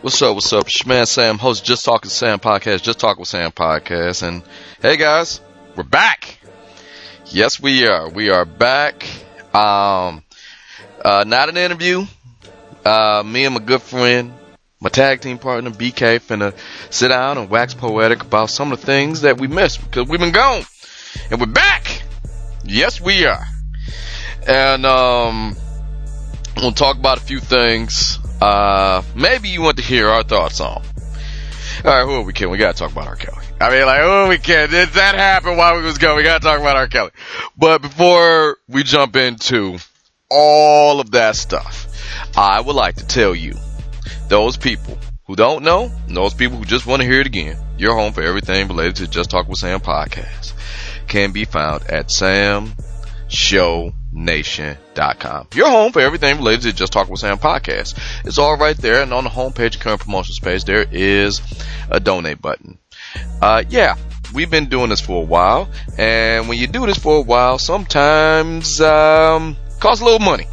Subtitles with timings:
[0.00, 0.36] What's up?
[0.36, 0.68] What's up?
[0.68, 4.22] It's man Sam, host Just Talking Sam podcast, Just Talk with Sam podcast.
[4.22, 4.44] And
[4.80, 5.40] hey guys,
[5.74, 6.38] we're back.
[7.26, 8.08] Yes, we are.
[8.08, 9.02] We are back.
[9.52, 10.22] Um,
[11.04, 12.06] uh, not an interview.
[12.84, 14.34] Uh, me and my good friend,
[14.80, 16.54] my tag team partner BK, finna
[16.90, 20.20] sit down and wax poetic about some of the things that we missed because we've
[20.20, 20.62] been gone,
[21.32, 22.04] and we're back.
[22.62, 23.44] Yes, we are.
[24.46, 25.56] And um,
[26.56, 28.20] we'll talk about a few things.
[28.40, 30.82] Uh, maybe you want to hear our thoughts on.
[31.84, 32.50] All right, who are we kidding?
[32.50, 33.16] We gotta talk about R.
[33.16, 33.44] Kelly.
[33.60, 34.70] I mean, like, who are we kidding?
[34.70, 36.16] Did that happen while we was going?
[36.16, 36.88] We gotta talk about R.
[36.88, 37.10] Kelly.
[37.56, 39.78] But before we jump into
[40.30, 41.86] all of that stuff,
[42.36, 43.54] I would like to tell you,
[44.28, 47.94] those people who don't know, those people who just want to hear it again, your
[47.94, 50.52] home for everything related to Just Talk with Sam podcast
[51.06, 52.10] can be found at
[54.18, 55.48] samshownation.com.
[55.54, 57.98] Your home for everything related to Just Talk with Sam podcast.
[58.24, 61.40] It's all right there, and on the homepage, current promotions page, there is
[61.90, 62.78] a donate button.
[63.40, 63.96] Uh, yeah,
[64.34, 67.58] we've been doing this for a while, and when you do this for a while,
[67.58, 70.46] sometimes um, costs a little money.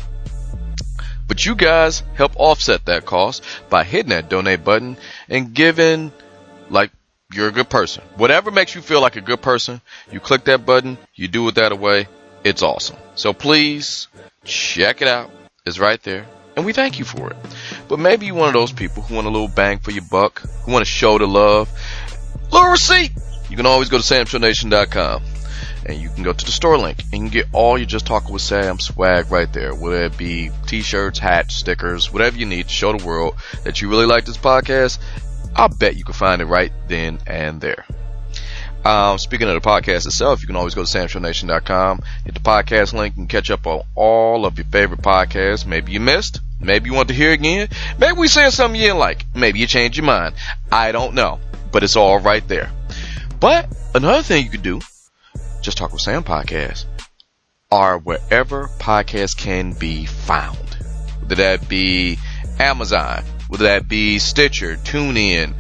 [1.28, 4.96] But you guys help offset that cost by hitting that donate button
[5.28, 6.12] and giving
[6.70, 6.92] like
[7.34, 8.04] you're a good person.
[8.16, 11.56] Whatever makes you feel like a good person, you click that button, you do it
[11.56, 12.08] that way.
[12.46, 12.98] It's awesome.
[13.16, 14.08] So please
[14.44, 15.32] check it out.
[15.66, 16.28] It's right there.
[16.56, 17.38] And we thank you for it.
[17.88, 20.42] But maybe you're one of those people who want a little bang for your buck,
[20.64, 21.72] who want to show the love.
[22.52, 23.14] Little receipt.
[23.50, 25.24] You can always go to samshownation.com
[25.88, 28.06] and you can go to the store link and you can get all your Just
[28.06, 29.74] Talking with Sam swag right there.
[29.74, 33.90] Whether it be t-shirts, hats, stickers, whatever you need to show the world that you
[33.90, 35.00] really like this podcast,
[35.56, 37.86] I'll bet you can find it right then and there.
[38.86, 42.94] Um, speaking of the podcast itself, you can always go to samshownation.com, hit the podcast
[42.94, 45.66] link, and catch up on all of your favorite podcasts.
[45.66, 49.00] Maybe you missed, maybe you want to hear again, maybe we said something you didn't
[49.00, 50.36] like, maybe you changed your mind.
[50.72, 51.40] I don't know,
[51.72, 52.72] but it's all right there.
[53.40, 54.82] But another thing you could do
[55.64, 56.86] just Talk with Sam podcast
[57.72, 60.76] are wherever podcasts can be found.
[61.22, 62.20] Whether that be
[62.60, 65.56] Amazon, whether that be Stitcher, TuneIn,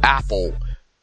[0.00, 0.54] Apple,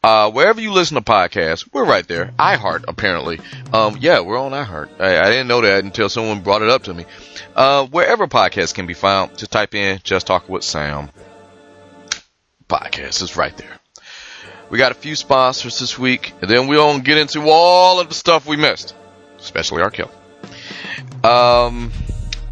[0.06, 2.32] uh, wherever you listen to podcasts, we're right there.
[2.38, 3.40] iHeart, apparently.
[3.74, 5.02] Um, yeah, we're on iHeart.
[5.02, 7.06] I, I, didn't know that until someone brought it up to me.
[7.56, 11.10] Uh, wherever podcasts can be found, just type in Just Talk with Sam
[12.70, 13.24] podcast.
[13.24, 13.80] is right there.
[14.70, 18.16] We got a few sponsors this week, and then we'll get into all of the
[18.16, 18.94] stuff we missed,
[19.40, 20.12] especially our kill.
[21.24, 21.92] Um,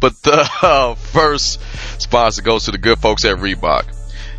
[0.00, 1.60] but the uh, first
[2.00, 3.84] sponsor goes to the good folks at Reebok.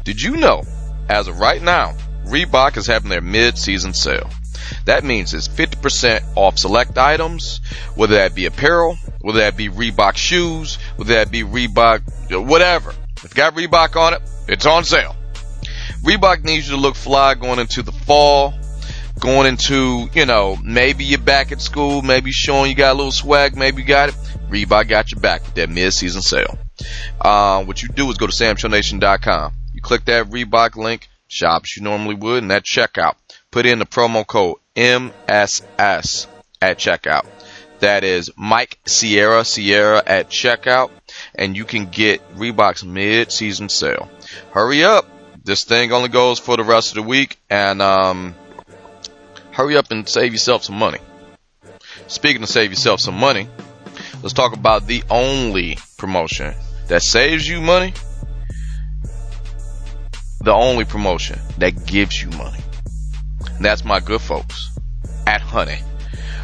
[0.03, 0.63] Did you know,
[1.07, 4.29] as of right now, Reebok is having their mid-season sale.
[4.85, 7.61] That means it's 50% off select items,
[7.95, 12.93] whether that be apparel, whether that be Reebok shoes, whether that be Reebok, whatever.
[13.17, 15.15] If you got Reebok on it, it's on sale.
[16.03, 18.53] Reebok needs you to look fly going into the fall,
[19.19, 23.11] going into, you know, maybe you're back at school, maybe showing you got a little
[23.11, 24.15] swag, maybe you got it.
[24.49, 26.57] Reebok got your back with that mid-season sale.
[27.19, 29.53] Uh, what you do is go to samshownation.com.
[29.73, 33.15] You click that Reebok link, shop as you normally would, and that checkout.
[33.51, 36.27] Put in the promo code MSS
[36.61, 37.25] at checkout.
[37.79, 40.91] That is Mike Sierra Sierra at checkout,
[41.33, 44.09] and you can get Reebok's mid-season sale.
[44.51, 45.09] Hurry up
[45.45, 48.35] this thing only goes for the rest of the week, and um,
[49.51, 50.97] hurry up and save yourself some money.
[52.07, 53.47] Speaking of save yourself some money,
[54.21, 56.55] let's talk about the only promotion
[56.87, 57.93] that saves you money.
[60.45, 62.59] The only promotion that gives you money.
[63.59, 64.69] That's my good folks
[65.25, 65.79] at Honey.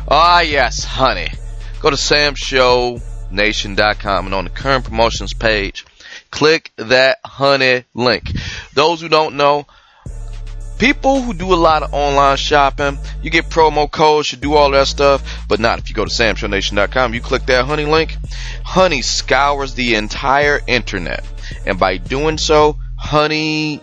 [0.07, 1.29] Ah, yes, Honey.
[1.81, 5.85] Go to samshownation.com and on the current promotions page,
[6.31, 8.31] click that honey link.
[8.73, 9.67] Those who don't know,
[10.79, 14.71] people who do a lot of online shopping, you get promo codes, you do all
[14.71, 17.13] that stuff, but not if you go to samshownation.com.
[17.13, 18.17] You click that honey link.
[18.63, 21.23] Honey scours the entire internet.
[21.67, 23.79] And by doing so, honey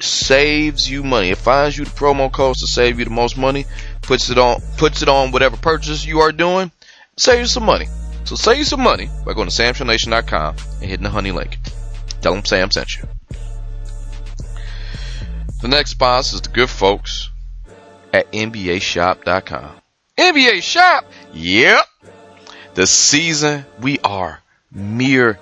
[0.00, 1.30] saves you money.
[1.30, 3.66] It finds you the promo codes to save you the most money,
[4.02, 6.70] puts it on puts it on whatever purchase you are doing,
[7.16, 7.86] save you some money.
[8.24, 11.58] So save you some money by going to samshownation.com and hitting the honey link.
[12.20, 13.04] Tell them Sam sent you.
[15.60, 17.30] The next sponsor is the good folks
[18.12, 19.80] at NBAshop.com.
[20.18, 21.04] NBA Shop?
[21.32, 21.86] Yep.
[22.74, 24.40] The season, we are
[24.72, 25.38] mere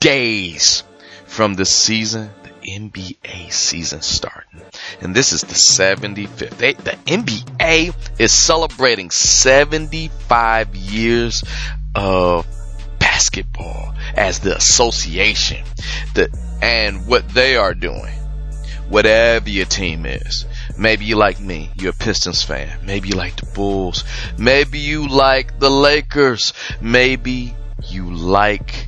[0.00, 0.82] days
[1.26, 2.30] from the season,
[2.66, 4.60] NBA season starting.
[5.00, 6.58] And this is the 75th.
[6.58, 11.44] the NBA is celebrating 75 years
[11.94, 12.46] of
[12.98, 15.64] basketball as the association.
[16.14, 16.28] The,
[16.62, 18.14] and what they are doing
[18.88, 20.46] whatever your team is.
[20.78, 22.78] Maybe you like me, you're a Pistons fan.
[22.84, 24.04] Maybe you like the Bulls.
[24.38, 26.52] Maybe you like the Lakers.
[26.80, 27.54] Maybe
[27.88, 28.86] you like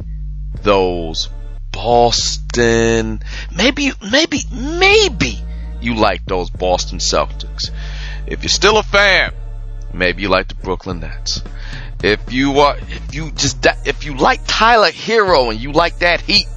[0.63, 1.29] those
[1.79, 3.21] Boston.
[3.57, 5.39] Maybe, maybe, maybe
[5.81, 7.71] you like those Boston Celtics.
[8.27, 9.33] If you're still a fan,
[9.95, 11.41] maybe you like the Brooklyn Nets.
[12.03, 16.21] If you are, if you just, if you like Tyler Herro and you like that
[16.21, 16.49] Heat,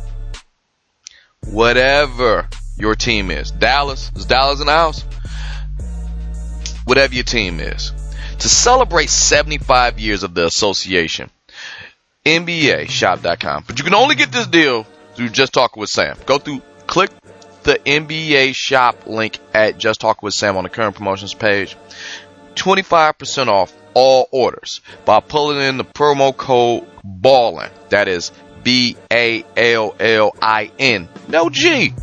[1.46, 5.04] whatever your team is, Dallas, is Dallas in the house?
[6.86, 7.92] Whatever your team is.
[8.40, 11.30] To celebrate 75 years of the association,
[12.26, 13.66] NBAshop.com.
[13.68, 16.18] But you can only get this deal through Just Talk with Sam.
[16.26, 17.12] Go through, click
[17.64, 21.78] the NBA shop link at Just Talk with Sam on the current promotions page.
[22.56, 27.72] 25% off all orders by pulling in the promo code BALLIN.
[27.90, 28.32] That is
[28.64, 31.10] B A L L I N.
[31.28, 31.94] No G.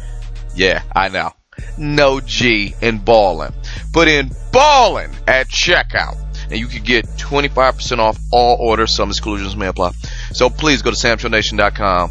[0.55, 1.33] Yeah, I know.
[1.77, 3.53] No G in ballin.
[3.93, 6.17] Put in ballin at checkout
[6.51, 8.95] and you can get 25% off all orders.
[8.95, 9.93] Some exclusions may apply.
[10.33, 12.11] So please go to samshownation.com.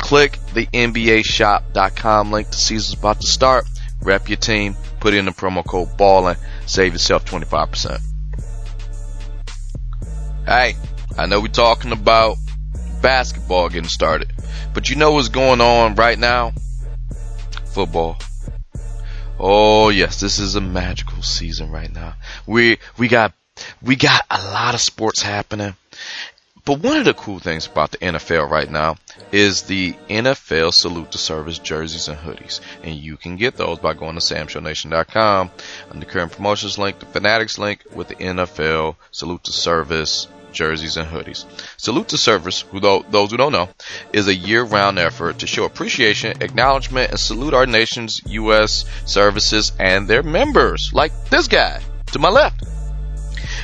[0.00, 2.48] Click the NBAshop.com link.
[2.48, 3.66] The season's about to start.
[4.02, 4.74] Rep your team.
[4.98, 6.36] Put in the promo code BALLIN.
[6.66, 8.00] Save yourself 25%.
[10.46, 10.74] Hey,
[11.16, 12.38] I know we're talking about
[13.02, 14.32] basketball getting started,
[14.74, 16.52] but you know what's going on right now?
[17.66, 18.18] Football.
[19.38, 22.14] Oh yes, this is a magical season right now.
[22.46, 23.32] We we got
[23.80, 25.76] we got a lot of sports happening.
[26.64, 28.96] But one of the cool things about the NFL right now
[29.32, 32.60] is the NFL Salute to Service jerseys and hoodies.
[32.82, 35.50] And you can get those by going to samshownation.com
[35.90, 40.96] on the current promotions link, the Fanatics link with the NFL Salute to Service jerseys,
[40.96, 41.44] and hoodies.
[41.76, 43.68] Salute to Service, who those who don't know,
[44.12, 48.84] is a year-round effort to show appreciation, acknowledgement, and salute our nation's U.S.
[49.06, 52.79] services and their members, like this guy to my left.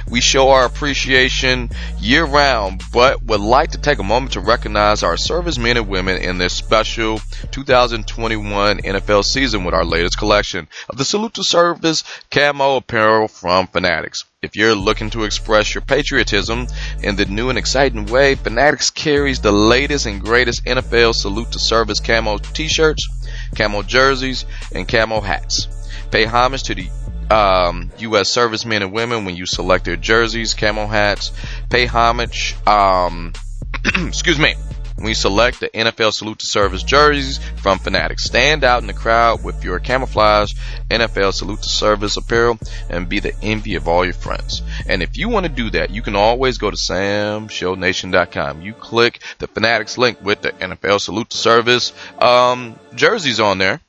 [0.08, 5.02] We show our appreciation year round, but would like to take a moment to recognize
[5.02, 7.20] our servicemen and women in this special
[7.50, 13.66] 2021 NFL season with our latest collection of the Salute to Service camo apparel from
[13.66, 14.24] Fanatics.
[14.42, 16.68] If you're looking to express your patriotism
[17.02, 21.58] in the new and exciting way, Fanatics carries the latest and greatest NFL Salute to
[21.58, 23.08] Service camo t-shirts,
[23.56, 25.66] camo jerseys, and camo hats.
[26.12, 26.88] Pay homage to the
[27.30, 28.28] um, U.S.
[28.28, 31.32] servicemen and women when you select their jerseys, camo hats.
[31.70, 33.32] Pay homage, um,
[33.84, 34.54] excuse me,
[34.96, 38.24] when you select the NFL Salute to Service jerseys from Fanatics.
[38.24, 40.54] Stand out in the crowd with your camouflage
[40.88, 42.58] NFL Salute to Service apparel
[42.88, 44.62] and be the envy of all your friends.
[44.86, 48.62] And if you want to do that, you can always go to samshownation.com.
[48.62, 53.80] You click the Fanatics link with the NFL Salute to Service um, jerseys on there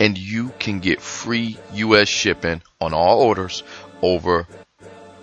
[0.00, 2.08] and you can get free U.S.
[2.08, 3.62] shipping on all orders
[4.02, 4.48] over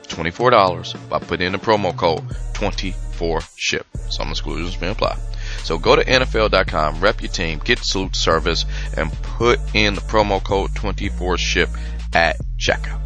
[0.04, 3.84] $24 by putting in the promo code 24SHIP.
[4.10, 5.18] Some exclusions may apply.
[5.64, 8.66] So go to NFL.com, rep your team, get salute service,
[8.96, 11.70] and put in the promo code 24SHIP
[12.14, 13.02] at checkout.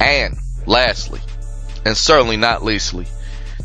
[0.00, 0.36] And
[0.66, 1.20] lastly,
[1.84, 3.06] and certainly not leastly,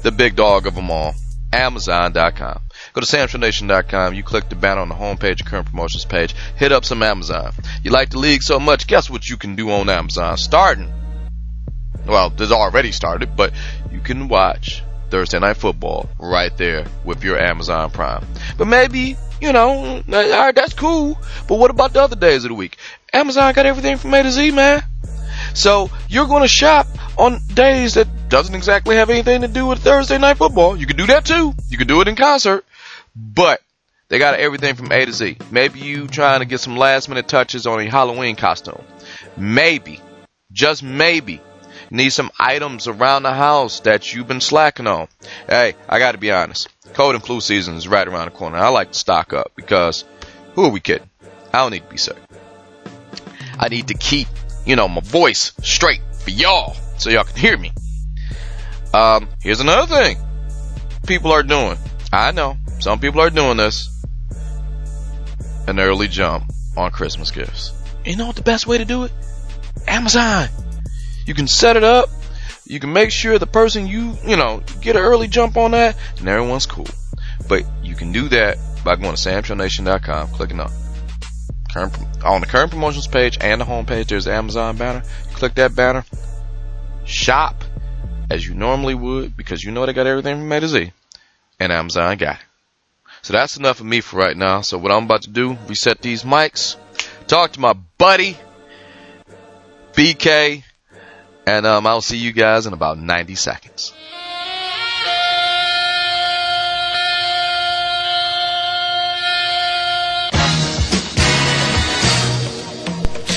[0.03, 1.15] the big dog of them all,
[1.53, 2.61] Amazon.com.
[2.93, 4.13] Go to samshownation.com.
[4.13, 6.33] You click the banner on the homepage, current promotions page.
[6.55, 7.53] Hit up some Amazon.
[7.83, 10.37] You like the league so much, guess what you can do on Amazon?
[10.37, 10.91] Starting.
[12.05, 13.53] Well, there's already started, but
[13.91, 18.25] you can watch Thursday Night Football right there with your Amazon Prime.
[18.57, 21.19] But maybe, you know, alright, that's cool.
[21.47, 22.77] But what about the other days of the week?
[23.13, 24.83] Amazon got everything from A to Z, man.
[25.53, 29.79] So you're going to shop on days that doesn't exactly have anything to do with
[29.79, 30.77] Thursday night football.
[30.77, 31.53] You can do that too.
[31.69, 32.65] You can do it in concert,
[33.19, 33.61] but
[34.07, 35.37] they got everything from A to Z.
[35.51, 38.83] Maybe you trying to get some last minute touches on a Halloween costume.
[39.37, 40.01] Maybe,
[40.51, 41.41] just maybe,
[41.91, 45.07] need some items around the house that you've been slacking on.
[45.47, 46.69] Hey, I got to be honest.
[46.93, 48.57] Cold and flu season is right around the corner.
[48.57, 50.05] I like to stock up because
[50.55, 51.09] who are we kidding?
[51.53, 52.17] I don't need to be sick.
[53.59, 54.27] I need to keep
[54.69, 57.71] you know, my voice straight for y'all so y'all can hear me.
[58.93, 60.17] Um, here's another thing
[61.07, 61.77] people are doing.
[62.13, 63.89] I know some people are doing this.
[65.67, 67.73] An early jump on Christmas gifts.
[68.05, 69.11] You know what the best way to do it?
[69.87, 70.49] Amazon.
[71.25, 72.09] You can set it up.
[72.65, 75.97] You can make sure the person you, you know, get an early jump on that
[76.19, 76.87] and everyone's cool.
[77.47, 80.71] But you can do that by going to samshownation.com, clicking on
[81.71, 85.03] current, on the current promotions page and the home page, there's the Amazon banner.
[85.33, 86.05] click that banner,
[87.05, 87.63] shop
[88.29, 90.91] as you normally would because you know they got everything from A to Z,
[91.59, 92.48] and Amazon got it.
[93.29, 94.61] So that's enough of me for right now.
[94.61, 96.77] So what I'm about to do, reset these mics,
[97.27, 98.35] talk to my buddy,
[99.93, 100.63] BK,
[101.45, 103.93] and um, I'll see you guys in about 90 seconds.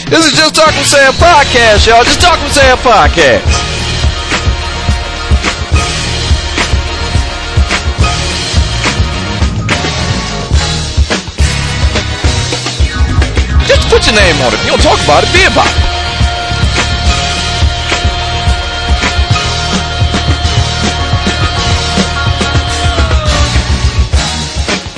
[0.08, 2.02] This is Just Talking Sam podcast, y'all.
[2.02, 3.71] Just Talking Sam podcast.
[13.92, 14.54] Put your name on it.
[14.54, 15.92] If you don't talk about it, be about it.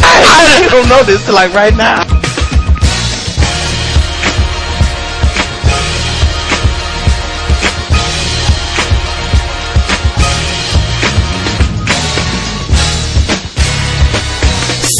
[0.06, 2.04] I don't know this till like right now.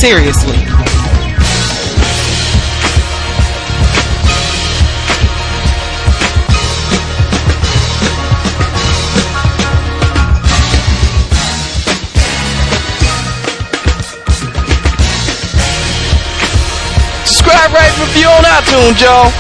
[0.01, 0.74] Seriously.
[17.73, 19.31] Rate, review on iTunes, y'all.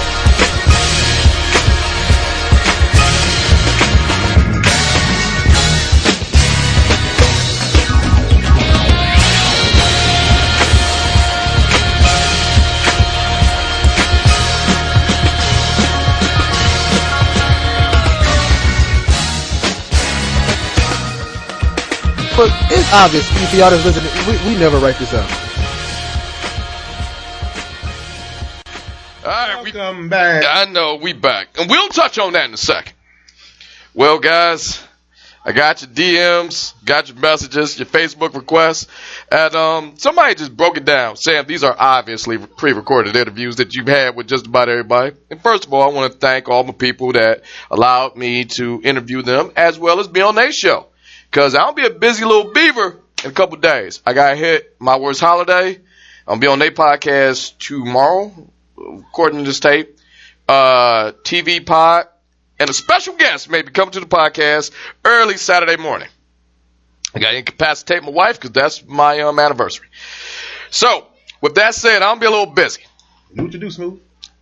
[22.36, 24.10] But it's obvious for y'all that's listening.
[24.26, 25.43] We, we never write this out.
[29.74, 30.44] Welcome back.
[30.46, 32.92] I know we back, and we'll touch on that in a second.
[33.92, 34.80] Well, guys,
[35.44, 38.86] I got your DMs, got your messages, your Facebook requests,
[39.32, 41.16] and um, somebody just broke it down.
[41.16, 45.16] Sam, these are obviously pre-recorded interviews that you've had with just about everybody.
[45.28, 48.80] And first of all, I want to thank all the people that allowed me to
[48.84, 50.86] interview them as well as be on their show.
[51.32, 54.00] Cause I'll be a busy little beaver in a couple days.
[54.06, 55.80] I got hit my worst holiday.
[56.28, 58.32] I'll be on their podcast tomorrow,
[58.78, 59.98] according to this tape.
[60.48, 62.06] Uh, TV pod
[62.58, 64.72] and a special guest may be coming to the podcast
[65.04, 66.08] early Saturday morning.
[67.14, 69.86] I got to incapacitate my wife because that's my um, anniversary.
[70.70, 71.06] So,
[71.40, 72.82] with that said, I'll be a little busy.
[73.32, 74.00] Knew what to do, Smooth.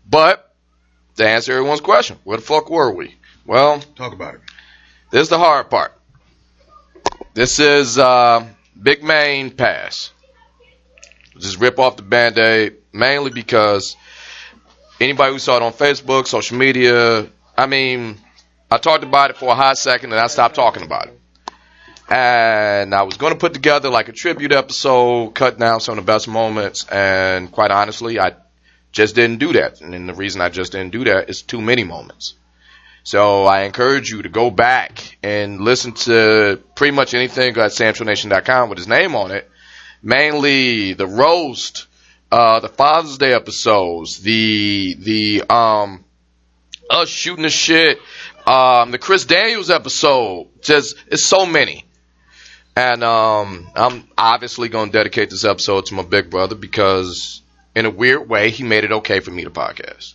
[0.08, 0.52] But
[1.16, 3.14] to answer everyone's question, where the fuck were we?
[3.46, 4.40] Well, Talk about it.
[5.10, 5.92] this is the hard part.
[7.34, 8.46] This is uh,
[8.80, 10.10] Big Main Pass.
[11.38, 13.96] Just rip off the band aid, mainly because
[15.02, 18.18] anybody who saw it on Facebook, social media, I mean,
[18.70, 21.18] I talked about it for a hot second and I stopped talking about it.
[22.08, 26.04] And I was going to put together like a tribute episode, cut down some of
[26.04, 28.34] the best moments, and quite honestly, I
[28.92, 29.80] just didn't do that.
[29.80, 32.34] And the reason I just didn't do that is too many moments.
[33.04, 38.68] So I encourage you to go back and listen to pretty much anything at samshownation.com
[38.68, 39.50] with his name on it.
[40.02, 41.86] Mainly the roast,
[42.32, 46.02] uh, the Father's Day episodes, the, the, um,
[46.88, 48.00] us shooting the shit,
[48.46, 50.48] um, the Chris Daniels episode.
[50.62, 51.84] Just, it's so many.
[52.74, 57.42] And, um, I'm obviously going to dedicate this episode to my big brother because
[57.74, 60.14] in a weird way, he made it okay for me to podcast.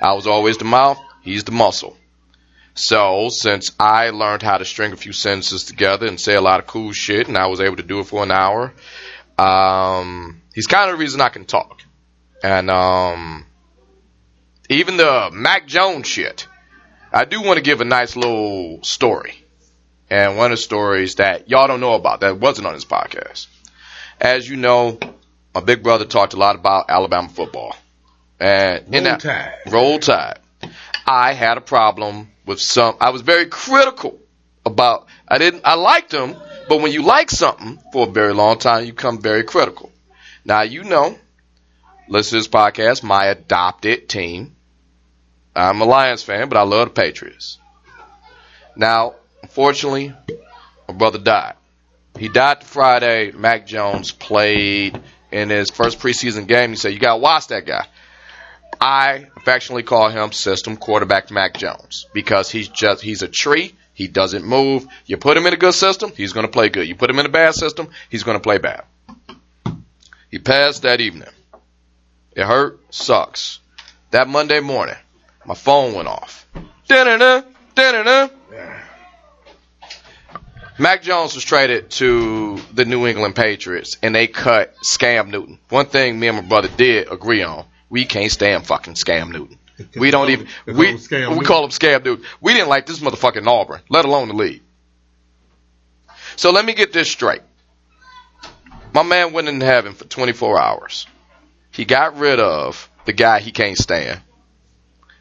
[0.00, 1.00] I was always the mouth.
[1.22, 1.96] He's the muscle.
[2.74, 6.60] So, since I learned how to string a few sentences together and say a lot
[6.60, 8.72] of cool shit, and I was able to do it for an hour,
[9.40, 11.82] um, he's kind of the reason I can talk.
[12.42, 13.46] And um,
[14.68, 16.46] even the Mac Jones shit,
[17.12, 19.34] I do want to give a nice little story.
[20.10, 23.46] And one of the stories that y'all don't know about that wasn't on this podcast.
[24.20, 24.98] As you know,
[25.54, 27.76] my big brother talked a lot about Alabama football.
[28.38, 29.54] And in that, Tide.
[29.68, 30.38] Roll Tide.
[31.06, 32.96] I had a problem with some.
[33.00, 34.18] I was very critical
[34.66, 35.06] about.
[35.28, 35.62] I didn't.
[35.64, 36.36] I liked them,
[36.70, 39.90] but when you like something for a very long time, you become very critical.
[40.44, 41.18] Now you know.
[42.06, 43.02] Listen to this podcast.
[43.02, 44.54] My adopted team.
[45.56, 47.58] I'm a Lions fan, but I love the Patriots.
[48.76, 50.14] Now, unfortunately,
[50.86, 51.54] my brother died.
[52.16, 53.32] He died Friday.
[53.32, 54.96] Mac Jones played
[55.32, 56.70] in his first preseason game.
[56.70, 57.84] He said, "You got to watch that guy."
[58.80, 63.74] I affectionately call him system quarterback Mac Jones because he's just he's a tree.
[64.00, 64.86] He doesn't move.
[65.04, 66.88] You put him in a good system, he's going to play good.
[66.88, 68.84] You put him in a bad system, he's going to play bad.
[70.30, 71.28] He passed that evening.
[72.34, 73.58] It hurt, sucks.
[74.10, 74.94] That Monday morning,
[75.44, 76.46] my phone went off.
[76.88, 77.42] Da-da-da,
[77.74, 78.28] da-da-da.
[80.78, 85.58] Mac Jones was traded to the New England Patriots, and they cut Scam Newton.
[85.68, 89.58] One thing me and my brother did agree on: we can't stand fucking Scam Newton.
[89.96, 92.24] We don't even we we call him Scam dude.
[92.40, 94.62] We didn't like this motherfucking in Auburn, let alone the league.
[96.36, 97.42] So let me get this straight.
[98.92, 101.06] My man went in heaven for 24 hours.
[101.70, 104.20] He got rid of the guy he can't stand,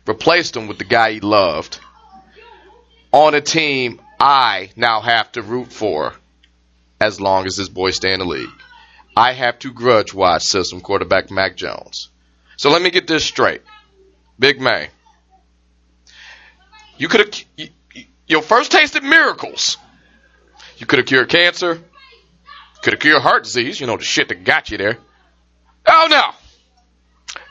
[0.08, 1.80] replaced him with the guy he loved
[3.12, 6.14] on a team I now have to root for
[7.00, 8.50] as long as this boy stay in the league.
[9.16, 12.10] I have to grudge watch system quarterback Mac Jones.
[12.58, 13.62] So let me get this straight.
[14.40, 14.88] Big man.
[16.98, 17.70] You could have
[18.28, 19.78] your first tasted miracles.
[20.78, 21.82] You could have cured cancer.
[22.82, 24.98] Could have cured heart disease, you know, the shit that got you there.
[25.86, 26.32] Oh no.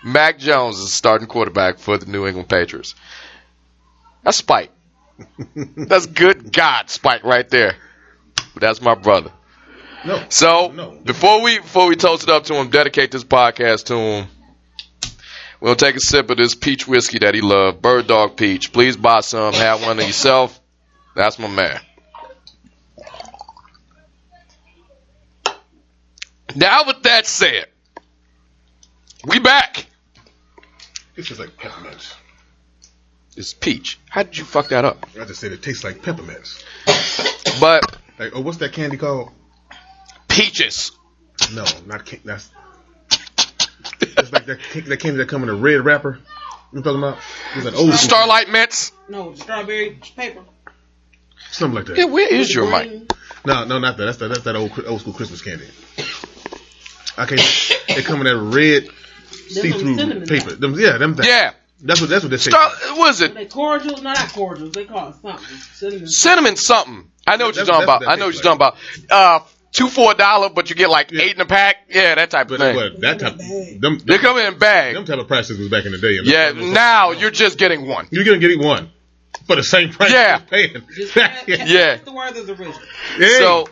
[0.03, 2.95] Mac Jones is the starting quarterback for the New England Patriots.
[4.23, 4.71] That's spite.
[5.77, 7.77] That's good God spite right there.
[8.57, 9.31] That's my brother.
[10.05, 10.25] No.
[10.29, 10.91] So No.
[11.05, 14.29] before we before we toast it up to him, dedicate this podcast to him.
[15.61, 18.73] We'll take a sip of this peach whiskey that he loved, Bird Dog Peach.
[18.73, 20.59] Please buy some, have one of yourself.
[21.17, 21.81] That's my man.
[26.55, 27.67] Now with that said,
[29.25, 29.87] we back.
[31.17, 32.15] It's just like peppermints.
[33.37, 33.99] It's peach.
[34.09, 35.07] How did you fuck that up?
[35.21, 36.65] I just said it tastes like peppermints.
[37.61, 39.31] But Like, oh, what's that candy called?
[40.29, 40.93] peaches.
[41.53, 42.51] No, not can- that's.
[44.29, 46.19] It's like that, ca- that candy that come in a red wrapper.
[46.73, 47.19] You know what I'm talking about?
[47.57, 48.93] It's like old Starlight mints.
[49.09, 50.43] No, strawberry paper.
[51.51, 51.97] something like that.
[51.97, 53.11] Yeah, where is your mic?
[53.47, 54.05] No, no, not that.
[54.05, 54.29] That's that.
[54.29, 55.67] That's that old old school Christmas candy.
[57.17, 57.41] I can't.
[57.89, 58.89] They come in that red
[59.49, 60.55] see-through paper.
[60.55, 61.15] Them, yeah, them.
[61.15, 61.27] Things.
[61.27, 61.53] Yeah.
[61.81, 62.11] That's what.
[62.11, 62.51] That's what they say.
[62.51, 63.35] Star what is Are it?
[63.35, 63.97] they cordial?
[63.97, 64.73] No, not cordials.
[64.73, 65.39] They call it something.
[65.73, 66.07] Cinnamon.
[66.09, 67.11] Cinnamon something.
[67.27, 68.03] I know what you're talking about.
[68.07, 69.43] I know what you're tastes talking about.
[69.43, 71.23] Uh, two for a dollar, but you get like Yeah.
[71.23, 71.77] eight in a pack.
[71.89, 72.75] Yeah, that type of But, thing.
[72.77, 73.37] but that type,
[73.81, 74.95] them, They come in bag.
[74.95, 76.19] them type of prices was back in the day.
[76.23, 78.07] Yeah, now you're just getting one.
[78.11, 78.91] you're gonna get one
[79.47, 80.11] for the same price.
[80.13, 80.39] Yeah.
[80.51, 80.83] you're paying.
[81.47, 81.97] Yeah.
[81.97, 82.73] That's the word is original.
[83.17, 83.39] Hey.
[83.39, 83.69] So,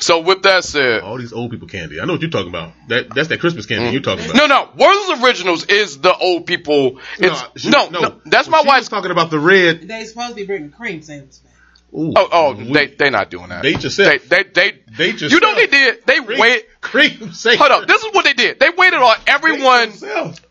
[0.00, 2.00] so with that said, all these old people candy.
[2.00, 2.72] I know what you're talking about.
[2.88, 3.92] That that's that Christmas candy mm.
[3.92, 4.36] you're talking about.
[4.36, 6.98] no, no, Werther's Originals is the old people.
[7.18, 8.88] It's she- no, no, that's When my wife's.
[8.88, 9.86] talking about the red.
[9.86, 11.51] They supposed to be bringing cream sandwiches back.
[11.94, 13.62] Ooh, Oh, oh, we- they they not doing that.
[13.62, 14.24] Date yourself.
[14.28, 14.78] They they they.
[14.96, 16.06] Date You know what they did?
[16.06, 16.80] They cream, wait.
[16.80, 17.58] cream sandwich.
[17.60, 17.86] Hold up.
[17.88, 18.58] This is what they did.
[18.58, 19.92] They waited on everyone.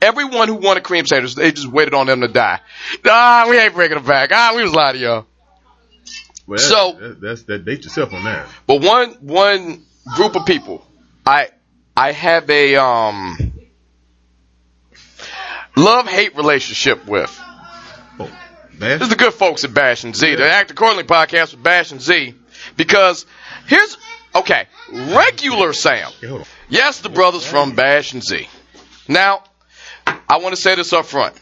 [0.02, 2.60] Everyone who wanted cream sandwiches, they just waited on them to die.
[3.06, 4.30] Ah, we ain't bringing them back.
[4.32, 5.26] Ah, we was lying to y'all.
[6.48, 7.66] Well, that's, So- that- that's that.
[7.66, 8.48] Date yourself on that.
[8.68, 9.84] But one one
[10.16, 10.86] group of people,
[11.26, 11.50] I
[11.98, 13.54] I have a um
[15.76, 17.36] love hate relationship with.
[18.82, 21.62] Oh, This is the good folks at Bash and Z, the Act Accordingly podcast with
[21.64, 22.34] Bash and Z,
[22.78, 23.26] because
[23.68, 23.98] here's
[24.36, 26.08] okay, regular Sam.
[26.18, 26.48] Okay, hold on.
[26.70, 28.48] Yes, the brothers from Bash and Z.
[29.08, 29.44] Now,
[30.08, 31.40] I want to say this up front.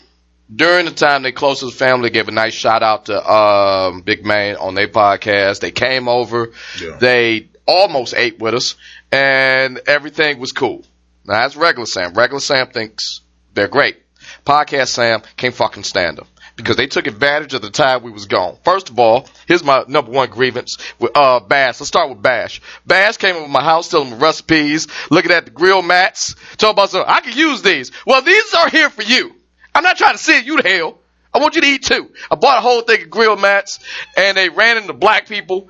[0.54, 4.02] During the time they close to the family, gave a nice shout out to um,
[4.02, 5.60] Big Man on their podcast.
[5.60, 6.98] They came over, Yeah.
[7.00, 8.76] they almost ate with us,
[9.12, 10.84] and everything was cool.
[11.24, 12.14] Now that's regular Sam.
[12.16, 13.22] Regular Sam thinks
[13.54, 13.98] they're great.
[14.46, 16.28] Podcast Sam can't fucking stand them
[16.62, 18.58] because they took advantage of the time we was gone.
[18.64, 21.80] First of all, here's my number one grievance with uh Bash.
[21.80, 22.62] Let's start with Bash.
[22.86, 26.90] Bash came over my house, telling me recipes, looking at the grill mats, talking about
[26.90, 27.10] something.
[27.10, 27.92] I can use these.
[28.06, 29.36] Well, these are here for you.
[29.74, 31.00] I'm not trying to send you to hell.
[31.34, 32.12] I want you to eat too.
[32.32, 33.80] I bought a whole thing of grill mats,
[34.18, 35.70] and they ran into black people.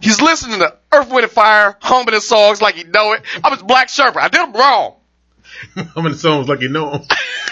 [0.00, 3.22] He's listening to Earth, Wind, and Fire, humming his songs like he know it.
[3.42, 4.16] I'm his black Sherpa.
[4.18, 4.94] I did him wrong.
[5.96, 7.00] Many songs like you know 'em?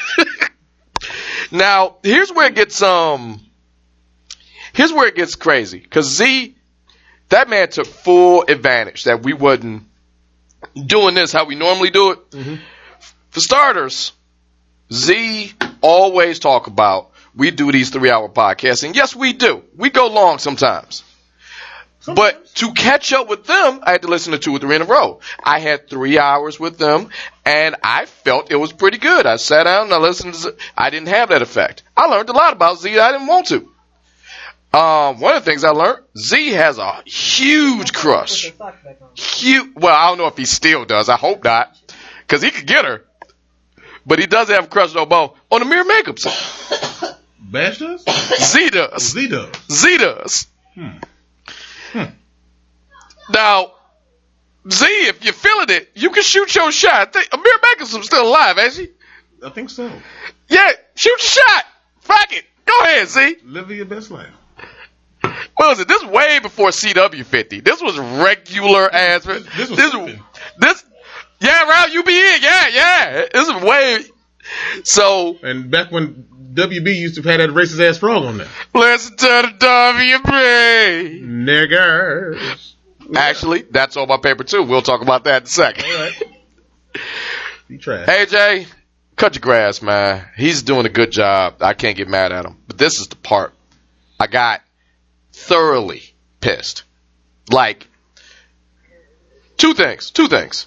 [1.50, 3.40] Now, here's where it gets um
[4.72, 5.80] here's where it gets crazy.
[5.80, 6.54] Cause Z
[7.28, 9.84] that man took full advantage that we wasn't
[10.74, 12.18] doing this how we normally do it.
[13.30, 14.12] For starters,
[14.92, 19.62] Z always talk about we do these three hour podcasts, and yes, we do.
[19.76, 21.04] We go long sometimes.
[22.06, 24.82] But to catch up with them, I had to listen to two or three in
[24.82, 25.20] a row.
[25.44, 27.10] I had three hours with them,
[27.44, 29.26] and I felt it was pretty good.
[29.26, 30.32] I sat down and I listened.
[30.34, 31.82] To, Z- I didn't have that effect.
[31.96, 32.98] I learned a lot about Z.
[32.98, 33.68] I didn't want to.
[34.72, 38.44] Um, one of the things I learned, Z has a huge crush.
[38.46, 39.08] Put the socks back on.
[39.14, 39.72] Huge.
[39.74, 41.08] Well, I don't know if he still does.
[41.08, 41.76] I hope not,
[42.20, 43.04] because he could get her.
[44.06, 46.16] But he does have a crush on Bo on the mirror makeup.
[47.40, 48.04] Bash does?
[48.38, 49.02] Z does.
[49.12, 49.52] Z does.
[49.70, 50.46] Z does.
[53.32, 53.72] Now,
[54.70, 57.12] Z, if you're feeling it, you can shoot your shot.
[57.12, 58.88] Think Amir Makerson's still alive, ain't she?
[59.44, 59.90] I think so.
[60.48, 61.64] Yeah, shoot your shot.
[62.00, 62.44] Fuck it.
[62.66, 63.36] Go ahead, Z.
[63.44, 64.32] Living your best life.
[65.22, 65.88] what was it?
[65.88, 67.60] This way before CW fifty.
[67.60, 69.24] This was regular ass.
[69.24, 70.20] This, this was this,
[70.58, 70.84] this
[71.40, 73.26] yeah, be UBE, yeah, yeah.
[73.32, 74.04] This is way.
[74.84, 78.48] So And back when WB used to have that racist ass frog on there.
[78.74, 81.22] listen to the WB.
[81.24, 82.74] Niggers.
[83.16, 84.62] Actually, that's on my paper too.
[84.62, 85.84] We'll talk about that in a second.
[85.84, 86.22] All right.
[87.68, 88.06] He trash.
[88.06, 88.66] Hey Jay,
[89.16, 90.26] cut your grass, man.
[90.36, 91.56] He's doing a good job.
[91.60, 92.56] I can't get mad at him.
[92.66, 93.54] But this is the part
[94.18, 94.62] I got
[95.32, 96.02] thoroughly
[96.40, 96.82] pissed.
[97.50, 97.86] Like
[99.56, 100.10] two things.
[100.10, 100.66] Two things.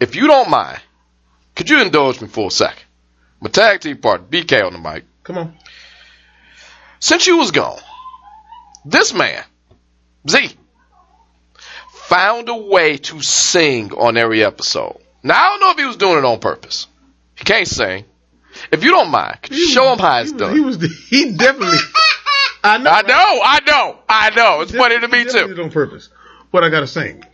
[0.00, 0.80] If you don't mind,
[1.54, 2.82] could you indulge me for a second?
[3.40, 5.04] My tag team partner, BK on the mic.
[5.24, 5.56] Come on.
[6.98, 7.80] Since you was gone,
[8.84, 9.44] this man,
[10.28, 10.56] Z,
[12.02, 14.98] found a way to sing on every episode.
[15.22, 16.86] Now I don't know if he was doing it on purpose.
[17.36, 18.04] He can't sing.
[18.70, 20.54] If you don't mind, you show him how it's he was, done?
[20.54, 21.08] He was.
[21.08, 21.78] He definitely.
[22.64, 22.90] I know.
[22.90, 24.60] I know, I know, I know.
[24.60, 25.48] It's funny to me too.
[25.48, 26.10] did it on purpose.
[26.50, 27.24] What I gotta sing?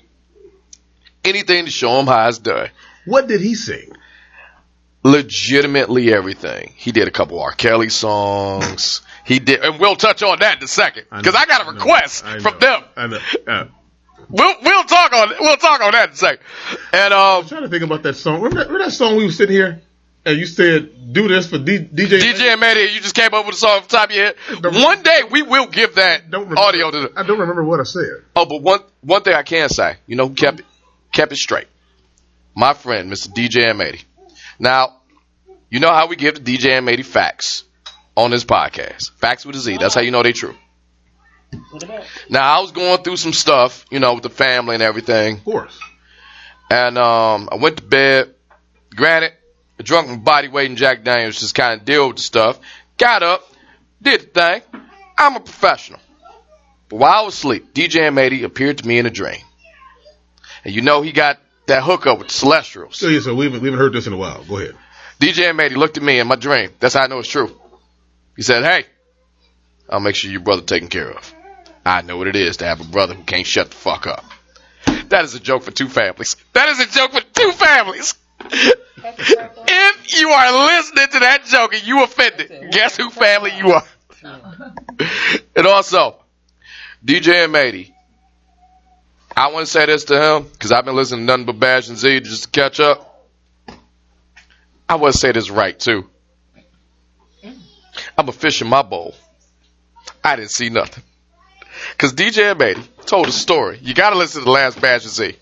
[1.25, 2.71] Anything to show him how it's done.
[3.05, 3.93] What did he sing?
[5.03, 6.73] Legitimately everything.
[6.77, 7.53] He did a couple R.
[7.53, 9.03] Kelly songs.
[9.25, 12.25] He did, and we'll touch on that in a second because I, got a request
[12.25, 12.83] I know, from them.
[12.97, 13.19] I know.
[13.47, 13.65] Uh,
[14.31, 16.41] We'll we'll talk on we'll talk on that in a second.
[16.93, 18.37] And um, I'm trying to think about that song.
[18.37, 19.81] Remember that, remember that song we were sitting here
[20.25, 23.47] and you said, "Do this for D- DJ." DJ and Manny, you just came up
[23.47, 24.37] with a song off the top of your head.
[24.65, 27.13] One day we will give that audio to the.
[27.17, 28.25] I don't remember what I said.
[28.37, 30.67] Oh, but one one thing I can say, you know who kept it
[31.13, 31.69] kept it straight?
[32.55, 33.29] My friend, Mr.
[33.29, 34.05] DJ M80.
[34.59, 34.97] Now,
[35.71, 37.65] you know how we give the DJ M80 facts
[38.17, 39.13] on this podcast.
[39.13, 39.79] Facts with a Z.
[39.79, 40.57] That's how you know they true.
[42.29, 45.37] Now, I was going through some stuff, you know, with the family and everything.
[45.37, 45.79] Of course.
[46.71, 48.35] And um, I went to bed.
[48.95, 49.33] Granted,
[49.79, 52.59] a drunken body weight and Jack Daniels just kind of deal with the stuff.
[52.97, 53.43] Got up,
[54.03, 54.63] did the thing.
[55.17, 56.01] I'm a professional.
[56.89, 59.41] But while I was asleep, DJ M80 appeared to me in a dream.
[60.65, 62.97] And you know he got that hookup with the Celestials.
[62.97, 64.45] So yeah, so we haven't, we haven't heard this in a while.
[64.45, 64.75] Go ahead.
[65.21, 66.71] DJ M80 looked at me in my dream.
[66.81, 67.55] That's how I know it's true.
[68.37, 68.87] He said, Hey,
[69.89, 71.35] I'll make sure your brother taken care of.
[71.89, 74.23] I know what it is to have a brother who can't shut the fuck up.
[75.09, 76.37] That is a joke for two families.
[76.53, 78.15] That is a joke for two families.
[79.01, 83.85] If you are listening to that joke and you offended, guess who family you are?
[85.57, 86.17] and also,
[87.03, 87.91] DJ M80.
[89.35, 91.89] I want to say this to him because I've been listening to nothing but Bash
[91.89, 93.27] and Z just to catch up.
[94.87, 96.07] I want to say this right too.
[98.17, 99.15] I'm a fish in my bowl.
[100.23, 101.05] I didn't see nothing.
[101.99, 103.79] Cause DJ M80 told a story.
[103.83, 105.37] You gotta listen to the last Bash and Z.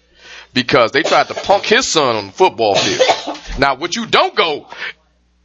[0.55, 3.38] Because they tried to punk his son on the football field.
[3.59, 4.66] Now what you don't go,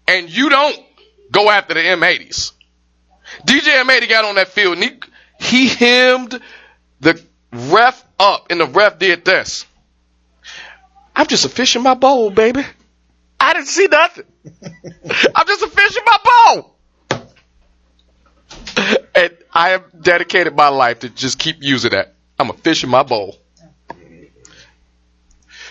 [0.07, 0.79] and you don't
[1.31, 2.53] go after the M80s.
[3.45, 4.83] DJ M80 got on that field and
[5.39, 6.39] he, he hemmed
[6.99, 7.21] the
[7.51, 9.65] ref up and the ref did this.
[11.15, 12.65] I'm just a fish in my bowl, baby.
[13.39, 14.25] I didn't see nothing.
[15.35, 16.75] I'm just a fish in my bowl.
[19.13, 22.13] And I have dedicated my life to just keep using that.
[22.39, 23.37] I'm a fish in my bowl.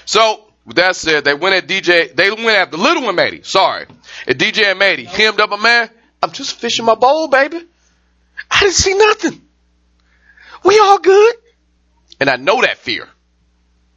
[0.04, 3.86] So, with that said, they went at DJ, they went after Little M80, sorry.
[4.26, 5.88] And DJ M80 hemmed up a man.
[6.22, 7.64] I'm just fishing my bowl, baby.
[8.50, 9.40] I didn't see nothing.
[10.64, 11.36] We all good.
[12.20, 13.08] And I know that fear.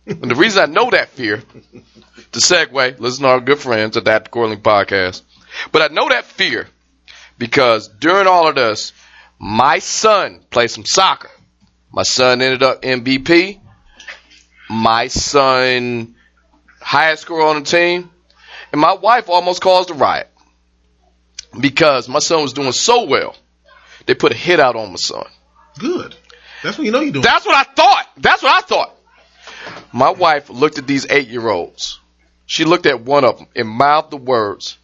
[0.06, 4.06] And the reason I know that fear, to segue, listen to our good friends at
[4.06, 5.21] that Corley podcast.
[5.71, 6.67] But I know that fear
[7.38, 8.93] because during all of this,
[9.39, 11.30] my son played some soccer.
[11.91, 13.60] My son ended up MVP.
[14.69, 16.15] My son,
[16.80, 18.10] highest score on the team.
[18.72, 20.30] And my wife almost caused a riot
[21.60, 23.36] because my son was doing so well.
[24.06, 25.26] They put a hit out on my son.
[25.78, 26.15] Good.
[26.63, 27.24] That's what you know you're doing.
[27.24, 28.10] That's what I thought.
[28.17, 28.96] That's what I thought.
[29.91, 32.00] My wife looked at these eight year olds.
[32.46, 34.78] She looked at one of them and mouthed the words.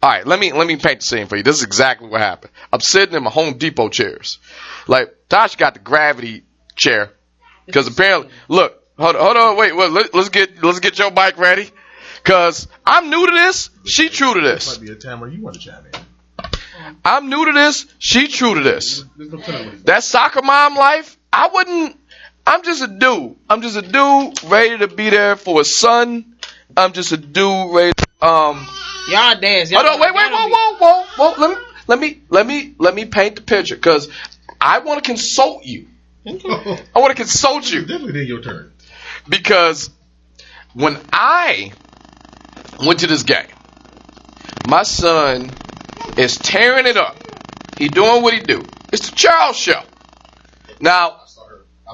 [0.00, 1.42] Cause, alright, let me, let me paint the scene for you.
[1.42, 2.52] This is exactly what happened.
[2.72, 4.38] I'm sitting in my Home Depot chairs.
[4.86, 6.44] Like, Tosh got the gravity
[6.76, 7.12] chair.
[7.72, 11.10] Cause apparently, look, hold on, hold on, wait, wait let, let's get, let's get your
[11.10, 11.70] bike ready.
[12.24, 13.70] Cause I'm new to this.
[13.86, 14.78] She true to this.
[14.78, 16.00] Might be a time where you want to chime in.
[17.04, 17.86] I'm new to this.
[17.98, 19.04] She true to this.
[19.16, 21.96] There's no telling what he's that soccer mom life, I wouldn't.
[22.46, 23.36] I'm just a dude.
[23.48, 26.36] I'm just a dude ready to be there for a son.
[26.76, 27.92] I'm just a dude ready.
[27.96, 28.66] To, um.
[29.08, 29.70] Y'all dance.
[29.70, 30.00] Y'all Hold on.
[30.00, 30.14] Wait.
[30.14, 30.30] Wait.
[30.30, 30.76] gotta Whoa.
[30.76, 31.04] Whoa.
[31.16, 31.34] Whoa.
[31.34, 31.40] Whoa.
[31.40, 31.64] Let me.
[31.86, 32.20] Let me.
[32.28, 32.74] Let me.
[32.78, 34.08] Let me paint the picture because
[34.60, 35.88] I want to consult you.
[36.26, 38.72] I I want to consult you Definitely your turn.
[39.28, 39.88] because
[40.74, 41.72] when I
[42.84, 43.46] went to this game,
[44.68, 45.50] my son
[46.18, 47.16] is tearing it up.
[47.78, 48.62] He doing what he do.
[48.92, 49.80] It's the Charles Show.
[50.80, 51.20] Now,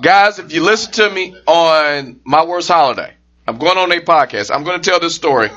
[0.03, 3.15] guys, if you listen to me on my worst holiday,
[3.47, 4.53] I'm going on a podcast.
[4.53, 5.51] I'm going to tell this story,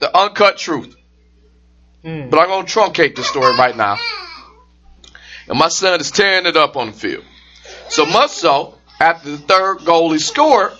[0.00, 0.96] the uncut truth.
[2.04, 2.30] Mm.
[2.30, 3.98] But I'm going to truncate the story right now.
[5.48, 7.24] And my son is tearing it up on the field.
[7.88, 10.72] So much so, after the third goal he scored,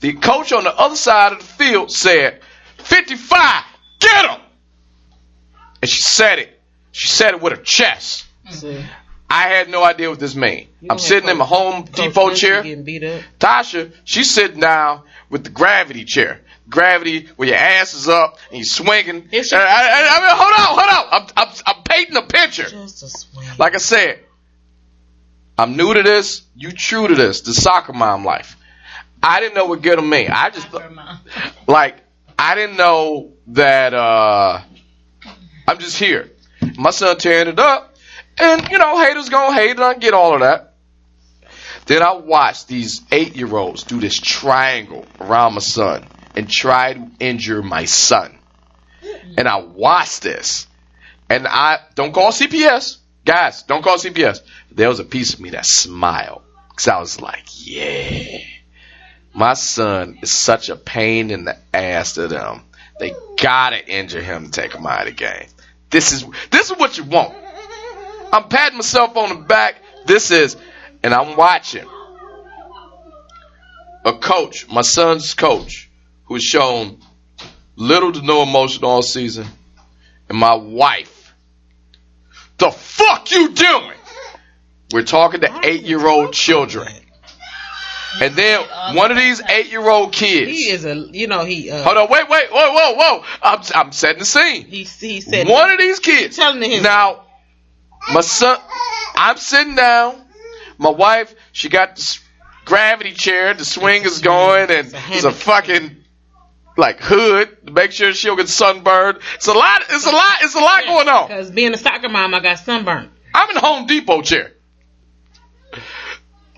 [0.00, 2.40] the coach on the other side of the field said,
[2.78, 3.64] 55,
[3.98, 4.40] get him!
[5.82, 6.60] And she said it.
[6.92, 8.26] She said it with her chest.
[8.50, 8.84] See,
[9.28, 10.66] I had no idea what this meant.
[10.88, 12.62] I'm sitting have in my Home Coach Depot chair.
[13.38, 16.40] Tasha, she's sitting down with the gravity chair.
[16.70, 19.28] Gravity where your ass is up and you're swinging.
[19.32, 21.32] Is she- I, I, I mean, hold on, hold on.
[21.36, 22.68] I'm, I'm, I'm painting a picture.
[22.68, 23.48] Just a swing.
[23.58, 24.20] Like I said,
[25.58, 26.42] I'm new to this.
[26.54, 27.42] You true to this.
[27.42, 28.56] The soccer mom life.
[29.22, 30.30] I didn't know what get 'em mean.
[30.30, 30.68] I just
[31.66, 31.96] like
[32.38, 33.92] I didn't know that.
[33.92, 34.62] uh
[35.68, 36.30] I'm just here.
[36.76, 37.94] My son tearing it up,
[38.38, 40.74] and you know haters gonna hate, and I get all of that.
[41.86, 46.06] Then I watched these eight year olds do this triangle around my son
[46.40, 48.38] and try to injure my son.
[49.36, 50.66] And I watched this,
[51.28, 53.62] and I don't call CPS, guys.
[53.64, 54.40] Don't call CPS.
[54.72, 58.38] There was a piece of me that smiled because I was like, yeah.
[59.34, 62.62] My son is such a pain in the ass to them.
[62.98, 65.46] They gotta injure him to take him out of the game.
[65.90, 67.34] This is this is what you want.
[68.32, 69.74] I'm patting myself on the back.
[70.06, 70.56] This is,
[71.02, 71.86] and I'm watching
[74.06, 75.89] a coach, my son's coach,
[76.30, 76.96] who has shown
[77.74, 79.48] little to no emotion all season,
[80.28, 81.34] and my wife.
[82.58, 83.96] The fuck you doing?
[84.92, 86.86] We're talking to eight year old children.
[88.20, 88.60] And then
[88.94, 90.52] one of these eight year old kids.
[90.52, 93.24] He is a, you know, he, uh, Hold on, wait, wait, whoa, whoa, whoa.
[93.42, 94.66] I'm, I'm setting the scene.
[94.66, 96.36] he, he said, One of these kids.
[96.36, 96.84] telling him.
[96.84, 97.24] Now,
[98.12, 98.56] my son,
[99.16, 100.20] I'm sitting down.
[100.78, 102.20] My wife, she got the s-
[102.66, 103.52] gravity chair.
[103.54, 105.99] The swing is going, and It's a fucking
[106.80, 109.18] like hood to make sure she don't get sunburned.
[109.34, 109.82] It's a lot.
[109.90, 110.38] It's a lot.
[110.42, 111.28] It's a lot going on.
[111.28, 113.10] Because being a soccer mom, I got sunburned.
[113.34, 114.52] I'm in the Home Depot chair.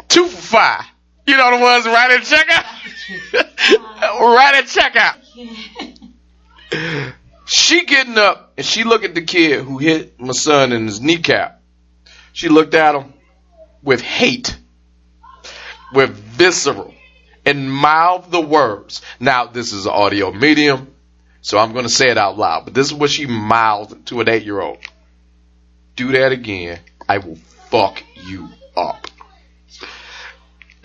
[0.08, 0.84] Two for five.
[1.26, 2.64] You know the ones right at checkout?
[4.20, 5.18] right at checkout.
[7.44, 11.00] She getting up and she look at the kid who hit my son in his
[11.00, 11.60] kneecap.
[12.32, 13.12] She looked at him
[13.82, 14.56] with hate,
[15.92, 16.91] with visceral,
[17.44, 19.02] and mouth the words.
[19.20, 20.94] Now this is an audio medium,
[21.40, 22.64] so I'm going to say it out loud.
[22.64, 24.78] But this is what she mouthed to an eight-year-old.
[25.96, 29.06] Do that again, I will fuck you up.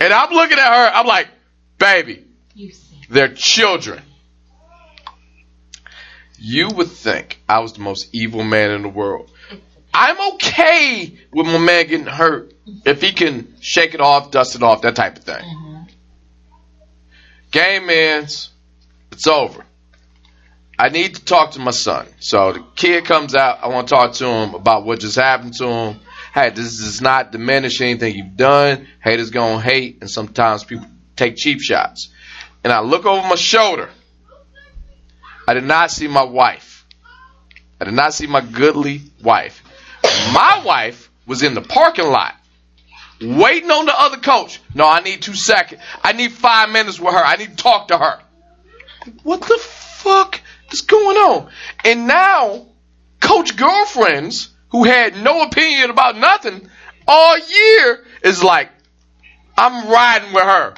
[0.00, 0.90] And I'm looking at her.
[0.94, 1.28] I'm like,
[1.78, 2.24] baby,
[3.08, 4.02] they're children.
[6.38, 9.30] You would think I was the most evil man in the world.
[9.92, 12.52] I'm okay with my man getting hurt
[12.84, 15.42] if he can shake it off, dust it off, that type of thing.
[15.42, 15.67] Mm-hmm.
[17.50, 18.50] Game ends.
[19.12, 19.64] It's over.
[20.78, 22.06] I need to talk to my son.
[22.20, 23.58] So the kid comes out.
[23.62, 26.00] I want to talk to him about what just happened to him.
[26.32, 28.86] Hey, this does not diminish anything you've done.
[29.02, 32.10] Haters gonna hate, and sometimes people take cheap shots.
[32.62, 33.90] And I look over my shoulder.
[35.48, 36.86] I did not see my wife.
[37.80, 39.62] I did not see my goodly wife.
[40.32, 42.34] My wife was in the parking lot
[43.20, 44.60] waiting on the other coach.
[44.74, 45.80] No, I need two seconds.
[46.02, 47.22] I need five minutes with her.
[47.24, 48.20] I need to talk to her.
[49.22, 50.40] What the fuck
[50.72, 51.50] is going on?
[51.84, 52.66] And now,
[53.20, 56.68] coach girlfriends who had no opinion about nothing
[57.06, 58.70] all year is like,
[59.56, 60.74] I'm riding with her.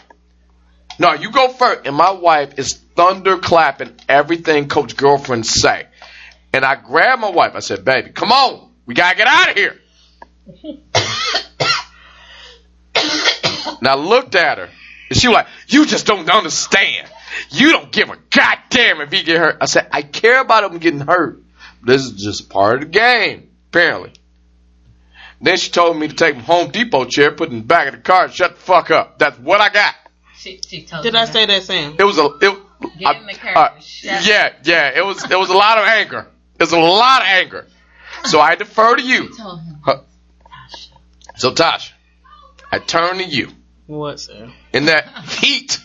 [0.98, 1.86] No, you go first.
[1.86, 5.86] And my wife is thunder clapping everything coach girlfriends say.
[6.52, 7.52] And I grabbed my wife.
[7.54, 8.70] I said, baby, come on.
[8.86, 9.80] We gotta get out of here.
[13.78, 14.68] and I looked at her.
[15.08, 17.08] And she was like, you just don't understand.
[17.50, 19.58] You don't give a goddamn if he get hurt.
[19.60, 21.42] I said, I care about him getting hurt.
[21.82, 24.12] This is just part of the game, apparently.
[25.40, 27.88] Then she told me to take my Home Depot chair, put it in the back
[27.88, 29.18] of the car, and shut the fuck up.
[29.18, 29.94] That's what I got.
[30.36, 31.32] She, she told Did I that.
[31.32, 31.96] say that, Sam?
[31.98, 32.58] It was a it.
[32.98, 33.56] Get in the car.
[33.56, 34.90] uh, Shut yeah, yeah.
[34.96, 36.26] It was it was a lot of anger.
[36.58, 37.66] It was a lot of anger.
[38.24, 39.28] So I defer to you.
[39.32, 39.76] She told him.
[39.82, 40.00] Huh.
[41.36, 41.92] So Tosh,
[42.72, 43.48] I turn to you
[43.86, 44.50] What, sir?
[44.72, 45.78] in that heat,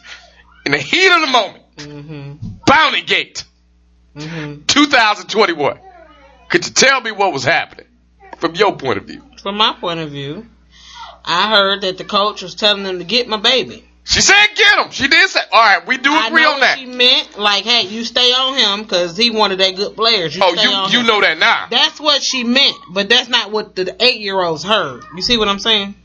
[0.66, 1.64] in the heat of the moment.
[1.78, 2.48] Mm-hmm.
[2.66, 3.44] Bounty Gate,
[4.16, 4.62] Mm-hmm.
[4.68, 5.80] 2021.
[6.50, 7.88] Could you tell me what was happening
[8.38, 9.22] from your point of view?
[9.42, 10.46] From my point of view,
[11.26, 13.84] I heard that the coach was telling them to get my baby.
[14.06, 14.92] She said get him.
[14.92, 16.78] She did say, all right, we do agree on that.
[16.78, 17.38] She meant.
[17.40, 20.36] Like, hey, you stay on him because he one of their good players.
[20.36, 21.08] You Oh, you you him.
[21.08, 21.68] know that now.
[21.72, 25.04] That's what she meant, but that's not what the eight year olds heard.
[25.16, 25.96] You see what I'm saying?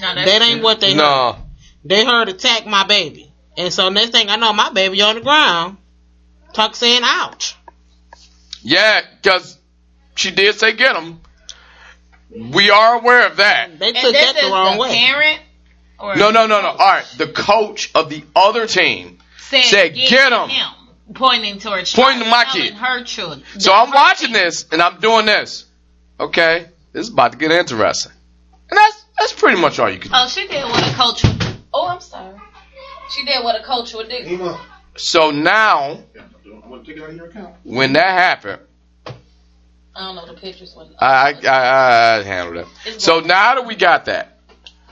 [0.00, 1.36] No, That ain't what they heard.
[1.84, 3.32] They heard attack my baby.
[3.56, 5.78] And so next thing I know, my baby on the ground,
[6.52, 7.56] talk saying ouch.
[8.62, 9.58] Yeah, because
[10.14, 11.20] she did say get him.
[12.30, 13.78] We are aware of that.
[13.78, 14.94] They And took this that the is wrong the way.
[14.94, 15.40] parent.
[15.98, 16.68] Or No, no, no, no.
[16.68, 17.06] All right.
[17.16, 20.50] The coach of the other team said, said, "Get him."
[21.14, 22.74] pointing towards Pointing to my kid.
[22.74, 23.42] her children.
[23.58, 25.64] So I'm watching this and I'm doing this.
[26.20, 28.12] Okay, this is about to get interesting.
[28.70, 30.16] And that's that's pretty much all you can do.
[30.16, 31.22] Oh, she did what a coach.
[31.24, 32.34] Would, oh, I'm sorry.
[33.10, 34.54] She did what a coach would do.
[34.96, 36.22] So now, Yeah,
[36.64, 37.54] I'm gonna take it out of your account.
[37.62, 38.60] when that happened,
[39.06, 39.12] I
[40.00, 40.74] don't know the pictures.
[40.76, 43.00] When I I, I, I handled it.
[43.00, 44.38] So now that we got that,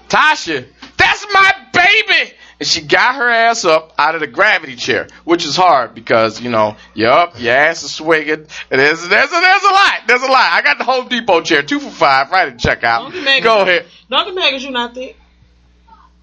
[0.08, 5.08] Tasha, that's my baby, and she got her ass up out of the gravity chair,
[5.24, 9.08] which is hard because you know you're up, your ass is swinging, there's there's a,
[9.08, 9.30] there's
[9.62, 10.52] a lot, there's a lot.
[10.52, 13.12] I got the Home Depot chair, two for five, right at checkout.
[13.12, 13.86] Don't Go ahead.
[14.10, 15.16] Don't be mad 'cause you not thick.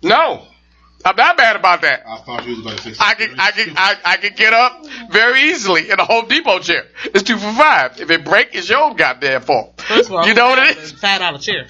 [0.01, 0.45] No,
[1.05, 2.03] I'm not mad about that.
[2.07, 4.53] I thought you was about to say I can I can I, I can get
[4.53, 6.85] up very easily in a Home Depot chair.
[7.05, 7.99] It's two for five.
[8.01, 9.81] If it break, it's your own goddamn fault.
[9.81, 10.91] First of all, you know what it is?
[10.93, 11.67] Five dollar chair.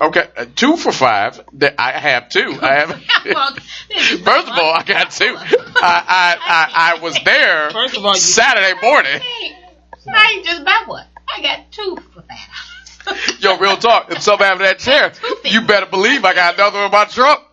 [0.00, 1.40] Okay, uh, two for five.
[1.54, 2.56] That I have two.
[2.62, 2.90] I have.
[4.24, 5.34] First of all, I got two.
[5.36, 9.20] I I I, I was there First of all, Saturday morning.
[10.14, 11.04] I ain't just buy one.
[11.26, 13.36] I got two for that.
[13.40, 14.12] Yo, real talk.
[14.12, 15.12] If something happened to that chair,
[15.44, 17.44] you better believe I got another one in my truck.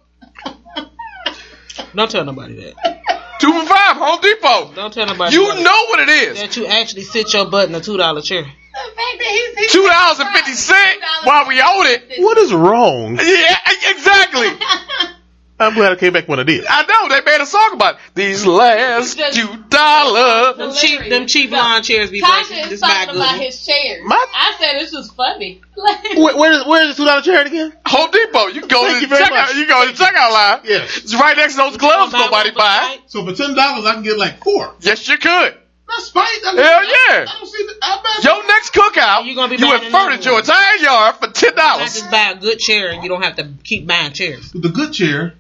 [1.96, 3.02] Don't tell nobody that.
[3.40, 4.74] Two for five, Home Depot.
[4.76, 5.64] Don't tell nobody You that.
[5.64, 6.40] know what it is.
[6.40, 8.46] that you actually sit your butt in a two dollar chair.
[8.76, 12.20] The fact that he's Two dollars and fifty cent while we own it.
[12.22, 13.16] What is wrong?
[13.18, 13.58] Yeah,
[13.92, 14.48] exactly.
[15.58, 16.66] I'm glad I came back when I did.
[16.68, 18.02] I know they made a song about it.
[18.14, 20.58] these last two dollars.
[20.58, 23.40] Them cheap, them cheap lawn chairs be Tasha is This talking about one.
[23.40, 24.02] his chairs.
[24.04, 25.62] My- I said this was funny.
[26.18, 27.72] Where, where's where's the two dollar chair again?
[27.86, 28.48] Home Depot.
[28.48, 29.56] You go Thank to the very checkout.
[29.56, 30.60] You go to the checkout line.
[30.66, 30.98] Yes.
[30.98, 32.98] It's right next to those gloves nobody buy.
[33.08, 34.76] So for ten dollars, I can get like four.
[34.82, 35.58] Yes, you could.
[35.88, 36.26] That's fine.
[36.26, 37.26] I Hell yeah.
[37.30, 37.66] I don't see.
[37.66, 38.20] The, I.
[38.24, 41.54] Your next cookout, you're gonna be you buying have furniture your entire yard for ten
[41.56, 44.14] Why not dollars just buy a good chair and you don't have to keep buying
[44.14, 44.54] chairs.
[44.54, 45.34] With the good chair.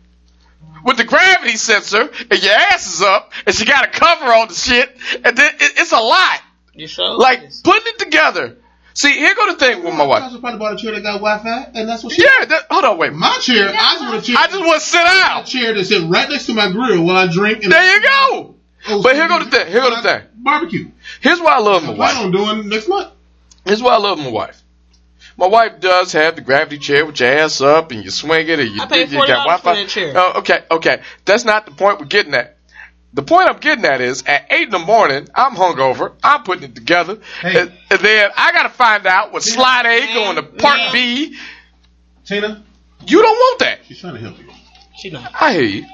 [0.83, 4.47] with the gravity sensor, and your ass is up, and she got a cover on
[4.49, 6.41] the shit, and then it, it's a lot.
[6.73, 7.17] You sure?
[7.17, 7.61] Like is.
[7.61, 8.57] putting it together.
[8.93, 10.23] See, here go the thing with my wife.
[10.23, 12.21] Tasha probably bought a chair that got Wi-Fi, and that's what she.
[12.21, 13.11] Yeah, that, hold on, wait.
[13.13, 13.67] My chair.
[13.67, 14.35] I just want a chair.
[14.39, 17.17] I just want to sit a chair that sit right next to my grill while
[17.17, 17.63] I drink.
[17.63, 18.54] And There you go.
[18.87, 19.67] Oh, But here go the thing.
[19.67, 20.21] Here go the thing.
[20.37, 20.91] Barbecue.
[21.21, 22.17] Here's why I love my Plan wife.
[22.17, 23.11] on doing next month.
[23.65, 24.61] Here's why I love my wife.
[25.37, 28.59] My wife does have the gravity chair with your ass up and you swing it
[28.59, 30.13] and you, I paid you got $40 for that chair.
[30.15, 31.01] Oh, okay, okay.
[31.25, 32.57] That's not the point we're getting at.
[33.13, 36.13] The point I'm getting at is at eight in the morning, I'm hungover.
[36.23, 37.61] I'm putting it together, Hey.
[37.61, 40.91] and, and then I got to find out what slide A going to part Man.
[40.93, 41.37] B.
[42.25, 42.63] Tina,
[43.07, 43.79] You don't want that.
[43.87, 44.45] she's trying to help you.
[44.97, 45.31] She not.
[45.39, 45.85] I hear you.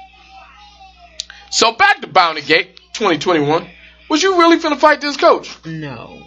[1.50, 3.66] So back to Bounty Gate 2021.
[4.08, 5.56] Was you really finna fight this coach?
[5.64, 6.22] No.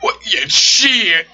[0.00, 0.16] What?
[0.26, 1.26] Yeah, shit.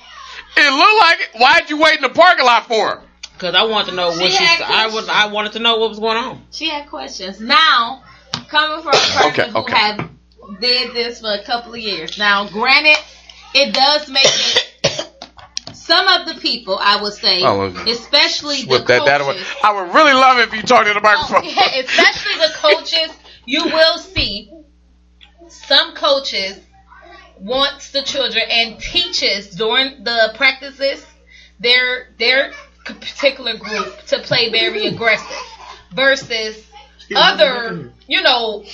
[0.57, 1.40] It looked like it.
[1.40, 3.03] Why'd you wait in the parking lot for her?
[3.35, 4.62] Because I wanted to know what She she.
[4.62, 5.09] I was.
[5.09, 6.46] I wanted to know what was going on.
[6.53, 7.40] She had questions.
[7.40, 8.03] Now,
[8.48, 9.72] coming from a person Okay, who okay.
[9.77, 10.11] have
[10.61, 12.18] did this for a couple of years.
[12.18, 12.96] Now, granted,
[13.55, 15.09] it does make it.
[15.75, 19.40] Some of the people, I would say, Oh, especially the Whip that, that away.
[19.64, 21.42] I would really love it if you talked to the microphone.
[21.44, 23.11] Oh, yeah, especially the coaches,
[23.44, 24.50] you will see
[25.48, 26.59] some coaches
[27.38, 31.05] wants the children and teaches during the practices
[31.59, 32.52] their their
[32.85, 35.37] particular group to play very aggressive
[35.94, 36.64] versus
[37.14, 38.64] other you know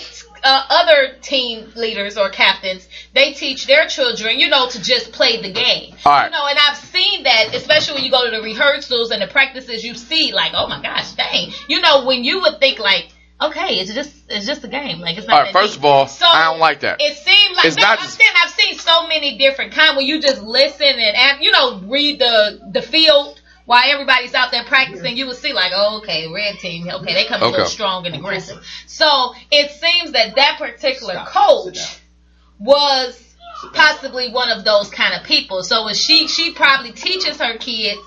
[0.44, 2.88] uh, other team leaders or captains.
[3.12, 5.94] They teach their children you know to just play the game.
[6.04, 6.26] All right.
[6.26, 9.26] you know and i've seen that especially when you go to the rehearsals and the
[9.26, 11.52] practices you see like oh my gosh dang.
[11.68, 13.08] You know when you would think like
[13.40, 15.80] okay it's just it's just a game like it's not All right, first deep.
[15.80, 17.00] of all, So, I don't like that.
[17.00, 19.96] it seems like It's no, not I'm just- saying I've seen so many different kind
[19.96, 24.50] where you just listen and, and you know read the the field while everybody's out
[24.50, 25.14] there practicing.
[25.18, 28.14] You would see like, oh, okay, red team, okay, they come a little strong and
[28.14, 28.64] aggressive.
[28.86, 32.00] So it seems that that particular coach
[32.58, 33.22] was
[33.74, 35.62] possibly one of those kind of people.
[35.62, 38.00] So if she she probably teaches her kids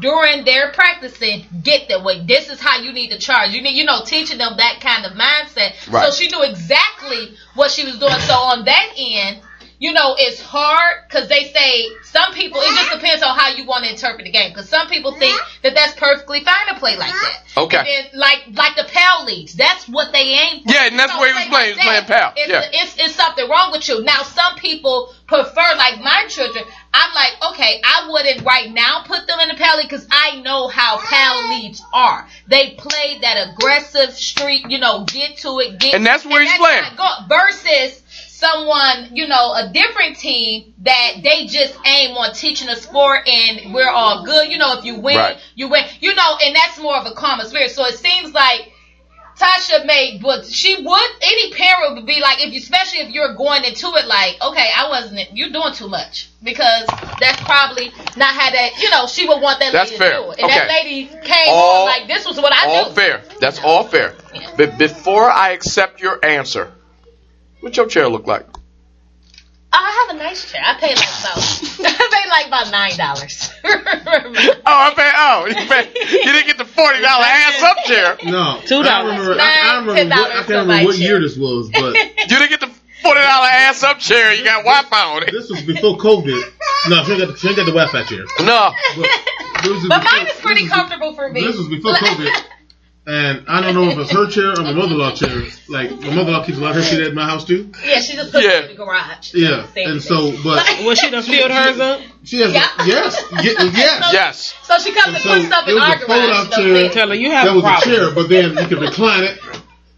[0.00, 3.50] during their practicing, get that way this is how you need to charge.
[3.50, 5.90] You need you know teaching them that kind of mindset.
[5.90, 6.06] Right.
[6.06, 8.18] So she knew exactly what she was doing.
[8.20, 9.40] So on that end,
[9.78, 12.60] you know, it's hard because they say some people.
[12.60, 14.50] It just depends on how you want to interpret the game.
[14.50, 17.38] Because some people think that that's perfectly fine to play like that.
[17.56, 17.64] Uh-huh.
[17.64, 17.78] Okay.
[17.78, 20.72] And then, like like the PAL leagues, that's what they aim for.
[20.72, 21.66] Yeah, and that's what he was playing.
[21.66, 22.32] He was like playing PAL.
[22.36, 22.62] It's, Yeah.
[22.82, 24.02] it's it's something wrong with you.
[24.04, 26.64] Now, some people prefer like my children.
[26.92, 30.40] I'm like, okay, I wouldn't right now put them in the PAL league because I
[30.42, 32.26] know how PAL leagues are.
[32.48, 36.56] They play that aggressive streak, you know, get to it, get And that's where he's
[36.56, 36.84] playing.
[36.96, 38.02] go- versus
[38.44, 43.72] someone, you know, a different team that they just aim on teaching a sport and
[43.74, 44.50] we're all good.
[44.50, 45.38] You know, if you win, Right.
[45.54, 45.84] you win.
[46.00, 47.70] You know, and that's more of a calmer spirit.
[47.70, 48.70] So it seems like
[49.38, 51.10] Tasha made, but she would.
[51.22, 54.70] Any parent would be like, if you, especially if you're going into it like, okay,
[54.76, 55.36] I wasn't.
[55.36, 56.84] You're doing too much because
[57.20, 57.86] that's probably
[58.16, 58.70] not how that.
[58.80, 60.18] You know, she would want that That's lady fair.
[60.18, 62.84] to do it, and that lady came All- on like, this was what I all
[62.90, 62.94] do.
[62.94, 63.22] fair.
[63.40, 64.14] That's all fair.
[64.56, 66.72] But before I accept your answer,
[67.64, 68.46] what your chair look like?
[68.46, 68.56] Uh,
[69.72, 70.60] I have a nice chair.
[70.64, 71.38] I paid like about.
[71.98, 73.50] I paid like about nine dollars.
[74.66, 75.10] Oh, I pay.
[75.14, 75.88] Oh, you, pay,
[76.18, 78.16] you didn't get the forty dollar ass up chair.
[78.24, 79.18] No, two dollars.
[79.18, 79.40] remember.
[79.40, 79.92] I, I, remember.
[80.14, 82.70] What, I can't remember what year this was, but You didn't get the
[83.02, 84.32] forty dollar ass up chair.
[84.34, 85.32] You got Wi-Fi on it.
[85.32, 86.40] this was before COVID.
[86.88, 88.24] No, she ain't got the, she ain't got the Wi-Fi chair.
[88.40, 88.72] No.
[88.96, 89.08] But,
[89.62, 91.40] but before- mine is pretty this was- comfortable for me.
[91.42, 92.44] This was before COVID.
[93.06, 95.42] And I don't know if it's her chair or my mother-in-law chair.
[95.68, 97.70] Like my mother-in-law keeps a lot of her shit at my house too.
[97.84, 98.60] Yeah, she just put Yeah.
[98.60, 99.34] it in the garage.
[99.34, 102.00] Yeah, and so, but Well, she done filled hers up.
[102.24, 102.66] she has Yeah.
[102.86, 104.10] yes, ye- yes.
[104.12, 104.54] Yes.
[104.62, 106.08] So she comes and So, puts stuff it in was our a garage.
[106.08, 106.74] fold-out chair.
[106.76, 106.92] fit.
[106.94, 107.94] Tell her you have That a was a problem.
[107.94, 109.38] chair, but then you can recline it.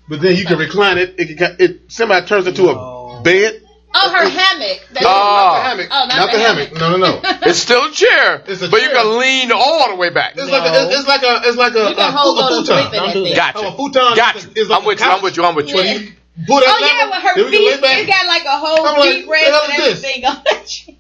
[0.09, 1.15] But then you can recline it.
[1.19, 3.63] It can, it semi turns into a bed.
[3.95, 4.87] Oh, her hammock.
[4.93, 5.09] That's Oh.
[5.09, 5.89] Not the hammock.
[5.91, 6.73] Oh, not not the the hammock.
[6.75, 7.21] No, no, no.
[7.49, 8.97] It's still a chair, It's a but you chair.
[8.97, 10.35] can lean all the way back.
[10.37, 12.43] It's like a, it's, it's like a, it's like a, You can a, hold a
[12.43, 12.83] on to futon.
[12.83, 13.35] sleep in that do thing.
[13.37, 13.59] Gotcha.
[13.59, 15.07] Oh, a futon Got is- is like I'm with you.
[15.07, 15.23] I'm couch.
[15.23, 15.45] with you.
[15.45, 15.77] I'm with you.
[15.81, 15.99] Yeah.
[16.47, 17.99] Pull that Oh lever, yeah, with her we can lay feet, back.
[17.99, 20.05] it got like a whole I'm like, deep the rest hell and is this?
[20.05, 20.95] everything on that chair.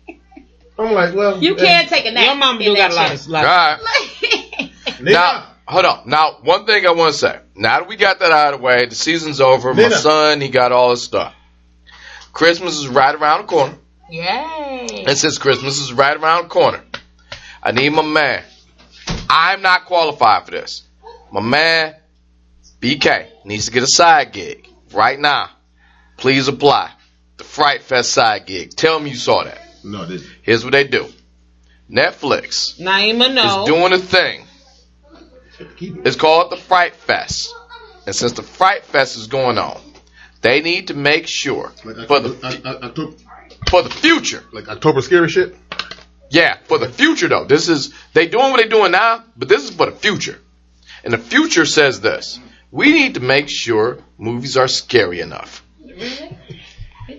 [0.78, 2.24] I'm like, well, You eh, can take a nap.
[2.24, 3.32] Your mama in do got a that lot of chair.
[3.32, 4.70] like, All right.
[4.86, 6.02] nigga, Now, hold on.
[6.08, 7.38] Now, one thing I want to say.
[7.54, 9.74] Now that we got that out of the way, the season's over.
[9.74, 9.96] My Nina.
[9.96, 11.34] son, he got all his stuff.
[12.36, 13.74] Christmas is right around the corner.
[14.10, 15.04] Yay.
[15.06, 16.84] And since Christmas is right around the corner,
[17.62, 18.44] I need my man.
[19.30, 20.82] I'm not qualified for this.
[21.32, 21.96] My man,
[22.78, 25.48] BK, needs to get a side gig right now.
[26.18, 26.90] Please apply.
[27.38, 28.76] The Fright Fest side gig.
[28.76, 29.58] Tell me you saw that.
[29.82, 30.28] No, this.
[30.42, 31.08] Here's what they do.
[31.90, 33.62] Netflix Naima no.
[33.62, 34.44] is doing a thing.
[35.80, 37.50] It's called the Fright Fest.
[38.04, 39.80] And since the Fright Fest is going on,
[40.42, 43.16] they need to make sure Like, for October, the I, I, October,
[43.70, 44.44] for the future.
[44.52, 45.56] like October scary shit.
[46.30, 47.44] Yeah, for the future though.
[47.44, 50.38] This is they doing what they doing now, but this is for the future.
[51.04, 52.40] And the future says this:
[52.72, 55.62] we need to make sure movies are scary enough.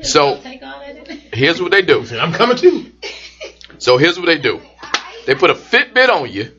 [0.02, 1.18] So Take all that in.
[1.34, 2.06] here's what they do.
[2.20, 2.92] I'm coming too.
[3.80, 4.62] So here's what they do.
[5.26, 6.52] They put a Fitbit on you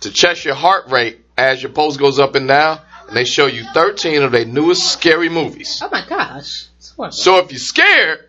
[0.00, 2.80] to check your heart rate as your pulse goes up and down,
[3.12, 5.82] and they show you 13 of their newest scary movies.
[5.84, 6.64] Oh my gosh.
[7.10, 8.20] So if you're scared,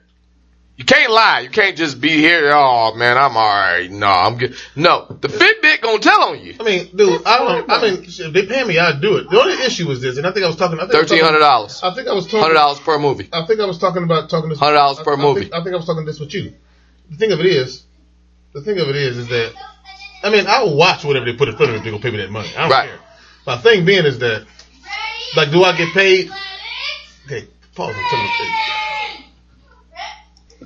[0.75, 1.39] you can't lie.
[1.39, 2.51] You can't just be here.
[2.53, 3.89] Oh man, I'm alright.
[3.89, 4.55] No, I'm good.
[4.75, 6.55] No, the Fitbit gonna tell on you.
[6.59, 7.69] I mean, dude, I don't.
[7.71, 9.29] I mean, if they pay me, I'd do it.
[9.29, 10.79] The only issue was this, and I think I was talking.
[10.79, 11.79] I think I was Thirteen hundred talking- dollars.
[11.81, 12.39] I think I was talking.
[12.41, 13.29] Hundred dollars per movie.
[13.31, 14.59] I think I was talking about talking this.
[14.59, 15.41] $100 per I- I movie.
[15.41, 16.53] think- I think I was talking this with you.
[17.09, 17.83] The thing of it is,
[18.53, 19.53] the thing of it is, is that
[20.23, 22.01] I mean, I will watch whatever they put in front of me if they gonna
[22.01, 22.49] pay me that money.
[22.57, 22.89] I don't Right.
[22.89, 22.99] care.
[23.45, 24.45] My thing being is that,
[25.35, 26.29] like, do I get paid?
[27.25, 27.95] Okay, pause.
[27.95, 28.19] and tell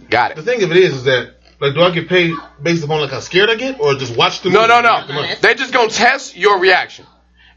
[0.02, 0.06] me.
[0.10, 0.36] Got it.
[0.38, 3.12] The thing of it is, is that like, do I get paid based upon like
[3.12, 5.22] how scared I get, or just watch the No, movie no, and get the no.
[5.22, 5.36] money?
[5.42, 7.06] They just gonna test your reaction.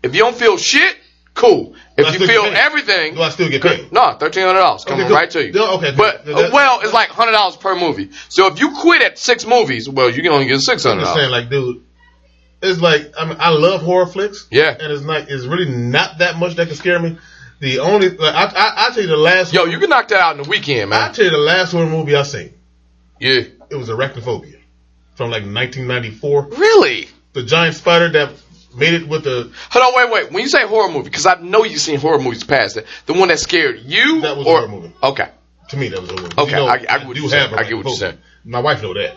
[0.03, 0.97] If you don't feel shit,
[1.35, 1.75] cool.
[1.99, 3.93] If you feel everything, Do I still get paid?
[3.93, 5.17] no, thirteen hundred dollars coming Okay, cool.
[5.17, 5.53] right to you.
[5.53, 6.25] Yeah, okay, but.
[6.25, 8.11] That- well, it's like hundred dollars per movie.
[8.31, 11.01] So if you quit at six movies, well, you can only get six hundred.
[11.01, 11.85] I'm just saying, like, dude,
[12.63, 14.47] it's like I mean, I love horror flicks.
[14.51, 14.77] Yeah.
[14.79, 17.19] and it's like it's really not that much that can scare me.
[17.61, 20.21] The only like, I, I I tell you the last Yo, you can knock that
[20.21, 21.03] out in the weekend, man.
[21.11, 22.55] I tell you the last horror movie I seen.
[23.19, 23.43] Yeah.
[23.69, 24.59] It was Arachnophobia
[25.15, 26.43] from like 1994.
[26.57, 27.09] Really?
[27.35, 28.33] The giant spider that
[28.75, 30.33] made it with the Hold on, wait, wait.
[30.33, 33.13] When you say horror movie, because I know you've seen horror movies past that, the
[33.13, 34.93] one that scared you, That was a horror movie.
[35.03, 35.29] okay,
[35.69, 36.39] to me that was a horror movie.
[36.39, 37.53] Okay, You know, I- I what do have.
[37.53, 38.19] I get what you're saying.
[38.45, 39.17] My wife know that.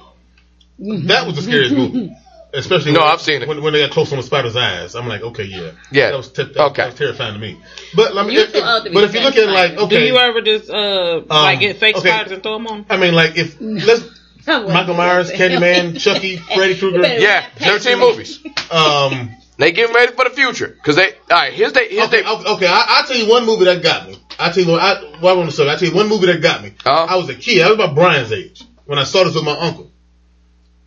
[1.08, 2.12] That was the scariest movie.
[2.56, 3.48] Especially No, when, I've seen it.
[3.48, 4.94] when, when they got close on the spider's eyes.
[4.96, 6.12] I'm like, okay, yeah, Yeah.
[6.12, 6.82] that was, te- that, Okay.
[6.84, 7.60] that was terrifying to me.
[7.96, 9.50] But I mean, You if- too if- old to be but if you look at
[9.50, 12.10] like, okay, Do you ever just uh like get fake okay.
[12.10, 12.86] spiders and throw them on?
[12.90, 14.04] I mean, like if let's
[14.46, 17.02] Michael Myers, Candyman, Chucky, Freddy Krueger.
[17.08, 18.40] yeah, thirteen movies.
[18.70, 21.14] Um, They getting ready for the future because they.
[21.14, 21.88] All right, here's they.
[21.88, 22.28] Here's okay, they.
[22.28, 22.68] okay, okay.
[22.68, 24.18] I, I'll tell you one movie that got me.
[24.38, 26.26] I tell you what, I, well, I want to say, I tell you one movie
[26.26, 26.74] that got me.
[26.86, 27.06] Uh-huh.
[27.08, 27.62] I was a kid.
[27.62, 29.92] I was about Brian's age when I saw this with my uncle,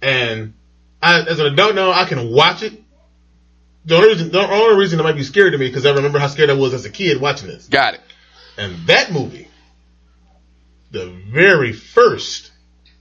[0.03, 0.53] and
[1.07, 2.72] I, as an adult now, I can watch it.
[3.84, 6.18] The only reason, the only reason it might be scary to me because I remember
[6.18, 7.68] how scared I was as a kid watching this.
[7.68, 8.00] Got it.
[8.59, 9.46] And that movie,
[10.90, 12.50] the very first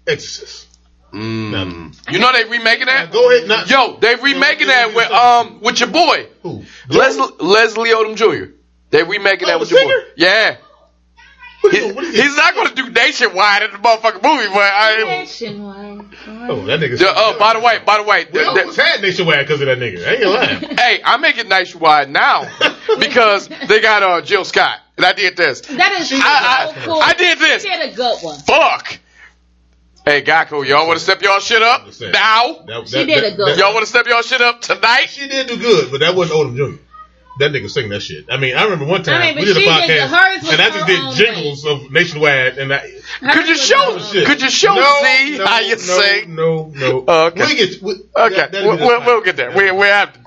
[0.08, 0.68] Exorcist.
[1.12, 2.12] Mm.
[2.12, 3.12] You know they remaking that?
[3.12, 6.64] go ahead, not Yo, they remaking that with um with your boy who?
[6.90, 8.52] Leslie Leslie Odom Jr.
[8.90, 10.08] They remaking Oh, that with your boy.
[10.18, 10.58] Yeah.
[11.66, 12.24] What He- is, what is this?
[12.26, 15.04] he's not gonna do nationwide in the motherfucking movie, but I.
[15.04, 16.06] Nationwide.
[16.50, 16.98] Oh, that nigga.
[16.98, 19.62] The- Oh, by the way, by the way, we the- the- almost had nationwide because
[19.62, 20.08] of that nigga.
[20.08, 20.24] I ain't
[20.70, 22.48] gonna hey, I make it nationwide now
[23.00, 25.62] because they got uh Jill Scott, and I did this.
[25.62, 27.00] That is so I, I, cool.
[27.02, 27.64] I did this.
[27.64, 28.40] She had a good one.
[28.40, 29.00] Fuck.
[30.06, 32.64] Hey, Gakko, y'all want to step y'all shit up now?
[32.68, 35.08] That- She did that- a good that- Y'all want to step y'all shit up tonight?
[35.10, 36.82] She did do good, but that wasn't Odom Jr.
[37.38, 38.28] That nigga sing that shit.
[38.32, 40.62] I mean, I remember one time I mean, we did a she did- podcast, and
[40.62, 42.80] I just did own jingles of Nationwide, and I
[43.20, 44.00] Could you show?
[44.00, 44.26] shit.
[44.26, 46.36] Could you show no, Z no, how you no, sing?
[46.36, 47.04] No, no.
[47.06, 47.46] Oh, okay.
[47.46, 49.52] we get, we, okay, that, we'll, just we'll, we'll get there.
[49.52, 50.18] We we have.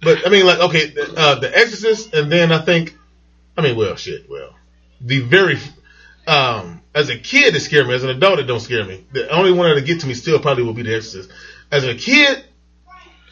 [0.00, 2.96] But I mean, like, okay, the, uh, The Exorcist, and then I think,
[3.58, 4.54] I mean, well, shit, well,
[5.02, 5.58] the very,
[6.26, 7.94] um, as a kid, it scared me.
[7.94, 9.04] As an adult, it don't scare me.
[9.12, 11.30] The only one that'll get to me still probably will be The Exorcist.
[11.70, 12.42] As a kid,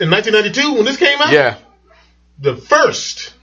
[0.00, 1.56] in 1992, when this came out, Yeah.
[2.42, 3.34] The first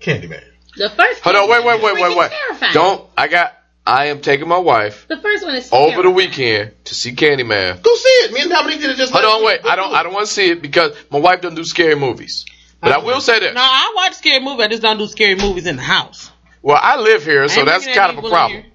[0.00, 0.42] Candyman.
[0.76, 1.20] The first.
[1.20, 1.50] Hold on.
[1.50, 1.64] Wait.
[1.64, 1.82] Wait.
[1.82, 1.94] Wait.
[2.02, 2.16] Wait.
[2.16, 2.30] Wait.
[2.30, 2.72] terrifying.
[2.72, 3.10] Don't.
[3.16, 3.54] I got.
[3.86, 7.82] I am taking my wife The first one is over the weekend to see Candyman.
[7.82, 8.32] Go see it.
[8.32, 9.12] Me and Dominique did it just.
[9.12, 9.44] Hold on.
[9.44, 9.60] Wait.
[9.64, 9.94] I don't.
[9.94, 12.46] I don't want to see it because my wife doesn't do scary movies.
[12.80, 13.54] But I will say this.
[13.54, 14.64] No, I watch scary movies.
[14.64, 16.30] I just don't do scary movies in the house.
[16.60, 18.62] Well, I live here, so that's kind of a problem.
[18.62, 18.72] here.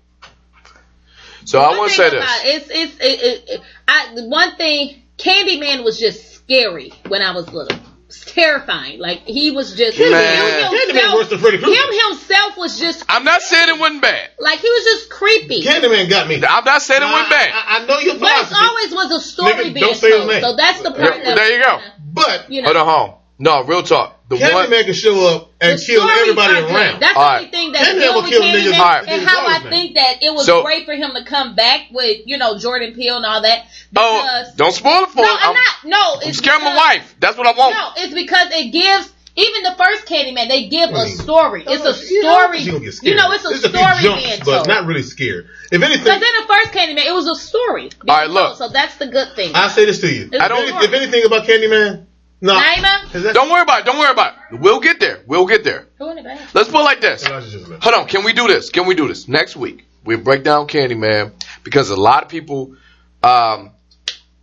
[1.46, 2.42] So I One want to say this.
[2.44, 5.04] It's it's it, it, it, I one thing.
[5.18, 7.78] Candyman was just scary when I was little.
[8.10, 9.00] It's terrifying.
[9.00, 11.14] Like he was just him himself.
[11.14, 11.80] worse than Freddy Krueger.
[11.80, 14.32] Him himself was just I'm not saying it wasn't bad.
[14.40, 15.62] like he was just creepy.
[15.62, 16.36] Candyman got me.
[16.44, 17.50] I'm not saying it I, wasn't bad.
[17.54, 20.08] I, I know your But it's philosophy, always was a story Nigga, being don't say
[20.10, 20.28] his told.
[20.30, 20.42] name.
[20.42, 21.80] So that's the part that There you go.
[22.12, 22.74] but you know.
[22.74, 23.19] Hold on, hold on.
[23.40, 24.18] No, real talk.
[24.28, 24.52] The one.
[24.68, 27.00] Candyman can show up and kill everybody around.
[27.00, 27.38] That's All the right.
[27.40, 29.08] only thing that's Candyman good will with kill Candyman, niggas All right.
[29.10, 31.88] and how I His think that it was So- great for him to come back
[31.92, 33.66] with, you know, Jordan Peele and all that.
[33.96, 35.38] Oh, don't spoil it for no, him.
[35.42, 35.76] I'm, not.
[35.86, 37.16] No, I'm it's scaring my wife.
[37.20, 37.74] That's what I want.
[37.76, 39.14] No, it's because it gives.
[39.36, 41.64] Even the first Candyman, they give a story.
[41.66, 42.60] It's a You know, story.
[42.60, 43.02] she gonna get.
[43.04, 44.68] You know, it's a There's few story jumps, being but told.
[44.68, 45.48] not really scared.
[45.72, 47.90] If anything, Because in the first Candyman, it was a story.
[48.08, 48.58] All right, look.
[48.58, 49.52] told, So that's the good thing.
[49.56, 50.30] I'll say this to you.
[50.34, 52.06] It's I don't- If, if anything about Candyman,
[52.42, 52.54] no.
[52.58, 53.12] Naima?
[53.12, 53.86] That- Don't worry about it.
[53.86, 54.60] Don't worry about it.
[54.60, 55.20] We'll get there.
[55.28, 55.88] We'll get there.
[55.98, 56.54] Who in the back?
[56.54, 57.26] Let's put it like this.
[57.26, 57.84] Elijah just left.
[57.84, 58.08] Hold on.
[58.08, 58.70] Can we do this?
[58.70, 59.86] Can we do this next week?
[60.06, 61.34] We break down Candyman
[61.64, 62.76] because a lot of people.
[63.22, 63.72] Um,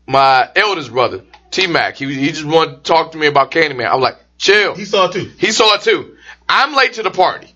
[0.06, 3.90] my eldest brother T Mac, he he just wanted to talk to me about Candyman.
[3.90, 4.74] I'm like, chill.
[4.74, 5.30] He saw it too.
[5.38, 6.16] He saw it too.
[6.48, 7.52] I'm late to the party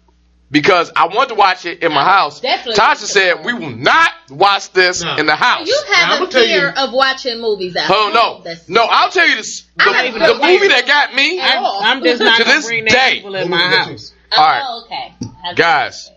[0.51, 2.41] because I want to watch it in my house.
[2.41, 5.17] Definitely Tasha late to the said we will not watch this No.
[5.17, 5.69] in the house.
[5.69, 8.85] You have I'ma a fear you- of watching movies at Oh no, That's- no!
[8.89, 9.63] I'll tell you this.
[9.77, 11.65] The, the movie that got me, I'm.
[11.65, 13.19] I'm just not To this day.
[13.25, 14.13] in my movie house.
[14.33, 14.85] Oh, All right.
[14.85, 15.15] okay.
[15.45, 16.11] I- guys.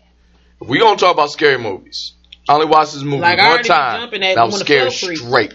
[0.62, 2.14] If we gonna talk about scary movies,
[2.48, 4.02] I only watched this movie Like, one already time.
[4.08, 5.54] at and I was one of the scared straight.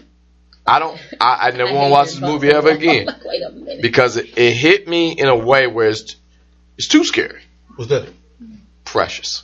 [0.67, 0.99] I don't.
[1.19, 3.81] I, I never want to watch this this movie ever again Wait a minute.
[3.81, 6.15] because it, it hit me in a way where it's
[6.77, 7.41] it's too scary.
[7.75, 8.07] What's that?
[8.91, 9.43] Precious.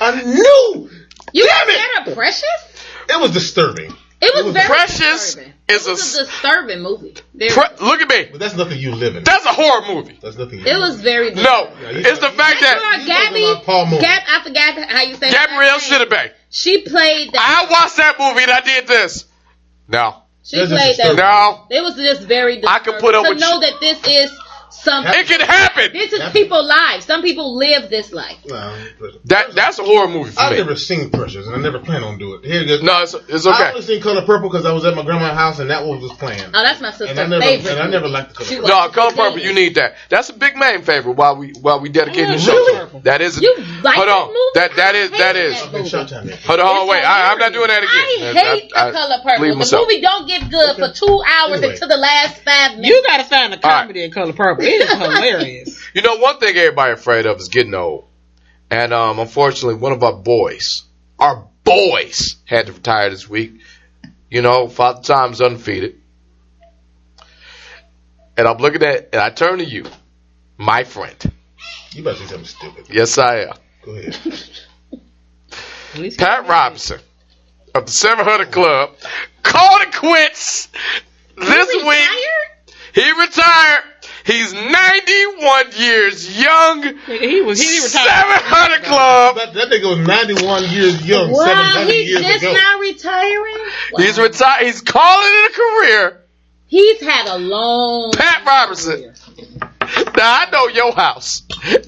[0.00, 0.90] I knew
[1.32, 1.80] You Damn got it!
[1.80, 2.44] scared of Precious?
[3.08, 5.52] it was disturbing, It was, It was very Precious disturbing.
[5.68, 7.14] is it was a- a disturbing movie.
[7.38, 8.28] Pre- look at me.
[8.30, 9.24] but that's nothing you live in.
[9.24, 10.18] That's a horror movie.
[10.22, 10.60] That's nothing.
[10.60, 11.02] You it live was in.
[11.02, 11.72] very No.
[11.82, 15.16] Yeah, you it's the fact that why You Gabby, Paul Gab, I forgot how you
[15.16, 17.66] say Gabrielle last She played that.
[17.68, 19.24] I watched that movie and I did this.
[19.88, 21.16] No, she That's played that.
[21.16, 23.60] no, It was just very I disturbing could put up to with know you.
[23.60, 24.30] that this is
[24.82, 25.12] something.
[25.14, 25.92] it can happen.
[25.92, 27.04] This is people's lives.
[27.06, 28.38] Some people live this life.
[28.46, 28.76] No,
[29.26, 30.58] That that's a horror movie for I've me.
[30.58, 32.46] never seen Precious, and I never plan on doing it.
[32.50, 32.82] Here you.
[32.82, 33.56] No, it's, it's okay.
[33.56, 33.68] I okay.
[33.70, 36.12] only seen Color Purple because I was at my grandma's house and that one was
[36.14, 36.42] playing.
[36.46, 37.70] Oh, that's my sister's And I never, favorite.
[37.72, 38.68] and I never liked the Color Purple.
[38.68, 39.38] No, color purple.
[39.40, 39.94] You need that.
[40.08, 41.12] That's a big man favorite.
[41.16, 42.52] While we while we dedicate the Oh, show.
[42.52, 42.90] really?
[42.90, 43.00] to.
[43.04, 43.40] That is.
[43.40, 44.28] You like hold on.
[44.28, 44.38] movie?
[44.54, 45.60] That that I is that hated is.
[45.60, 45.88] that Okay, movie.
[45.88, 46.28] shut time.
[46.28, 46.88] Hold on.
[46.88, 47.04] Wait.
[47.04, 48.34] I, I'm not doing that I again.
[48.36, 49.48] hate I, I, the color purple.
[49.48, 49.88] The myself.
[49.88, 51.72] movie don't get good for two hours Anyway.
[51.74, 52.88] until the last five minutes.
[52.88, 53.80] You gotta find the All right.
[53.82, 54.63] comedy in Color Purple.
[54.64, 55.80] It is hilarious.
[55.94, 58.06] You know, one thing everybody afraid of is getting old.
[58.68, 60.82] And um, unfortunately, one of our boys,
[61.20, 63.60] our boys, had to retire this week.
[64.28, 66.00] You know, Father Time's undefeated.
[68.36, 69.84] And I'm looking at, and I turn to you,
[70.56, 71.14] my friend.
[71.92, 72.86] You about to say something stupid.
[72.90, 73.54] Yes, I am.
[73.84, 74.18] Go ahead.
[76.18, 76.98] Pat Robinson
[77.72, 78.96] of the 700 Club
[79.44, 80.68] called it quits
[81.36, 81.98] this You week.
[82.00, 82.74] retired?
[82.94, 83.84] He retired.
[84.24, 86.82] He's 91 years young.
[87.06, 88.40] He was he retired.
[88.40, 89.36] 700 Club.
[89.36, 92.52] That, that nigga was 91 years young, Wow, 700 he's years just ago.
[92.54, 93.58] now retiring.
[93.92, 93.98] Wow.
[94.02, 94.64] He's retired.
[94.64, 96.20] He's calling it a career.
[96.66, 98.12] He's had a long.
[98.12, 99.14] Pat Robertson.
[100.16, 101.42] Now I know your house,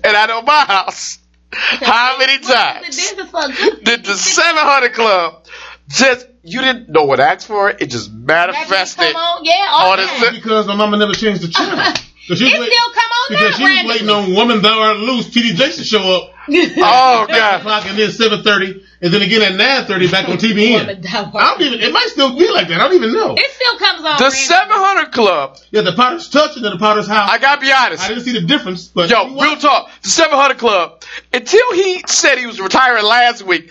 [0.04, 1.18] and I know my house.
[1.52, 3.82] How many times This is for good.
[3.84, 5.46] did the 700 Club
[5.88, 7.80] just you didn't know what asked for it?
[7.80, 9.12] It just manifested.
[9.12, 10.20] Come on, yeah, all on the his time.
[10.20, 10.34] lip.
[10.34, 11.94] Because my mama never changed the channel.
[12.28, 13.92] 'Cause she was It wait- still come on because now, she was randomly.
[13.94, 16.32] waiting on Woman Thou Art Loose, TD Jakes to show up.
[16.48, 17.60] Oh god.
[17.60, 19.52] o'clock and then 7.30, and then again at
[19.88, 21.02] 9.30 back on Woman TBN.
[21.02, 22.80] Thou Art I don't even, it might still be like that.
[22.80, 23.34] I don't even know.
[23.36, 24.18] It still comes on.
[24.18, 25.56] The 700 Club.
[25.72, 27.28] Yeah, the Potter's Touch and then the Potter's House.
[27.30, 28.02] I gotta be honest.
[28.04, 29.90] I didn't see the difference, but Yo, real talk.
[30.02, 31.02] The 700 Club.
[31.32, 33.70] Until he said he was retiring last week,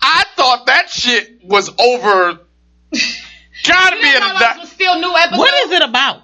[0.00, 2.38] I thought that shit was over.
[3.66, 4.38] Gotta be You in a.
[4.38, 5.38] those was still new episodes.
[5.38, 6.20] What is it about?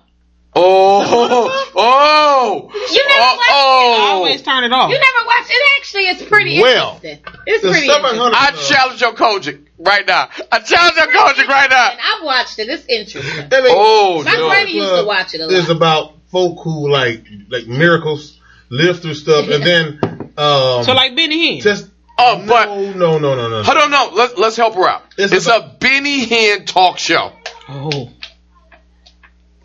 [0.53, 4.13] Oh, oh, You never oh, watched I oh.
[4.17, 4.91] always turn it off.
[4.91, 5.71] You never watched it.
[5.79, 7.25] Actually, it's pretty Well, interesting.
[7.47, 8.21] It's pretty interesting.
[8.35, 10.29] I challenge your Kojic right now.
[10.51, 11.91] I challenge your Kojic right now.
[11.91, 12.69] And I've watched it.
[12.69, 13.45] It's interesting.
[13.53, 14.49] I mean, Oh, My no.
[14.49, 15.77] granny used to watch it a is lot.
[15.77, 18.39] about folk who like like miracles,
[18.71, 19.99] live through stuff, and then
[20.37, 21.63] um, so like Benny Hinn.
[21.63, 21.89] just
[22.23, 23.63] Oh, but no, no, no, no, no.
[23.63, 24.11] hold on, no.
[24.15, 25.03] Let's let's help her out.
[25.17, 27.33] It's It's, about- a Benny Hinn talk show.
[27.69, 28.11] Oh.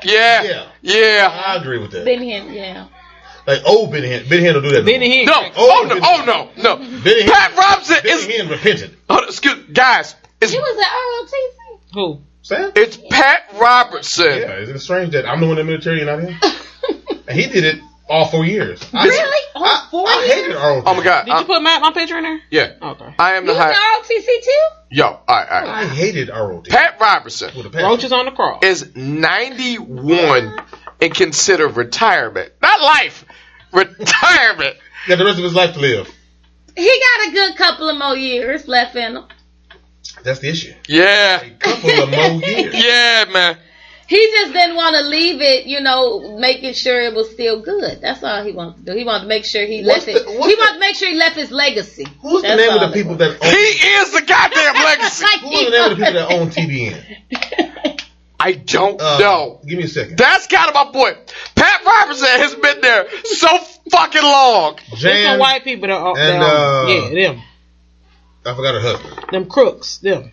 [0.04, 0.68] Yeah, Yeah.
[0.82, 1.44] yeah.
[1.48, 2.06] I agree with that.
[2.06, 2.88] Been here, yeah.
[3.48, 4.86] Like old Benny Hinn, Benny Hinn will do that.
[4.86, 5.26] Benny Hinn.
[5.28, 6.78] No, crack- oh no, oh no, no.
[7.04, 8.28] Benny Hinn, Pat Robinson Benny is.
[8.28, 8.98] Hinn repented.
[9.10, 10.16] Hold on, excuse, guys.
[10.42, 11.80] It's He was at ROTC.
[11.94, 12.22] Who?
[12.42, 12.72] Sam?
[12.76, 14.26] it's Pat Robertson.
[14.26, 16.36] Yeah, isn't it strange that I'm the one in the military and not him?
[17.28, 18.82] and he did it all four years.
[18.94, 19.42] I, Really?
[19.56, 20.34] All I, four I years?
[20.34, 20.84] hated ROT.
[20.86, 21.26] Oh my God.
[21.26, 22.42] Did I- you put my, my picture in there?
[22.52, 22.74] yeah.
[22.82, 23.16] Okay.
[23.20, 23.72] I am You the was high.
[23.72, 24.52] at ROTC too?
[24.92, 25.68] Yo, all right, all right.
[25.68, 26.68] I hated ROT.
[26.70, 27.84] Pat Robertson With a.
[27.84, 28.64] Roaches on the cross.
[28.64, 30.56] is 91
[31.02, 33.26] and consider retirement, not life,
[33.74, 34.78] retirement.
[35.08, 36.10] Got the rest of his life to live.
[36.76, 39.26] He got a good couple of more years left in him.
[40.24, 40.74] That's the issue.
[40.88, 42.74] Yeah, A couple of more years.
[42.84, 43.58] yeah, man.
[44.08, 48.02] He just didn't want to leave it, you know, making sure it was still good.
[48.02, 48.98] That's all he wanted to do.
[48.98, 50.26] He wanted to make sure he What's left it.
[50.26, 52.06] the- he what's wanted to make sure he left his legacy.
[52.22, 53.20] Who's the name of the people was.
[53.20, 53.50] that own?
[53.52, 55.24] He is the goddamn legacy.
[55.24, 58.02] Like, Who's the name of the people that own TBN?
[58.40, 59.62] I don't Uh, know.
[59.66, 60.18] Give me a second.
[60.20, 61.18] That's kind of my point.
[61.56, 63.58] Pat Robertson has been there so
[63.90, 64.78] fucking long.
[65.02, 67.42] There's some white people that are, and, that are uh, yeah, them.
[68.46, 69.26] I forgot her husband.
[69.32, 70.32] Them crooks, them.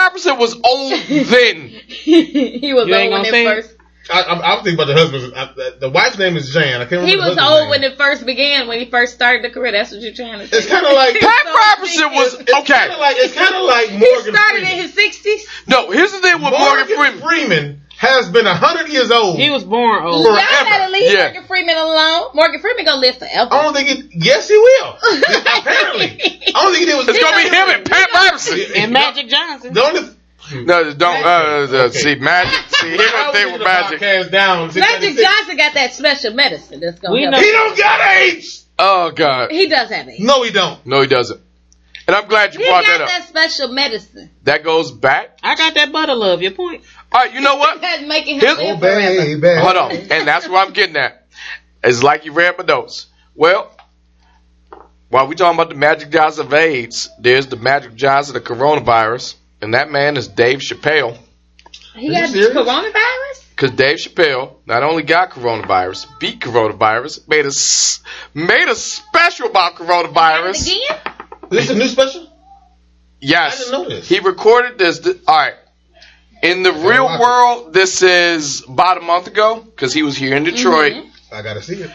[0.00, 0.92] Pat Robertson was old
[1.26, 1.68] then.
[1.68, 3.76] he was You old when it say first.
[4.12, 5.34] I, I, I was thinking about the husband.
[5.36, 6.80] I, the, the wife's name is Jan.
[6.80, 7.10] I can't remember.
[7.10, 7.70] He was old name.
[7.70, 9.72] when it first began, when he first started the career.
[9.72, 10.56] That's what you're trying to say.
[10.58, 12.92] It's kind of like Pat Robertson was It's kind okay.
[12.94, 14.72] of like it's kind of like he Morgan started Freeman.
[14.72, 15.68] in his 60s.
[15.68, 17.20] No, here's the thing with Morgan Freeman.
[17.20, 19.38] Freeman has been a hundred years old.
[19.38, 20.24] He was born old.
[20.24, 20.64] Y'all Forever.
[20.64, 21.24] better leave Yeah.
[21.24, 22.28] Morgan Freeman alone.
[22.34, 23.52] Morgan Freeman gonna live forever.
[23.52, 24.06] I don't think it.
[24.14, 24.96] Yes, he will.
[25.58, 26.08] Apparently,
[26.54, 27.08] I don't think it was.
[27.08, 28.58] It's gonna be him and Pat Robertson.
[28.76, 29.74] And Magic Johnson.
[29.74, 30.00] The only.
[30.52, 31.24] No, don't.
[31.24, 31.90] Uh, uh, Okay.
[31.98, 32.58] See, magic.
[32.74, 34.00] See, here's I the was with magic.
[34.00, 34.66] podcast down.
[34.74, 37.32] Magic Johnson got that special medicine that's gonna We help.
[37.34, 38.66] know- He don't got AIDS.
[38.76, 40.18] Oh God, He does have it.
[40.18, 40.84] No, he don't.
[40.86, 41.40] no, he doesn't.
[42.08, 43.08] And I'm glad you He brought got that up.
[43.08, 45.38] that special medicine That goes back.
[45.44, 46.42] I got that butter love.
[46.42, 46.82] Your point.
[47.12, 47.80] All right, you know what?
[47.80, 49.60] that's making him Here's- live Oh, forever.
[49.60, 51.26] Hold on, and that's where I'm getting at.
[51.82, 53.06] It's like you read my notes.
[53.34, 53.74] Well,
[55.08, 58.54] while we talking about the Magic Johnson of AIDS, there's the Magic Johnson of the
[58.54, 61.16] coronavirus, and that man is Dave Chappelle.
[61.94, 63.44] He Are got you coronavirus.
[63.50, 68.00] Because Dave Chappelle not only got coronavirus, beat coronavirus, made a s-
[68.32, 70.62] made a special about coronavirus.
[70.66, 71.14] Again?
[71.50, 72.26] This is a new special.
[73.20, 74.08] Yes, I didn't know this.
[74.08, 75.00] he recorded this.
[75.00, 75.54] th- all right,
[76.42, 80.44] in the real world, this is about a month ago because he was here in
[80.44, 80.92] Detroit.
[80.94, 81.10] Mhm.
[81.32, 81.90] I gotta see it.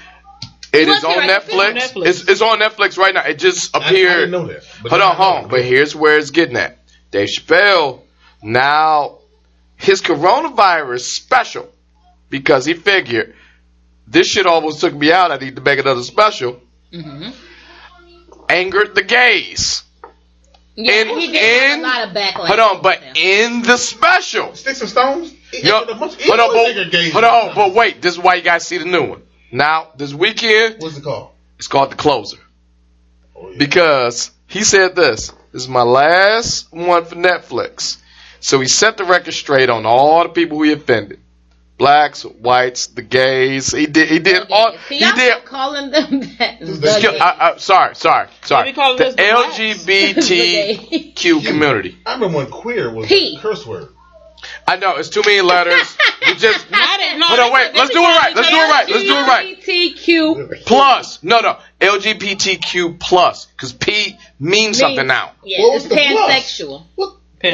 [0.73, 1.69] It What's is on it Netflix.
[1.69, 2.05] on Netflix.
[2.07, 3.23] It's, it's on Netflix right now.
[3.23, 4.15] It just I, I appeared.
[4.17, 4.63] didn't know that.
[4.83, 5.23] But Hold now on, I know.
[5.31, 5.49] hold on.
[5.49, 6.77] But here's where it's getting at.
[7.11, 8.01] Dave Chappelle
[8.43, 9.19] now
[9.77, 11.69] his coronavirus special
[12.29, 13.35] because he figured
[14.07, 15.31] this shit almost took me out.
[15.31, 16.61] I need to make another special.
[16.93, 17.33] Mhm.
[18.49, 19.83] Angered the gays.
[20.75, 22.47] Yeah, In- he did have in- a lot of backlash.
[22.47, 25.33] Hold on, but against in the special, Sticks and stones.
[25.51, 27.13] He Yo, acted a bunch- hold on, but, nigger gays.
[27.13, 28.01] hold on, but wait.
[28.01, 29.21] This is why you guys see the new one.
[29.51, 31.29] Now this weekend, What's it called?
[31.57, 32.37] it's called the closer.
[33.37, 33.57] Oh, yeah.
[33.57, 35.31] because he said this.
[35.53, 37.97] This is my last one for Netflix.
[38.41, 41.19] So he set the record straight on all the people he offended.
[41.77, 43.71] Blacks, whites, the gays.
[43.73, 44.07] He did.
[44.07, 44.77] He did all.
[44.87, 45.43] See, He y'all did.
[45.43, 46.55] calling them that.
[46.59, 46.97] Who's The that?
[46.99, 47.21] Excuse- gays.
[47.21, 48.63] I, I, sorry, sorry, sorry.
[48.65, 49.57] Maybe call The this the blacks.
[49.59, 51.97] LGBTQ community.
[52.05, 53.35] I remember when queer was P.
[53.37, 53.89] a curse word.
[54.67, 55.97] I know it's too many letters.
[56.27, 57.27] We just Not in wait, no.
[57.27, 57.73] Hold on, wait.
[57.75, 58.35] Let's do it right.
[58.35, 58.89] Let's do it right.
[58.89, 59.59] Let's do it right.
[59.59, 60.65] LGBTQ.
[60.65, 65.31] Plus, no, no, LGBTQ plus, because P means something now.
[65.43, 66.31] Yeah, What was it's the plus?
[66.31, 66.83] pansexual.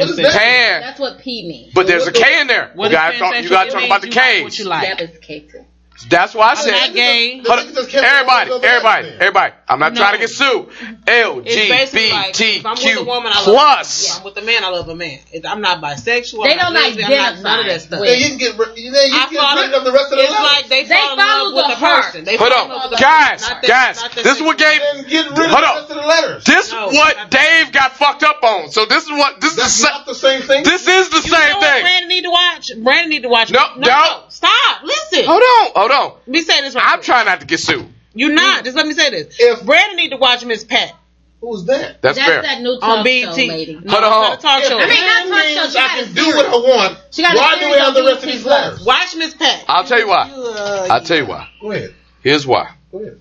[0.00, 0.40] What, Pan- what is that?
[0.40, 1.74] Pan, That's what P means.
[1.74, 2.70] but there's a K in there.
[2.74, 3.42] What you is gotta talk.
[3.42, 4.98] You gotta talk about the you like what you like.
[4.98, 5.64] That is K too.
[6.08, 6.70] That's why I I'm said.
[6.72, 7.38] not gay.
[7.38, 7.74] Hold niggas on.
[7.74, 9.54] just Everybody, everybody, everybody.
[9.68, 10.00] I'm not No.
[10.00, 10.68] trying to get sued.
[11.06, 12.34] It's basically like,
[12.66, 14.08] I'm with a LGBTQ woman, I love plus.
[14.08, 15.18] Yeah, I'm with a man, I love a man.
[15.44, 16.44] I'm not bisexual.
[16.44, 18.00] They I'm don't lesbian, I'm not none of that stuff.
[18.00, 20.12] with- Then you can get, ri- you I can get follow- rid of the rest
[20.12, 20.52] of the It's letters.
[20.52, 22.04] like they, They fall in follow love with the the heart.
[22.04, 22.24] person.
[22.24, 23.96] They Hold fall in love on, with the guys, person, not the- guys.
[23.96, 25.08] not the This is what sexual- gave.
[25.08, 25.74] Get rid Hold of on.
[25.74, 26.44] the rest of the letters.
[26.44, 27.30] This No, what.
[27.30, 28.70] Dave got fucked up on.
[28.70, 29.82] So this is what this That's is.
[29.82, 30.64] The, not the same thing.
[30.64, 31.82] this is the You know same what thing.
[31.82, 32.70] Brandon need to watch?
[32.76, 33.50] Brandon need to watch.
[33.50, 34.22] No, no, no.
[34.28, 34.82] stop.
[34.82, 35.24] Listen.
[35.24, 36.10] Hold on, hold on.
[36.12, 37.04] Let me say this right I'm quick.
[37.06, 37.86] trying not to get sued.
[38.14, 38.64] You're not.
[38.64, 39.36] Just let me say this.
[39.38, 40.94] If- Brandon need to watch Miss Pat
[41.40, 42.00] Who's that?
[42.02, 42.42] That's, That's fair.
[42.42, 43.74] that new on talk show lady.
[43.74, 44.32] No, Hold on, hold on.
[44.34, 44.78] it's not a talk show.
[44.78, 45.60] I mean, not That talk show.
[45.62, 46.98] means She I can do what I want.
[47.10, 48.64] She got Why do we have on the rest of these Plus.
[48.64, 48.86] letters?
[48.86, 49.64] Watch Miss Pat.
[49.66, 50.30] I'll tell you why.
[50.30, 51.48] Uh, I'll tell you why.
[51.60, 51.94] Go ahead.
[52.22, 52.70] Here's why.
[52.92, 53.20] Go ahead.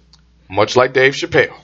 [0.50, 1.56] Much like Dave Chappelle.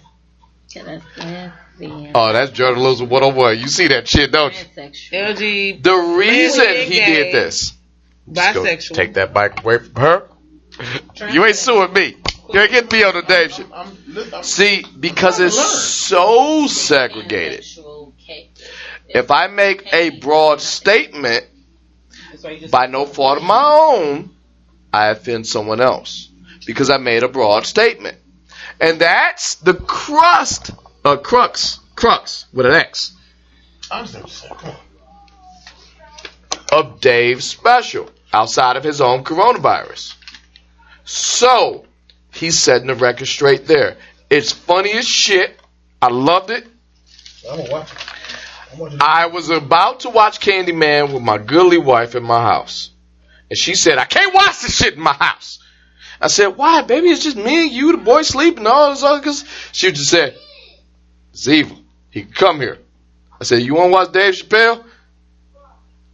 [0.69, 2.11] Yeah, that's lesbian.
[2.15, 3.59] Oh, that's journalism 101.
[3.59, 4.65] You see that shit, don't you?
[4.75, 5.35] Pansexual.
[5.37, 7.73] LG The reason he did this.
[8.31, 8.95] Bisexual.
[8.95, 10.23] Take that bike away from her.
[11.31, 12.15] You ain't suing me.
[12.53, 14.45] You ain't getting me on the Dave shit.
[14.45, 17.65] See, because it's so segregated.
[19.09, 21.45] If I make a broad statement
[22.31, 24.29] That's why you just- by no fault of my own,
[24.93, 26.29] I offend someone else
[26.65, 28.17] because I made a broad statement.
[28.79, 30.71] And that's the crust,
[31.03, 33.13] uh, crux, crux with an X
[33.89, 34.55] I understand what you're saying.
[34.55, 34.69] Come
[36.71, 36.93] on.
[36.93, 40.15] of Dave's special outside of his own coronavirus.
[41.07, 41.85] So,
[42.33, 43.95] he's setting the record straight there.
[44.29, 45.57] It's funny as shit.
[46.01, 46.67] I loved it.
[47.49, 47.99] I'm watch it.
[48.73, 52.89] I'm watching I was about to watch Candyman with my goodly wife in my house.
[53.49, 55.59] And she said, I can't watch this shit in my house.
[56.19, 57.07] I said, why, baby?
[57.07, 59.31] It's just me and you, the boy sleeping, all this other
[59.71, 60.35] she just said,
[61.31, 61.77] it's evil.
[62.09, 62.79] He can come here.
[63.39, 64.83] I said, you want to watch Dave Chappelle?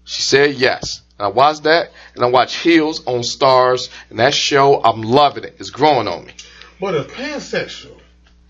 [0.03, 1.02] She said yes.
[1.23, 5.45] And I watch that, and I watch Heels on Starz, and that show, I'm loving
[5.45, 5.55] it.
[5.57, 6.33] It's growing on me.
[6.81, 7.97] But a pansexual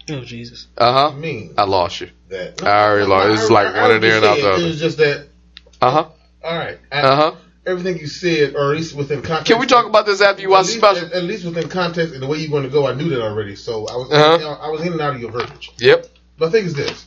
[0.10, 0.66] Oh Jesus.
[0.76, 1.16] Uh huh.
[1.16, 2.10] means I lost you.
[2.30, 2.64] that.
[2.64, 3.42] I already lost.
[3.44, 4.64] It's like one in there and out the It other.
[4.66, 5.28] was just that.
[5.84, 6.10] Uh huh.
[6.44, 6.80] All right.
[6.92, 7.36] Uh huh.
[7.68, 9.52] Everything you said, or at least within context.
[9.52, 11.06] Can we talk about this after you watch the at least, special?
[11.10, 13.22] At, at least within context and the way you're going to go, I knew that
[13.22, 13.56] already.
[13.56, 14.58] So I was, Uh-huh.
[14.62, 15.70] I was in and out of your verbiage.
[15.78, 16.08] Yep.
[16.40, 17.06] But the thing is this: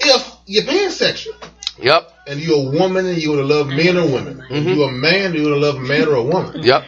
[0.00, 1.36] if you're pansexual
[1.78, 2.12] Yep.
[2.26, 4.76] And you're a woman and you would love men or women, if Mhm.
[4.76, 6.62] you're a man, you would love a man or a woman.
[6.62, 6.84] Yep.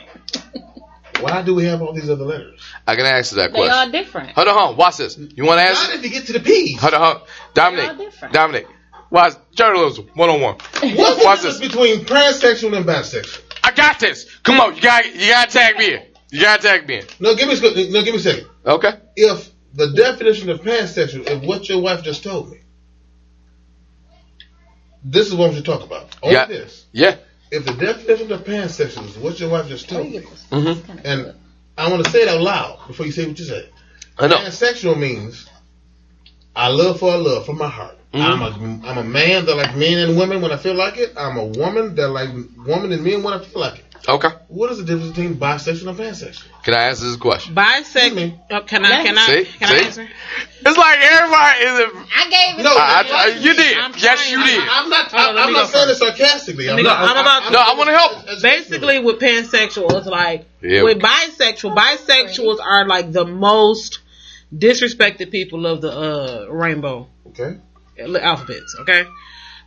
[1.20, 2.60] Why do we have all these other letters?
[2.86, 3.92] I can answer that They all question.
[3.92, 4.30] different.
[4.30, 4.76] Hold on, hold on.
[4.76, 5.16] Watch this.
[5.16, 5.92] You want to Not answer?
[5.94, 6.72] if you get to the P?
[6.74, 7.22] Hold on, hold on.
[7.54, 8.32] They're Dominic.
[8.32, 8.66] Dominic.
[9.10, 10.54] Watch journalism one on one.
[10.56, 11.60] What's the difference this.
[11.60, 13.40] between pansexual and bisexual?
[13.62, 14.26] I got this.
[14.42, 16.02] Come on, you got you got to tag me in.
[16.30, 17.04] You got to tag me in.
[17.20, 18.46] No, give me a sec- no, give me a second.
[18.66, 18.92] Okay.
[19.14, 22.61] If the definition of pansexual is what your wife just told me,
[25.04, 26.14] this is what we should talk about.
[26.22, 26.46] Only Yeah.
[26.46, 26.84] this.
[26.92, 27.16] Yeah.
[27.50, 30.44] If the definition of pansexual is what your wife just told you me, get this?
[30.50, 31.00] Mhm.
[31.04, 31.34] And.
[31.76, 33.66] I want to say it out loud before you say what you say.
[34.18, 34.36] I know.
[34.36, 35.46] Pansexual means
[36.54, 37.96] I love for a love from my heart.
[38.12, 38.20] Mhm.
[38.20, 41.14] I'm a I'm a man that like men and women when I feel like it.
[41.16, 42.28] I'm a woman that like
[42.58, 43.84] woman and men when I feel like it.
[44.08, 44.28] Okay.
[44.48, 46.44] What is the difference between bisexual and pansexual?
[46.64, 47.54] Can I answer this question?
[47.54, 48.38] Bisexual.
[48.50, 49.02] Oh, can I?
[49.04, 49.26] Can I?
[49.26, 49.44] See?
[49.44, 49.84] Can I See?
[49.86, 50.08] answer?
[50.64, 51.78] It's like everybody is.
[51.78, 52.62] A, I gave it.
[52.64, 53.12] No, to I, you.
[53.14, 53.76] I, you did.
[53.78, 54.30] I'm yes, trying.
[54.40, 54.68] you did.
[54.68, 55.10] I'm not.
[55.12, 56.00] Hold on, I'm not saying it first.
[56.18, 56.66] sarcastically.
[56.66, 56.98] Let I'm not.
[56.98, 57.04] go.
[57.14, 58.12] I'm about- No, I wanna help.
[58.28, 60.82] as- as- Basically, with pansexual, it's like Yeah.
[60.82, 61.76] with bisexual.
[61.76, 64.00] Bisexuals are like the most
[64.56, 67.58] disrespected people of the uh, rainbow Okay.
[67.98, 68.76] alphabets.
[68.80, 69.04] Okay,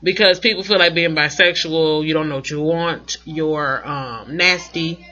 [0.06, 3.18] because people feel like being bisexual, you don't know what you want.
[3.26, 5.06] You're um, nasty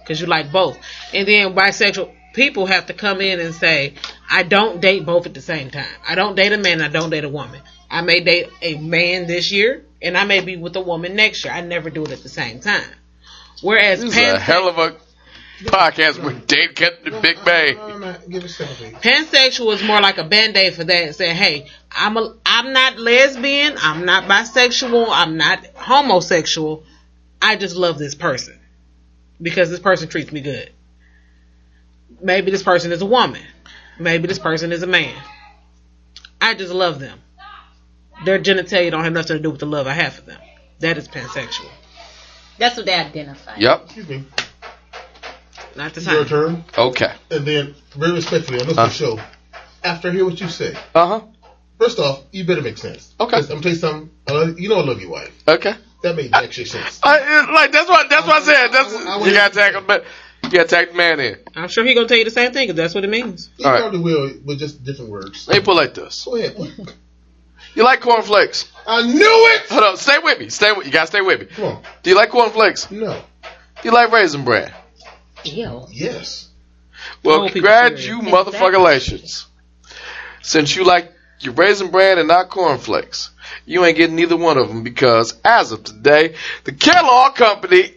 [0.00, 0.76] because you like both,
[1.14, 3.94] and then bisexual people have to come in and say,
[4.28, 5.94] "I don't date both at the same time.
[6.06, 6.82] I don't date a man.
[6.82, 7.60] I don't date a woman.
[7.88, 11.44] I may date a man this year, and I may be with a woman next
[11.44, 11.54] year.
[11.54, 12.90] I never do it at the same time."
[13.62, 14.96] Whereas This is a hell of a
[15.64, 17.74] podcast with Dave kept the Big Bay.
[17.74, 23.74] Pansexual is more like a band-aid for that, saying, "Hey, I'm a, I'm not lesbian,
[23.78, 26.84] I'm not bisexual, I'm not homosexual.
[27.40, 28.58] I just love this person
[29.40, 30.70] because this person treats me good.
[32.20, 33.42] Maybe this person is a woman,
[33.98, 35.14] maybe this person is a man.
[36.40, 37.20] I just love them.
[38.24, 40.40] Their genitalia don't have nothing to do with the love I have for them.
[40.80, 41.70] That is pansexual,
[42.58, 43.56] That's what they identify.
[43.56, 43.88] Yep.
[45.76, 45.82] Excuse me.
[45.84, 46.64] not the Your turn.
[46.76, 47.12] Okay.
[47.30, 48.88] And then, very respectfully, on this Huh.
[48.88, 49.20] show,
[49.84, 51.20] after I hear what you say, Uh huh.
[51.78, 53.14] first off, you better make sense.
[53.20, 53.36] Okay.
[53.38, 54.10] I'm gonna tell you something.
[54.28, 55.32] I love, you know I love your wife.
[55.48, 55.74] Okay.
[56.02, 56.98] That made jack shit sense.
[57.02, 58.68] I, it- like that's what that's what I said.
[58.72, 60.04] That's I- I- I- you gotta tag him, but
[60.44, 61.36] you gotta tag the man in.
[61.54, 63.50] I'm sure he gonna tell you the same thing because that's what it means.
[63.56, 63.80] He All right.
[63.80, 65.46] probably will, with just different words.
[65.48, 66.24] Let me put it like this.
[66.24, 66.56] Go ahead.
[67.74, 68.70] You like cornflakes?
[68.86, 69.62] I knew it.
[69.70, 70.50] Hold on, stay with me.
[70.50, 70.92] Stay with you.
[70.92, 71.46] Gotta stay with me.
[71.46, 71.82] Come on.
[72.02, 72.90] Do you like cornflakes?
[72.90, 73.12] No.
[73.14, 73.18] Do
[73.84, 74.70] you like raisin bran?
[75.44, 75.86] Ew.
[75.90, 76.48] Yes.
[77.22, 78.24] Well, Old people congrats, cereal.
[78.24, 79.46] you motherfuckerations.
[80.42, 83.30] Since you like your raisin bran and not cornflakes,
[83.66, 86.34] you ain't getting neither one of them because as of today,
[86.64, 87.92] the Kellogg Company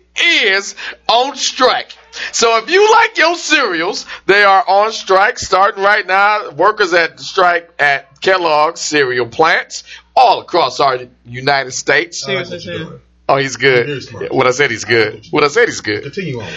[0.45, 0.75] is
[1.07, 1.95] on strike.
[2.31, 6.51] So if you like your cereals, they are on strike starting right now.
[6.51, 9.83] Workers at strike at Kellogg cereal plants
[10.15, 12.25] all across our United States.
[12.27, 13.01] Oh, I like what you're doing.
[13.27, 14.31] Oh, he's good.
[14.31, 15.25] What I said, he's good.
[15.31, 16.03] What I said, he's good.
[16.03, 16.51] Continue on.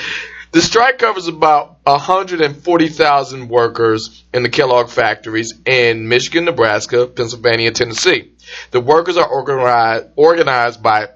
[0.51, 7.77] The strike covers about 140,000 workers in the Kellogg factories in Michigan, Nebraska, Pennsylvania, and
[7.77, 8.33] Tennessee.
[8.71, 11.09] The workers are organized, organized by,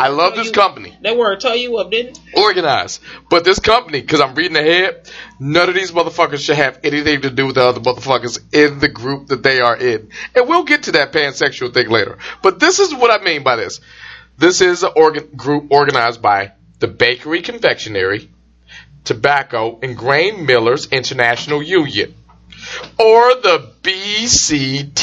[0.00, 2.38] I love this you- company, That word tell you up, didn't it?
[2.38, 3.02] organized.
[3.28, 7.30] But this company, because I'm reading ahead, none of these motherfuckers should have anything to
[7.30, 10.08] do with the other motherfuckers in the group that they are in.
[10.34, 12.16] And we'll get to that pansexual thing later.
[12.42, 13.80] But this is what I mean by this.
[14.38, 18.30] This is a organ, group organized by the Bakery Confectionery,
[19.04, 22.14] Tobacco and Grain Millers International Union,
[22.98, 25.02] or the BCTGM.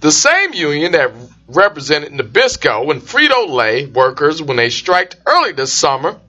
[0.00, 1.12] The same union that
[1.48, 6.20] represented Nabisco and Frito Lay workers when they striked early this summer.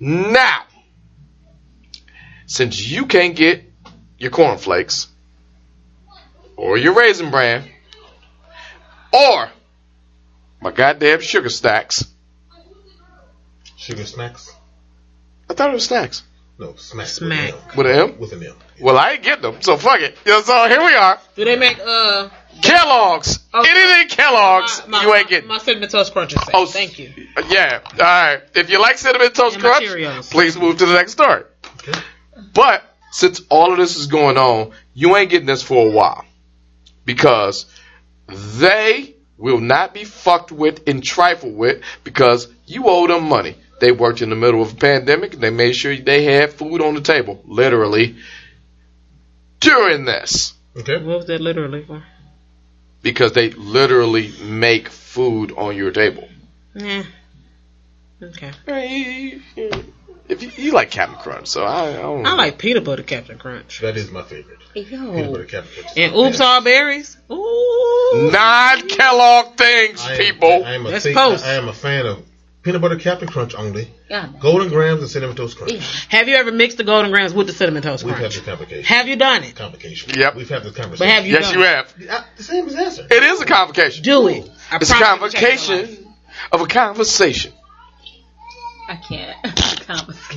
[0.00, 0.64] Now,
[2.46, 3.62] since you can't get
[4.18, 5.06] your cornflakes,
[6.56, 7.62] or your raisin bran,
[9.12, 9.48] or
[10.60, 12.04] my goddamn sugar stacks,
[13.86, 14.55] Sugar snacks?
[15.48, 16.22] I thought it was snacks.
[16.58, 17.06] No, smack.
[17.06, 17.76] Smack.
[17.76, 18.18] With an M?
[18.18, 18.54] With an M.
[18.80, 20.16] Well, I ain't getting them, so fuck it.
[20.24, 21.18] Yeah, so here we are.
[21.34, 22.28] Do they make uh
[22.62, 23.40] Kellogg's.
[23.52, 25.48] Oh, Anything Kellogg's, my, my, you ain't getting.
[25.48, 26.40] my cinnamon toast crunches?
[26.54, 27.12] Oh, thank you.
[27.48, 27.80] Yeah.
[27.92, 28.40] All right.
[28.54, 30.30] If you like cinnamon toast And crunch, Cheerios.
[30.30, 31.44] please move to the next story.
[31.80, 31.98] Okay.
[32.54, 36.24] But since all of this is going on, you ain't getting this for a while
[37.04, 37.66] because
[38.26, 43.56] they will not be fucked with and trifled with because you owe them money.
[43.78, 45.34] They worked in the middle of a pandemic.
[45.34, 48.16] and They made sure they had food on the table, literally,
[49.60, 50.98] during this Okay.
[50.98, 52.02] What was that literally for?
[53.02, 56.28] because they literally make food on your table.
[56.74, 57.04] Yeah.
[58.22, 58.50] Okay.
[58.66, 59.40] Hey,
[60.28, 62.26] If you, you like Captain Crunch, so I, I don't.
[62.26, 63.80] I like peanut butter Captain Crunch.
[63.80, 64.58] That is my favorite.
[64.74, 65.96] Peanut butter Captain Crunch.
[65.96, 67.16] And oops all berries.
[67.30, 68.30] Ooh.
[68.32, 70.64] non Kellogg things, I am, people.
[70.64, 71.44] I am, a Let's thing- post.
[71.44, 72.22] I am a fan of
[72.66, 73.88] peanut butter Captain Crunch only.
[74.10, 74.28] Yeah.
[74.40, 76.06] Golden Grahams and cinnamon toast crunch.
[76.08, 78.16] Have you ever mixed the golden Grahams with the cinnamon toast crunch?
[78.18, 78.34] We've had crunch?
[78.34, 78.84] this conversation.
[78.84, 79.54] Have you done it?
[79.54, 80.18] Complication.
[80.18, 80.34] Yep.
[80.34, 81.14] We've had this But conversation.
[81.14, 81.66] have you yes, done you it?
[81.68, 81.94] have.
[81.98, 83.06] Yeah, uh, the same as answer.
[83.08, 84.02] It is a convocation.
[84.02, 84.50] Do it.
[84.70, 85.86] I It's a promise you change your life.
[85.86, 86.14] convocation
[86.52, 87.52] of a conversation.
[88.88, 89.36] I can't.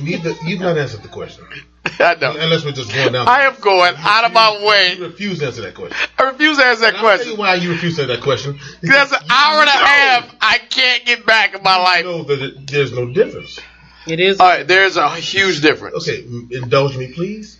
[0.02, 1.44] You've, you've not answered the question.
[2.00, 2.34] I know.
[2.38, 3.28] Unless we're just going down.
[3.28, 4.94] I am going out of my way.
[4.96, 5.96] You refuse to answer that question.
[6.18, 7.38] I refuse to answer that And I'll tell you question.
[7.38, 8.58] why you refuse to answer that question.
[8.80, 12.04] Because that's an hour and a half I can't get back in my you life.
[12.04, 13.58] know that it, there's no difference.
[14.06, 14.40] It is.
[14.40, 16.08] All right, there's a huge difference.
[16.08, 17.58] Okay, indulge me, please.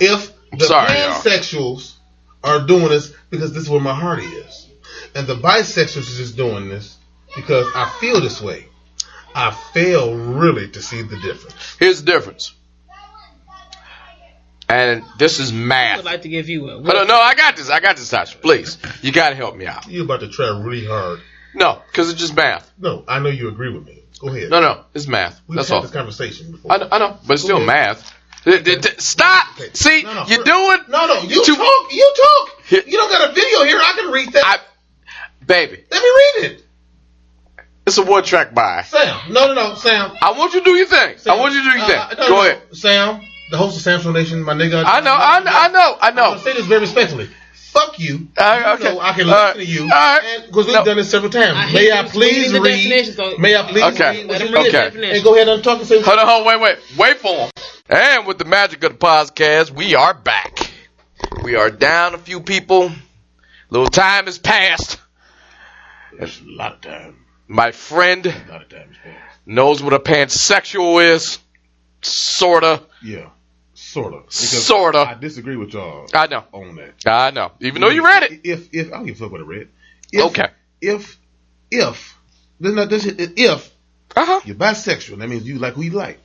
[0.00, 1.12] If the Sorry, y'all.
[1.12, 1.94] pansexuals
[2.42, 4.68] are doing this because this is where my heart is,
[5.14, 6.98] and the bisexuals is just doing this
[7.36, 8.66] because I feel this way,
[9.34, 11.76] I fail really to see the difference.
[11.78, 12.54] Here's the difference.
[14.68, 15.98] And this is math.
[15.98, 16.74] I'd like to give you a.
[16.74, 17.68] Hold on, no, I got this.
[17.68, 18.40] I got this, Tasha.
[18.40, 18.78] Please.
[19.02, 19.86] You gotta help me out.
[19.86, 21.20] You're about to try really hard.
[21.54, 22.70] No, because it's just math.
[22.78, 24.02] No, I know you agree with me.
[24.18, 24.48] Go ahead.
[24.50, 25.40] No, no, it's math.
[25.46, 25.82] We've That's had all.
[25.82, 26.72] this conversation before.
[26.72, 27.98] I know, I know, but it's Go still ahead.
[27.98, 29.00] math.
[29.00, 29.60] Stop!
[29.60, 29.70] Okay.
[29.74, 30.78] See, No, no, you're for- doing.
[30.88, 31.92] No, no, you Too- talk.
[31.92, 32.72] You talk.
[32.86, 33.78] You don't got a video here.
[33.78, 34.42] I can read that.
[34.44, 36.64] I, baby, Let me read it.
[37.86, 38.82] It's a one track buy.
[38.82, 39.32] Sam.
[39.32, 40.12] No, no, no, Sam.
[40.22, 41.16] I want you to do your thing.
[41.26, 41.96] I want you to do your thing.
[41.98, 42.62] uh, no, Go no, ahead.
[42.76, 43.20] Sam,
[43.50, 44.84] the host of Sam Show Nation, my nigga.
[44.86, 45.50] I know, I know,
[46.00, 47.28] I know, I I'm say this very respectfully.
[47.54, 48.28] Fuck you.
[48.36, 48.94] Uh, You okay.
[48.94, 49.54] know I can listen right.
[49.56, 49.82] to you.
[49.84, 50.42] All right.
[50.46, 50.84] Because we've No.
[50.84, 51.54] done this several times.
[51.56, 53.14] I May I you please read?
[53.14, 54.10] so- May I please Okay.
[54.18, 54.28] read?
[54.28, 54.74] what Let you read read?
[54.94, 55.14] Okay.
[55.16, 56.02] And go ahead and talk and say.
[56.02, 56.78] Hold on, hold on, wait, wait.
[56.98, 57.50] Wait for him.
[57.88, 60.70] And with the magic of the podcast, we are back.
[61.42, 62.92] We are down a few people.
[63.70, 64.98] Little time has passed.
[66.18, 67.21] That's a lot of time.
[67.52, 69.38] My friend A lot of time has passed.
[69.46, 71.38] knows what a pansexual is.
[72.00, 72.82] Sorta.
[73.02, 73.28] Yeah,
[73.74, 74.32] sort of.
[74.32, 74.98] Sorta.
[75.00, 76.44] I disagree with y'all I know.
[76.52, 76.94] on that.
[77.06, 77.52] I know.
[77.60, 78.40] Even though you read it.
[78.44, 79.68] If if I don't give a fuck what I read.
[80.10, 80.48] If, Okay.
[80.80, 81.18] If
[81.70, 82.16] if
[82.58, 83.70] this not this if
[84.16, 84.40] Uh huh.
[84.44, 86.18] you're bisexual, that means you like who you like.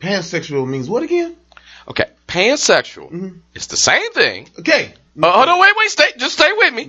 [0.00, 1.36] Pansexual means what again?
[1.88, 2.06] Okay.
[2.26, 3.10] Pansexual.
[3.10, 3.40] Mhm.
[3.54, 4.48] It's the same thing.
[4.58, 4.92] Okay.
[5.20, 6.88] Uh, hold on, wait, wait, stay, just stay with me.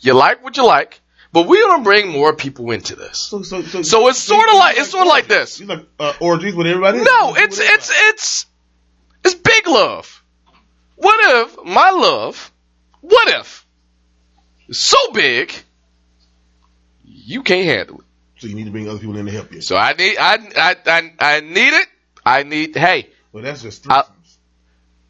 [0.00, 1.00] You like what you like,
[1.34, 3.18] but we're gonna bring more people into this.
[3.20, 5.60] So, so, so, So it's sorta like- it's sorta like this.
[5.60, 6.98] You like uh, orgies with everybody?
[6.98, 8.46] No, it's it's it's
[9.24, 10.22] it's big love.
[10.96, 12.52] What if my love?
[13.00, 13.66] What if
[14.68, 15.52] it's so big
[17.04, 18.04] you can't handle it?
[18.40, 19.60] So you need to bring other people in to help you.
[19.60, 21.88] So I need I I I, I need it.
[22.24, 24.04] I need hey Well, that's just I-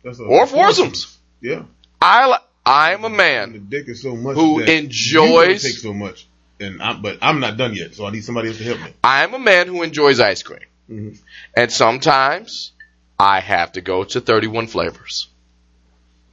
[0.03, 1.18] That's a, or foursomes.
[1.41, 1.64] Yeah.
[2.01, 3.69] I I'm a man.
[3.95, 6.27] so much Who enjoys- take so much,
[6.61, 8.93] and I'm, but I'm not done yet, so I need somebody else to help me.
[9.03, 10.61] I'm a man who enjoys ice cream,
[10.91, 11.19] Mhm.
[11.57, 12.73] and sometimes
[13.19, 15.29] I have to go to 31 flavors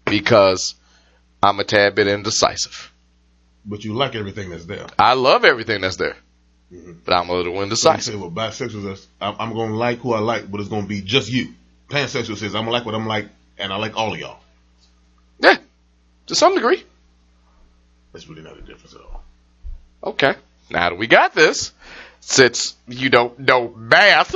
[0.06, 0.76] because
[1.44, 2.92] I'm a tad bit indecisive.
[3.66, 4.88] But you like everything that's there.
[4.98, 6.16] I love everything that's there,
[6.74, 6.98] Mhm.
[7.06, 8.14] but I'm a little indecisive.
[8.14, 10.88] say, well, bisexuals, I'm, I'm going to like who I like, but it's going to
[10.88, 11.54] be just you.
[11.90, 13.28] Pansexual says, I'm going to like what I'm like,
[13.58, 14.40] and I like all of y'all.
[15.40, 15.58] Yeah,
[16.32, 16.82] to some degree.
[18.14, 19.22] That's really not a difference at all.
[20.02, 20.34] Okay,
[20.70, 21.74] now that we got this,
[22.22, 24.34] since you don't know math,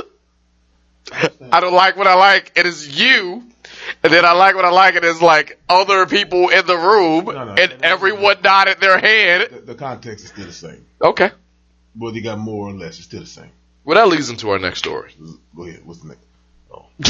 [1.10, 2.52] I don't like what I like.
[2.54, 3.44] It is you.
[4.02, 4.94] And then I like what I like.
[4.94, 8.98] It is like other people in the room, No, no, and no, everyone nodded their
[8.98, 9.50] head.
[9.50, 10.84] The, the context is still the same.
[11.00, 11.30] Okay.
[11.96, 13.50] Whether you got more or less, it's still the same.
[13.84, 15.14] Well, that leads into our next story.
[15.56, 15.80] Go ahead.
[15.86, 16.20] What's the next?
[16.70, 16.86] Oh.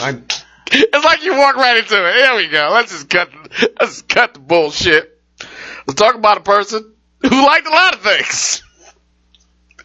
[0.00, 0.20] I,
[0.72, 2.14] It's like you walk right into it.
[2.14, 2.70] Here we go.
[2.72, 3.30] Let's just cut.
[3.80, 5.20] Let's cut the bullshit.
[5.86, 8.62] Let's talk about a person who liked a lot of things.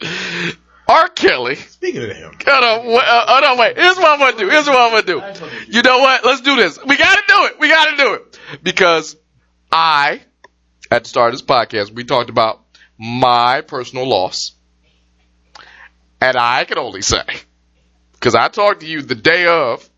[0.87, 1.07] R.
[1.09, 1.55] Kelly.
[1.55, 3.77] speaking of him, Hold on, wait, uh, hold on, wait.
[3.77, 4.49] Here's what I'm gonna do.
[4.49, 5.71] Here's what I'm gonna do.
[5.71, 6.25] You know what?
[6.25, 6.83] Let's do this.
[6.83, 7.59] We gotta do it.
[7.59, 9.15] We gotta do it because
[9.71, 10.21] I,
[10.89, 12.65] at the start of this podcast, we talked about
[12.97, 14.51] my personal loss,
[16.19, 17.23] and I can only say
[18.13, 19.89] because I talked to you the day of,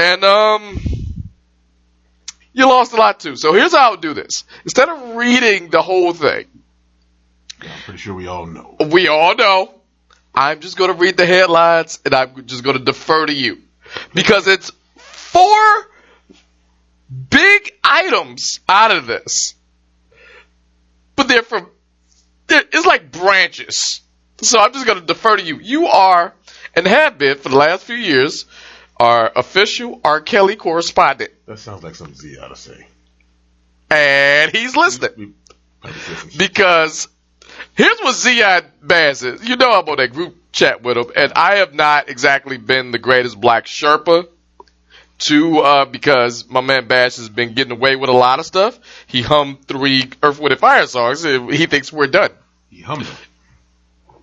[0.00, 0.80] and um,
[2.54, 3.36] you lost a lot too.
[3.36, 4.44] So here's how I'll do this.
[4.64, 6.46] Instead of reading the whole thing,
[7.60, 8.76] I'm pretty sure we all know.
[8.90, 9.74] we all know.
[10.34, 13.58] I'm just going to read the headlines and I'm just going to defer to you
[14.14, 15.88] because it's four
[17.28, 19.54] big items out of this,
[21.14, 21.68] but they're from.
[22.46, 24.00] They're, it's like branches.
[24.40, 25.58] So I'm just going to defer to you.
[25.58, 26.32] You are
[26.74, 28.46] and have been for the last few years
[29.00, 30.20] our official R.
[30.20, 32.86] Kelly correspondent, That sounds like something Z ought to say.
[33.90, 35.10] and he's listening.
[35.16, 35.32] We-
[35.80, 36.38] probably said some shit.
[36.38, 37.08] because
[37.74, 39.48] here's what Zion Bass is.
[39.48, 42.90] You know I'm on that group chat with him, and I have not exactly been
[42.90, 44.26] the greatest black Sherpa
[45.20, 48.78] to uh, because my man Bash has been getting away with a lot of stuff.
[49.06, 51.24] He hummed three Earth, Wind, and Fire songs.
[51.24, 52.30] and He thinks we're done.
[52.70, 53.16] He hummed them.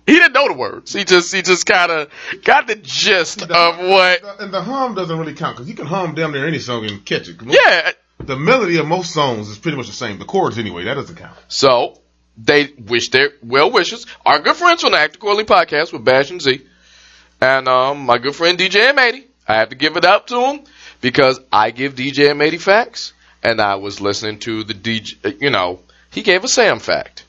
[0.08, 0.94] He didn't know the words.
[0.94, 2.10] He just he just kind of
[2.42, 4.22] got the gist of what.
[4.22, 6.86] The- and the hum doesn't really count because you can hum damn near any song
[6.86, 7.36] and catch it.
[7.44, 7.92] Yeah.
[8.18, 10.18] The melody of most songs is pretty much the same.
[10.18, 11.36] The chords anyway, that doesn't count.
[11.48, 12.00] So
[12.38, 14.06] they wish their well wishes.
[14.24, 16.62] Our good friends on the Actor Quarterly podcast with Bash and Z,
[17.42, 19.24] and um, my good friend DJ M80.
[19.46, 20.60] I have to give it up to him
[21.02, 25.40] because I give DJ M80 facts, and I was listening to the DJ.
[25.42, 25.80] You know,
[26.10, 27.24] he gave a Sam fact,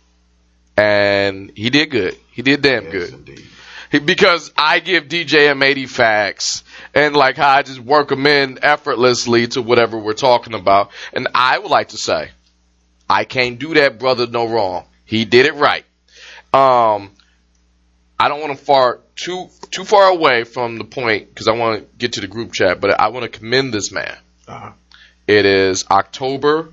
[0.77, 2.17] and he did good.
[2.39, 3.13] He did damn Yes, good.
[3.15, 3.45] indeed.
[3.91, 6.63] He- because I give DJ M80 facts
[6.95, 10.91] and like how I just work them in effortlessly to whatever we're talking about.
[11.11, 12.29] And I would like to say,
[13.09, 14.85] I can't do that brother no wrong.
[15.03, 15.83] He did it right.
[16.53, 17.11] Um,
[18.17, 21.81] I don't want to far too too far away from the point because I want
[21.81, 24.15] to get to the group chat, but I want to commend this man.
[24.47, 24.71] Uh-huh.
[25.27, 26.69] It is October,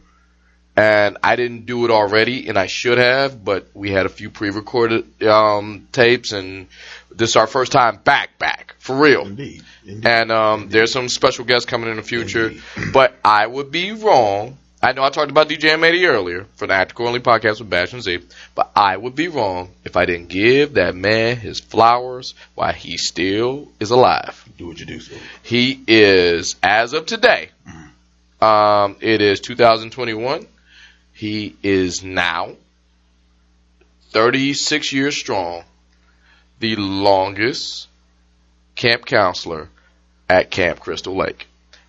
[0.76, 4.28] and I didn't do it already, and I should have, but we had a few
[4.28, 6.68] pre-recorded um, tapes, and
[7.10, 9.22] this is our first time back, back for real.
[9.22, 9.62] Indeed.
[9.86, 10.06] Indeed.
[10.06, 12.52] And um, there's some special guests coming in the future,
[12.92, 14.58] but I would be wrong.
[14.82, 17.94] I know I talked about DJ M80 earlier for the Actor Only podcast with Bash
[17.94, 18.20] and Z,
[18.54, 22.98] but I would be wrong if I didn't give that man his flowers while he
[22.98, 24.44] still is alive.
[24.58, 25.16] do what you do, so.
[25.42, 27.48] He is, as of today,
[28.40, 30.46] um, it is 2021.
[31.16, 32.56] He is now
[34.10, 35.64] 36 years strong,
[36.60, 37.88] the longest
[38.74, 39.70] camp counselor
[40.28, 41.46] at Camp Crystal Lake.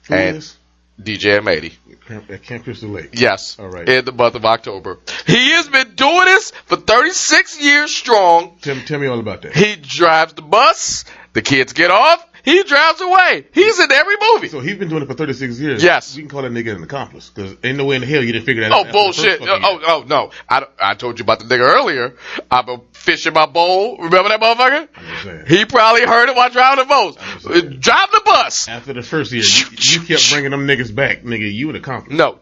[0.08, 0.56] Who And is?
[1.02, 2.30] DJ M80.
[2.30, 3.10] At Camp Crystal Lake.
[3.20, 3.60] Yes.
[3.60, 3.88] All right.
[3.90, 4.98] In the month of October.
[5.26, 8.58] He has been doing this for 36 years strong.
[8.62, 9.54] Tell, tell me all about that.
[9.54, 11.04] He drives the bus.
[11.34, 12.26] The kids get off.
[12.48, 13.46] He drives away.
[13.52, 14.48] He's in every movie.
[14.48, 15.84] So he's been doing it for 36 years.
[15.84, 16.16] Yes.
[16.16, 18.32] We can call that nigga an accomplice because ain't no way in the hell you
[18.32, 18.88] didn't figure that Oh out.
[18.88, 19.42] Oh, bullshit!
[19.42, 20.32] Oh oh no!
[20.48, 22.16] I, I told you about the nigga earlier.
[22.50, 23.98] I'm a fish in my bowl.
[23.98, 25.48] Remember that motherfucker?
[25.50, 27.18] He probably heard it while driving the boat.
[27.20, 27.80] I'm just saying.
[27.82, 28.70] Drive the bus.
[28.70, 31.54] After the first year, you, you kept bringing them niggas back, nigga.
[31.54, 32.18] You an accomplice.
[32.18, 32.40] No.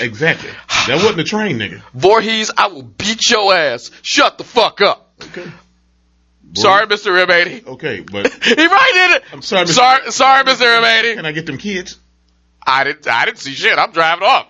[0.00, 0.50] Exactly.
[0.86, 1.82] That wasn't the train nigga.
[1.92, 3.90] Voorhees, I will beat your ass.
[4.02, 5.12] Shut the fuck up.
[5.20, 5.50] Okay.
[6.54, 7.24] Sorry, Mr.
[7.26, 7.66] M80.
[7.66, 9.22] Okay, but He right in it.
[9.32, 9.70] I'm sorry, Mr.
[9.70, 10.80] Sorry, sorry, Mr.
[10.80, 11.14] M80.
[11.14, 11.98] can I get them kids?
[12.66, 13.78] I didn't, I didn't see shit.
[13.78, 14.46] I'm driving off.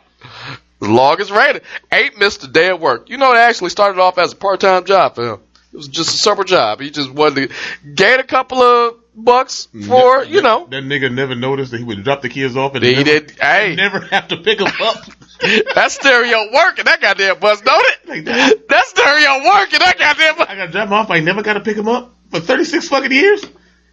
[0.80, 1.62] As long as raining.
[1.92, 3.10] Ain't missed a day of work.
[3.10, 5.40] You know, it actually started off as a part-time job for him.
[5.72, 6.80] It was just a summer job.
[6.80, 7.54] He just wanted to
[7.94, 9.88] gain a couple of bucks mm-hmm.
[9.88, 10.66] for, That- you know.
[10.66, 13.30] That nigga never noticed that he would drop the kids off and He never, did,
[13.40, 15.04] hey, never have to pick them up.
[15.40, 16.84] that stereo working.
[16.84, 18.08] That goddamn bus, don't it?
[18.08, 18.68] Like that.
[18.68, 19.78] That stereo working.
[19.80, 20.46] That goddamn bus.
[20.48, 21.10] I gotta drop them off.
[21.10, 23.44] I never gotta pick them up for 36 fucking years.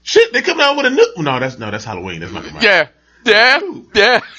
[0.03, 1.07] Shit, they come out with a new.
[1.17, 2.21] No, that's no, that's Halloween.
[2.21, 2.63] That's not right.
[2.63, 2.87] Yeah.
[3.25, 3.59] Yeah.
[3.93, 4.19] Yeah.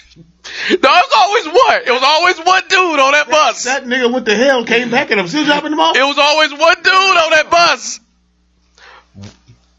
[0.71, 1.83] No, it was always one.
[1.87, 3.65] It was always one dude on that bus.
[3.65, 5.97] That nigga went to hell, came back, and I'm still dropping them off.
[5.97, 7.99] It was always one dude on that bus.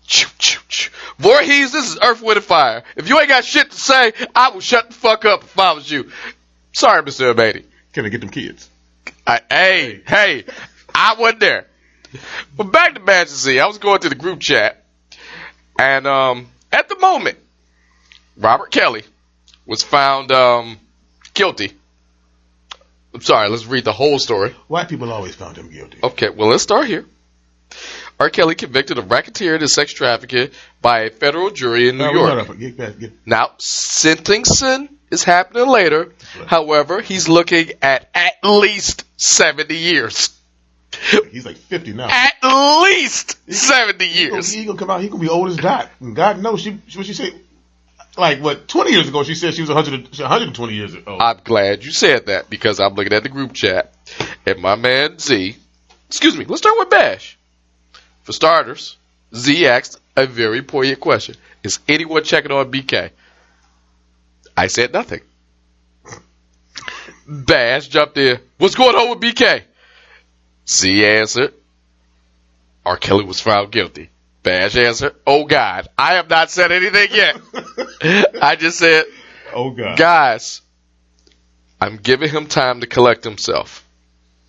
[0.08, 0.92] Choo, choo, choo.
[1.20, 2.84] Voorhees, this is Earth, Wind, and Fire.
[2.96, 5.74] If you ain't got shit to say, I will shut the fuck up if I
[5.74, 6.10] was you.
[6.72, 7.34] Sorry, Mr.
[7.34, 7.66] M80.
[7.92, 8.70] Can I get them kids?
[9.26, 10.46] I, hey, hey,
[10.96, 11.68] I wasn't there.
[12.56, 14.82] But back to Magic I was going to the group chat,
[15.78, 17.38] and um, at the moment,
[18.38, 19.04] Robert Kelly
[19.66, 20.80] was found um,
[21.34, 21.74] guilty.
[23.14, 24.56] I'm sorry, let's read the whole story.
[24.68, 26.00] White people always found him guilty.
[26.02, 27.06] Okay, well, let's start here.
[28.20, 28.30] R.
[28.32, 30.50] Kelly convicted of racketeering and sex trafficking
[30.82, 32.58] by a federal jury in New Uh, York.
[32.60, 36.14] Get get, Now, sentencing is happening later.
[36.48, 40.30] However, he's looking at at least 70 years.
[41.32, 42.08] he's like 50 now.
[42.10, 42.34] At
[42.84, 44.52] least 70 He gonna, years.
[44.52, 45.02] he gonna come out.
[45.02, 45.90] He gonna be old as Doc.
[46.00, 46.72] And God knows she.
[46.96, 47.40] What she said?
[48.18, 48.68] Like what?
[48.68, 51.22] 20 years ago, she said she was 100, 120 years old.
[51.22, 53.94] I'm glad you said that because I'm looking at the group chat
[54.46, 55.56] and my man Z,
[56.08, 57.37] excuse me, let's start with Bash.
[58.28, 58.98] For starters,
[59.34, 61.36] Z asked a very poignant question.
[61.64, 63.12] Is anyone checking on BK?
[64.58, 65.22] I said nothing.
[67.26, 68.42] Bash jumped in.
[68.58, 69.62] What's going on with BK?
[70.68, 71.54] Z answered.
[72.86, 72.98] R.
[72.98, 74.10] Kelly was found guilty.
[74.44, 75.16] Bash answered.
[75.26, 77.40] Oh God, I have not said anything yet.
[78.44, 79.06] I just said,
[79.54, 79.98] oh God.
[79.98, 80.60] guys,
[81.80, 83.88] I'm giving him time to collect himself.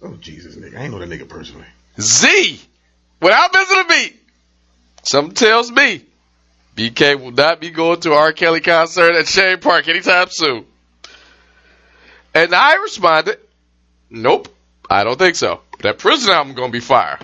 [0.02, 0.76] Oh Jesus, nigga.
[0.76, 1.66] I ain't know that nigga personally.
[2.00, 2.60] Z,
[3.20, 4.16] without missing a beat,
[5.02, 6.04] something tells me
[6.76, 8.32] BK will not be going to R.
[8.32, 10.64] Kelly concert at Chene Park anytime soon.
[12.34, 13.38] And I responded,
[14.10, 14.48] nope,
[14.88, 15.60] I don't think so.
[15.80, 17.18] That prison album gonna be fire.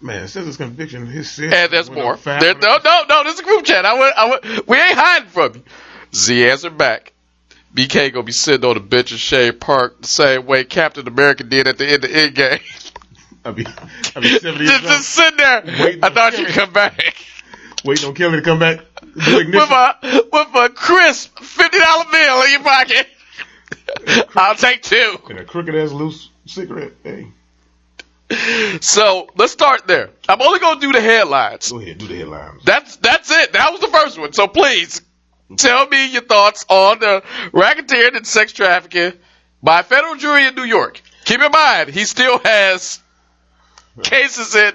[0.00, 1.52] Man, since his conviction, his sin.
[1.52, 2.16] And there's more.
[2.16, 3.84] There, no, no, no, this is a group chat.
[3.84, 5.62] I went, I went, we ain't hiding from you.
[6.14, 7.12] Z answered back.
[7.74, 11.44] BK gonna be sitting on the bench at Chene Park the same way Captain America
[11.44, 12.92] did at the end of Endgame.
[13.46, 13.64] I be,
[14.16, 14.92] I be 70 years just, old.
[14.92, 15.62] just sitting there.
[15.80, 17.14] Waiting I thought you'd come back
[17.84, 18.80] Waiting on Kelly to come back.
[19.14, 19.96] With a
[20.32, 23.06] with a crisp fifty dollar bill in your pocket.
[24.36, 25.18] I'll take two.
[25.30, 26.92] and a crooked ass loose cigarette.
[27.04, 27.28] Hey,
[28.80, 30.10] So let's start there.
[30.28, 31.70] I'm only gonna do the headlines.
[31.70, 32.62] go ahead, do the headlines.
[32.64, 33.52] That's that's it.
[33.52, 34.32] That was the first one.
[34.32, 35.00] So please
[35.56, 37.22] tell me your thoughts on the
[37.52, 39.12] racketeering and sex trafficking
[39.62, 41.00] by a federal jury in New York.
[41.24, 43.00] Keep in mind, he still has
[44.02, 44.72] cases in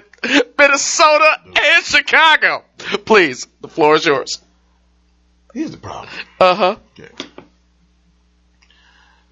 [0.58, 2.64] Minnesota and Chicago.
[3.04, 4.40] Please, the floor is yours.
[5.54, 6.08] Here's the problem.
[6.40, 6.76] Uh huh.
[6.98, 7.12] Okay.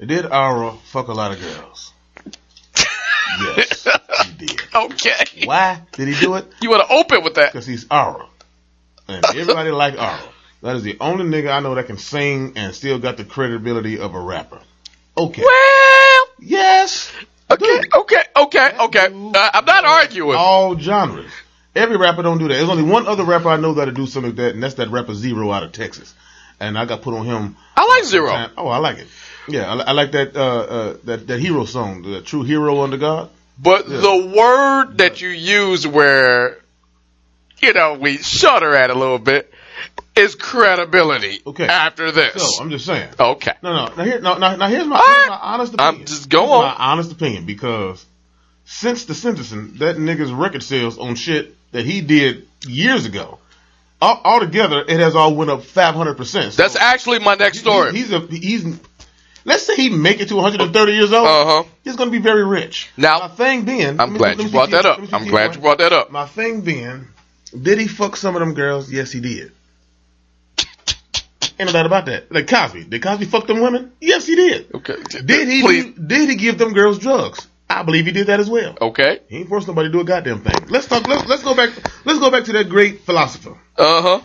[0.04, 1.92] Did Aura fuck a lot of girls?
[3.56, 3.86] yes,
[4.24, 4.60] he did.
[4.74, 5.44] Okay.
[5.44, 6.46] Why did he do it?
[6.62, 7.52] You want to open with that?
[7.52, 8.26] Because he's Aura.
[9.08, 10.20] And everybody like Aura.
[10.62, 13.98] That is the only nigga I know that can sing and still got the credibility
[13.98, 14.60] of a rapper.
[15.16, 15.42] Okay.
[15.42, 17.12] Well, Yes.
[17.50, 19.06] Okay, okay, okay, okay.
[19.06, 20.36] Uh, I'm not arguing.
[20.38, 21.32] All genres.
[21.74, 22.54] Every rapper don't do that.
[22.54, 24.90] There's only one other rapper I know that'll do something like that, and that's that
[24.90, 26.14] rapper Z-Ro out of Texas.
[26.58, 27.56] And I got put on him.
[27.76, 28.46] I like Z-Ro.
[28.56, 29.08] Oh, I like it.
[29.48, 32.98] Yeah, I, I like that uh, uh, that that hero song, the True Hero Under
[32.98, 33.30] God.
[33.58, 36.58] But the word that you use where,
[37.60, 39.52] you know, we shudder at a little bit
[40.20, 41.40] is credibility.
[41.46, 41.66] Okay.
[41.66, 42.34] After this.
[42.34, 43.08] So I'm just saying.
[43.18, 43.52] okay.
[43.62, 43.94] No, no.
[43.94, 46.06] Now here, no, now, now here's my, here's my honest I'm opinion.
[46.06, 46.62] just go on.
[46.64, 48.04] My honest opinion because
[48.64, 53.38] since the sentencing, that nigga's record sales on shit that he did years ago,
[54.00, 56.54] all, altogether it has all went up 500 percent.
[56.56, 57.92] That's actually my next story.
[57.92, 58.64] He's a he's.
[59.44, 61.26] Let's say he make it to 130 years old.
[61.26, 61.64] Uh huh.
[61.82, 62.90] He's going to be very rich.
[62.96, 65.00] Now- my thing being, I'm glad me you brought that up.
[65.12, 66.10] I'm glad you brought that up.
[66.10, 67.08] My thing being,
[67.58, 68.92] did he fuck some of them girls?
[68.92, 69.52] Yes, he did.
[71.60, 72.32] Ain't no doubt about that.
[72.32, 73.92] Like Cosby, did Cosby fuck them women?
[74.00, 74.74] Yes, he did.
[74.76, 74.96] Okay.
[75.22, 75.60] Did he?
[75.60, 75.92] Please.
[75.94, 77.46] did he give them girls drugs?
[77.68, 78.78] I believe he did that as well.
[78.80, 79.20] Okay.
[79.28, 80.68] He ain't forced nobody to do a goddamn thing.
[80.70, 81.06] Let's talk.
[81.06, 81.70] Let's, let's go back.
[82.06, 84.20] Let's go back to that great philosopher Uh huh.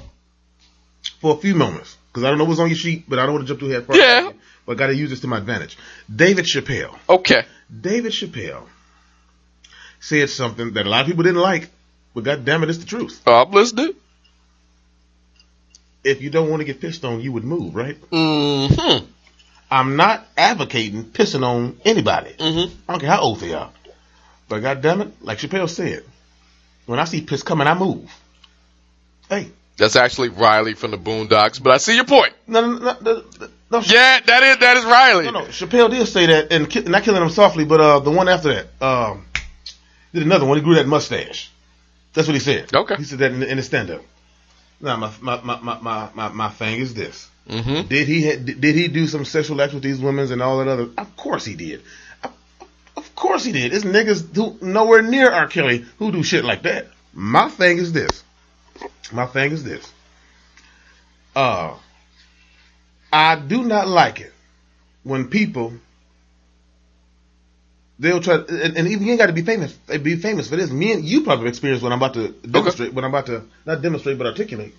[1.20, 3.36] for a few moments because I don't know what's on your sheet, but I don't
[3.36, 4.00] want to jump too head first.
[4.00, 4.32] Yeah.
[4.66, 5.78] but I got to use this to my advantage.
[6.14, 6.98] David Chappelle.
[7.10, 7.44] Okay.
[7.82, 8.64] David Chappelle
[10.00, 11.70] said something that a lot of people didn't like,
[12.14, 13.22] but God damn it, it's the truth.
[13.28, 13.92] I'm listening.
[16.06, 18.00] If you don't want to get pissed on, you would move, right?
[18.12, 19.06] Mm-hmm.
[19.72, 22.34] I'm not advocating pissing on anybody.
[22.34, 22.76] Mm-hmm.
[22.88, 23.72] I don't care how old they are.
[24.48, 26.04] But God damn it, like Chappelle said,
[26.86, 28.12] when I see piss coming, I move.
[29.28, 32.34] Hey, That's actually Riley from the Boondocks, but I see your point.
[32.46, 35.26] no, no, no, no, no, no, Yeah, that is that is Riley.
[35.26, 35.42] no, no.
[35.46, 38.54] Chappelle did say that, and ki- not killing him softly, but uh, the one after
[38.54, 39.26] that, um,
[40.14, 40.58] did another one.
[40.58, 41.50] He grew that mustache.
[42.14, 42.72] That's what he said.
[42.74, 42.96] Okay.
[42.98, 44.02] He said that in, in the stand-up.
[44.82, 47.30] Now, my my, my, my, my, my thing is this.
[47.50, 47.88] Mm-hmm.
[47.88, 50.68] Did he ha- did he do some sexual acts with these women and all that
[50.68, 50.90] other?
[50.98, 51.82] Of course he did.
[52.24, 52.34] Of-
[52.98, 53.74] Of course he did.
[53.74, 55.48] It's niggas who nowhere near R.
[55.48, 56.88] Kelly who do shit like that.
[57.14, 58.24] My thing is this.
[59.12, 59.92] My thing is this.
[61.36, 61.76] Uh,
[63.14, 64.34] I do not like it
[65.04, 65.74] when people
[68.00, 69.78] they'll try, and, and even you ain't got to be famous.
[69.88, 70.70] They be famous for this.
[70.72, 72.94] Me and you probably experienced what I'm about to demonstrate.
[72.94, 74.74] What I'm about to not demonstrate, but articulate.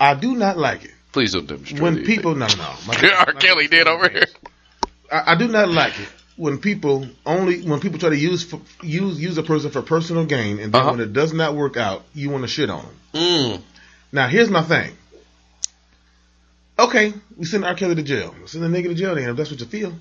[0.00, 1.80] I do not like it Please don't demonstrate.
[1.80, 2.14] when anything.
[2.16, 3.32] people no no my- R.
[3.34, 4.26] Kelly did over here.
[5.10, 8.60] I, I do not like it when people only when people try to use for,
[8.82, 10.90] use use a person for personal gain and then Uh-huh.
[10.90, 12.94] when it does not work out you want to shit on them.
[13.14, 13.62] Mm.
[14.12, 14.92] Now here's my thing.
[16.78, 17.74] Okay, we send R.
[17.76, 18.34] Kelly to jail.
[18.40, 19.92] We Send the nigga to jail then if that's what you feel.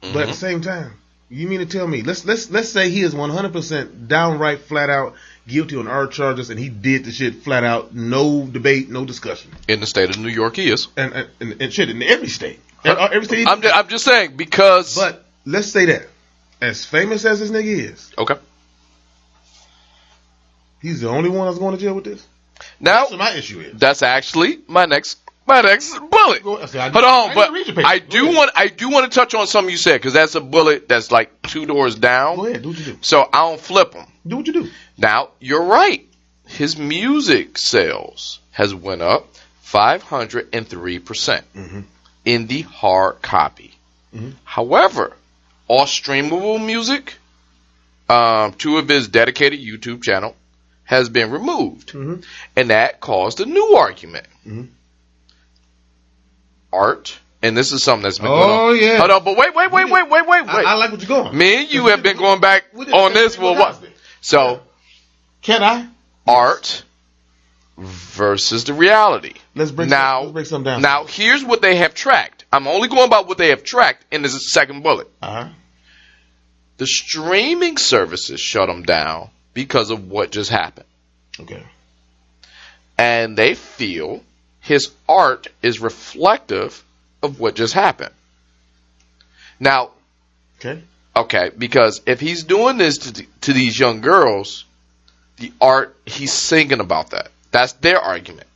[0.00, 0.18] But Mm-hmm.
[0.18, 0.92] at the same time,
[1.32, 4.90] you mean to tell me let's let's let's say he is 100 percent downright flat
[4.90, 5.14] out
[5.48, 9.50] guilty on our charges and he did the shit flat out, no debate, no discussion,
[9.66, 10.88] In the state of New York, he is.
[10.96, 13.48] and and, and, and shit in every state, every uh, state.
[13.48, 14.94] I'm just, I'm just saying because.
[14.94, 16.06] But let's say that,
[16.60, 18.34] as famous as this nigga is, okay.
[20.80, 22.24] he's the only one that's going to jail with this.
[22.78, 23.78] Now That's what my issue is.
[23.78, 26.42] that's actually my next my next bullet.
[26.42, 27.86] Go- see, I- Hold on, but read your paper.
[27.88, 28.34] I do ahead.
[28.36, 31.10] want I do want to touch on something you said because that's a bullet that's
[31.10, 32.36] like two doors down.
[32.36, 32.98] Go ahead, do what you do.
[33.00, 34.06] So I don't flip them.
[34.26, 34.68] Do what you do.
[34.98, 36.06] Now you're right.
[36.46, 39.26] His music sales has went up
[39.62, 41.84] 503 percent Mhm.
[42.24, 43.74] in the hard copy.
[44.14, 44.34] Mhm.
[44.44, 45.16] However,
[45.68, 47.14] all streamable music,
[48.08, 50.36] um, two of his dedicated YouTube channel,
[50.84, 52.22] has been removed, Mhm.
[52.56, 54.26] and that caused a new argument.
[54.46, 54.68] Mhm.
[56.72, 58.58] Art, and this is something that's been Oh, going on.
[58.58, 58.98] Oh yeah.
[58.98, 60.48] Hold on, but wait, wait, wait, wait, wait, wait, wait.
[60.66, 61.36] I like what you're going.
[61.36, 63.78] Me and you have been going back on this for a while.
[64.20, 64.60] So,
[65.42, 65.88] Can I?
[66.26, 66.84] art
[67.76, 69.34] versus the reality.
[69.54, 70.82] Let's break now, some, let's break some down.
[70.82, 72.44] now here's what they have tracked.
[72.52, 75.08] I'm only going by what they have tracked in this second bullet.
[75.20, 75.48] uh-huh.
[76.78, 80.86] The streaming services shut them down because of what just happened.
[81.38, 81.62] Okay.
[82.98, 84.22] And they feel
[84.62, 86.82] his art is reflective
[87.22, 88.14] of what just happened.
[89.60, 89.90] Now,
[90.58, 90.80] Okay.
[91.16, 94.64] okay, because if he's doing this to, to these young girls,
[95.38, 97.30] the art, he's singing about that.
[97.50, 98.46] That's their argument.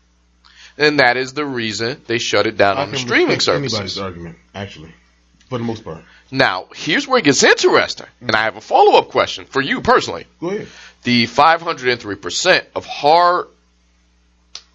[0.78, 3.98] And that is the reason they shut it down I on the streaming respect anybody's
[3.98, 4.94] argument, actually,
[5.48, 6.04] for the most part.
[6.30, 8.06] Now, here's where it gets interesting.
[8.20, 10.26] And I have a follow up question for you personally.
[10.40, 10.68] Go ahead.
[11.04, 13.46] the 503% of hard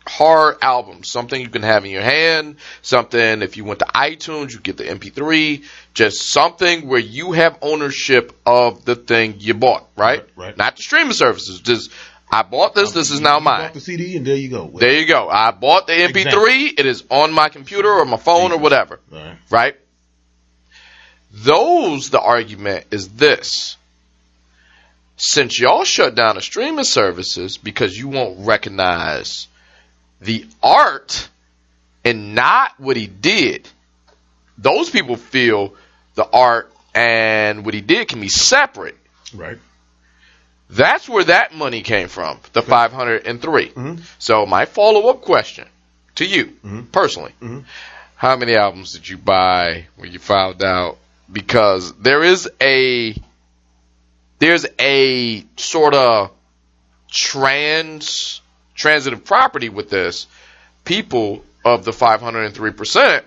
[0.08, 4.52] hard album, something you can have in your hand something if you went to itunes
[4.52, 5.64] you get the mp3
[5.94, 10.58] just something where you have ownership of the thing you bought right Right, right.
[10.58, 11.92] not the streaming services just
[12.32, 14.72] i bought this this is now mine bought the CD, and there you go.
[14.74, 16.66] there you go i bought the mp3 Exactly.
[16.70, 19.38] it is on my computer or my phone or whatever right.
[19.52, 19.76] right?
[21.34, 23.78] Those, the argument is this.
[25.16, 29.48] Since y'all shut down the streaming services because you won't recognize
[30.22, 31.28] the art
[32.06, 33.68] and not what he did,
[34.58, 35.74] those people feel
[36.16, 38.98] the art and what he did can be separate.
[39.34, 39.58] Right.
[40.70, 43.70] That's where that money came from, the 503.
[43.70, 44.02] Mhm.
[44.20, 45.68] So my follow-up question
[46.16, 46.92] to you Mhm.
[46.92, 47.66] personally, Mhm.
[48.16, 50.98] how many albums did you buy when you found out?
[51.32, 53.16] Because there is a
[54.40, 56.32] there's a sort of
[57.12, 58.41] trans
[58.82, 60.28] transitive property with this.
[60.84, 63.24] People of the 503%,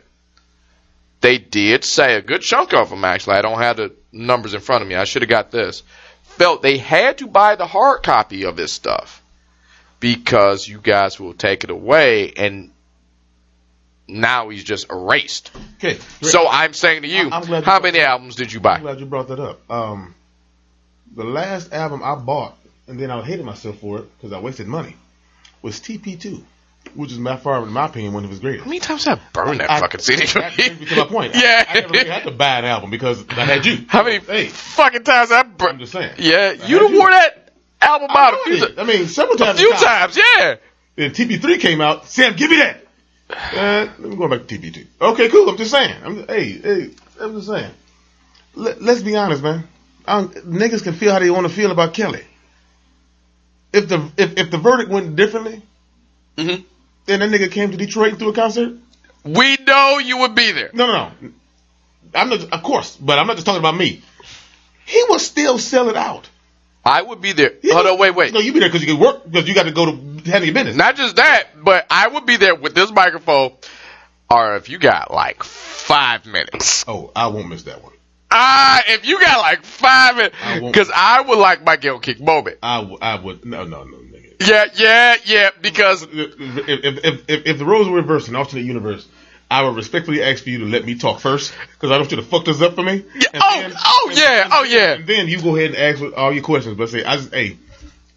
[1.20, 3.36] they did say a good chunk of them actually.
[3.36, 4.94] I don't have the numbers in front of me.
[4.96, 5.82] I should have got this.
[6.24, 9.22] Felt they had to buy the hard copy of this stuff
[10.00, 12.70] because you guys will take it away and
[14.08, 15.50] now he's just erased.
[15.76, 15.98] Okay.
[16.20, 18.76] So I'm saying to you, I- I'm glad you how many albums did you buy?
[18.76, 19.60] I'm glad you brought that up.
[19.70, 20.14] Um,
[21.14, 22.56] the last album I bought,
[22.88, 24.96] and then I hated myself for it because I wasted money,
[25.64, 26.42] was TP2.
[26.94, 28.64] which is by far, in my opinion, one of his greatest.
[28.64, 30.26] How many times have I burned that I- fucking CD?
[30.26, 31.34] That brings me to my point.
[31.34, 31.64] yeah.
[31.66, 33.86] I, I never really had to buy an album because I had you.
[33.88, 35.80] How many Hey, fucking times I I'm burned?
[35.80, 36.16] just saying.
[36.18, 38.78] Yeah, you done wore that album out a few, did.
[38.78, 39.58] I mean, several times.
[39.58, 40.18] a few times.
[40.18, 40.56] Yeah.
[40.96, 42.06] Then TP3 came out.
[42.08, 42.80] Sam, give me that.
[43.30, 44.86] Uh, let me go back to TP2.
[45.00, 45.48] Okay, cool.
[45.48, 45.96] I'm just saying.
[46.04, 47.70] I'm, hey, hey, I'm just saying.
[48.54, 49.66] Let, let's be honest, man.
[50.06, 52.22] i niggas can feel how they want to feel about Kelly.
[53.74, 55.62] If the if, if the verdict went differently,
[56.38, 56.62] hmm
[57.06, 58.78] then that nigga came to Detroit and threw a concert.
[59.24, 60.70] We know you would be there.
[60.72, 61.30] No, no, no.
[62.14, 62.50] I'm not.
[62.52, 64.00] Of course, but I'm not just talking about me.
[64.86, 66.28] He would still sell it out.
[66.84, 67.52] I would be there.
[67.62, 68.32] He Hold would- on, wait, wait.
[68.34, 70.44] No, you be there because you can work because you got to go to handle
[70.44, 70.76] your business.
[70.76, 73.52] Not just that, but I would be there with this microphone,
[74.30, 76.84] or if you got like five minutes.
[76.86, 77.92] oh, I won't miss that one.
[78.30, 82.24] Ah, if you got like five minutes, I because I would like my Gayle King
[82.24, 82.58] moment.
[82.62, 83.44] I, w- I would.
[83.44, 84.34] No, no, no, nigga.
[84.46, 86.10] Yeah, yeah, yeah, because if,
[86.40, 89.06] if, if, if, if the roles were reversed in alternate universe,
[89.50, 92.10] I would respectfully ask for you to let me talk first because I don't want
[92.10, 93.04] you to fuck this up for me.
[93.14, 94.92] Yeah, And oh, oh, yeah, oh, yeah.
[94.94, 97.56] And then you go ahead and ask all your questions, but say I just hey,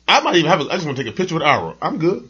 [0.07, 0.61] I might even have.
[0.61, 1.75] A, I just want to take a picture with Ira.
[1.81, 2.27] I'm good.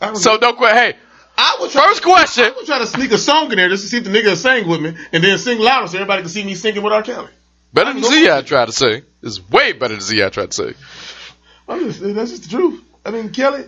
[0.00, 0.72] I so don't quit.
[0.72, 0.94] Hey,
[1.38, 2.44] I would try, first question.
[2.44, 4.26] I would try to sneak a song in there just to see if the nigga
[4.30, 6.92] will sing with me, and then sing louder so everybody can see me singing with
[6.92, 7.02] R.
[7.02, 7.28] Kelly.
[7.72, 9.02] Better than Z I tried to say.
[9.22, 10.74] It's way better than Z I tried to say.
[11.68, 12.82] I'm just, that's just the truth.
[13.04, 13.64] I mean, Kelly,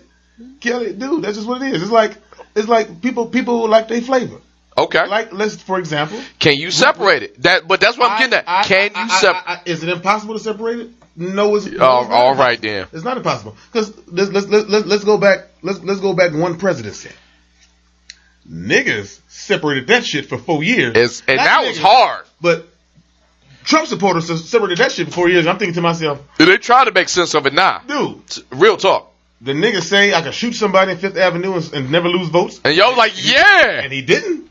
[0.61, 1.83] Kelly, dude, that's just what it is.
[1.83, 2.17] It's like
[2.55, 4.41] it's like people people like their flavor.
[4.77, 5.07] Okay.
[5.07, 7.43] Like let's for example, Can you separate it?
[7.43, 8.49] That, but that's what I'm getting at.
[8.49, 9.43] I- I- Can I- you separate?
[9.47, 10.91] I- I- Is it impossible to separate it?
[11.17, 12.87] No, it's, no, it's not all right then.
[12.93, 15.49] It's not impossible because let's let's let's let's let's go back.
[15.63, 17.11] Let's let's go back one presidency.
[18.51, 20.97] Niggas separated that shit for four years.
[20.97, 22.25] It's, and Not that was hard.
[22.41, 22.67] But
[23.65, 25.47] Trump supporters separated that shit for four years.
[25.47, 27.83] I'm thinking to myself, They try to make sense of it now.
[27.87, 29.13] dude, Real talk.
[29.43, 32.61] the niggas say I can shoot somebody in Fifth Avenue and, and never lose votes,
[32.65, 33.81] And yo like, yeah.
[33.83, 34.49] and he didn't.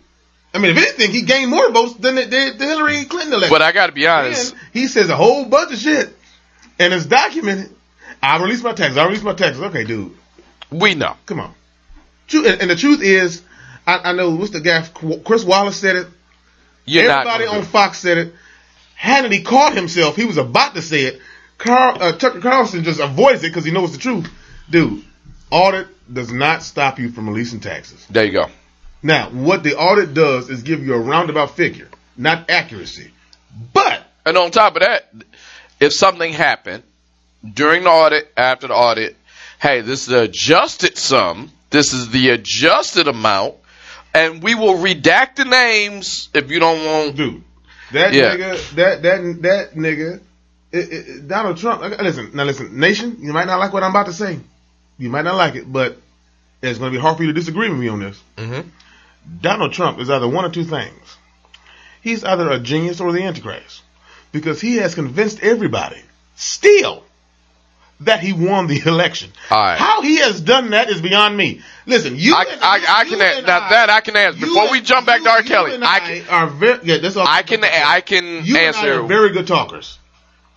[0.54, 3.54] I mean, if anything, he gained more votes than the, Hillary Clinton election.
[3.54, 4.54] But I gotta be honest.
[4.54, 6.16] And he says a whole bunch of shit,
[6.80, 7.76] and it's documented.
[8.24, 8.98] I release my taxes.
[8.98, 9.62] I release my taxes.
[9.62, 10.16] Okay, dude,
[10.72, 11.16] We know.
[11.26, 11.54] come on.
[12.34, 13.42] And the truth is,
[13.88, 14.82] I, I know what's the guy?
[15.24, 16.08] Chris Wallace said it.
[16.86, 17.64] You're Everybody on.
[17.64, 18.34] Fox said it.
[19.00, 20.16] Hannity caught himself.
[20.16, 21.22] He was about to say it.
[21.58, 24.30] Carl, uh, Tucker Carlson just avoids it because he knows the truth.
[24.70, 25.04] Dude,
[25.50, 28.06] audit does not stop you from releasing taxes.
[28.10, 28.48] There you go.
[29.02, 31.88] Now, what the audit does is give you a roundabout figure,
[32.18, 33.12] not accuracy.
[33.74, 35.10] But And on top of that,
[35.80, 36.84] if something happened
[37.54, 39.16] during the audit, after the audit,
[39.62, 43.56] hey, this is the adjusted sum, this is the adjusted amount,
[44.18, 47.16] and we will redact the names if you don't want.
[47.16, 47.44] dude,
[47.92, 48.36] that Yeah.
[48.36, 50.20] nigga, that that that nigga,
[50.72, 51.82] it, it, Donald Trump.
[52.02, 54.40] Listen, now listen, nation, you might not like what I'm about to say.
[54.98, 55.98] You might not like it, but
[56.62, 58.20] it's going to be hard for you to disagree with me on this.
[58.38, 58.66] Mhm.
[59.42, 61.18] Donald Trump is either one or two things.
[62.02, 63.82] He's either a genius or the Antichrist,
[64.32, 66.02] because he has convinced everybody
[66.36, 67.04] still
[68.02, 69.32] that he won the election.
[69.50, 69.78] Right.
[69.78, 71.62] How he has done that is beyond me.
[71.86, 72.36] Listen, you.
[72.36, 74.40] I, and- I, I you can answer now I- that I can answer.
[74.40, 75.42] you Before we jump back to R.
[75.44, 76.98] Kelly, I can are very yeah.
[76.98, 77.26] That's all.
[77.28, 79.00] I can I can You and I answer.
[79.02, 79.98] are very good talkers.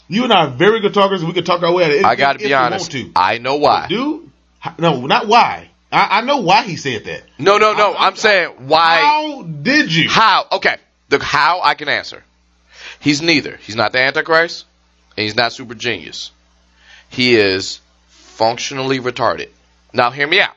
[0.09, 1.25] You and I are very good talkers.
[1.25, 2.05] We can talk our way out of it.
[2.05, 2.91] I got to be honest.
[2.93, 3.11] To.
[3.15, 3.87] I know why.
[3.89, 4.29] Dude,
[4.67, 5.71] h- no, not why.
[5.93, 7.23] I, I know why he said that.
[7.39, 7.93] No, no, no.
[7.93, 8.97] I- I'm saying why.
[8.99, 10.09] How did you?
[10.09, 10.47] How?
[10.53, 10.77] Okay.
[11.11, 12.23] The how I can answer.
[13.01, 13.57] He's neither.
[13.57, 14.67] He's not the Antichrist,
[15.17, 16.33] and he's not super genius.
[17.11, 19.51] He is functionally retarded.
[19.93, 20.57] Now hear me out.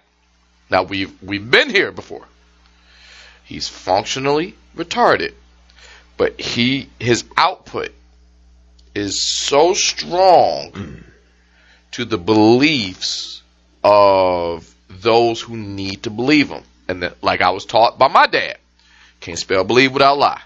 [0.70, 2.26] Now we've we've been here before.
[3.44, 5.34] He's functionally retarded,
[6.16, 7.92] but he his output
[8.96, 11.04] is so strong
[11.92, 13.42] to the beliefs
[13.84, 16.64] of those who need to believe him.
[16.88, 18.58] And that, like I was taught by my dad,
[19.20, 20.42] can't spell believe without lie.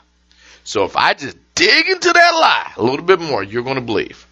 [0.64, 3.82] So if I just dig into that lie a little bit more, you're going to
[3.82, 4.27] believe.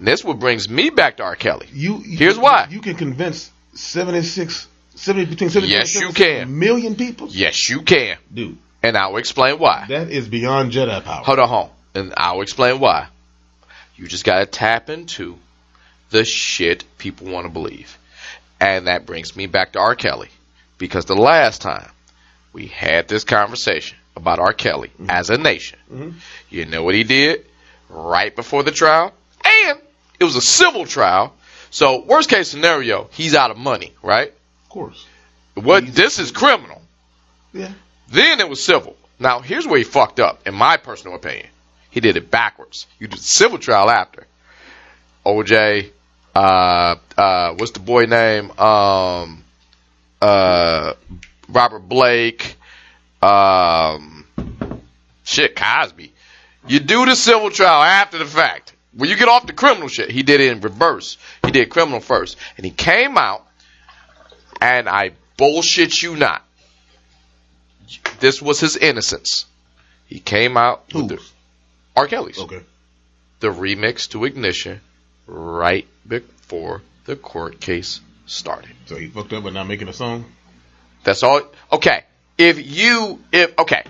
[0.00, 1.36] And that's what brings me back to R.
[1.36, 1.68] Kelly.
[1.74, 2.66] You, you- Here's why.
[2.70, 6.58] You can convince 76, 70, between 70 Yes, and you 76 can.
[6.58, 7.28] million people.
[7.30, 8.16] Yes, you can.
[8.32, 9.84] Dude, And I'll explain why.
[9.90, 11.22] that is beyond Jedi power.
[11.22, 11.70] Hold on, hold on.
[11.94, 13.08] And I'll explain why.
[13.96, 15.36] You just got to tap into
[16.08, 17.98] the shit people want to believe.
[18.58, 19.94] And that brings me back to R.
[19.94, 20.30] Kelly.
[20.78, 21.90] Because the last time
[22.54, 24.54] we had this conversation about R.
[24.54, 25.10] Kelly mm-hmm.
[25.10, 26.18] as a nation, mm-hmm.
[26.48, 27.44] you know what he did
[27.90, 29.12] right before the trial?
[29.44, 29.78] And
[30.20, 31.34] it was a civil trial.
[31.70, 34.28] So, worst case scenario, he's out of money, right?
[34.28, 35.06] Of course.
[35.54, 36.80] What this is criminal.
[37.52, 37.72] Yeah.
[38.08, 38.96] Then it was civil.
[39.18, 41.48] Now, here's where he fucked up, in my personal opinion.
[41.90, 42.86] He did it backwards.
[42.98, 44.26] You did the civil trial after.
[45.24, 45.90] OJ,
[46.34, 48.50] uh, uh, what's the boy name?
[48.58, 49.44] Um,
[50.22, 50.94] uh,
[51.48, 52.56] Robert Blake,
[53.22, 54.24] um,
[55.24, 56.12] shit, Cosby.
[56.66, 58.74] You do the civil trial after the fact.
[58.92, 61.16] When you get off the criminal shit, he did it in reverse.
[61.44, 62.36] He did criminal first.
[62.56, 63.46] And he came out,
[64.60, 66.44] and I bullshit you not.
[68.18, 69.46] This was his innocence.
[70.06, 71.22] He came out with the,
[71.96, 72.06] R.
[72.08, 72.62] Kelly's Okay.
[73.38, 74.80] the remix to Ignition
[75.26, 78.70] right before the court case started.
[78.86, 80.24] So he fucked up by not making a song.
[81.04, 81.42] That's all.
[81.72, 82.04] Okay.
[82.36, 83.84] If you, if, okay.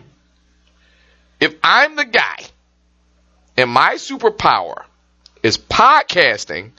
[1.41, 2.45] If I'm the guy
[3.57, 4.85] and my superpower
[5.43, 6.71] is podcasting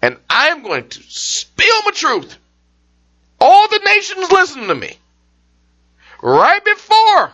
[0.00, 2.36] and I'm going to spill my truth,
[3.40, 4.96] all the nation's listening to me
[6.22, 7.32] right before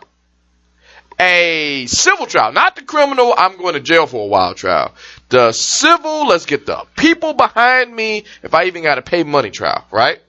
[1.18, 4.94] a civil trial, not the criminal, I'm going to jail for a while trial.
[5.28, 9.50] The civil, let's get the people behind me, if I even got to pay money
[9.50, 10.20] trial, right?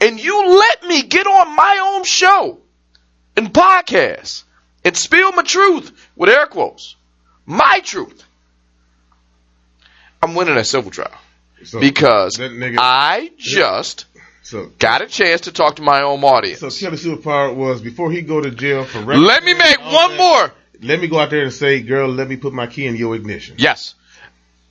[0.00, 2.58] And you let me get on my own show
[3.36, 4.44] and podcast
[4.84, 6.94] and spill my truth with air quotes.
[7.46, 8.24] My truth.
[10.22, 11.16] I'm winning that civil trial
[11.64, 14.06] So, because nigga- I just
[14.42, 16.60] so got a chance to talk to my own audience.
[16.60, 19.94] so Kelly superpower was before he go to jail for rec- Let me make oh,
[19.94, 20.54] one that, more.
[20.80, 23.14] Let me go out there and say, girl, let me put my key in your
[23.14, 23.56] ignition.
[23.58, 23.94] Yes.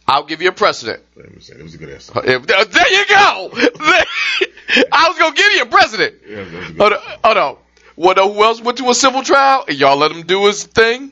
[0.08, 1.04] I'll give you a precedent.
[1.18, 2.18] Let me say, it was a good ass song.
[2.20, 3.50] Uh, there you go.
[4.92, 6.16] I was gonna give you a precedent.
[6.28, 7.00] Yeah, that was a good Hold on.
[7.24, 7.58] Hold on.
[7.96, 8.18] What?
[8.20, 11.12] Uh, who else went to a civil trial and y'all let him do his thing?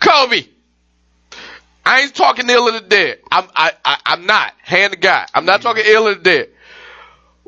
[0.00, 0.46] Kobe.
[1.88, 3.20] I ain't talking ill of the dead.
[3.32, 3.48] I'm.
[3.56, 3.98] I, I.
[4.04, 4.52] I'm not.
[4.62, 5.26] Hand to God.
[5.34, 6.48] I'm not talking ill of the dead.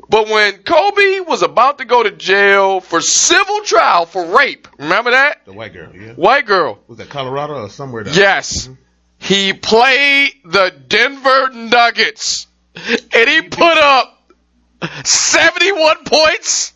[0.09, 5.11] But when Kobe was about to go to jail for civil trial for rape, remember
[5.11, 6.13] that The white girl, yeah.
[6.15, 6.79] white girl?
[6.87, 8.67] Was that Colorado or somewhere down Yes.
[8.67, 8.73] Mm-hmm.
[9.19, 14.33] He played the Denver Nuggets and he put up
[15.05, 16.73] 71 points.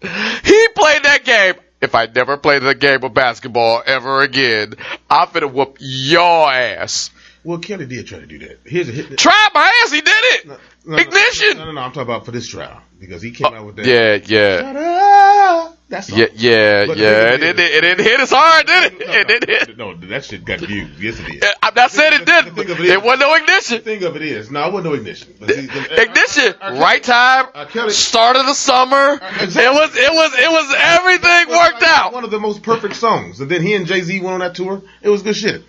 [0.00, 1.54] He played that game.
[1.82, 4.74] If I never played the game of basketball ever again,
[5.10, 7.10] I'm finna whoop your ass.
[7.42, 8.60] Well, Kelly did try to do that.
[8.64, 9.18] Here's a hit.
[9.18, 10.46] Try my ass, he did it.
[10.46, 10.56] No,
[10.86, 11.58] no, Ignition.
[11.58, 11.80] No, no, no.
[11.80, 13.86] I'm talking about for this trial because he came uh, out with that.
[13.86, 15.72] Yeah, yeah.
[15.92, 16.16] Ta-da!
[16.16, 17.34] Yeah, yeah, But yeah.
[17.34, 17.66] it It, is.
[17.66, 19.06] it, it didn't hit as hard, did it?
[19.06, 19.76] No, It didn't hit.
[19.78, 20.90] no, that shit got views.
[20.98, 21.44] Yes, it did.
[21.62, 22.44] I'm not saying it The- the didn't.
[22.54, 23.82] thing but of it It wasn't no The ignition.
[23.82, 25.34] thing of it is, no, it wasn't no ignition.
[25.38, 26.68] But see, the- uh, Ignition, R.
[26.70, 27.46] Kelly- right time.
[27.68, 29.20] Kelly- start of the summer.
[29.40, 29.62] exactly.
[29.64, 32.12] It was, it was, it was everything worked out.
[32.14, 33.40] One of the most perfect songs.
[33.40, 34.82] And then he and Jay Z went on that tour.
[35.02, 35.62] It was good shit.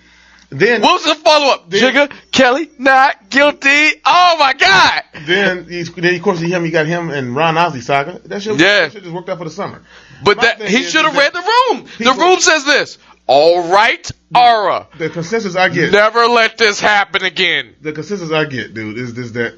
[0.54, 1.70] Then, What was the follow up?
[1.70, 3.92] Jigga, Kelly, not guilty.
[4.06, 5.02] Oh my God.
[5.26, 8.20] then, he, then of course, he, him, you got him and Ron Isley saga.
[8.26, 8.82] That shit, Yeah.
[8.82, 9.82] that shit just worked out for the summer.
[10.24, 11.86] But My that he should have read the room.
[11.98, 13.00] The room says this.
[13.26, 14.88] All right, Aura.
[14.98, 17.74] The consensus I get, Never let this happen again.
[17.82, 19.56] the consensus I get, dude, is this that.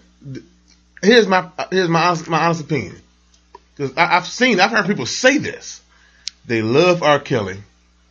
[1.01, 2.95] Here's my here's my honest, my honest opinion.
[3.75, 5.81] Because I've seen, I've heard people say this.
[6.45, 7.19] They love R.
[7.19, 7.57] Kelly.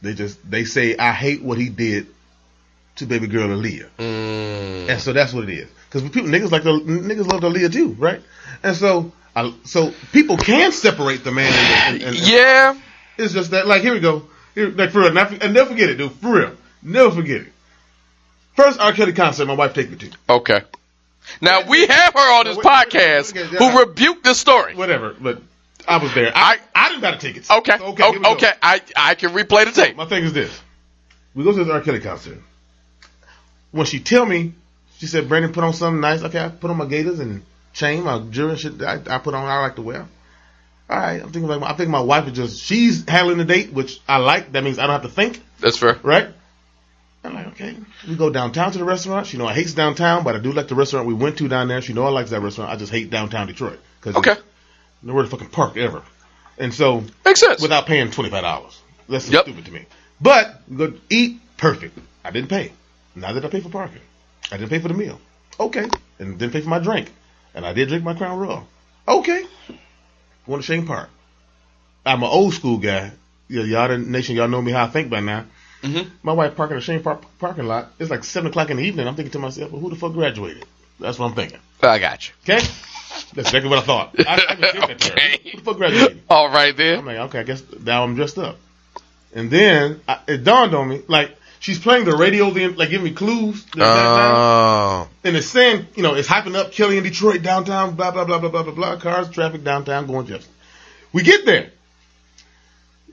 [0.03, 2.09] They just they say I hate what he did
[2.97, 4.89] to baby girl Aaliyah, Mm.
[4.91, 5.69] and so that's what it is.
[5.91, 8.21] Because people niggas like the niggas love Aaliyah too, right?
[8.63, 11.53] And so I, so people can separate the man.
[11.53, 12.77] And, and, and, Yeah.
[13.19, 14.23] it's just that, like, here we go.
[14.55, 15.13] Here, like, for real.
[15.13, 16.13] Not, and never forget it, dude.
[16.13, 16.53] For real.
[16.83, 17.53] Never forget it.
[18.55, 18.93] First R.
[18.93, 20.11] Kelly concert my wife take me to.
[20.31, 20.61] Okay.
[21.41, 24.77] Now we have her on this Wait, podcast wait, wait, who rebuked this story.
[24.77, 25.15] Whatever.
[25.19, 25.43] But
[25.89, 26.31] I was there.
[26.35, 27.51] I, I, didn't buy the tickets.
[27.51, 27.79] Okay.
[27.79, 28.13] So, Okay.
[28.19, 28.33] go.
[28.35, 28.53] Okay.
[28.63, 29.97] I I can replay the tape.
[29.97, 30.61] My thing is this.
[31.35, 31.81] We go to this R.
[31.81, 32.39] Kelly concert.
[33.75, 34.53] When she tell me,
[34.99, 36.23] she said, Brandon, put on something nice.
[36.23, 37.43] Okay, I put on my gaiters and
[37.73, 40.07] chain, my jewelry and shit that I, I put on I like to wear.
[40.89, 43.73] All right, I'm thinking like I think my wife is just she's handling the date,
[43.73, 44.53] which I like.
[44.53, 45.43] That means I don't have to think.
[45.59, 45.99] That's fair.
[46.05, 46.29] right?
[47.25, 47.75] I'm like, okay.
[48.07, 49.27] We go downtown to the restaurant.
[49.27, 51.67] She know I hate downtown, but I do like the restaurant we went to down
[51.67, 51.81] there.
[51.83, 52.71] She know I like that restaurant.
[52.71, 54.37] I just hate downtown Detroit because Okay.
[55.03, 56.03] nowhere to fucking park ever.
[56.59, 57.61] And so Makes sense.
[57.61, 59.45] without paying twenty five dollars, that's Yep.
[59.47, 59.87] stupid to me.
[60.21, 61.99] But we go eat perfect.
[62.25, 62.71] I didn't pay.
[63.15, 64.01] Neither did I pay for parking.
[64.51, 65.21] I didn't pay for the meal.
[65.59, 65.89] Okay,
[66.19, 67.11] and didn't pay for my drink.
[67.55, 68.67] And I did drink my Crown Royal.
[69.07, 69.45] Okay.
[70.47, 71.09] Going to Chene Park.
[72.05, 73.13] I'm an old school guy.
[73.49, 75.45] Yeah, y'all the nation, y'all know me how I think by now.
[75.83, 76.11] Mhm.
[76.23, 77.93] My wife parking at the Chene Park parking lot.
[77.99, 79.07] It's like seven o'clock in the evening.
[79.07, 80.65] I'm thinking to myself, well, who the fuck graduated?
[80.99, 81.59] That's what I'm thinking.
[81.83, 82.35] I got you.
[82.43, 84.15] Okay, that's exactly what I thought.
[84.19, 85.01] I, I that.
[85.03, 85.51] Okay.
[85.53, 86.23] Who the fuck graduated?
[86.29, 86.99] All right then.
[87.01, 88.57] I'm like, okay, I guess now I'm dressed up.
[89.35, 93.05] And then I, it dawned on me, like she's playing the radio, then like giving
[93.05, 93.65] me clues.
[93.65, 94.35] the exact time.
[94.37, 95.09] Oh.
[95.25, 98.39] and it's saying, you know, it's hyping up Kelly in Detroit downtown, blah blah blah
[98.39, 98.97] blah blah blah blah.
[98.99, 100.53] Cars, traffic downtown, going Jefferson.
[101.15, 101.71] We get there,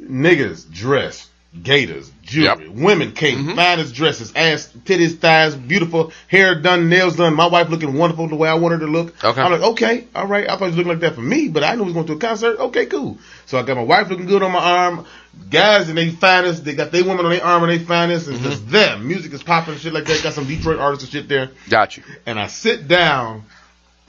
[0.01, 1.29] niggas dressed
[1.63, 2.67] gators, jewelry.
[2.67, 2.75] Yep.
[2.75, 3.55] Women came, Mhm.
[3.55, 7.33] finest dresses, ass, titties, thighs, beautiful, hair done, nails done.
[7.35, 9.13] My wife looking wonderful the way I want her to look.
[9.23, 9.41] Okay.
[9.41, 10.45] I'm like, okay, all right.
[10.49, 12.07] I thought you was looking like that for me, but I knew we was going
[12.07, 12.57] to a concert.
[12.57, 13.17] Okay, cool.
[13.47, 15.05] So I got my wife looking good on my arm.
[15.49, 18.27] Guys and they finest, they got their women on their arm and they finest.
[18.27, 18.49] It's Mm-hmm.
[18.49, 19.07] just them.
[19.07, 20.21] Music is popping and shit like that.
[20.23, 21.51] Got some Detroit artists and shit there.
[21.69, 22.03] Got you.
[22.25, 23.43] And I sit down.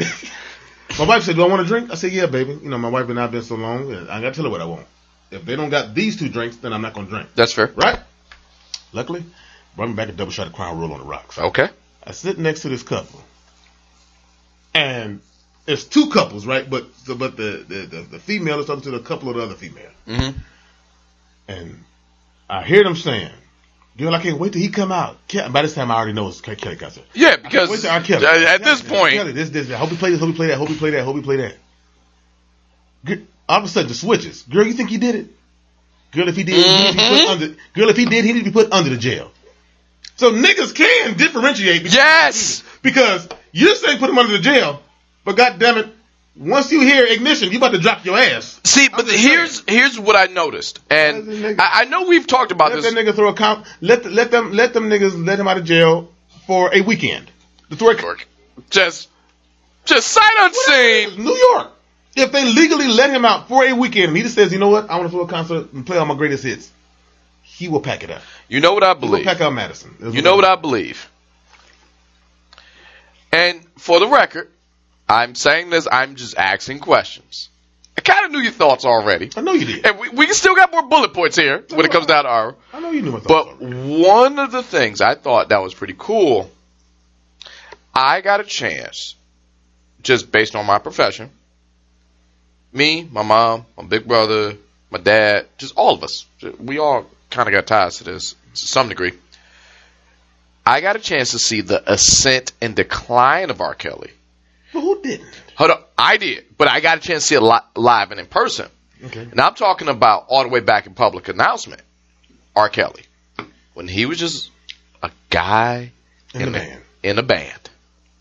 [0.98, 2.52] my wife said, "Do I want a drink?" I said, "Yeah, baby.
[2.62, 4.60] You know, my wife and I've been so long, I got to tell her what
[4.60, 4.86] I want.
[5.30, 7.28] If they don't got these two drinks, then I'm not gonna drink.
[7.34, 7.68] That's fair.
[7.74, 7.98] Right?
[8.92, 9.24] Luckily,
[9.76, 11.38] brought me back a double shot of Crown Royal on the rocks.
[11.38, 11.68] Okay.
[12.04, 13.22] I sit next to this couple,
[14.74, 15.20] and
[15.66, 16.68] it's two couples, right?
[16.68, 19.42] But so, but the, the the the female is talking to the couple of the
[19.42, 20.38] other female, Mm-hmm.
[21.48, 21.82] And
[22.48, 23.31] I hear them saying,
[23.97, 25.19] "Girl, I can't wait till he come out."
[25.51, 27.05] By this time, I already know it's Ke- Kelly concert.
[27.14, 28.01] Yeah, Wait because till R.
[28.01, 28.27] Kelly.
[28.27, 30.48] at this Kelly, point, Kelly, this, this, I hope he play this, hope he play
[30.48, 31.56] that, hope he play that, hope he play that.
[33.05, 34.43] G- All of a sudden, the switches.
[34.43, 35.27] Girl, you think he did it?
[36.12, 37.14] Girl, if he did, he need to be Mm-hmm.
[37.14, 37.56] put under.
[37.74, 39.31] Girl, if he did, he need to be put under the jail.
[40.16, 41.82] So niggas can differentiate.
[41.93, 42.62] Yes!
[42.82, 44.82] Because you're saying put him under the jail,
[45.24, 45.89] but God damn it,
[46.36, 48.60] once you hear ignition, you about to drop your ass.
[48.64, 51.60] see, but just here's here's what I noticed, and nigga.
[51.60, 52.84] I, I know we've talked about Let this.
[52.86, 53.66] Let that nigga throw a count.
[53.80, 56.12] Let the, let them let them niggas let him out of jail
[56.46, 57.30] for a weekend.
[57.68, 58.16] The throw a
[58.70, 59.09] Just,
[59.84, 61.24] just sight unseen.
[61.24, 61.70] New York.
[62.14, 64.68] If they legally let him out for a weekend and he just says, you know
[64.68, 66.70] what, I want to throw a concert and play all my greatest hits,
[67.42, 68.20] he will pack it up.
[68.48, 69.24] You know what I believe.
[69.24, 69.96] pack out Madison.
[70.12, 71.10] You know what I believe.
[73.32, 74.50] And for the record,
[75.12, 75.86] I'm saying this.
[75.90, 77.51] I'm just asking questions.
[77.98, 79.86] I kind of knew your thoughts already, I know you did.
[79.86, 82.56] and we, we still got more bullet points here when it comes down to our.
[82.72, 83.59] I know you knew my thoughts.
[83.60, 86.51] But one of the things I thought that was pretty cool,
[87.94, 89.14] I got a chance,
[90.02, 91.28] just based on my profession,
[92.72, 94.56] me, my mom, my big brother,
[94.90, 96.24] my dad, just all of us,
[96.59, 99.12] we all kind of got ties to this to some degree.
[100.64, 103.74] I got a chance to see the ascent and decline of R.
[103.74, 104.12] Kelly.
[105.02, 105.28] Didn't?
[105.56, 108.20] Hold up, I did, but I got a chance to see it li- live and
[108.20, 108.68] in person.
[109.04, 109.22] Okay.
[109.30, 111.82] And I'm talking about all the way back in public announcement.
[112.54, 112.68] R.
[112.68, 113.02] Kelly.
[113.74, 114.50] When he was just
[115.02, 115.92] a guy
[116.34, 116.82] In the band.
[117.02, 117.70] in a band.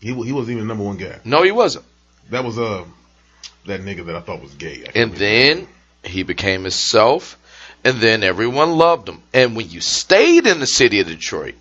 [0.00, 1.18] He, he wasn't even the number one guy.
[1.24, 1.84] No, he wasn't.
[2.30, 2.84] That was uh
[3.66, 4.84] that nigga that I thought was gay.
[4.94, 5.68] And then
[6.02, 7.38] he became himself,
[7.84, 9.22] and then everyone loved him.
[9.32, 11.54] And when you stayed in the city of Detroit,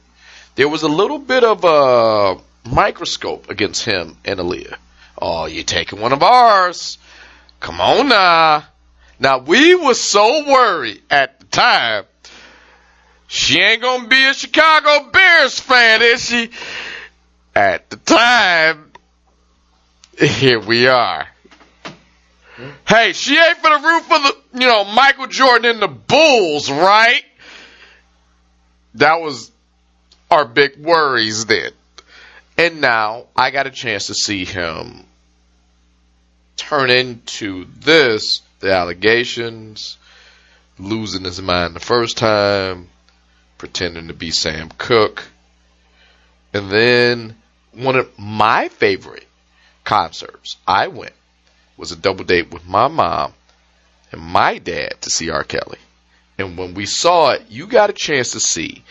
[0.55, 2.37] there was a little bit of a
[2.67, 4.77] microscope against him and Aaliyah.
[5.21, 6.97] Oh, you taking one of ours?
[7.59, 8.63] Come on now.
[9.19, 12.05] Now we were so worried at the time.
[13.27, 16.49] She ain't gonna be a Chicago Bears fan, is she?
[17.55, 18.91] At the time,
[20.17, 21.27] here we are.
[22.87, 26.69] Hey, she ain't for the root for the, you know, Michael Jordan and the Bulls,
[26.69, 27.23] right?
[28.95, 29.51] That was
[30.31, 31.71] our big worries then.
[32.57, 35.05] And now I got a chance to see him
[36.61, 39.97] turn into this, the allegations,
[40.77, 42.87] losing his mind the first time,
[43.57, 45.23] pretending to be Sam Cooke.
[46.53, 47.35] And then
[47.73, 49.27] one of my favorite
[49.83, 51.13] concerts I went
[51.77, 53.33] was a double date with my mom
[54.11, 55.43] and my dad to see R.
[55.43, 55.79] Kelly.
[56.37, 58.83] And when we saw it, you got a chance to see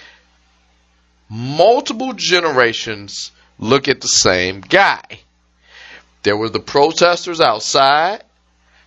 [1.28, 5.02] multiple generations look at the same guy.
[6.22, 8.22] There were the protesters outside.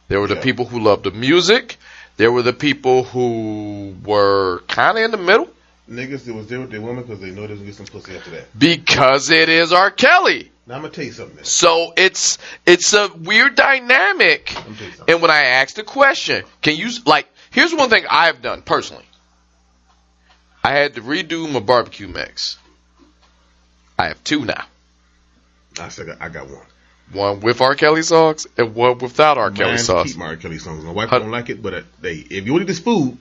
[0.08, 0.42] There were the Yeah.
[0.42, 1.78] people who loved the music.
[2.18, 5.50] There were the people who were kind of in the middle
[5.90, 8.16] niggas that was there with their women because they know they're gonna get some pussy
[8.16, 8.58] after that.
[8.58, 9.92] because it is R.
[9.92, 10.52] Kelly.
[10.66, 11.36] Now I'm gonna tell you something.
[11.38, 11.46] Man.
[11.46, 14.54] So it's it's a weird dynamic.
[14.56, 14.94] Let me tell you.
[15.10, 17.28] And when I asked the question, can you like?
[17.52, 19.06] Here's one thing I've done personally.
[20.64, 22.58] I had to redo my barbecue mix.
[24.00, 24.66] I have two now.
[25.80, 26.66] I said I got one.
[27.12, 27.76] One with R.
[27.76, 29.52] Kelly songs and one without R.
[29.52, 30.12] Kelly songs.
[30.12, 30.36] Keep my R.
[30.38, 30.84] Kelly songs.
[30.84, 33.18] My wife don't like it, but uh, they if you want to eat this food,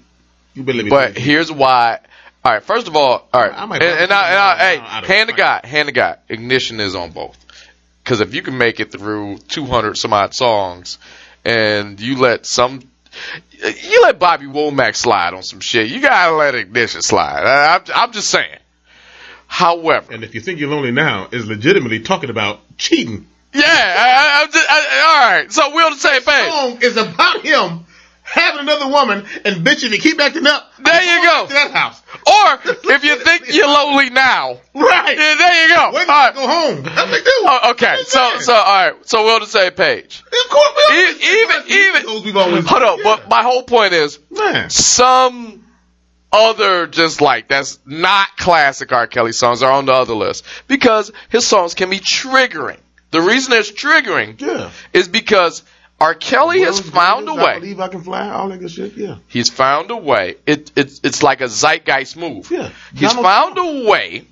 [0.55, 0.91] you better let me.
[0.91, 1.99] But here's why.
[2.45, 4.53] All right, first of all, all right, I and, might and, I, and I, I-
[4.99, 7.39] I- hey, hand to God, hand to God, ignition is on both.
[8.03, 10.99] Because if you can make it through 200 some odd songs,
[11.45, 12.81] and you let some,
[13.63, 17.45] you let Bobby Womack slide on some shit, you gotta let ignition slide.
[17.45, 18.59] I, I'm, I'm just saying.
[19.47, 23.29] However, And if you think you're lonely now, is legitimately talking about cheating.
[23.55, 25.53] Yeah, I, I, I'm just, I, all right.
[25.53, 26.51] So we're on the same page.
[26.51, 27.87] Song is about him
[28.25, 31.47] having another woman, and bitch, if you keep acting up, There you go.
[31.49, 32.01] that house.
[32.27, 35.19] Or if you think you're lonely now, Right.
[35.19, 35.91] yeah, there you go.
[35.93, 36.35] When All right.
[36.35, 36.83] go home.
[36.85, 37.23] Like.
[37.27, 40.23] Oh, okay, so so all right, so we're on the same page.
[40.25, 43.05] Of course, even even always hold on, yeah.
[43.05, 44.71] but my whole point is man.
[44.71, 45.67] some
[46.33, 49.07] other just like that's not classic R.
[49.09, 52.79] Kelly songs are on the other list because his songs can be triggering.
[53.13, 54.71] The reason it's triggering Yeah.
[54.93, 55.63] is because
[56.01, 56.15] R.
[56.15, 57.61] Kelly has found a Greatest, I way.
[57.61, 58.29] believe I can fly.
[58.29, 58.95] All that good shit.
[58.97, 59.19] Yeah.
[59.29, 60.35] He's found a way.
[60.47, 62.51] It, it's it's like a zeitgeist move.
[62.51, 62.71] Yeah.
[62.93, 64.25] He's Donald found a way,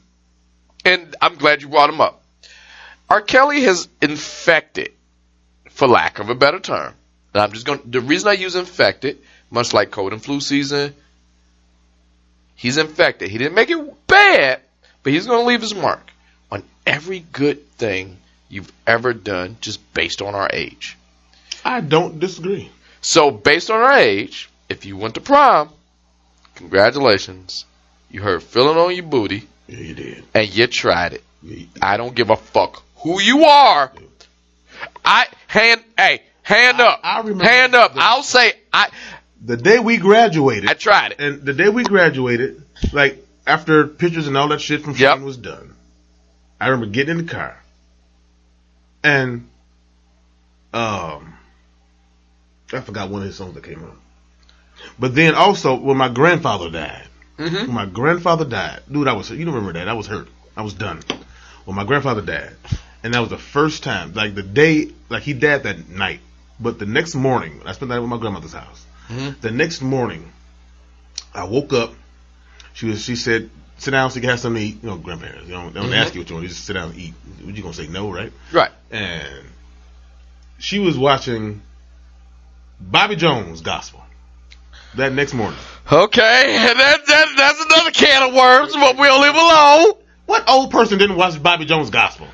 [0.85, 2.23] and I'm glad you brought him up.
[3.09, 3.21] R.
[3.23, 4.93] Kelly has infected,
[5.69, 6.95] for lack of a better term.
[7.35, 7.81] And I'm just going.
[7.85, 9.19] The reason I use infected,
[9.51, 10.95] much like cold and flu season,
[12.57, 13.31] he's infected.
[13.31, 14.61] He didn't make it bad,
[15.03, 16.11] but he's going to leave his mark
[16.51, 18.17] on every good thing
[18.51, 20.97] you've ever done, just based on our age.
[21.65, 22.71] I don't disagree.
[23.01, 25.71] So, based on our age, if you went to prom,
[26.57, 27.65] congratulations.
[28.11, 30.25] You heard feeling on your booty Yeah, you did.
[30.35, 31.25] and you tried it.
[31.43, 33.91] Yeah, I don't give a fuck who you are.
[35.05, 37.01] I hand hey, hand I- up.
[37.03, 37.95] I remember hand up.
[37.95, 38.89] the- I'll say I
[39.43, 41.21] The day we graduated, I tried it.
[41.21, 42.63] and the day we graduated,
[42.93, 45.21] like after pictures and all that shit from Yep.
[45.21, 45.75] Was done,
[46.61, 47.60] I remember getting in the car,
[49.03, 49.49] and
[50.73, 51.35] um,
[52.73, 53.97] I forgot one of his songs that came out.
[54.99, 57.07] But then also when my grandfather died,
[57.39, 57.67] Mhm.
[57.67, 59.89] when my grandfather died, dude, I was you don't remember that?
[59.89, 60.29] I was hurt.
[60.57, 61.01] I was done.
[61.65, 62.57] When my grandfather died,
[63.03, 66.21] and that was the first time, like the day, like he died that night,
[66.59, 68.85] but the next morning, I spent the night with my grandmother's house.
[69.09, 69.41] Mhm.
[69.41, 70.33] The next morning,
[71.35, 71.95] I woke up.
[72.73, 73.03] She was.
[73.05, 75.47] She said, "Sit down so you can have something to eat." You know, grandparents.
[75.47, 75.97] They don't, they don't Mhm.
[75.97, 76.43] ask you what you want.
[76.45, 77.15] You just sit down and eat.
[77.43, 77.87] What you gonna say?
[77.87, 78.33] No, right?
[78.53, 78.71] Right.
[78.91, 79.45] And
[80.59, 81.63] she was watching
[82.81, 84.05] Bobby Jones gospel
[84.95, 85.59] that next morning.
[85.91, 89.95] Okay, that, that that's another can of worms, but we'll leave alone.
[90.27, 92.29] What old person didn't watch Bobby Jones gospel?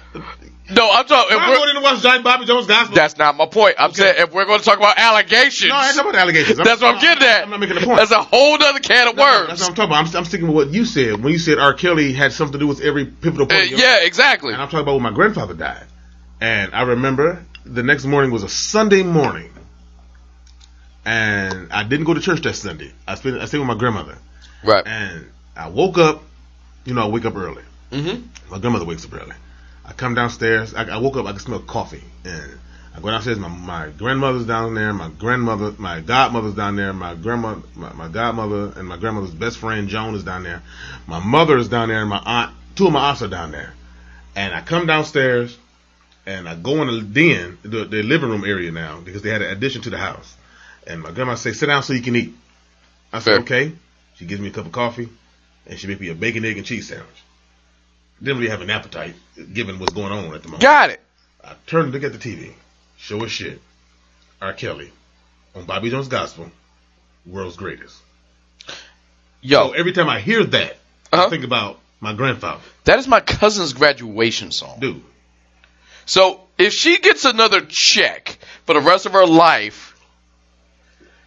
[0.68, 1.36] No, I'm talking.
[1.36, 2.94] if I we're- didn't watch John Bobby Jones gospel.
[2.96, 3.76] That's not my point.
[3.78, 6.58] I'm saying if we're going to talk about allegations, no, I ain't talking about allegations.
[6.58, 7.44] that's what I'm getting at.
[7.44, 7.98] I'm not making a point.
[7.98, 9.48] That's a whole other can of No, no, worms.
[9.48, 10.06] That's what I'm talking about.
[10.12, 11.74] I'm, I'm sticking with what you said when you said R.
[11.74, 13.70] Kelly had something to do with every pivotal Uh, point.
[13.70, 14.52] your yeah, exactly.
[14.54, 15.84] And I'm talking about when my grandfather died.
[16.40, 19.50] And I remember the next morning was a Sunday morning.
[21.04, 22.92] And I didn't go to church that Sunday.
[23.06, 24.18] I spent I stayed with my grandmother.
[24.64, 24.84] Right.
[24.86, 25.26] And
[25.56, 26.22] I woke up,
[26.84, 27.62] you know, I wake up early.
[27.92, 28.50] Mm-hmm.
[28.50, 29.34] My grandmother wakes up early.
[29.86, 30.74] I come downstairs.
[30.74, 31.26] I, I woke up.
[31.26, 32.58] I could smell coffee, and
[32.94, 33.38] I go downstairs.
[33.38, 34.92] My, my grandmother's down there.
[34.92, 36.92] My grandmother, my godmother's down there.
[36.92, 40.62] My grandma, my, my godmother, and my grandmother's best friend Joan is down there.
[41.06, 42.54] My mother is down there, and my aunt.
[42.74, 43.72] Two of my aunts are down there.
[44.34, 45.56] And I come downstairs,
[46.26, 49.40] and I go in the den, the, the living room area now, because they had
[49.40, 50.36] an addition to the house.
[50.86, 52.34] And my grandma say, "Sit down so you can eat."
[53.12, 53.72] I said, "Okay."
[54.16, 55.08] She gives me a cup of coffee,
[55.66, 57.22] and she make me a bacon, egg, and cheese sandwich.
[58.22, 59.14] Didn't really have an appetite,
[59.52, 60.62] given what's going on at the moment.
[60.62, 61.00] Got it.
[61.44, 62.52] I turned to look at the TV.
[62.96, 63.60] Show us shit.
[64.40, 64.52] R.
[64.52, 64.90] Kelly
[65.54, 66.50] on Bobby Jones Gospel,
[67.26, 67.96] world's greatest.
[69.40, 70.76] Yo, So every time I hear that,
[71.12, 71.26] Uh-huh.
[71.26, 72.60] I think about my grandfather.
[72.84, 74.78] that is my cousin's graduation song.
[74.80, 75.02] Dude,
[76.04, 79.94] So if she gets another check for the rest of her life,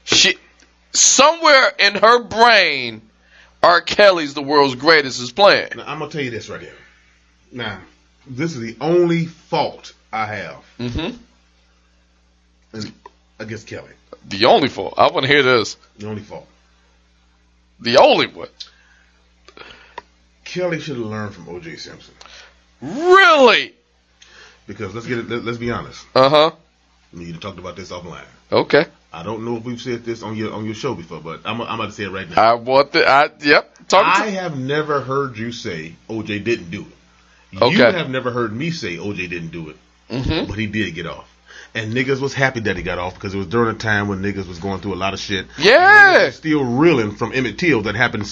[0.03, 0.35] she
[0.91, 3.01] somewhere in her brain,
[3.63, 3.81] R.
[3.81, 5.69] Kelly's the world's greatest is playing.
[5.75, 6.73] now I'm gonna tell you this right here.
[7.51, 7.79] Now,
[8.27, 11.17] this is the only fault I have Mm-hmm.
[12.77, 12.93] in,
[13.39, 13.91] against Kelly.
[14.27, 14.95] The only fault.
[14.97, 15.77] I want to hear this.
[15.97, 16.47] The only fault.
[17.79, 18.49] The only one.
[20.43, 21.77] Kelly should have learned from O.J.
[21.77, 22.13] Simpson
[22.81, 23.73] Really?
[24.67, 25.29] because let's get it.
[25.29, 26.05] Let, let's be honest.
[26.15, 26.51] Uh huh.
[27.13, 28.25] We need to talk about this offline.
[28.51, 28.85] Okay.
[29.11, 31.59] I don't know if we've said this on your on your show before, but I'm,
[31.61, 32.51] I'm about to say it right now.
[32.51, 33.07] I want the.
[33.07, 33.75] I yep.
[33.87, 34.31] Talk I to.
[34.31, 36.87] have never heard you say OJ didn't do it.
[37.51, 39.75] You have never heard me say OJ didn't do it,
[40.09, 40.47] Mm-hmm.
[40.49, 41.25] but he did get off.
[41.75, 44.23] And niggas was happy that he got off because it was during a time when
[44.23, 45.45] niggas was going through a lot of shit.
[45.59, 46.31] Yeah.
[46.31, 48.23] Still reeling from Emmett Till that happened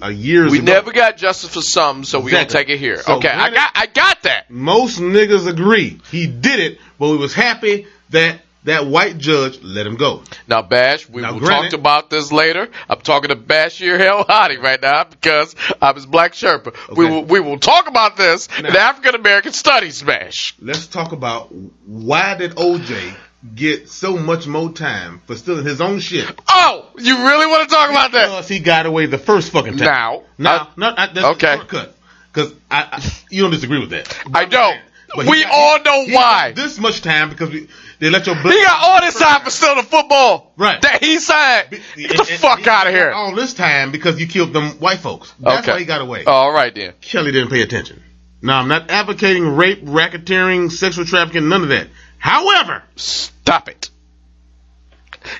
[0.00, 0.72] uh, years We ago.
[0.74, 2.98] never got justice for some, so we gonna take it here.
[3.02, 3.72] So okay, I got.
[3.74, 4.48] I got that.
[4.48, 9.86] Most niggas agree he did it, but we was happy that that white judge let
[9.86, 10.22] him go.
[10.46, 12.68] Now, Bash, we Now, will granted- talk about this later.
[12.88, 16.74] I'm talking to Bashir El Hadi right now because I'm his black Sherpa.
[16.96, 20.54] We will we will talk about this in African American Studies, Bash.
[20.60, 21.52] Let's talk about
[21.86, 23.14] why did OJ
[23.54, 26.26] get so much more time for stealing his own shit?
[26.48, 28.26] Oh, you really want to talk about that?
[28.26, 29.86] Because he got away the first fucking time.
[29.86, 31.52] Now, Now, uh, no, I, that's okay.
[31.52, 31.94] a shortcut.
[32.32, 34.16] Because I, I, you don't disagree with that.
[34.34, 34.78] I don't.
[35.14, 36.48] But We got- all know he why.
[36.52, 37.68] got This much time because we,
[38.00, 38.52] they let your blood.
[38.54, 40.52] He got all this time for stealing the football.
[40.56, 40.80] Right.
[40.82, 41.70] That he signed.
[41.70, 43.10] Get the and fuck out of here.
[43.10, 45.32] All this time because you killed them white folks.
[45.40, 45.72] That's Okay.
[45.72, 46.24] why he got away.
[46.24, 46.94] All right then.
[47.00, 48.02] Kelly didn't pay attention.
[48.40, 51.88] Now, I'm not advocating rape, racketeering, sexual trafficking, none of that.
[52.18, 53.90] However, Stop it.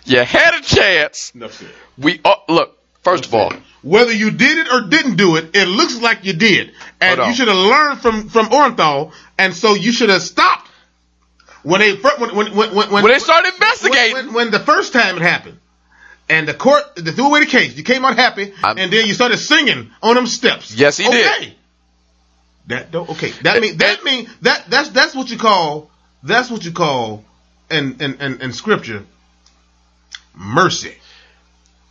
[0.05, 1.32] You had a chance.
[1.51, 1.68] said.
[1.97, 2.74] We uh, look.
[3.02, 3.52] First of all,
[3.82, 7.32] Whether you did it or didn't do it, it looks like you did, and you
[7.32, 10.67] should have learned from from Orenthal, and so you should have stopped
[11.62, 14.14] when they when when when when, When they started investigating.
[14.14, 15.59] when, when, the first time it happened,
[16.28, 17.76] and the court they threw away the case.
[17.76, 20.74] You came out happy, I'm- and then you started singing on them steps.
[20.74, 21.22] Yes, he okay.
[21.40, 21.55] did.
[22.68, 23.30] That don't okay.
[23.43, 25.90] That mean that mean that that's that's what you call
[26.22, 27.24] that's what you call
[27.70, 29.05] in in in, in scripture
[30.35, 30.94] mercy.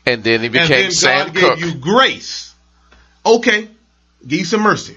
[0.05, 1.59] And then he And became then Sam God Cook.
[1.59, 2.53] gave you grace.
[3.25, 3.67] Okay,
[4.25, 4.95] give you some mercy.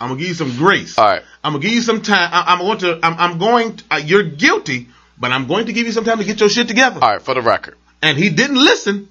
[0.00, 0.98] I'm gonna give you some grace.
[0.98, 1.22] All right.
[1.42, 2.28] I'm gonna give you some time.
[2.32, 3.00] I, I'm going to.
[3.02, 3.76] I'm, I'm going.
[3.76, 4.88] To, uh, you're guilty,
[5.18, 7.00] but I'm going to give you some time to get your shit together.
[7.02, 7.76] All right, for the record.
[8.02, 9.08] And he didn't listen.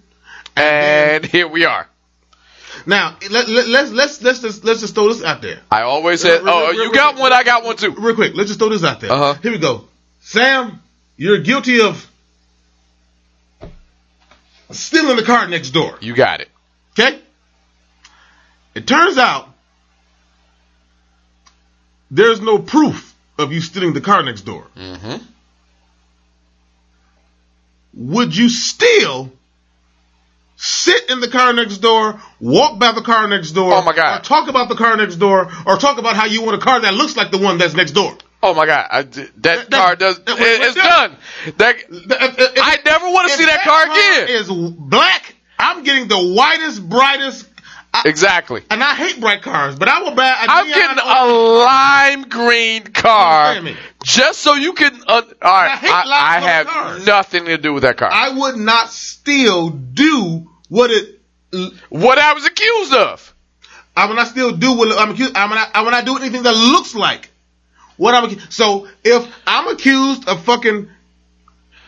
[0.56, 1.88] And here we are.
[2.86, 5.60] Now let, let, let's let's let's just let's just throw this out there.
[5.72, 8.16] I always said, Real- "Oh, real- you real- got one, I got one too." Real
[8.16, 9.12] quick, let's just throw this out there.
[9.12, 9.34] Uh-huh.
[9.42, 9.88] Here we go.
[10.22, 10.82] Sam,
[11.18, 12.06] you're guilty of
[14.72, 15.98] stealing the car next door.
[16.02, 16.50] You got it.
[16.98, 17.20] Okay?
[18.76, 19.49] It turns out
[22.12, 24.66] there's no proof of you stealing the car next door.
[24.76, 25.24] Mm-hmm.
[27.94, 29.32] Would you still
[30.56, 34.20] sit in the car next door, walk by the car next door, Oh, my God.
[34.20, 36.80] or talk about the car next door, or talk about how you want a car
[36.82, 38.16] that looks like the one that's next door?
[38.42, 40.20] Oh my God, I, that, That- car does.
[40.20, 41.18] That, it, it's done.
[41.58, 41.76] That
[42.62, 44.38] I never want to see that car again.
[44.42, 45.36] Is black.
[45.62, 47.46] I'm getting the whitest, brightest.
[47.92, 48.62] I, Exactly.
[48.70, 50.28] and I hate bright cars, but I will buy.
[50.28, 51.26] a I'm getting a
[51.64, 53.60] lime green car
[54.04, 54.94] just so you can.
[55.08, 57.06] Uh, all right, I hate I, I have cars.
[57.06, 58.10] nothing to do with that car.
[58.12, 61.20] I would not still do what it.
[61.90, 63.34] what I was accused of.
[63.98, 65.36] I would not still do what I'm accused.
[65.36, 67.30] I would not, I would not do anything that looks like
[67.98, 68.40] what I'm.
[68.52, 70.90] So if I'm accused of fucking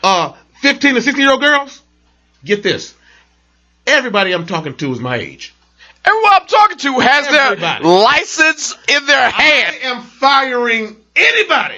[0.03, 1.79] uh 15 to 16 year old girls,
[2.43, 2.95] get this.
[3.85, 5.53] Everybody I'm talking to is my age.
[6.03, 7.61] Everyone I'm talking to has Everybody.
[7.61, 9.77] their license in their hand.
[9.83, 11.77] I am firing anybody.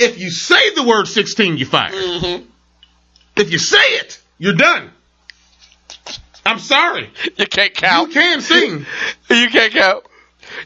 [0.00, 1.90] If you say the word 16, you fire.
[1.90, 2.44] Mm-hmm.
[3.36, 4.90] If you say it, you're done.
[6.44, 7.10] I'm sorry.
[7.36, 8.08] You can't count.
[8.08, 8.86] You can sing.
[9.30, 10.04] You can't count.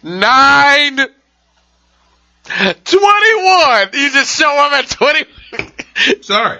[0.02, 0.96] Nine.
[0.96, 1.08] 21.
[3.92, 5.24] You just show up at 20.
[6.22, 6.58] Sorry.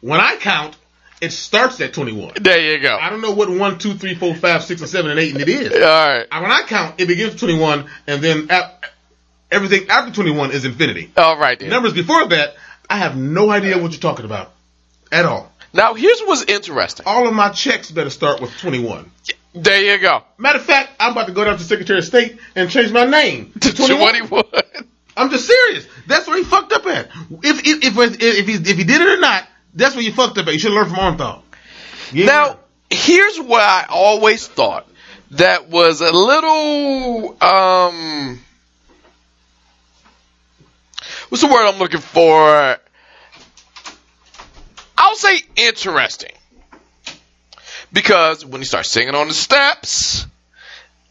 [0.00, 0.76] When I count,
[1.20, 2.34] it starts at 21.
[2.40, 2.96] there you go.
[2.96, 5.42] I don't know what 1, 2, 3, 4, 5, 6, and 7, and 8 and
[5.42, 5.72] it is.
[5.72, 6.26] All right.
[6.30, 8.84] When I count, it begins at 21, and then ap-
[9.50, 11.10] everything after 21 is infinity.
[11.16, 11.58] All right.
[11.58, 11.70] Then.
[11.70, 12.54] Numbers before that,
[12.88, 14.52] I have no idea what you're talking about.
[15.12, 15.52] At all.
[15.72, 17.06] Now, here's what's interesting.
[17.06, 19.10] All of my checks better start with 21.
[19.54, 20.22] There you go.
[20.36, 23.04] Matter of fact, I'm about to go down to Secretary of State and change my
[23.04, 24.28] name to 21.
[24.28, 24.44] 21.
[25.16, 25.86] I'm just serious.
[26.06, 27.06] That's where he fucked up at.
[27.42, 30.12] If if if if, if, he, if he did it or not, that's where you
[30.12, 30.52] fucked up at.
[30.52, 31.42] You should learn from Orenthal.
[32.12, 32.26] Yeah.
[32.26, 32.58] Now,
[32.90, 34.88] here's what I always thought
[35.32, 38.40] that was a little, um,
[41.28, 42.78] what's the word I'm looking for?
[44.98, 46.32] I'll say interesting.
[47.92, 50.26] Because when he starts singing on the steps,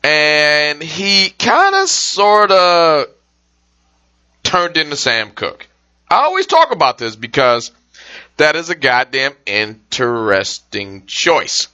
[0.03, 3.07] and he kind of sort of
[4.43, 5.67] turned into Sam Cooke.
[6.09, 7.71] I always talk about this because
[8.37, 11.67] that is a goddamn interesting choice.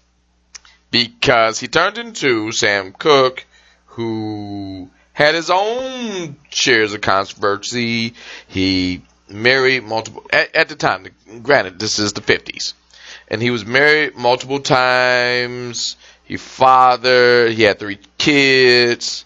[0.89, 3.45] Because he turned into Sam Cooke,
[3.85, 8.13] who had his own shares of controversy.
[8.47, 11.07] He married multiple, at, at the time,
[11.41, 12.73] granted, this is the 50s.
[13.27, 15.95] And he was married multiple times.
[16.25, 19.25] He fathered, he had three kids.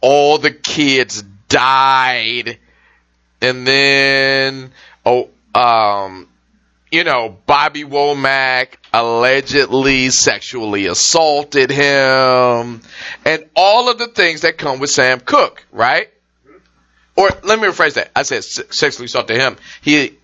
[0.00, 2.58] All the kids died.
[3.40, 4.72] And then,
[5.04, 6.28] oh, um,
[6.90, 12.80] you know, Bobby Womack allegedly sexually assaulted him,
[13.24, 16.08] and all of the things that come with Sam Cooke, right?
[17.16, 18.10] Or let me rephrase that.
[18.16, 19.56] I said sexually assaulted him.
[19.82, 20.16] He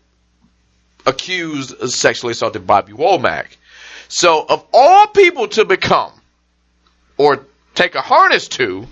[1.05, 3.47] accused of sexually assaulted Bobby Womack.
[4.09, 6.13] So, of all people to become
[7.17, 7.45] or
[7.75, 8.87] take a harness to,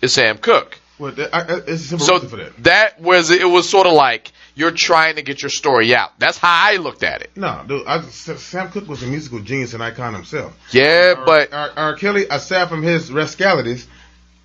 [0.00, 0.78] is Sam Cooke.
[0.98, 2.62] Well, that- I, I, So for that.
[2.64, 6.18] that was it was sort of like you're trying to get your story out.
[6.18, 7.30] That's how I looked at it.
[7.36, 10.56] No, dude, I, Sam Cooke was a musical genius and icon himself.
[10.72, 11.96] Yeah, but R, R.
[11.96, 13.86] Kelly, aside from his rascalities,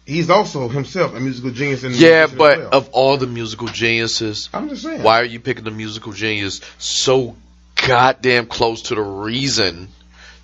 [0.06, 1.84] he's also himself a musical genius.
[1.84, 2.70] And yeah, but well.
[2.72, 5.04] of all the musical geniuses, I'm just saying.
[5.04, 7.36] why are you picking the musical genius so
[7.76, 9.90] goddamn close to the reason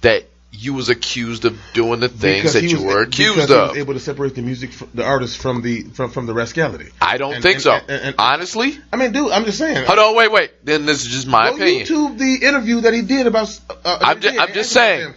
[0.02, 3.76] that you was accused of doing the things Because that you was- were accused of?
[3.76, 6.90] able to separate the music, fr- the artist from the from, from the rascality.
[7.02, 7.72] I don't And- think and- so.
[7.90, 9.86] and- Honestly, I mean, dude, I'm just saying.
[9.86, 10.52] hold on, wait, wait.
[10.64, 11.88] Then this is just my Go opinion.
[11.88, 13.50] YouTube the interview that he did about.
[13.84, 15.14] Uh, I'm he ju- did I'm just saying.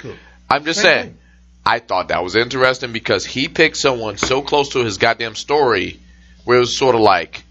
[0.51, 1.05] I'm just Same saying.
[1.09, 1.19] thing.
[1.67, 5.99] I thought that was interesting because he picked someone so close to his goddamn story
[6.45, 7.43] where it was sort of like,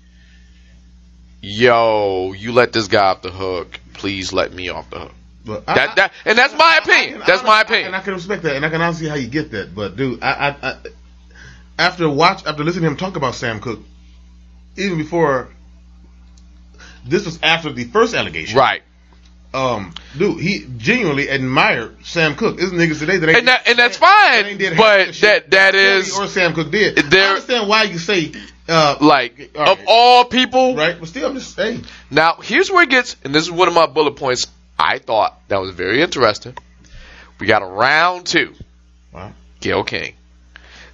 [1.42, 3.80] yo, you let this guy off the hook.
[3.94, 5.12] Please let me off the hook.
[5.46, 7.20] But I- That, that, and that's my opinion.
[7.20, 7.88] can- That's my opinion.
[7.88, 9.76] and I can respect that, and I can honestly see how you get that.
[9.76, 10.32] But dude, I,
[10.62, 10.78] I, I
[11.78, 13.82] after watch after listening to him talk about Sam Cooke,
[14.78, 15.50] even before
[17.06, 18.82] this was after the first allegation, Right.
[19.54, 22.58] Um, dude, he genuinely admired Sam Cooke.
[22.58, 25.72] There's niggas today that ain't And that- and that's that fine, ain't but that- that
[25.72, 26.98] Kelly or Sam Cooke did.
[26.98, 28.34] there- I understand why you say
[28.68, 31.86] uh, Like, all of all people, right, but still, I'm just saying.
[32.10, 34.48] Now, here's where it gets, and this is one of my bullet points.
[34.78, 36.58] I thought that was very interesting.
[37.40, 38.54] We got a round two.
[39.14, 39.34] Wow.
[39.62, 40.14] Gayle King.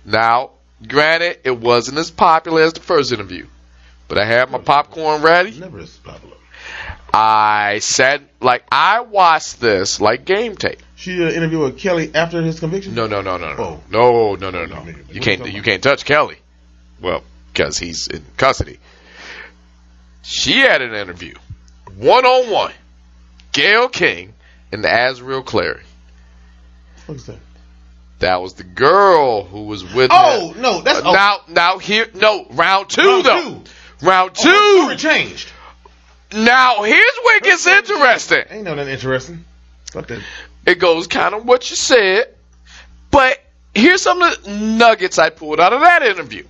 [0.05, 0.51] Now,
[0.87, 3.47] granted, it wasn't as popular as the first interview,
[4.07, 5.51] but I had my popcorn ready.
[5.59, 6.35] Never as popular.
[7.13, 10.79] I said, like, I watched this like game tape.
[10.95, 12.93] She uh, did an interview with Kelly after his conviction.
[12.95, 13.79] No, no, no, no, no, Oh.
[13.89, 14.83] no, no, no, no.
[14.85, 16.37] You you can't, you can't touch Kelly.
[17.01, 18.79] Well, because he's in custody.
[20.21, 21.33] She had an interview,
[21.97, 22.71] one on one,
[23.51, 24.33] Gayle King
[24.71, 25.81] and Azriel Clary.
[27.07, 27.37] What's that?
[28.19, 30.11] That was the girl who was with.
[30.13, 33.41] Oh no, that's Uh, oh, now, now here, no round two round though.
[33.99, 34.05] two.
[34.05, 34.81] Round Oh, two.
[34.81, 35.51] story changed.
[36.31, 38.43] now here's where it gets interesting.
[38.49, 39.45] Ain't no nothing interesting.
[39.91, 40.21] Fuck that.
[40.65, 42.25] It goes kind of what you said,
[43.09, 43.39] but
[43.73, 46.45] here's some of the nuggets I pulled out of that interview.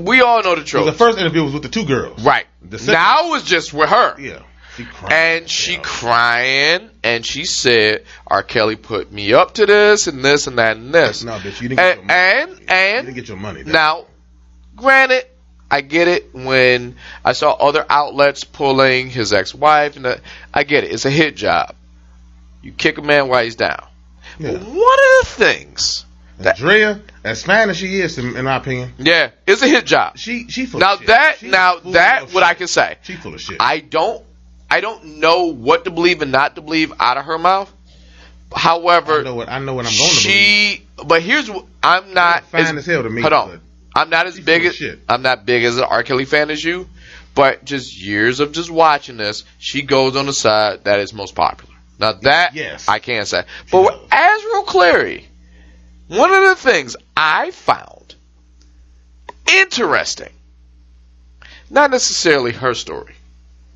[0.00, 2.20] We all know the truth, the first interview was with the two girls.
[2.24, 2.46] right?
[2.68, 4.20] The second- Now it was just with her.
[4.20, 4.40] Yeah.
[4.76, 5.12] She cried.
[5.12, 5.78] And she Yeah.
[5.82, 8.42] crying, and she said, "R.
[8.42, 11.68] Kelly put me up to this, and this, and that, and this." No, bitch, you
[11.70, 12.12] didn't get your and money.
[12.12, 13.62] and, you and didn't get your money.
[13.64, 14.04] Now,
[14.76, 15.24] granted,
[15.70, 20.20] I get it when I saw other outlets pulling his ex-wife, and the,
[20.52, 20.92] I get it.
[20.92, 21.74] It's a hit job.
[22.62, 23.84] You kick a man while he's down.
[24.38, 24.52] yeah.
[24.52, 26.04] But one of the things,
[26.38, 29.86] that- Drea, as fine as she is, in, in my opinion, yeah, it's a hit
[29.86, 30.18] job.
[30.18, 31.06] she she full Now of shit.
[31.08, 32.42] that, She now that, what shit.
[32.42, 33.56] I can say, She full of shit.
[33.58, 34.22] I don't,
[34.70, 37.72] I don't know what to believe and not to believe out of her mouth.
[38.54, 40.34] However, I know what I know what I'm going to believe.
[40.34, 43.60] she, but here's what I'm not Fine as hell to me, Hold on,
[43.94, 45.00] I'm not as big as shit.
[45.08, 46.02] I'm not big as an R.
[46.02, 46.88] Kelly fan as you,
[47.34, 51.34] but just years of just watching this, she goes on the side that is most
[51.34, 51.74] popular.
[51.98, 52.88] Now that Yes.
[52.88, 55.26] I can't say, but with Azriel Clary,
[56.08, 58.14] one of the things I found
[59.52, 60.32] interesting,
[61.68, 63.15] not necessarily her story,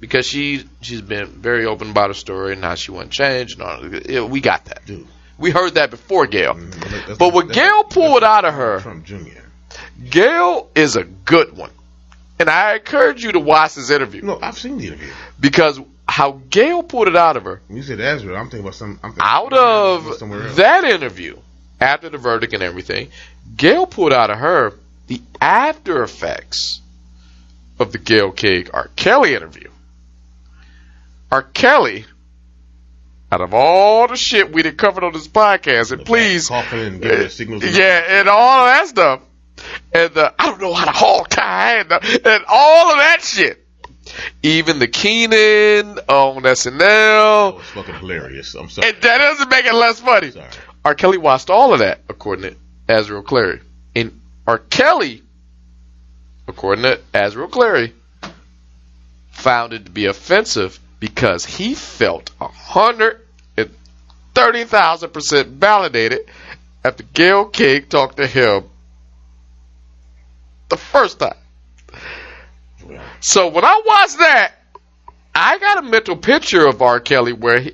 [0.01, 3.63] because she she's been very open about her story and how she wouldn't change and
[3.63, 3.95] all.
[4.11, 4.85] yeah, We got that.
[4.87, 5.07] Dude.
[5.39, 6.55] We heard that before Gayle.
[6.55, 9.41] Mm, that's- But what Gayle pulled out of her, Trump Jr.
[10.11, 11.71] Gayle is a good one.
[12.39, 15.13] And I encourage you to watch this interview No, I've seen the interview.
[15.39, 15.79] because
[16.09, 18.99] how Gayle pulled it out of her, When you said Ezra, I'm thinking about some.
[19.03, 20.19] I'm out of
[20.57, 21.37] that interview,
[21.81, 23.09] after the verdict and everything,
[23.57, 24.73] Gayle pulled out of her
[25.07, 26.81] the after effects
[27.79, 28.91] of the Gayle King R.
[28.97, 29.70] Kelly interview.
[31.31, 31.43] R.
[31.43, 32.05] Kelly,
[33.31, 37.31] out of all the shit we did covered on this podcast, and The please, and
[37.31, 37.65] signals.
[37.65, 39.21] yeah, and all of that stuff.
[39.93, 43.19] And the, I don't know how to hog tie and, the, and all of that
[43.23, 43.65] shit.
[44.43, 47.57] Even the Kenan on That SNL.
[47.57, 48.55] was fucking hilarious.
[48.55, 48.89] I'm sorry.
[48.89, 50.31] And that doesn't make it less funny.
[50.33, 50.49] Sorry.
[50.85, 50.95] R.
[50.95, 52.57] Kelly watched all of that, according to
[52.89, 53.61] Azriel Clary.
[53.95, 54.59] And R.
[54.59, 55.23] Kelly,
[56.49, 57.93] according to Azriel Clary,
[59.31, 63.21] found it to be offensive because he felt a hundred
[63.57, 63.71] and
[64.35, 66.21] thirty thousand percent validated
[66.85, 68.65] after Gayle King talked to him
[70.69, 71.35] the first time.
[73.21, 74.53] So when I watched that,
[75.35, 77.01] I got a mental picture of R.
[77.01, 77.73] Kelly where he,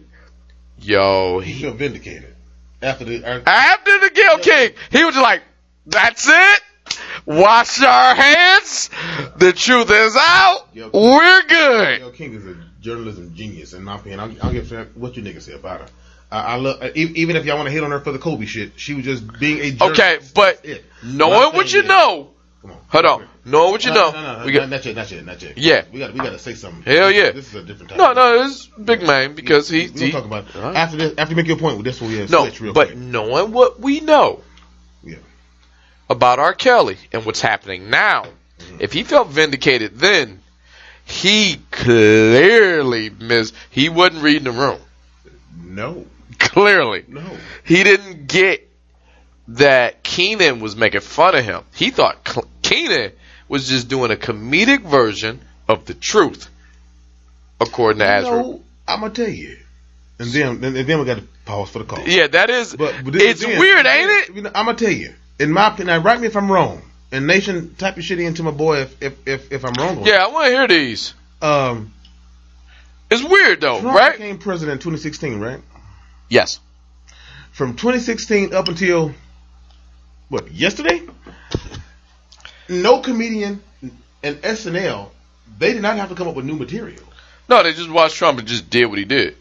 [0.81, 2.35] yo, You he, feel vindicated
[2.83, 3.25] after the.
[3.25, 5.43] uh, after the Gayle King, he was just like,
[5.87, 6.61] "That's it.
[7.25, 8.91] Wash our hands.
[9.37, 10.69] The truth is out.
[10.75, 12.55] We're good." Gayle King is a
[12.87, 14.21] journalism genius, in my opinion.
[14.21, 15.87] I'll, I'll give what you niggas say about her.
[16.31, 18.47] I, I love uh, even if y'all want to hate on her for the Kobe
[18.47, 18.73] shit.
[18.77, 20.01] She was just being a journalist.
[20.01, 20.65] Okay, but
[21.05, 22.31] knowing what you is- know,
[22.63, 22.79] Come on.
[22.89, 25.11] hold on, knowing what you no, know, No, no, we no, got not yet, not
[25.13, 25.57] yet, not yet.
[25.59, 25.85] Yeah.
[25.93, 26.83] we got we got to say something.
[26.83, 27.31] Hell yeah.
[27.31, 27.99] This is a different time.
[27.99, 30.55] no, no, it's big man because he, We'll he talk about it.
[30.57, 30.75] Right.
[30.75, 31.15] after this.
[31.19, 32.97] After you make your point, this will be a no, but quick.
[32.97, 34.41] knowing what we know
[35.05, 35.17] Yeah.
[36.11, 36.55] about R.
[36.55, 38.25] Kelly and what's happening now,
[38.81, 40.41] if he felt vindicated then,
[41.07, 43.55] he clearly missed.
[43.71, 44.81] He wasn't reading the room.
[45.65, 46.05] No,
[46.39, 47.05] Clearly.
[47.09, 47.23] no.
[47.65, 48.69] he didn't get
[49.49, 51.63] that Kenan was making fun of him.
[51.75, 52.29] He thought
[52.63, 53.13] Kenan
[53.49, 56.51] was just doing a comedic version of the truth,
[57.61, 58.59] according to Azra.
[58.89, 59.57] I'm gonna tell you.
[60.19, 62.07] and then and then we got to pause for the call.
[62.07, 62.75] Yeah, that is.
[62.75, 64.47] But, but it's weird, ain't it?
[64.55, 65.15] I'm gonna tell you.
[65.39, 66.83] In my opinion, now, write me if I'm wrong.
[67.17, 70.05] And nation, type your shit into my boy if if if, if I'm wrong.
[70.07, 71.15] Yeah, I want to hear these.
[71.41, 71.93] Um,
[73.11, 74.13] It's weird though, Trump right?
[74.13, 75.61] became president in 2016, right?
[76.29, 76.61] Yes.
[77.53, 79.15] From 2016 up until
[80.29, 80.53] what?
[80.53, 81.01] Yesterday?
[82.69, 83.63] No comedian
[84.23, 85.11] and SNL
[85.59, 87.03] they did not have to come up with new material.
[87.49, 89.37] No, they just watched Trump and just did what he did.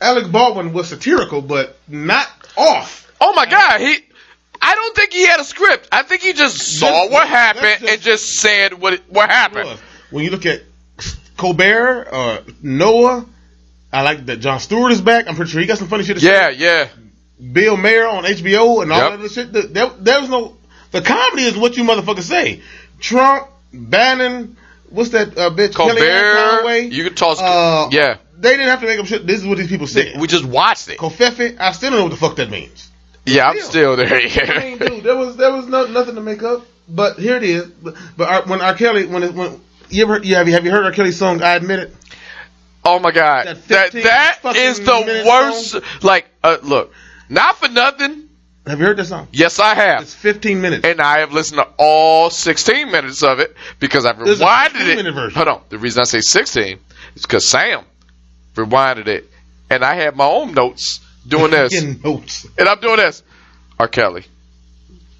[0.00, 2.26] Alec Baldwin was satirical, but not
[2.56, 3.12] off.
[3.20, 3.97] Oh my God, he.
[4.60, 5.88] I don't think he had a script.
[5.92, 9.78] I think he just saw That's- what happened just- and just said what what happened.
[10.10, 10.62] When you look at
[11.36, 13.24] Colbert or Noah,
[13.92, 15.26] I like that Jon Stewart is back.
[15.28, 16.56] I'm pretty sure he got some funny shit to Yeah, say.
[16.56, 16.88] yeah.
[17.52, 19.10] Bill Maher on HBO and all Yep.
[19.10, 19.72] that other shit.
[19.74, 20.56] There, was no.
[20.90, 22.60] The comedy is what you motherfuckers say.
[23.00, 24.56] Trump, Bannon,
[24.88, 25.74] what's that uh, bitch?
[25.74, 26.86] Colbert, Conway.
[26.86, 27.40] you could toss.
[27.40, 29.26] Uh, yeah, They didn't have to make up shit.
[29.26, 30.18] This is what these people said.
[30.18, 30.98] we just watched it.
[30.98, 32.88] Covfefe, I still don't know what the fuck that means.
[33.28, 34.06] Yeah, I'm still there.
[34.14, 36.66] I mean, dude, there was there was no, nothing to make up.
[36.88, 37.66] But here it is.
[37.66, 38.74] But, but when R.
[38.74, 39.60] Kelly, when it, when
[39.90, 40.92] you ever you have you have you heard R.
[40.92, 41.42] Kelly's song?
[41.42, 41.94] I admit it.
[42.84, 46.02] Oh my god, That that 15 that is the worst.
[46.02, 46.92] Like, uh, look,
[47.28, 48.28] not for nothing.
[48.66, 49.28] Have you heard that song?
[49.32, 50.02] Yes, I have.
[50.02, 50.84] It's 15 minutes.
[50.84, 55.06] and I have listened to all 16 minutes of it because I've There's rewinded 15
[55.06, 55.12] it.
[55.12, 55.36] version.
[55.36, 55.62] Hold on.
[55.70, 56.78] The reason I say 16
[57.16, 57.84] is because Sam
[58.54, 59.30] rewinded it,
[59.70, 62.46] and I have my own notes doing this, notes.
[62.58, 63.22] and I'm doing this.
[63.78, 63.88] R.
[63.88, 64.24] Kelly.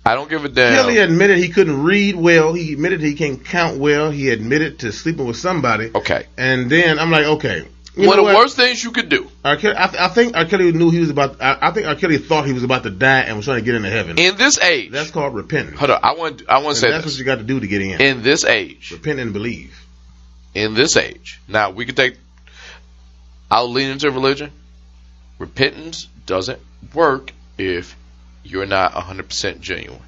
[0.05, 0.75] I don't give a damn.
[0.75, 2.55] Kelly admitted he couldn't read well.
[2.55, 4.11] He admitted he can't count well.
[4.11, 5.91] He admitted to sleeping with somebody.
[5.95, 6.27] okay.
[6.39, 7.67] And then I'm like, okay.
[7.95, 9.57] One of the worst things you could do R.
[9.57, 10.45] Kelly, I, th- I think R.
[10.45, 11.43] Kelly knew he was about.
[11.43, 11.97] I, I think R.
[11.97, 14.17] Kelly thought he was about to die and was trying to get into heaven.
[14.21, 14.93] in this age.
[14.93, 15.79] That's called repentance.
[15.81, 15.99] hold on.
[16.05, 16.43] I want.
[16.49, 17.15] I want to say that's this.
[17.15, 18.01] what you got to do to get in.
[18.01, 19.85] In this age, Repent and believe.
[20.55, 21.41] in this age.
[21.49, 22.17] Now we could take.
[23.51, 24.53] I'll lean into religion.
[25.39, 26.59] Repentance doesn't
[26.95, 27.97] work if
[28.45, 30.01] you're not 100% genuine.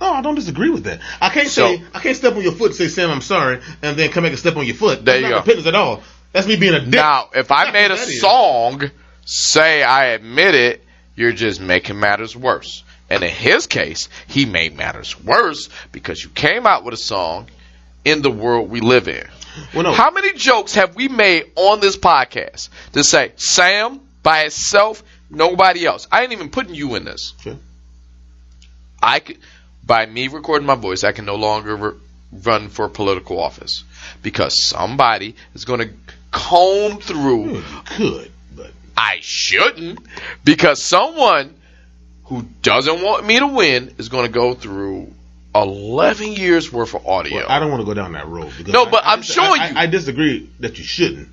[0.00, 1.00] No, I don't disagree with that.
[1.20, 3.60] I can't So- say I can't step on your foot and say Sam, I'm sorry,
[3.82, 5.04] and then come back and step on your foot.
[5.04, 5.40] There That's you not go.
[5.40, 6.02] repentance at all.
[6.32, 6.88] That's me being a dick.
[6.90, 8.20] Now, if I That's made a what that is.
[8.20, 8.90] song
[9.24, 10.84] say I admit it,
[11.16, 12.84] you're just making matters worse.
[13.10, 17.48] And in his case, he made matters worse because you came out with a song
[18.04, 19.26] in the world we live in.
[19.74, 19.92] Well, no.
[19.92, 25.86] How many jokes have we made on this podcast to say Sam by itself, nobody
[25.86, 26.06] else?
[26.12, 27.32] I ain't even putting you in this.
[27.40, 27.56] Sure.
[29.02, 29.38] I could,
[29.86, 31.98] by me recording my voice, I can no longer re-
[32.30, 33.84] run for political office
[34.22, 35.94] because somebody is going to
[36.30, 37.62] comb through.
[37.86, 40.00] Could, but I shouldn't
[40.44, 41.54] because someone
[42.24, 45.10] who doesn't want me to win is going to go through
[45.54, 47.38] 11 years worth of audio.
[47.38, 48.52] well, I don't want to go down that road.
[48.66, 49.76] No, but I I'm dis- showing I, you.
[49.78, 51.28] I, I disagree that you shouldn't.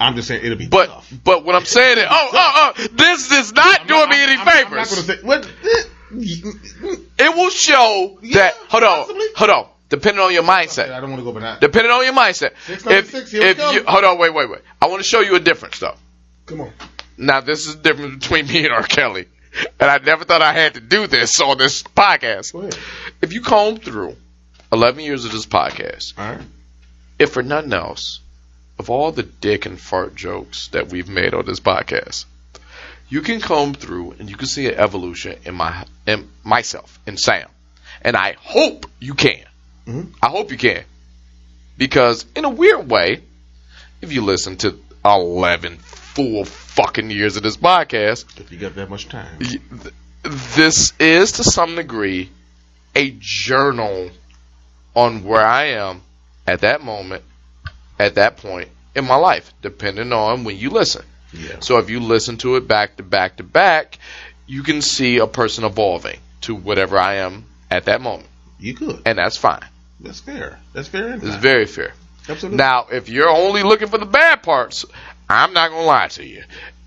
[0.00, 1.12] I'm just saying it'll be but tough.
[1.24, 4.22] but what I'm saying is, oh oh oh, this is not I'm doing not- me
[4.22, 5.00] any I'm- favors.
[5.00, 6.50] I'm not going to say what.
[7.18, 8.54] it will show Yeah, that.
[8.68, 9.06] Hold on,
[9.36, 9.68] hold on.
[9.88, 10.90] Depending on your mindset.
[10.92, 11.60] I don't want to go by that.
[11.60, 12.52] Depending on your mindset.
[12.68, 14.60] If, 696, here we if you hold on, wait, wait, wait.
[14.80, 15.96] I want to show you a difference though.
[16.46, 16.72] Come on.
[17.18, 18.82] Now this is the difference between me and R.
[18.84, 19.26] Kelly.
[19.80, 22.52] And I never thought I had to do this on this podcast.
[22.52, 22.78] Go ahead.
[23.20, 24.16] If you comb through
[24.72, 26.40] 11 years of this podcast, All right.
[27.18, 28.20] if for nothing else,
[28.80, 32.24] of all the dick and fart jokes that we've made on this podcast,
[33.10, 37.20] you can comb through and you can see an evolution in my in myself and
[37.20, 37.46] Sam,
[38.00, 39.44] and I hope you can.
[39.86, 40.14] Mhm.
[40.22, 40.82] I hope you can,
[41.76, 43.20] because in a weird way,
[44.00, 48.88] if you listen to 11 full fucking years of this podcast, If you got that
[48.88, 49.38] much time.
[50.22, 52.30] this is to some degree
[52.96, 54.10] a journal
[54.96, 56.00] on where I am
[56.46, 57.22] at that moment,
[58.00, 61.04] at that point in my life, depending on when you listen.
[61.32, 61.60] Yeah.
[61.60, 63.98] So if you listen to it back to back to back,
[64.46, 68.28] you can see a person evolving to whatever I am at that moment.
[68.58, 69.02] You could.
[69.04, 69.64] And that's fine.
[70.00, 70.58] That's fair.
[70.72, 71.14] That's fair.
[71.14, 71.92] It's very fair.
[72.28, 72.56] Absolutely.
[72.56, 74.86] Now, if you're only looking for the bad parts,
[75.30, 76.42] I'm not going to lie to you.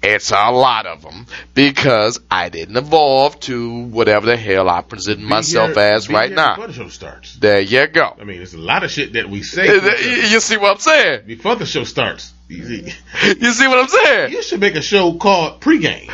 [0.05, 5.21] It's a lot of them because I didn't evolve to whatever the hell I present
[5.21, 6.55] myself here- as right now.
[6.55, 7.35] Before the show starts.
[7.37, 8.13] There you go.
[8.19, 9.81] I mean, there's a lot of shit that we say You
[10.27, 11.21] you see what I'm saying?
[11.25, 12.33] before the show starts.
[12.49, 12.93] Easy.
[13.39, 14.31] You see what I'm saying?
[14.33, 16.11] You should make a show called pregame.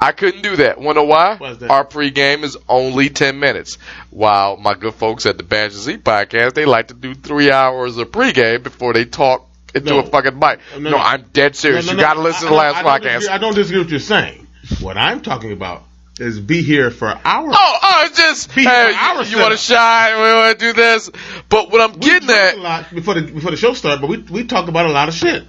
[0.00, 0.80] I couldn't do that.
[0.80, 1.36] Wanna why?
[1.36, 1.70] Why is that?
[1.70, 3.76] Our pregame is only 10 minutes.
[4.10, 7.50] While my good folks at the Bash and Z podcast, they like to do three
[7.50, 9.98] hours of pregame before they talk into No.
[10.00, 10.60] a fucking mic.
[10.78, 10.96] No, No.
[10.98, 11.86] I'm dead serious.
[11.86, 13.02] No, you gotta listen to the last I podcast.
[13.20, 14.46] disagree- I don't disagree with what you're saying.
[14.80, 15.84] What I'm talking about
[16.20, 17.54] is be here for hours.
[17.56, 20.16] Oh, oh, it's just Be hey, for our you, want to shine?
[20.16, 21.10] We want to do this,
[21.48, 24.10] but what I'm we getting at, a lot before the before the show started, but
[24.10, 25.44] we we talked about a lot of shit.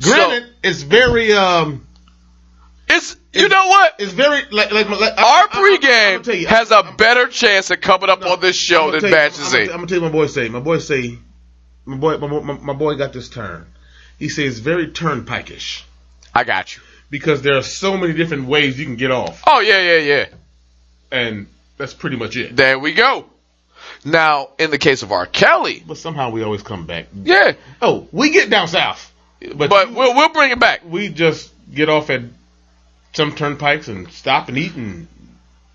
[0.00, 1.86] So- it's very um
[2.88, 3.94] It's you know what?
[3.98, 7.70] it's very like like, like Our I- I- I'm pregame you, has a better chance
[7.70, 9.68] of coming up No, on this show I'm than you- Batch I'm, eight.
[9.70, 10.48] I'm gonna tell you what my boy say.
[10.48, 11.18] My boy say,
[11.86, 13.66] my boy, my, my, my boy got this turn.
[14.18, 15.84] He says very turnpike-ish
[16.34, 16.82] I got you.
[17.10, 20.26] because there are so many different ways you can get off, Oh yeah, yeah, yeah.
[21.12, 21.46] and
[21.76, 22.54] that's pretty much it.
[22.56, 23.26] There we go.
[24.04, 25.26] Now, in the case of R.
[25.26, 27.06] Kelly, But somehow we always come back.
[27.14, 27.52] yeah,
[27.82, 29.12] Oh, we get down south,
[29.54, 30.82] but, but you- we'll we'll bring it back.
[30.86, 32.22] we just get off at
[33.12, 35.06] some turnpikes and stop and eat and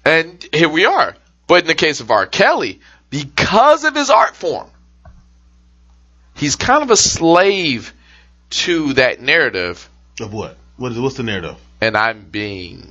[0.05, 1.15] And here we are.
[1.47, 2.25] But in the case of R.
[2.25, 2.79] Kelly,
[3.09, 4.67] because of his art form,
[6.39, 7.93] he's kind of a slave
[8.51, 9.89] to that narrative,
[10.19, 10.57] of what?
[10.77, 11.57] What is what's the narrative?
[11.81, 12.87] and I'm being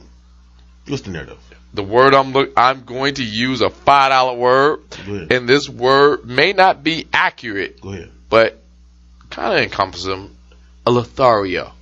[0.87, 1.39] What's the narrative?
[1.75, 4.81] the word I'm look I'm going to use a five dollar word,
[5.31, 8.11] and this word may not be accurate, Go ahead.
[8.31, 8.59] but
[9.31, 10.37] kind of encompasses him
[10.87, 11.73] a Lothario.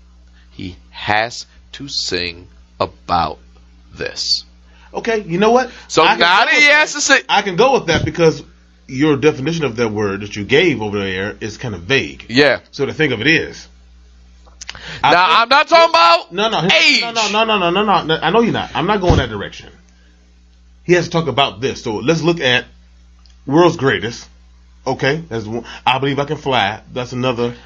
[0.51, 2.49] He has to sing
[2.81, 3.39] about
[3.93, 4.45] this.
[4.93, 5.71] Okay, you know what?
[5.89, 8.43] So I now that he has to say, I can go with that because
[8.89, 12.27] your definition of that word that you gave over there is kind of vague.
[12.29, 12.61] yeah.
[12.71, 13.69] So the thing of it is,
[15.03, 17.03] I Now think- I'm not talking about no, no, age.
[17.03, 18.19] no, no, no, no, no, no, no.
[18.21, 18.71] I know you're not.
[18.75, 19.71] I'm not going that direction.
[20.85, 21.83] He has to talk about this.
[21.83, 22.65] So let's look at
[23.47, 24.29] world's greatest.
[24.87, 25.65] Okay, that's one.
[25.85, 26.81] I believe I can fly.
[26.93, 27.57] That's another.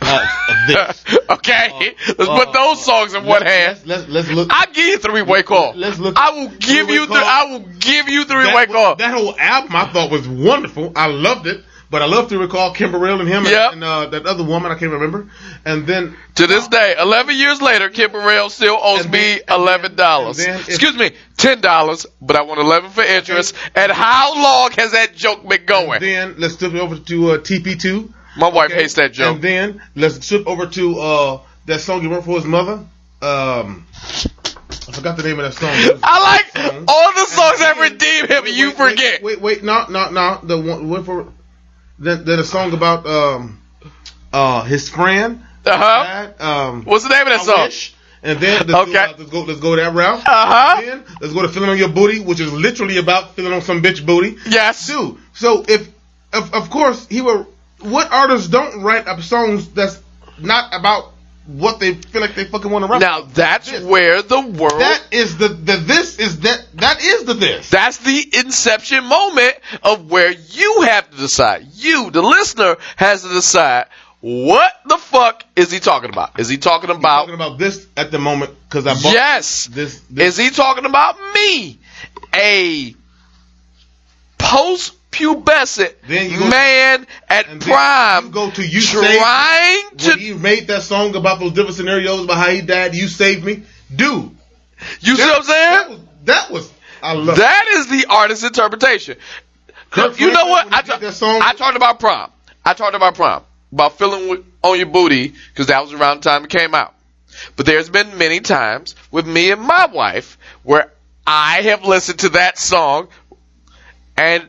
[0.00, 0.26] Uh,
[0.66, 1.04] this.
[1.30, 3.80] okay, let's uh, put those songs in one hand.
[3.84, 4.48] Let's, let's, let's look.
[4.50, 5.74] I'll give you three way call.
[5.74, 7.06] Let's look- I will give you.
[7.06, 8.96] Th- I will give you three that, way call.
[8.96, 10.92] that whole album I thought was wonderful.
[10.96, 11.62] I loved it.
[11.90, 13.72] But I love to recall Kim Burrell and him and- Yep.
[13.72, 15.28] and uh, that other woman I can't remember.
[15.64, 19.94] And then to this day, eleven years later, Kim Burrell still owes And me eleven
[19.96, 20.36] dollars.
[20.36, 23.54] then- and then Excuse me, ten dollars, but I want eleven for interest.
[23.74, 26.00] And how long has that joke been going?
[26.02, 28.12] then let's flip it over to uh, TP2.
[28.38, 28.82] My wife Okay?
[28.82, 29.34] hates that joke.
[29.36, 32.84] And then let's flip over to uh, that song you wrote for his mother.
[33.20, 35.98] Um, I forgot the name of that song.
[36.02, 36.22] I
[36.54, 36.84] like Song.
[36.88, 39.22] all the songs that redeem him, wait, you wait, forget.
[39.22, 40.40] Wait, wait, no, no, no.
[40.42, 41.32] The one, for
[41.98, 43.60] then, then a song about um,
[44.32, 45.42] uh, his friend.
[45.66, 46.04] Uh huh.
[46.04, 47.64] died, Um, What's the name of that I song?
[47.66, 47.94] wish.
[48.22, 48.92] And then let's, Okay.
[48.92, 50.20] go, uh, let's go let's go that route.
[50.26, 50.80] Uh-huh.
[50.80, 53.82] Then let's go to feeling on your booty, which is literally about feeling on some
[53.82, 54.36] bitch booty.
[54.48, 54.86] Yes.
[54.86, 55.88] Dude, so if
[56.32, 57.46] of, of course he will
[57.80, 60.00] what artists don't write up songs that's
[60.40, 61.12] not about
[61.46, 63.00] what they feel like they fucking want to rap.
[63.00, 63.82] Now that's This.
[63.82, 64.80] where the world.
[64.80, 67.70] that is the the this is that that is the this.
[67.70, 71.66] That's the inception moment of where you have to decide.
[71.74, 73.86] You, the listener, has to decide
[74.20, 76.38] what the fuck is he talking about?
[76.40, 79.66] Is he talking about talking about this at the moment because I bought yes?
[79.66, 81.78] this, this Is he talking about me,
[82.34, 82.94] a
[84.38, 84.97] post-pubescent
[86.06, 90.12] Then you go- man at and then prime, you go to you trying when to?
[90.18, 93.62] he made that song about those different scenarios about how he died, you saved me,
[93.94, 94.36] dude.
[95.00, 95.74] You see what I'm saying?
[95.74, 96.72] That was, that was
[97.02, 99.16] I love That is the artist's interpretation.
[99.90, 100.72] Kirk you know what?
[100.72, 102.30] I, ta- that song- I talked about prom.
[102.64, 103.42] I talked about prom.
[103.72, 106.94] About feeling on your booty because that was around the time it came out.
[107.56, 110.92] But there's been many times with me and my wife where
[111.26, 113.08] I have listened to that song
[114.16, 114.48] and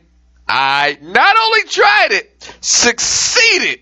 [0.50, 3.80] I not only tried it, succeeded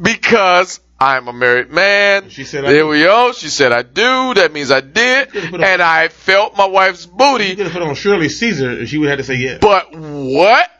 [0.00, 2.28] because I'm a married man.
[2.30, 3.32] She said there we go.
[3.32, 4.34] She said I do.
[4.34, 5.36] That means I did.
[5.54, 7.46] on- And I felt my wife's booty.
[7.46, 9.58] You could have put on Shirley Caesar and she would have to say yes.
[9.60, 10.70] But what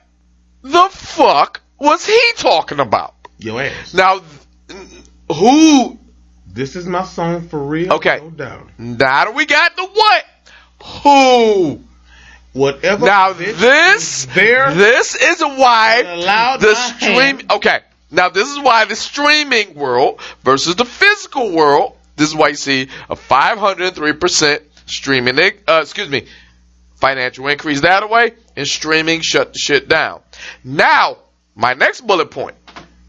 [0.63, 3.15] the fuck was he talking about?
[3.39, 3.95] Your ass.
[3.95, 4.21] Now,
[5.33, 5.99] who?
[6.47, 7.93] This is my song for real.
[7.95, 8.19] Okay.
[8.21, 8.71] No doubt.
[8.79, 10.25] Now that we got the what?
[11.03, 11.81] Who?
[12.59, 13.07] Whatever.
[13.07, 14.75] Now this, is there.
[14.75, 16.03] this is why
[16.61, 17.41] the stream.
[17.51, 17.81] Okay.
[18.11, 21.97] Now this is why the streaming world versus the physical world.
[22.17, 25.39] This is why you see a 503 percent streaming.
[25.39, 26.27] Uh, excuse me,
[26.97, 30.21] financial increase that way, and streaming shut the shit down.
[30.65, 31.19] Now,
[31.55, 32.57] my next bullet point.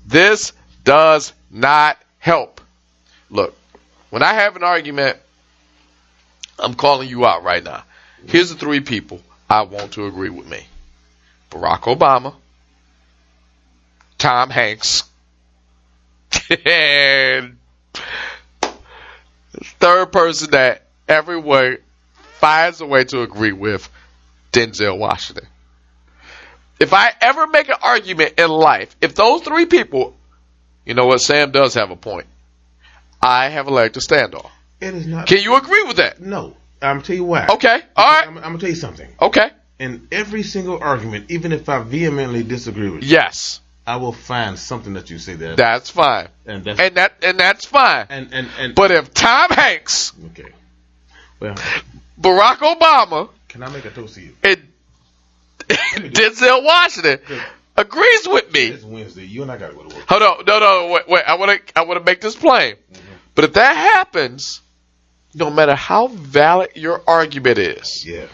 [0.06, 0.54] This
[0.84, 2.62] does not help.
[3.32, 3.56] Look,
[4.12, 5.18] when I have an argument,
[6.60, 7.84] I'm calling you out right now.
[8.28, 10.66] Here's the three people I want to agree with me.
[11.50, 12.36] Barack Obama,
[14.18, 15.04] Tom Hanks,
[16.66, 17.58] and
[19.80, 21.78] third person that every way
[22.40, 23.90] finds a way to agree with,
[24.52, 25.48] Denzel Washington.
[26.80, 30.16] If I ever make an argument in life, if those three people,
[30.86, 32.28] you know what, Sam does have a point.
[33.22, 34.50] I have a leg to stand on.
[34.80, 35.28] It is not.
[35.28, 36.22] Can you agree with that?
[36.22, 36.56] no.
[36.82, 37.48] I'm gonna tell you why.
[37.50, 39.10] Okay, all right, I'm, I'm gonna tell you something.
[39.22, 39.50] okay,
[39.80, 44.58] In every single argument, even if I vehemently disagree with you, yes, I will find
[44.58, 45.56] something that you say there.
[45.56, 48.06] That's fine, and that's and that and that's fine.
[48.10, 50.52] and and, and But if Tom Hanks, okay.
[51.40, 51.56] Well,
[52.20, 54.36] Barack Obama, can I make a toast to you?
[54.44, 54.60] and
[55.70, 57.20] Denzel Washington
[57.78, 59.26] agrees with me, It's Wednesday.
[59.26, 60.06] You and I gotta go to work.
[60.10, 61.24] hold on, no, no, wait, wait.
[61.28, 62.76] I want to, I want to make this plain.
[62.76, 63.06] Mm-hmm.
[63.36, 64.62] But if that happens,
[65.34, 68.26] no matter how valid your argument is, Yeah.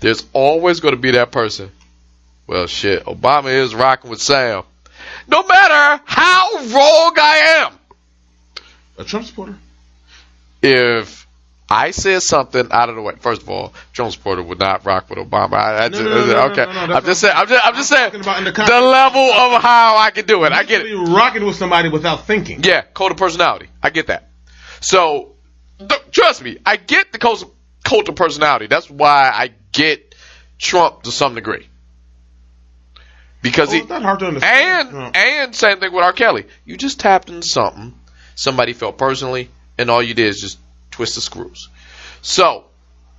[0.00, 1.70] there's always going to be that person.
[2.46, 4.62] Well, shit, Obama is rocking with Sam.
[5.26, 7.72] No matter how wrong I am,
[8.98, 9.56] A Trump supporter?
[10.62, 11.26] if
[11.70, 15.10] I said something out of the way, first of all, Trump supporter would not rock
[15.10, 15.52] with Obama.
[15.54, 17.34] I, I No, just, no, no, okay, I'm just saying.
[17.36, 18.20] I'm just, I'm just saying the
[18.52, 20.52] the level of how I can do it.
[20.52, 20.94] I get it.
[20.94, 22.62] Rocking with somebody without thinking.
[22.64, 23.68] Yeah, code of personality.
[23.82, 24.30] I get that.
[24.80, 25.34] So,
[25.78, 27.44] th- trust me, I get the cult
[27.84, 28.66] cult of personality.
[28.66, 30.14] That's why I get
[30.58, 31.66] Trump to some degree.
[33.40, 34.88] Because Oh, he it's not hard to understand.
[34.96, 36.12] and and same thing with R.
[36.12, 36.46] Kelly.
[36.64, 37.94] You just tapped into something
[38.34, 39.48] somebody felt personally,
[39.78, 40.58] and all you did is just
[40.90, 41.68] twist the screws.
[42.20, 42.64] So,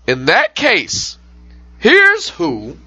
[0.08, 1.18] in that case,
[1.80, 2.78] here's who,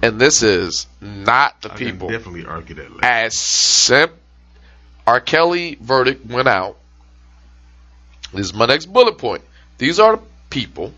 [0.00, 2.90] and this is not the I can people definitely argue that.
[2.92, 3.04] Later.
[3.04, 4.10] as sim-
[5.08, 5.20] R.
[5.20, 6.76] Kelly verdict went out.
[8.32, 9.42] This is my next bullet point.
[9.78, 10.92] These are the people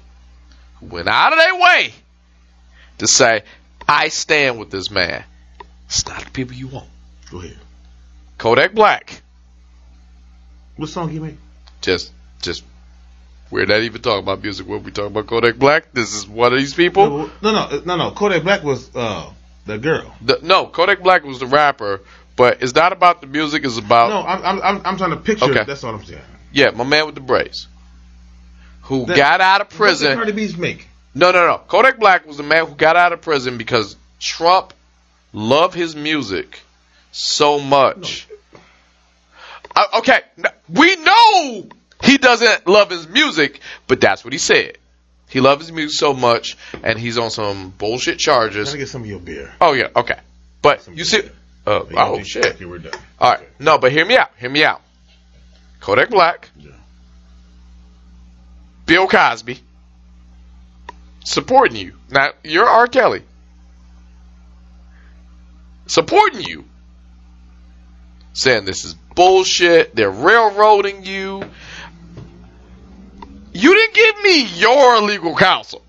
[0.81, 1.93] who went out of their way
[2.99, 3.43] to say,
[3.89, 5.25] I stand with this man.
[5.87, 6.89] It's not the people you want.
[7.31, 7.57] Go ahead.
[8.37, 9.23] Kodak Black.
[10.77, 11.39] What song you made?
[11.81, 12.63] Just just
[13.51, 15.93] we're not even talking about music when we talking about Kodak Black.
[15.93, 17.31] This is one of these people.
[17.43, 18.11] No, no, no, no.
[18.13, 19.31] Kodak Black was uh
[19.67, 20.15] the girl.
[20.23, 22.01] The, no, Kodak Black was the rapper,
[22.37, 25.17] but it's not about the music, it's about No, I'm I'm I'm, I'm trying to
[25.17, 25.47] picture.
[25.47, 25.65] Okay.
[25.65, 26.21] That's all I'm saying.
[26.53, 27.69] Yeah, my man with the braids.
[28.83, 30.89] Who That- got out of prison Cardi B's make?
[31.15, 31.59] No, no, no.
[31.59, 34.73] Kodak Black was the man who got out of prison because Trump
[35.33, 36.61] loved his music
[37.13, 38.29] so much.
[39.75, 40.21] Uh, okay,
[40.69, 41.67] we know
[42.03, 44.79] he doesn't love his music, but that's what he said.
[45.29, 48.73] He loves his music so much, and he's on some bullshit charges.
[48.73, 49.53] to get some of your beer.
[49.61, 50.19] Oh yeah, okay.
[50.63, 51.21] But you see,
[51.67, 52.47] uh, oh shit.
[52.47, 52.99] Okay, we're done.
[53.21, 54.31] All right, no, but hear me out.
[54.39, 54.81] Hear me out.
[55.81, 56.71] Kodak Black, Yeah.
[58.87, 59.61] Bill Cosby,
[61.25, 61.95] supporting you.
[62.11, 62.87] Now you're R.
[62.87, 63.23] Kelly,
[65.87, 66.65] supporting you,
[68.33, 69.95] saying this is bullshit.
[69.95, 71.43] They're railroading you.
[73.53, 75.83] You didn't give me your legal counsel.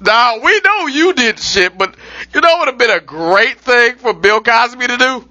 [0.00, 1.94] Now we know you did shit, but
[2.34, 5.28] you know what would have been a great thing for Bill Cosby to do?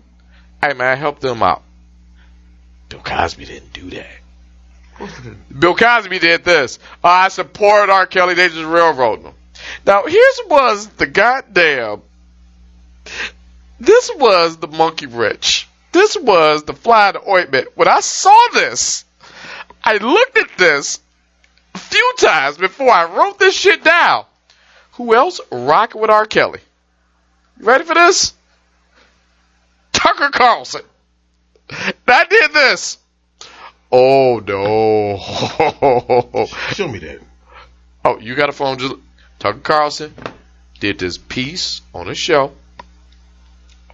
[0.61, 1.61] Hey man, help them out.
[2.93, 5.39] Bill Cosby didn't do that.
[5.59, 6.77] Bill Cosby did this.
[7.03, 8.05] I support R.
[8.05, 8.35] Kelly.
[8.35, 9.33] They just railroading him.
[9.83, 12.03] Now, here's was the goddamn.
[13.79, 15.67] This was the monkey wrench.
[15.91, 17.69] This was the fly in the ointment.
[17.73, 19.05] When I saw this,
[19.83, 20.99] I looked at this
[21.73, 24.25] a few times before I wrote this shit down.
[24.93, 26.27] Who else rocking with R.
[26.27, 26.59] Kelly?
[27.59, 28.35] You ready for this?
[29.93, 30.83] Tucker Carlson.
[32.07, 32.97] I did this.
[33.91, 35.17] Oh no.
[36.73, 37.19] Show me that.
[38.05, 38.95] oh, you got a phone just
[39.39, 40.13] Tucker Carlson
[40.79, 42.51] did this piece on his show.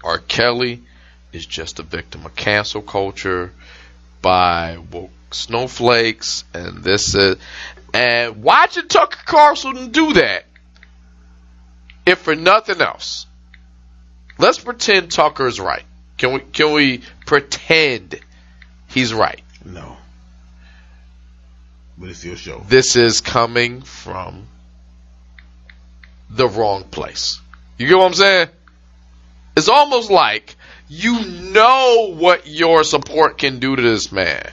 [0.04, 0.20] R.
[0.20, 0.82] Kelly
[1.34, 3.52] is just a victim of cancel culture
[4.22, 7.38] by woke snowflakes and this is
[7.94, 10.46] and watching Tucker Carlson do that,
[12.06, 13.26] if for nothing else,
[14.38, 15.84] let's pretend Tucker's right.
[16.20, 18.20] Can we can we pretend
[18.88, 19.42] he's right?
[19.66, 19.98] No.
[21.98, 22.64] But it's your show.
[22.68, 24.48] this is coming from
[26.30, 27.40] the wrong place.
[27.78, 28.50] You get what I'm saying?
[29.58, 30.56] It's almost like
[30.90, 34.50] you know what your support can do to this man.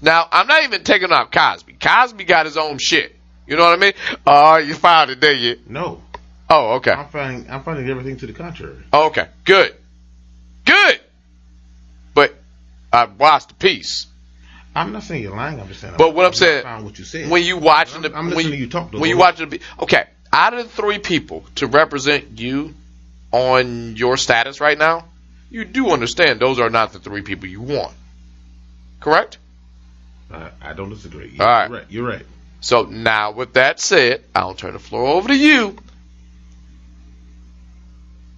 [0.00, 1.74] Now, I'm not even taking out Cosby.
[1.80, 3.14] Cosby got his own shit.
[3.46, 3.92] You know what I mean?
[4.26, 5.58] Oh, you found it, did you?
[5.68, 6.02] No.
[6.48, 6.92] Oh, okay.
[6.92, 8.84] I'm finding I'm finding everything to the contrary.
[8.92, 9.26] Okay.
[9.44, 9.74] Good.
[10.74, 11.00] Good.
[12.14, 12.34] But
[12.92, 14.06] I watched the piece.
[14.74, 15.60] I'm not saying you're lying.
[15.60, 15.94] I'm just saying.
[15.96, 17.30] But what I'm I've saying- what you said.
[17.30, 18.92] When you watching the, I'm- I'm when to you talk.
[18.92, 22.74] When you watching the, okay, out of the three people to represent you
[23.30, 25.04] on your status right now,
[25.50, 27.94] you do understand those are not the three people you want.
[28.98, 29.38] Correct?
[30.32, 31.36] I, I don't disagree.
[31.38, 31.68] All right.
[31.68, 31.86] You're right.
[31.90, 32.26] You're right.
[32.60, 35.76] So now, with that said, I'll turn the floor over to you.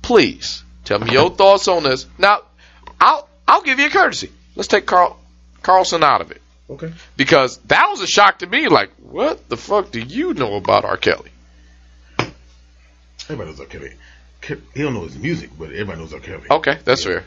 [0.03, 2.07] Please tell me your thoughts on this.
[2.19, 2.41] Now,
[3.01, 4.31] I'll I'll give you a courtesy.
[4.55, 5.19] Let's take Carl
[5.63, 6.41] Carlson out of it
[6.71, 6.93] Okay.
[7.17, 8.69] because that was a shock to me.
[8.69, 10.97] Like, what the fuck do you know about R.
[10.97, 11.31] Kelly?
[13.25, 13.67] Everybody knows R.
[13.67, 13.93] Kelly.
[14.75, 16.21] He don't know his music, but everybody knows R.
[16.21, 16.45] Kelly.
[16.51, 17.25] Okay, that's fair.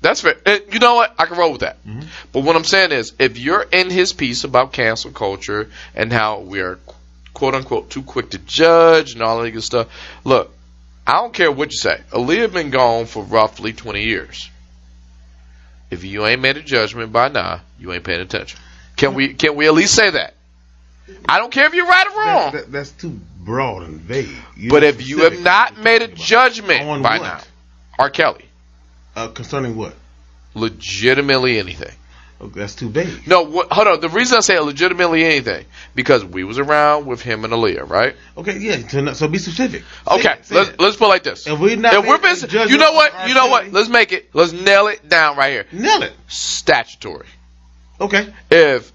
[0.00, 0.36] That's fair.
[0.46, 1.14] Uh, You know what?
[1.18, 1.84] I can roll with that.
[1.86, 2.06] Mhm.
[2.32, 6.40] But what I'm saying is, if you're in his piece about cancel culture and how
[6.40, 6.78] we are
[7.34, 9.88] quote unquote too quick to judge and all that good stuff,
[10.24, 10.53] look,
[11.06, 12.00] I don't care what you say.
[12.12, 14.50] Aaliyah been gone for roughly 20 years.
[15.90, 18.58] If you ain't made a judgment by now, you ain't paying attention.
[18.96, 20.34] Can we can we at least say that?
[21.28, 22.52] I don't care if you're right or wrong.
[22.52, 24.34] That, that, that's too broad and vague.
[24.56, 27.22] You but if you have not made a judgment by what?
[27.22, 27.40] now,
[27.98, 28.10] R.
[28.10, 28.46] Kelly,
[29.14, 29.94] uh, concerning what?
[30.54, 31.94] legitimately anything.
[32.40, 33.26] Oh, that's too vague.
[33.28, 34.00] No, what, hold on.
[34.00, 38.16] The reason I say legitimately anything because we was around with him and Aaliyah, right?
[38.36, 39.12] Okay, yeah.
[39.12, 39.82] So, be specific.
[39.82, 40.80] Say Okay, it, let's it.
[40.80, 41.46] let's put it like this.
[41.46, 43.28] If we're not If we're busy, you know what?
[43.28, 43.72] You know what?
[43.72, 44.30] Let's make it.
[44.34, 45.66] Let's nail it down right here.
[45.72, 46.12] nail it.
[46.28, 47.26] Statutory.
[48.00, 48.32] Okay.
[48.50, 48.92] If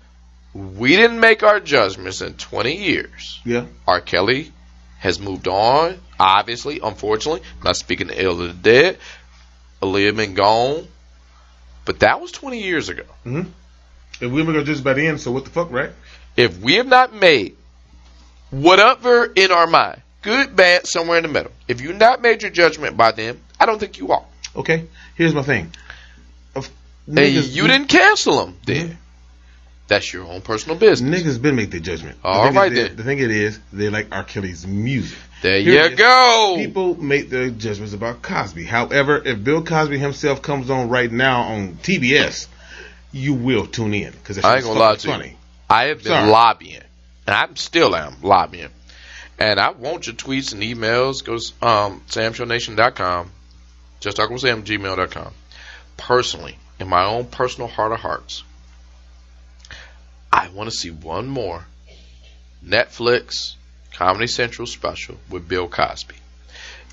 [0.54, 3.66] we didn't make our judgments in 20 years, Yeah.
[3.88, 4.02] R.
[4.02, 4.52] Kelly
[5.00, 5.98] has moved on.
[6.20, 8.98] Obviously, unfortunately, I'm not speaking ill of the dead.
[9.82, 10.86] Aaliyah been gone,
[11.90, 13.02] but that was 20 years ago.
[13.26, 13.50] Mm-hmm.
[14.24, 15.90] If we make our judgment by the end, so what the fuck, right?
[16.38, 17.58] if we have not made
[18.52, 22.52] whatever in our mind, good, bad, somewhere in the middle, if you've not made your
[22.52, 24.24] judgment by them, I don't think you are.
[24.56, 24.86] Okay.
[25.16, 25.72] Here's my thing.
[26.54, 26.70] And
[27.08, 28.90] niggas, you didn't cancel them then.
[28.90, 28.96] Mm-hmm.
[29.90, 31.24] That's your own personal business.
[31.24, 32.22] Niggas been make their judgment.
[32.22, 32.96] The All is right they- then.
[32.96, 34.24] The thing it is, they like R.
[34.24, 35.18] Kelly's music.
[35.42, 36.54] There Here you go.
[36.58, 38.64] People make their judgments about Cosby.
[38.66, 42.48] However, if Bill Cosby himself comes on right now on TBS,
[43.12, 45.14] you will tune in because I ain't gonna lie to you.
[45.14, 45.38] funny.
[45.70, 46.30] I have been Sorry.
[46.30, 46.82] lobbying,
[47.28, 48.70] and I'm still am lobbying.
[49.40, 51.24] And I want your tweets and emails.
[51.24, 53.32] Go to um, samshownation.com.
[54.02, 55.34] Just talk with Sam, gmail.com.
[55.98, 58.44] Personally, in my own personal heart of hearts,
[60.32, 61.66] I want to see one more
[62.66, 63.56] Netflix
[63.94, 66.16] Comedy Central special with Bill Cosby.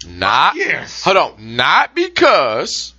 [0.06, 1.02] Not, Yes.
[1.02, 2.92] hold on, not because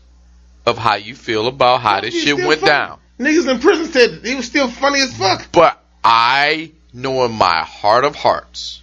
[0.65, 2.71] of how you feel about how this shit went funny.
[2.71, 2.99] down.
[3.19, 5.51] Niggas in prison said he was still funny as fuck.
[5.51, 8.81] But I know in my heart of hearts,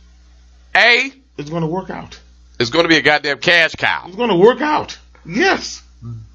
[0.74, 2.18] A It's gonna work out.
[2.58, 4.04] It's going to be a goddamn cash cow.
[4.06, 4.96] It's gonna work out.
[5.26, 5.82] Yes.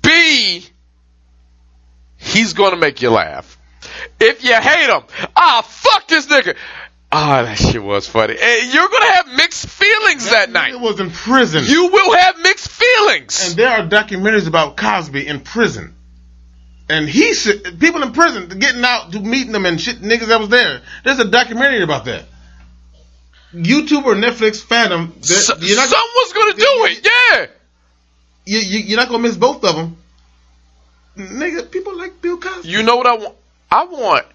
[0.01, 0.65] B,
[2.17, 3.57] he's going to make you laugh.
[4.19, 5.03] If you hate him,
[5.35, 6.56] ah, fuck this nigga.
[7.11, 8.35] Ah, that shit was funny.
[8.39, 10.73] And you're going to have mixed feelings that, night.
[10.73, 11.64] It was in prison.
[11.65, 13.47] You will have mixed feelings.
[13.49, 15.95] and there are documentaries about Cosby in prison.
[16.88, 20.49] And he said, people in prison getting out meeting them and shit, niggas that was
[20.49, 20.81] there.
[21.03, 22.26] There's a documentary about that.
[23.53, 25.14] YouTube or Netflix Phantom.
[25.22, 27.06] So- you're not, someone's going to do it.
[27.06, 27.45] Yeah.
[28.45, 29.97] you, you, you're not gonna miss both of them.
[31.18, 32.69] Nigga, people like Bill Cosby.
[32.69, 33.35] You know what I want?
[33.71, 34.25] I want.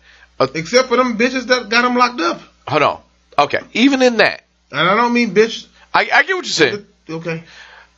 [0.54, 2.40] Except for them bitches that got him locked up.
[2.68, 3.00] Hold on.
[3.38, 3.60] Okay.
[3.72, 5.66] Even in that, And I don't mean bitch.
[5.92, 6.86] I, I get what you're saying.
[7.08, 7.42] Okay.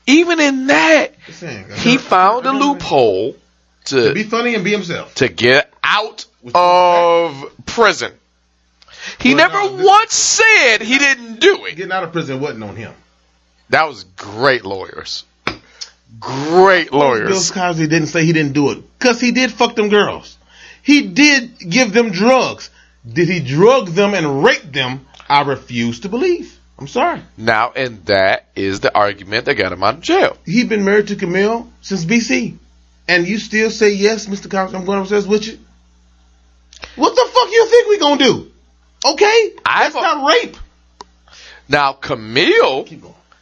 [0.06, 1.66] Even in that, saying.
[1.76, 3.36] He found a loophole
[3.86, 5.14] To be funny and be himself.
[5.16, 8.12] to get out of prison.
[9.20, 11.76] He Well, never no, once said he didn't do it.
[11.76, 12.92] Getting out of prison wasn't on him.
[13.70, 15.24] That was great lawyers.
[16.20, 17.50] Great lawyers.
[17.50, 17.62] Bill.
[17.62, 20.35] Cosby didn't say he didn't do it because he did fuck them girls.
[20.86, 22.70] He did give them drugs.
[23.12, 25.04] Did he drug them and rape them?
[25.28, 26.56] I refuse to believe.
[26.78, 27.22] I'm sorry.
[27.36, 30.36] Now, and that is the argument that got him out of jail.
[30.46, 32.56] He been married to Camille since BC,
[33.08, 34.48] and you still say yes, Mr.
[34.48, 34.76] Cosby.
[34.78, 35.58] I'm going upstairs with you.
[36.94, 38.52] What the fuck you think we gonna do?
[39.04, 40.56] Okay, I've- that's not rape.
[41.68, 42.86] Now, Camille,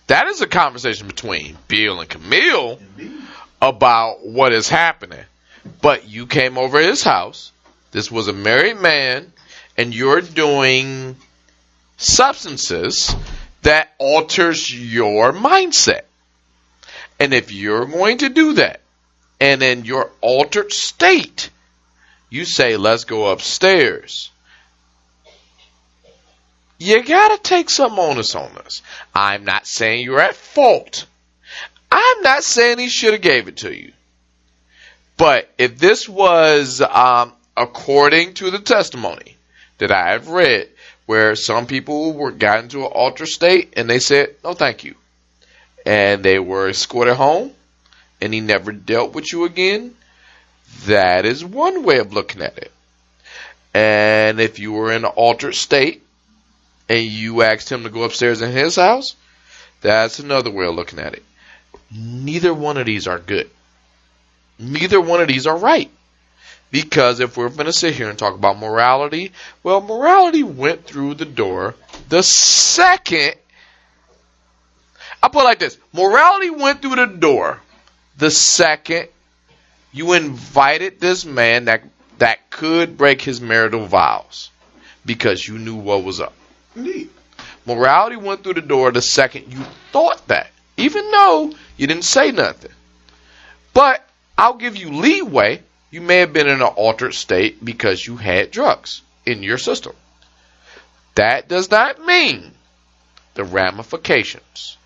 [0.07, 2.79] that is a conversation between Bill and Camille
[3.61, 5.25] about what is happening.
[5.81, 7.53] But you came over his house.
[7.91, 9.33] This was a married man,
[9.77, 11.17] and you're doing
[11.97, 13.15] substances
[13.63, 16.03] that alters your mindset.
[17.19, 18.81] And if you're going to do that,
[19.41, 21.51] and in your altered state,
[22.31, 24.31] you say, let's go upstairs.
[26.79, 28.83] You gotta take some onus on this.
[29.15, 31.07] I'm not saying you're at fault.
[31.91, 33.93] I'm not saying he should have gave it to you.
[35.17, 39.37] But if this was um, according to the testimony
[39.79, 40.69] that I have read,
[41.07, 44.97] where some people were got into an altered state and they said, "No, thank you,"
[45.85, 47.53] and they were escorted home,
[48.21, 49.95] and he never dealt with you again,
[50.87, 52.73] that is one way of looking at it.
[53.73, 56.03] And if you were in an altered state
[56.89, 59.15] and you asked him to go upstairs in his house,
[59.81, 61.25] that's another way of looking at it.
[61.91, 63.51] Neither one of these are good.
[64.59, 65.91] Neither one of these are right.
[66.71, 69.33] Because if we're going to sit here and talk about morality,
[69.63, 71.75] well, morality went through the door
[72.09, 73.35] the second
[75.23, 77.61] I put it like this: morality went through the door
[78.19, 79.09] the second
[79.93, 81.83] you invited this man that
[82.19, 84.51] that could break his marital vows
[85.07, 86.35] because you knew what was up.
[86.77, 87.11] Indeed.
[87.67, 92.31] Morality went through the door the second you thought that, even though you didn't say
[92.31, 92.71] nothing.
[93.73, 94.07] But
[94.37, 95.63] I'll give you leeway.
[95.91, 99.95] You may have been in an altered state because you had drugs in your system.
[101.15, 102.53] That does not mean
[103.35, 104.77] the ramifications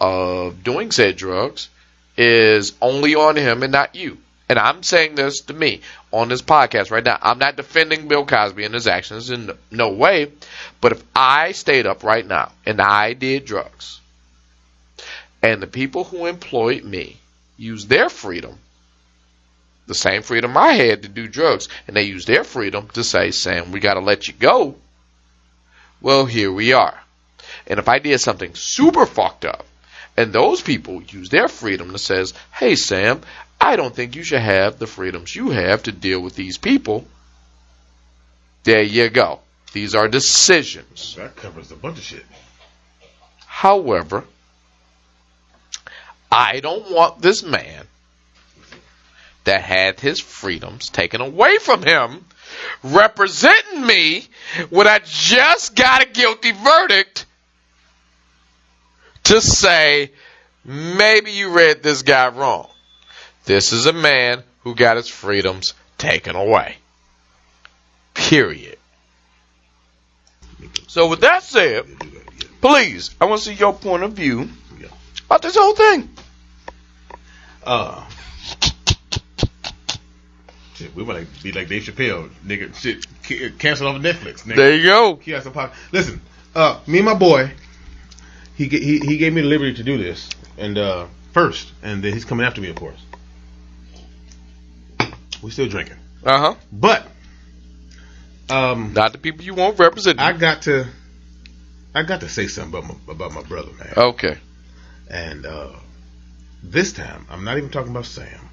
[0.00, 1.68] of doing said drugs
[2.16, 4.18] is only on him and not you.
[4.48, 5.80] And I'm saying this to me
[6.12, 7.18] on this podcast right now.
[7.22, 10.30] I'm not defending Bill Cosby and his actions in no way.
[10.80, 14.00] But if I stayed up right now and I did drugs,
[15.42, 17.16] and the people who employed me
[17.56, 18.58] used their freedom,
[19.86, 23.30] the same freedom I had to do drugs, and they used their freedom to say,
[23.30, 24.76] Sam, we got to let you go.
[26.00, 26.98] Well, here we are.
[27.66, 29.64] And if I did something super fucked up,
[30.16, 33.22] and those people use their freedom to says, hey, Sam,
[33.60, 37.06] I don't think you should have the freedoms you have to deal with these people.
[38.64, 39.40] There you go.
[39.72, 41.14] These are decisions.
[41.16, 42.26] That covers a bunch of shit.
[43.46, 44.24] However,
[46.30, 47.86] I don't want this man
[49.44, 52.24] that had his freedoms taken away from him
[52.82, 54.26] representing me
[54.70, 57.26] when I just got a guilty verdict
[59.24, 60.12] to say
[60.64, 62.68] maybe you read this guy wrong.
[63.44, 66.76] This is a man who got his freedoms taken away.
[68.14, 68.78] Period.
[70.86, 71.86] So with that said,
[72.60, 74.48] please, I want to see your point of view
[75.26, 76.08] about this whole thing.
[77.64, 78.04] Uh,
[80.74, 82.74] shit, we want to be like Dave Chappelle, nigga.
[82.74, 84.56] Shit, ca- cancel off Netflix, nigga.
[84.56, 85.16] There you go.
[85.16, 85.74] He has some pop.
[85.92, 86.20] Listen,
[86.54, 87.50] uh, me and my boy,
[88.56, 90.28] he he he gave me the liberty to do this,
[90.58, 93.00] and uh, first, and then he's coming after me, of course.
[95.42, 96.54] We still drinking, Uh huh.
[96.70, 97.06] but
[98.48, 100.20] um, Not the people you want represented.
[100.20, 100.86] I got to,
[101.94, 103.92] I got to say something about my about my brother, man.
[103.96, 104.38] okay.
[105.10, 105.72] And uh,
[106.62, 108.48] this time, I'm not even talking about Sam.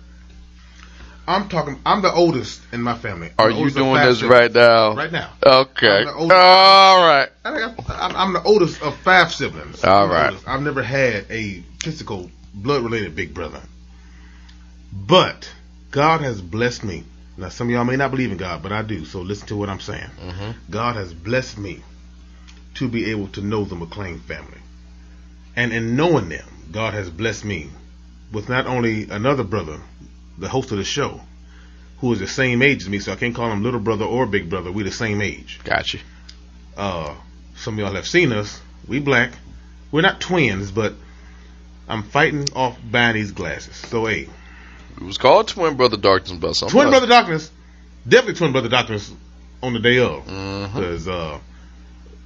[1.30, 1.80] I'm talking.
[1.86, 3.30] I'm the oldest in my family.
[3.38, 4.24] I'm Are you doing this siblings.
[4.24, 4.96] right now?
[4.96, 5.30] Right now.
[5.46, 6.00] Okay.
[6.00, 7.30] I'm the oldest- All right.
[7.46, 9.84] I I'm the oldest of five siblings.
[9.84, 10.36] All right.
[10.48, 13.62] I've never had a physical, blood related big brother.
[14.92, 15.52] But
[15.92, 17.04] God has blessed me.
[17.38, 19.06] Now, some of y'all may not believe in God, but I do.
[19.06, 20.10] So listen to what I'm saying.
[20.20, 20.56] Mhm.
[20.72, 21.84] God has blessed me
[22.76, 24.58] to be able to know the McClain family.
[25.56, 27.70] And in knowing them, God has blessed me
[28.32, 29.80] with not only another brother,
[30.40, 31.22] the host of the show,
[32.00, 34.26] who is the same age as me, so I can't call him little brother or
[34.26, 34.72] big brother.
[34.72, 35.60] We're the same age.
[35.64, 36.00] Gotcha.
[36.78, 37.14] Uh,
[37.56, 38.62] some of y'all have seen us.
[38.88, 39.32] We black.
[39.92, 40.94] We're not twins, but
[41.88, 43.76] I'm fighting off buying these glasses.
[43.76, 44.28] So, hey,
[44.98, 47.52] It was called Twin Brother Darkness, but some twin brother darkness,
[48.08, 49.12] definitely twin brother darkness
[49.62, 51.40] on the day of, because uh,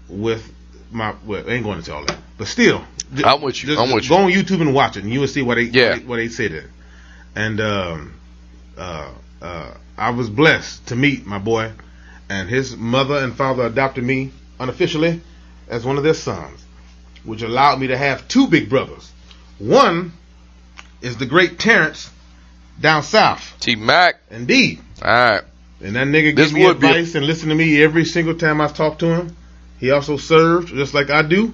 [0.07, 0.53] with
[0.91, 2.83] my well, I ain't going into all that, but still,
[3.23, 3.69] I'm with you.
[3.69, 4.37] just- I'm with go you.
[4.37, 5.89] on YouTube and watch it, and you will see what they Yeah.
[5.91, 6.65] what they, what they said it.
[7.35, 8.13] And um,
[8.77, 9.11] uh,
[9.41, 11.71] uh, I was blessed to meet my boy,
[12.29, 15.21] and his mother and father adopted me unofficially
[15.67, 16.63] as one of their sons,
[17.23, 19.11] which allowed me to have two big brothers.
[19.59, 20.13] One
[21.01, 22.09] is the great Terrence
[22.79, 23.55] down south.
[23.59, 24.15] T Mac.
[24.31, 24.79] Indeed.
[25.01, 25.43] All right.
[25.81, 28.35] And that nigga This gives me be a- advice and listen to me every single
[28.35, 29.35] time I talk to him.
[29.79, 31.53] He also served just like I do,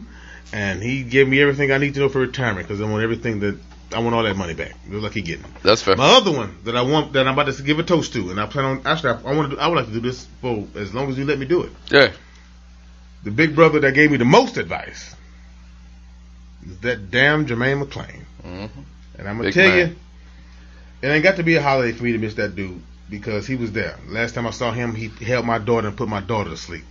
[0.53, 3.39] and he gave me everything I need to know for retirement because I want everything
[3.39, 3.57] that
[3.93, 5.45] I want all that money back, just like he getting.
[5.63, 5.95] That's fair.
[5.95, 8.39] My other one that I want that I'm about to give a toast to, and
[8.39, 10.27] I plan on actually I, I want to do, I would like to do this
[10.41, 11.71] for as long as you let me do it.
[11.89, 12.11] Yeah.
[13.23, 15.15] The big brother that gave me the most advice
[16.67, 18.21] is that damn Jermaine McClain.
[18.45, 18.69] Mhm.
[19.17, 19.77] And I'm gonna Big tell man.
[19.89, 19.95] you,
[21.01, 23.55] it ain't got to be a holiday for me to miss that dude because he
[23.55, 23.97] was there.
[24.07, 26.83] Last time I saw him, he held my daughter and put my daughter to sleep.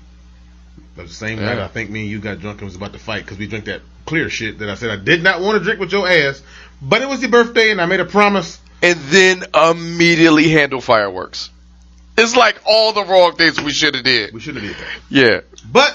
[0.97, 1.45] Was the same Yeah.
[1.47, 3.47] night I think me and you got drunk and was about to fight because we
[3.47, 6.09] drank that clear shit that I said I did not want to drink with your
[6.09, 6.43] ass,
[6.81, 8.59] but it was your birthday and I made a promise.
[8.83, 11.51] And then immediately handle fireworks.
[12.17, 14.33] It's like all the wrong things we should have did.
[14.33, 14.89] We should have did that.
[15.11, 15.41] Yeah.
[15.71, 15.95] But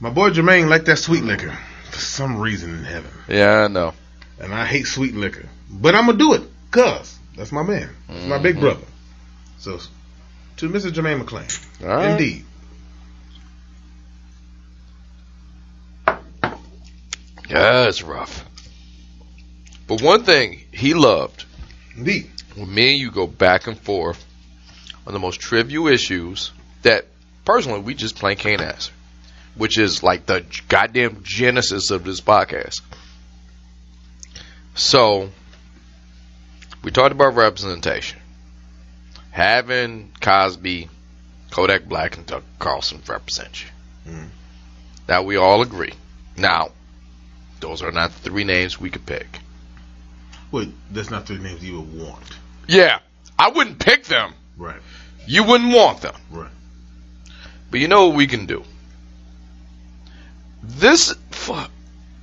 [0.00, 1.56] my boy Jermaine liked that sweet liquor
[1.90, 3.94] for some reason in heaven, Yeah, I know.
[4.40, 8.26] and I hate sweet liquor, but I'm gonna do it cause that's my man, that's
[8.26, 8.60] my big Mhm.
[8.60, 8.86] brother.
[9.58, 9.78] So
[10.58, 10.90] to Mr.
[10.92, 12.10] Jermaine McClain, right.
[12.10, 12.44] indeed.
[17.48, 18.44] Yeah, it's rough.
[19.86, 21.44] But one thing he loved
[21.96, 22.30] Indeed.
[22.54, 24.24] when me and you go back and forth
[25.06, 26.52] on the most trivial issues
[26.82, 27.06] that
[27.44, 28.92] personally we just plain can't answer.
[29.54, 32.80] which is like the goddamn genesis of this podcast.
[34.76, 35.30] So,
[36.84, 38.20] we talked about representation.
[39.32, 40.88] Having Cosby,
[41.50, 44.12] Kodak Black, and Tucker Carlson represent you.
[44.12, 44.28] Mhm.
[45.08, 45.94] Now, we all agree.
[46.36, 46.70] Now,
[47.60, 49.40] those are not three names we could pick.
[50.50, 52.24] Wait, that's not three names you would want.
[52.66, 53.00] Yeah,
[53.38, 54.34] I wouldn't pick them.
[54.56, 54.80] Right.
[55.26, 56.14] You wouldn't want them.
[56.30, 56.50] Right.
[57.70, 58.64] But you know what we can do?
[60.62, 61.70] This, fuck,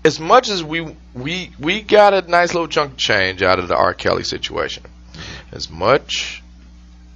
[0.03, 3.68] as much as we we we got a nice little chunk of change out of
[3.68, 3.94] the R.
[3.94, 4.84] Kelly situation,
[5.52, 6.44] as much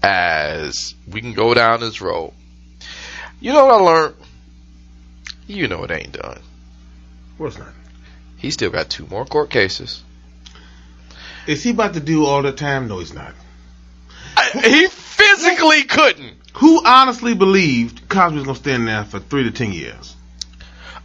[0.01, 2.33] as we can go down this road,
[3.39, 4.15] you know what I learned?
[5.47, 6.39] You know it ain't done.
[7.39, 7.69] Course not.
[8.39, 10.01] He still got two more court cases.
[11.47, 12.87] Is he about to do all the time?
[12.87, 13.33] No, he's not.
[14.37, 16.35] I, he physically couldn't.
[16.55, 20.15] Who honestly believed Cosby was going to stand there for three to ten years?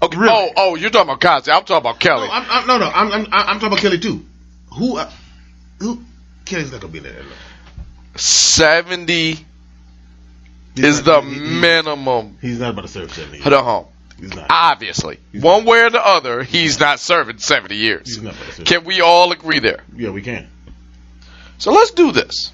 [0.02, 0.16] Okay.
[0.18, 0.32] Really?
[0.32, 1.50] Oh, oh, you're talking about Cosby.
[1.52, 2.26] I'm talking about Kelly.
[2.28, 2.88] No, I'm, I'm, no, no.
[2.90, 4.24] I'm, I'm, I'm talking about Kelly too.
[4.76, 5.10] Who, uh,
[5.80, 6.02] who?
[6.44, 7.22] Kelly's not going to be there.
[8.16, 9.38] Seventy
[10.74, 12.38] He's is not- the he- he- minimum.
[12.40, 13.38] He's not about to serve seventy.
[13.38, 13.44] years.
[13.44, 13.86] Hold on.
[14.18, 14.46] He's not.
[14.48, 18.06] Obviously, one way or the other, he's not serving 70 years.
[18.06, 18.34] He's not.
[18.64, 19.82] Can we all agree there?
[19.94, 20.48] Yeah, we can.
[21.58, 22.52] So let's do this.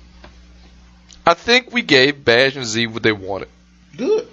[1.27, 3.49] I think we gave Bash and Z what they wanted.
[3.97, 4.27] Good.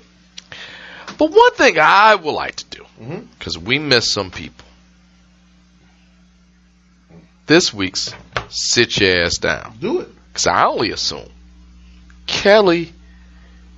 [1.18, 3.20] But one thing I would like to do, mm-hmm.
[3.38, 4.66] because we miss some people.
[7.48, 8.14] This week's
[8.50, 9.78] Sit Your Ass Down.
[9.80, 10.10] Do it.
[10.28, 11.30] Because I only assume
[12.28, 12.92] Kelly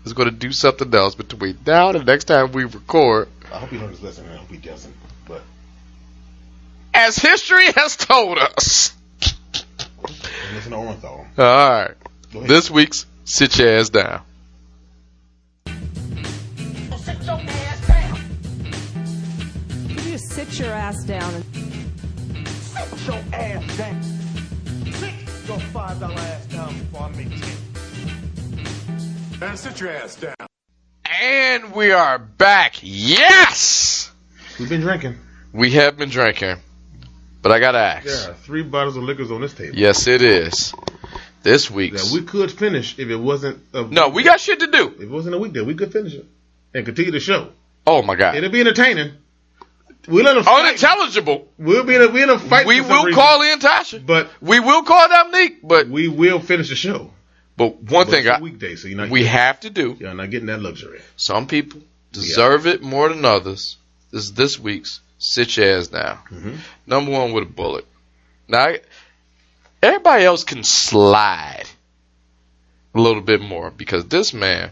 [0.06, 3.30] is going to do something else between now and the next time we record.
[3.52, 4.26] I hope he learns his lesson.
[4.26, 4.94] and I hope he doesn't.
[5.28, 5.42] But
[6.94, 8.94] As history has told us.
[10.54, 11.04] listen to Orenthal.
[11.06, 11.96] All right.
[12.32, 12.50] Go ahead.
[12.50, 14.22] This week's Sit Your Ass Down.
[19.88, 24.04] You just sit your ass down and sit your ass down.
[24.94, 25.14] Sit
[25.48, 27.58] your five dollar ass down before I make ten.
[29.40, 30.36] Man, sit your ass down.
[31.10, 32.76] And we are back.
[32.82, 34.12] Yes!
[34.60, 35.18] We've been drinking.
[35.52, 36.58] We have been drinking.
[37.42, 38.06] But I got to ask.
[38.06, 39.76] There are three bottles of liquors on this table.
[39.76, 40.74] Yes, it is.
[41.42, 41.94] This week.
[41.94, 43.64] That we could finish if it wasn't.
[43.74, 44.90] A, no, we got shit to do.
[44.90, 46.26] If it wasn't a weekday, we could finish it
[46.76, 47.50] and continue the show.
[47.88, 48.36] Oh, my God.
[48.36, 49.14] It'll be entertaining.
[50.08, 50.68] We'll let them fight.
[50.68, 51.48] Unintelligible.
[51.58, 52.68] We'll be in a, we'll in a fight.
[52.68, 54.06] We will reason, call in Tasha.
[54.06, 55.60] but We will call Dominique.
[55.64, 57.12] But we will finish the show.
[57.60, 59.10] But one But thing I, weekday, so you're not.
[59.12, 59.96] we have to do.
[60.00, 61.02] You're not getting that luxury.
[61.18, 61.82] Some people
[62.12, 63.78] deserve it more than others.
[64.12, 66.18] This is this week's Sit Your Ass Down.
[66.32, 66.58] Mhm.
[66.88, 67.86] Number one with a bullet.
[68.48, 68.82] Now, I-
[69.84, 71.66] everybody else can slide
[72.96, 74.72] a little bit more because this man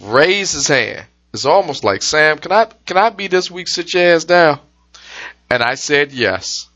[0.00, 1.06] raised his hand.
[1.34, 4.58] It's almost like Sam, can I can I be this week's Sit Your Ass Down?
[5.50, 6.66] And I said yes.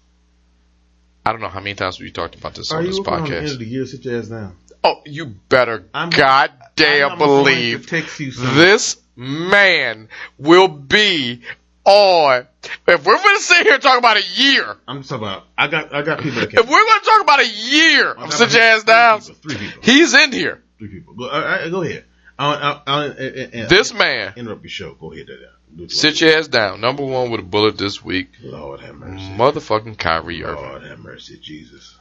[1.24, 3.24] I don't know how many times we talked about this Are on this working on
[3.24, 3.52] the end podcast.
[3.54, 3.84] of the year?
[3.86, 4.54] Sit your ass down.
[4.86, 10.08] Oh, you better I'm- goddamn I'm believe to text you this man
[10.38, 11.42] will be
[11.84, 12.46] on.
[12.86, 15.44] If we're going to sit here and talk about a year, I'm talking about.
[15.58, 15.92] I got.
[15.94, 18.62] I got people that if we're going to talk about a year I'm of your
[18.62, 19.82] ass down, Three people.
[19.82, 20.62] He's in here.
[20.78, 21.14] Three people.
[21.14, 22.04] Go, right, go ahead.
[22.38, 24.94] I'll, I'll, I'll, This man, interrupt your show.
[24.94, 25.26] Go ahead.
[25.74, 26.80] Do sit your ass down.
[26.80, 29.24] Number one with a bullet this week, Lord have mercy.
[29.36, 30.62] motherfucking Kyrie Irving.
[30.62, 31.96] Lord have mercy, Jesus.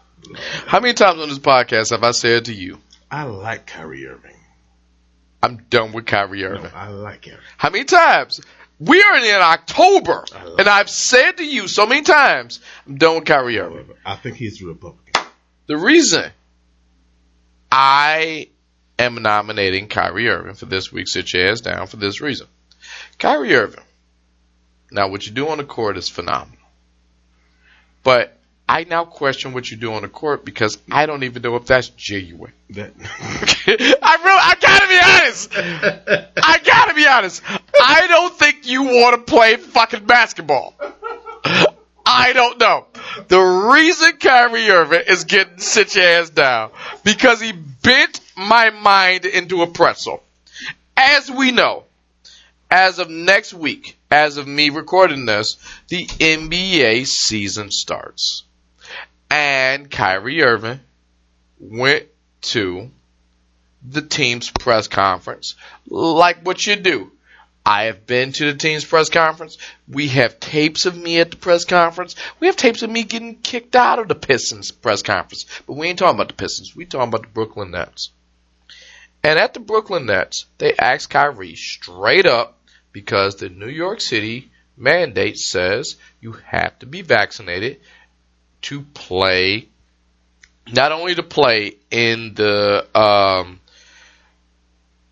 [0.66, 2.80] How many times on this podcast have I said to you,
[3.10, 4.36] I like Kyrie Irving.
[5.42, 6.72] I'm done with Kyrie No, Irving?
[6.74, 7.40] I like him.
[7.58, 8.42] How many times?
[8.80, 10.26] We are in October,
[10.60, 13.90] and I've said to you so many times, I'm done with Kyrie Irving.
[14.06, 15.24] I think he's a Republican.
[15.68, 16.32] The reason
[17.72, 18.50] I
[19.00, 22.48] am nominating Kyrie Irving for this week's Sit Your Ass Down for this reason.
[23.18, 23.84] Kyrie Irving.
[24.92, 26.58] Now, what you do on the court is phenomenal.
[28.04, 28.35] But
[28.68, 31.66] I now question what you do on the court because I don't even know if
[31.66, 32.52] that's genuine.
[32.72, 32.94] That
[33.68, 35.52] I really, I gotta be honest.
[36.38, 37.44] I gotta be honest.
[37.82, 40.74] I don't think you want to play fucking basketball.
[42.06, 42.86] I don't know.
[43.28, 46.72] The reason Kyrie Irving is getting sit your ass down
[47.04, 50.24] because he bent my mind into a pretzel.
[50.98, 51.84] As we know,
[52.72, 55.58] as of next week, as of me recording this,
[55.90, 58.44] the NBA season starts.
[59.38, 60.80] And Kyrie Irving
[61.60, 62.06] went
[62.54, 62.90] to
[63.86, 65.56] the team's press conference
[65.90, 67.12] like what you do.
[67.66, 69.58] I have been to the team's press conference.
[69.90, 72.16] We have tapes of me at the press conference.
[72.40, 75.46] We have tapes of me getting kicked out of the Pistons press conference.
[75.68, 76.74] But we ain't talking about the Pistons.
[76.74, 78.12] We talking about the Brooklyn Nets.
[79.22, 82.58] And at the Brooklyn Nets, they asked Kyrie straight up
[82.94, 87.82] because the New York City mandate says you have to be vaccinated
[88.66, 89.68] to play,
[90.72, 93.60] not only to play in the um,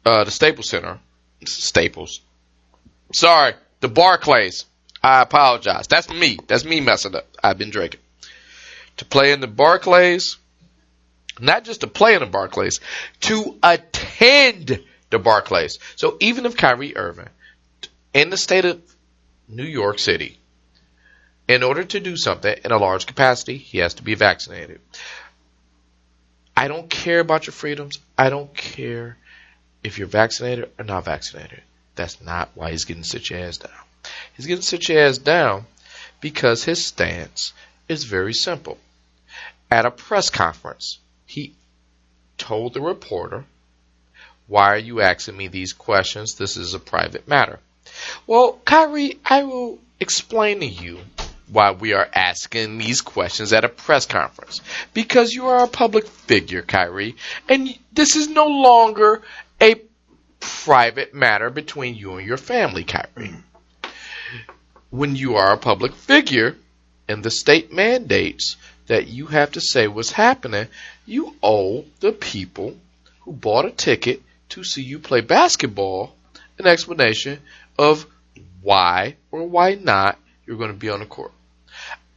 [0.03, 0.99] uh, the Staples Center,
[1.45, 2.21] Staples.
[3.13, 4.65] Sorry, the Barclays.
[5.03, 5.87] I apologize.
[5.87, 6.39] That's me.
[6.47, 7.27] That's me messing up.
[7.43, 7.99] I've been drinking.
[8.97, 10.37] To play in the Barclays,
[11.39, 12.79] not just to play in the Barclays,
[13.21, 14.81] to attend
[15.11, 15.77] the Barclays.
[15.95, 17.29] So even if Kyrie Irving,
[18.13, 18.81] in the state of
[19.47, 20.39] New York City,
[21.47, 24.79] in order to do something in a large capacity, he has to be vaccinated.
[26.55, 27.99] I don't care about your freedoms.
[28.17, 29.17] I don't care
[29.83, 31.61] if you're vaccinated or not vaccinated.
[31.95, 33.71] That's not why he's getting your ass down.
[34.35, 35.65] He's getting your ass down
[36.21, 37.53] because his stance
[37.89, 38.77] is very simple.
[39.69, 41.53] At a press conference, he
[42.37, 43.45] told the reporter,
[44.47, 46.35] Why are you asking me these questions?
[46.35, 47.59] This is a private matter.
[48.27, 50.99] Well, Kyrie, I will explain to you
[51.53, 54.59] why we are asking these questions at a press conference.
[54.93, 57.15] Because you are a public figure, Kyrie,
[57.47, 59.21] and this is no longer
[59.61, 59.75] a
[60.39, 63.35] private matter between you and your family, Kyrie.
[64.89, 66.55] When you are a public figure
[67.07, 68.57] and the state mandates
[68.87, 70.67] that you have to say what's happening,
[71.05, 72.75] you owe the people
[73.21, 76.15] who bought a ticket to see you play basketball
[76.59, 77.39] an explanation
[77.77, 78.05] of
[78.61, 81.31] why or why not you're going to be on the court.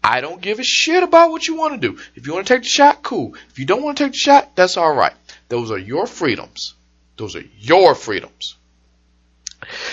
[0.08, 1.98] I don't give a shit about what you want to do.
[2.14, 3.34] If you want to take the shot, cool.
[3.50, 5.12] If you don't want to take the shot, that's all right.
[5.48, 6.74] Those are your freedoms.
[7.16, 8.56] Those are your freedoms.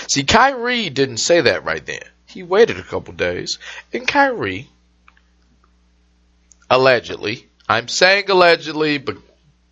[0.07, 2.03] See, Kyrie didn't say that right then.
[2.27, 3.57] He waited a couple days,
[3.91, 4.69] and Kyrie
[6.69, 9.17] allegedly, I'm saying allegedly, but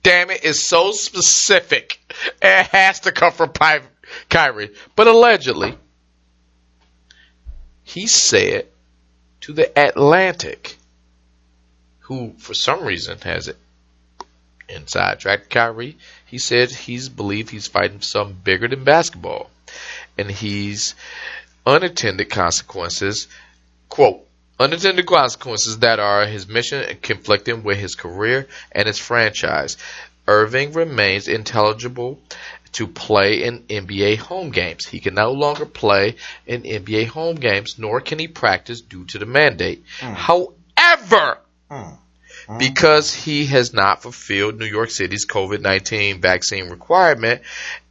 [0.01, 1.99] damn it, it's so specific.
[2.41, 3.51] It has to come from
[4.30, 4.72] Kyrie.
[4.95, 5.77] But allegedly,
[7.84, 8.65] he said
[9.41, 10.77] to the Athletic,
[12.01, 13.57] who for some reason has it
[14.69, 19.49] inside track Kyrie, he said he's believed he's fighting something bigger than basketball.
[20.18, 20.95] And he's
[21.65, 23.27] unintended consequences,
[23.89, 24.26] quote,
[24.59, 29.77] unintended consequences that are his mission and conflicting with his career and his franchise.
[30.27, 32.19] Irving remains intelligible
[32.73, 34.85] to play in NBA home games.
[34.85, 36.15] He can no longer play
[36.45, 39.84] in NBA home games, nor can he practice due to the mandate.
[39.99, 40.14] Mm.
[40.14, 41.38] However,
[41.69, 41.98] mm.
[42.48, 42.60] Mm.
[42.60, 47.41] because he has not fulfilled New York City's COVID 19 vaccine requirement.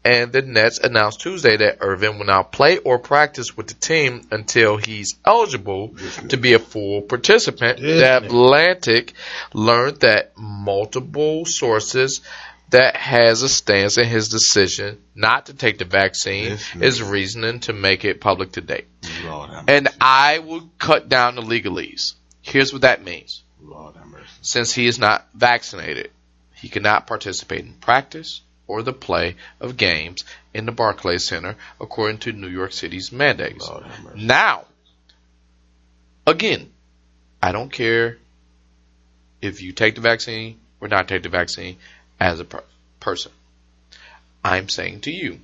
[0.03, 4.27] And the Nets announced Tuesday that Irving will not play or practice with the team
[4.31, 5.95] until he's eligible
[6.31, 7.81] to be a full participant.
[7.81, 9.13] The Athletic
[9.53, 12.23] learned that multiple sources
[12.71, 17.73] that has a stance in his decision not to take the vaccine is reasoning to
[17.73, 18.85] make it public today.
[19.67, 22.15] And I will cut down the legalese.
[22.43, 23.43] Here's what that means
[24.43, 26.11] since he is not vaccinated,
[26.55, 30.25] he cannot participate in practice or the play of games
[30.55, 33.69] in the Barclays Center according to New York City's mandates.
[34.15, 34.67] Now,
[36.27, 36.71] again,
[37.43, 38.19] I don't care
[39.43, 41.77] if you take the vaccine or not take the vaccine
[42.21, 42.65] as a per-
[43.01, 43.33] person.
[44.45, 45.41] I'm saying to you,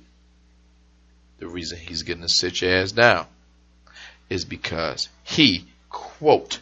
[1.39, 3.25] the reason he's getting to sit your ass down
[4.29, 6.59] is because he, quote,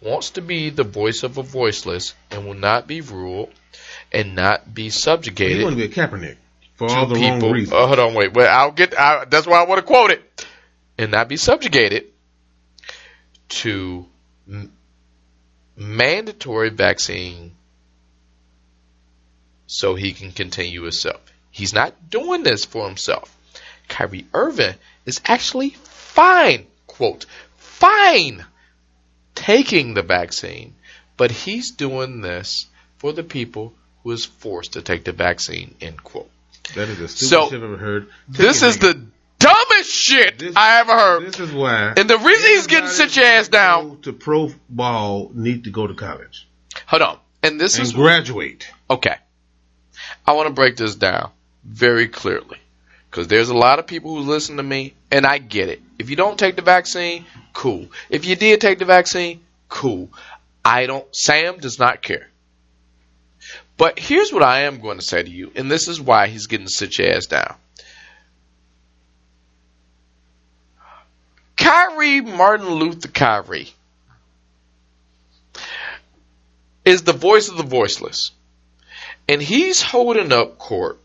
[0.00, 3.50] wants to be the voice of a voiceless and will not be ruled
[4.12, 6.36] and not be You subjugated want to be a Kaepernick
[6.76, 7.48] for all the people.
[7.48, 7.72] wrong reasons.
[7.72, 8.32] Uh, hold on, wait.
[8.32, 8.98] Well, I'll get.
[8.98, 10.46] I, that's why I want to quote it,
[10.98, 12.04] and not be subjugated
[13.48, 14.06] to
[14.48, 14.72] m-
[15.76, 17.52] mandatory vaccine,
[19.66, 21.20] so he can continue himself.
[21.50, 23.34] He's not doing this for himself.
[23.88, 28.44] Kyrie Irving is actually fine, quote, fine
[29.34, 30.74] taking the vaccine,
[31.16, 32.66] but he's doing this
[32.98, 36.30] for the people who is forced to take the vaccine, end quote.
[36.74, 38.06] That is the stupidest So, shit I've ever heard.
[38.28, 39.00] This is the
[39.38, 41.26] dumbest shit This- I ever heard.
[41.26, 41.92] This is why.
[41.96, 44.00] And the reason he's getting sit your ass down.
[44.02, 46.46] to pro ball need to go to college
[46.86, 47.18] Hold on.
[47.42, 48.66] And this and is graduate.
[48.90, 49.16] okay.
[50.26, 51.30] I want to break this down
[51.64, 52.58] very clearly
[53.10, 55.80] because there's a lot of people who listen to me, and I get it.
[55.98, 57.88] If you don't take the vaccine, cool.
[58.10, 60.10] If you did take the vaccine, cool.
[60.64, 61.06] I don't.
[61.14, 62.28] Sam does not care.
[63.76, 66.46] But here's what I am going to say to you, and this is why he's
[66.46, 67.54] getting such ass down.
[71.56, 73.72] Kyrie Martin Luther Kyrie
[76.84, 78.30] is the voice of the voiceless.
[79.28, 81.00] And he's holding up court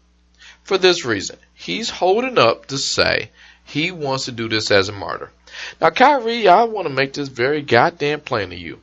[0.64, 1.38] for this reason.
[1.54, 3.32] He's holding up to say
[3.64, 5.32] He wants to do this as a martyr.
[5.80, 8.80] Now, Kyrie, I want to make this very goddamn plain to you.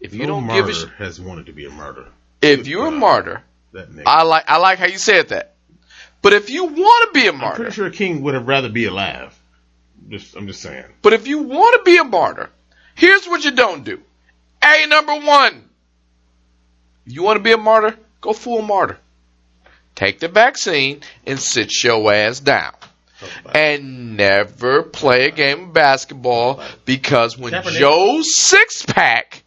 [0.00, 2.06] If you no don't give a sh- has wanted to be a martyr.
[2.40, 3.88] if you're a martyr, That.
[4.04, 5.54] I like I like how you said that.
[6.22, 8.68] But if you want to be a I'm martyr, pretty sure King would have rather
[8.68, 9.36] be alive.
[10.08, 10.84] Just, I'm just saying.
[11.02, 12.50] but if you want to be a martyr,
[12.94, 14.00] here's what you don't do.
[14.62, 15.68] A number one.
[17.06, 18.96] If you want to be a martyr, go full martyr.
[19.94, 22.72] Take the vaccine and sit your ass down.
[23.54, 27.78] And never play a game of basketball because when Kaepernick.
[27.78, 29.44] Joe's six pack,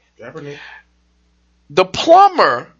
[1.69, 2.71] the plumber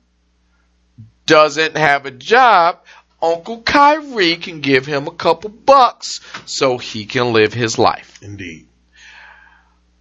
[1.26, 2.80] doesn't have a job,
[3.22, 8.20] Uncle Kyrie can give him a couple bucks so he can live his life.
[8.22, 8.68] Indeed.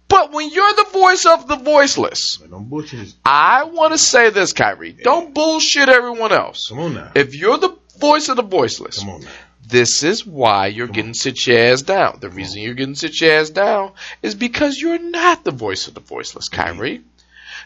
[0.07, 3.15] But when you're the voice of the voiceless, don't bullshit his.
[3.25, 4.93] I want to say this, Kyrie.
[4.93, 6.69] Don't bullshit everyone else.
[6.69, 7.11] Come on now.
[7.15, 9.31] If you're the voice of the voiceless, Come on now.
[9.67, 12.19] this is why you're getting sit your ass down.
[12.21, 15.95] The reason you're getting sit your ass down is because you're not the voice of
[15.95, 16.61] the voiceless, mm-hmm.
[16.61, 17.01] Kyrie.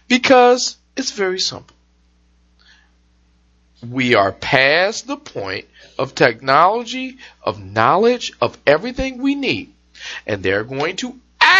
[0.08, 1.76] Because it's very simple.
[3.88, 5.66] We are past the point
[5.98, 9.74] of technology, of knowledge, of everything we need.
[10.26, 11.20] And they're going to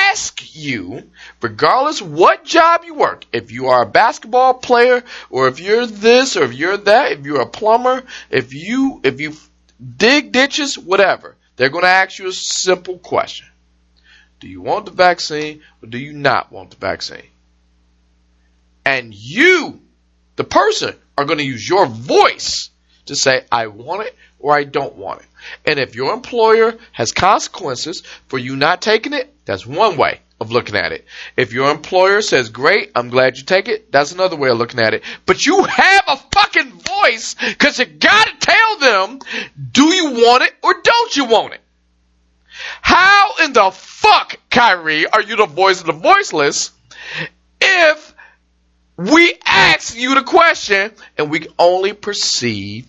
[0.10, 1.10] ask you,
[1.42, 6.38] regardless what job you work, if you are a basketball player, or if you're this,
[6.38, 9.36] or if you're that, if you're a plumber, if you if you
[9.98, 13.48] dig ditches, whatever, they're going to ask you a simple question:
[14.40, 17.30] Do you want the vaccine, or do you not want the vaccine?
[18.86, 19.82] And you,
[20.36, 22.70] the person, are going to use your voice
[23.08, 25.28] to say, I want it or I don't want it.
[25.66, 30.52] And if your employer has consequences for you not taking it, that's one way of
[30.52, 31.06] looking at it.
[31.36, 34.80] If your employer says, great, I'm glad you take it, that's another way of looking
[34.80, 35.04] at it.
[35.26, 39.20] But you have a fucking voice because you gotta tell them,
[39.72, 41.62] do you want it or don't you want it?
[42.82, 46.72] How in the fuck, Kyrie, are you the voice of the voiceless
[47.62, 48.14] if
[48.98, 52.88] we ask you the question and we only perceive,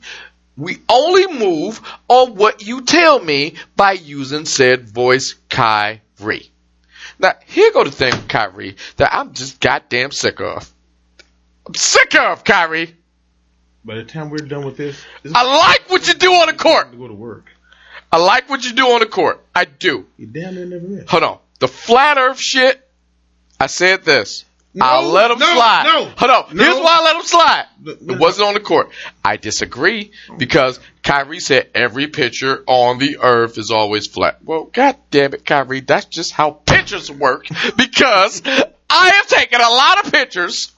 [0.61, 6.51] we only move on what you tell me by using said voice Kyrie.
[7.19, 10.71] Now, here go the thing with Kyrie that I'm just goddamn sick of.
[11.67, 12.95] I'm sick of Kyrie.
[13.85, 16.55] By the time we're done with this, this I like what you do on the
[16.55, 16.93] court.
[16.93, 17.47] to go to work.
[18.13, 19.43] I like what you do on the court.
[19.55, 20.07] I do.
[20.19, 21.09] You damn near never miss.
[21.09, 21.39] Hold on.
[21.61, 22.87] The flat earth shit,
[23.59, 24.45] I said this.
[24.81, 25.83] I No, let him no, slide.
[25.85, 26.57] no, Hold on.
[26.57, 26.63] no.
[26.65, 27.67] Here's why I let him slide.
[28.13, 28.91] It wasn't on the court.
[29.25, 34.39] I disagree because Kyrie said every picture on the earth is always flat.
[34.45, 39.69] Well, god damn it, Kyrie, that's just how pictures work because I have taken a
[39.71, 40.71] lot of pictures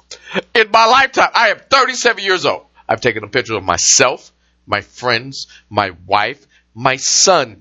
[0.54, 1.30] in my lifetime.
[1.34, 2.64] I am 37 years old.
[2.88, 4.32] I've taken a picture of myself,
[4.66, 7.58] my friends, my wife, my son,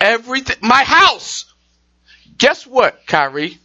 [0.00, 1.44] everything, my house.
[2.36, 3.58] Guess what, Kyrie?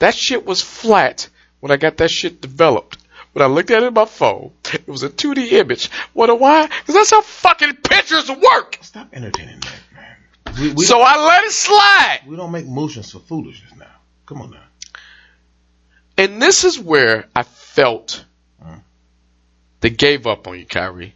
[0.00, 1.28] That shit was flat
[1.60, 2.98] when I got that shit developed.
[3.32, 5.88] When I looked at it on my phone, it was a 2D image.
[6.14, 6.66] Wonder why?
[6.66, 8.78] Because that's how fucking pictures work.
[8.82, 10.56] Stop entertaining that, man.
[10.60, 12.20] We, we, So I let it slide.
[12.26, 13.86] we don't make motions for foolishness now.
[14.26, 14.62] Come on now.
[16.18, 18.24] And this is where I felt
[18.62, 18.82] Mm.
[19.80, 21.14] they gave up on you, Kyrie.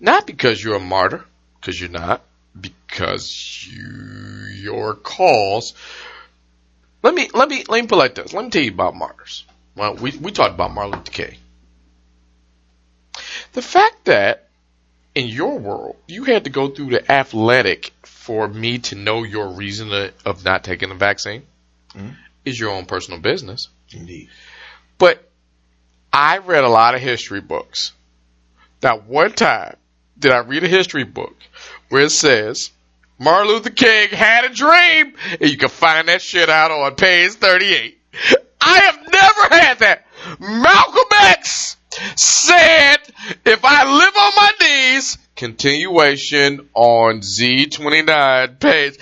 [0.00, 1.24] Not because you're a martyr,
[1.60, 2.22] because you're not,
[2.58, 5.74] because you your cause.
[7.02, 8.32] Let me let me let me put like this.
[8.32, 9.44] Let me tell you about martyrs.
[9.76, 11.36] Well, we we talked about Martin Luther King.
[13.52, 14.48] The fact that
[15.14, 19.48] in your world you had to go through the athletic for me to know your
[19.48, 19.92] reason
[20.24, 21.42] of not taking the vaccine
[21.94, 22.16] Mhm.
[22.44, 23.68] is your own personal business.
[23.90, 24.28] Indeed.
[24.98, 25.28] But
[26.12, 27.92] I read a lot of history books.
[28.82, 29.76] Now, one time
[30.18, 31.36] did I read a history book
[31.88, 32.70] where it says
[33.18, 37.32] Martin Luther King had a dream, and you can find that shit out on page
[37.32, 37.98] 38.
[38.60, 40.06] I have never had that.
[40.38, 41.76] Malcolm X
[42.14, 42.98] said,
[43.44, 48.98] if I live on my knees, continuation on Z29 page.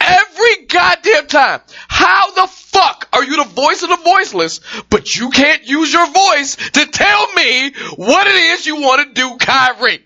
[0.00, 1.60] Every goddamn time.
[1.88, 6.06] How the fuck are you the voice of the voiceless, but you can't use your
[6.06, 10.04] voice to tell me what it is you want to do, Kyrie?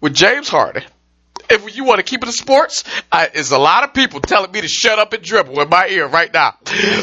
[0.00, 0.82] With James Harden,
[1.50, 4.60] if you want to keep it in sports, there's a lot of people telling me
[4.62, 6.54] to shut up and dribble in my ear right now.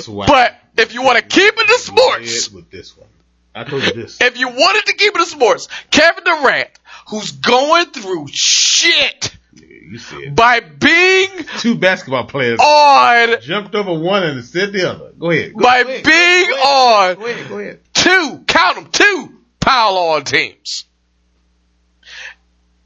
[0.08, 3.08] But if you want to keep it in sports, With this one.
[3.53, 4.22] I told you this.
[4.22, 6.69] if you wanted to keep it in sports, Kevin Durant,
[7.09, 14.24] who's going through shit You said by being two basketball players on, jumped over one
[14.24, 15.11] and said the other.
[15.17, 15.53] Go ahead.
[15.53, 16.03] Go, by ahead.
[16.03, 17.17] being Go on ahead.
[17.17, 17.50] Go ahead.
[17.50, 17.80] Go ahead.
[17.93, 20.85] two, count them, two pile on teams.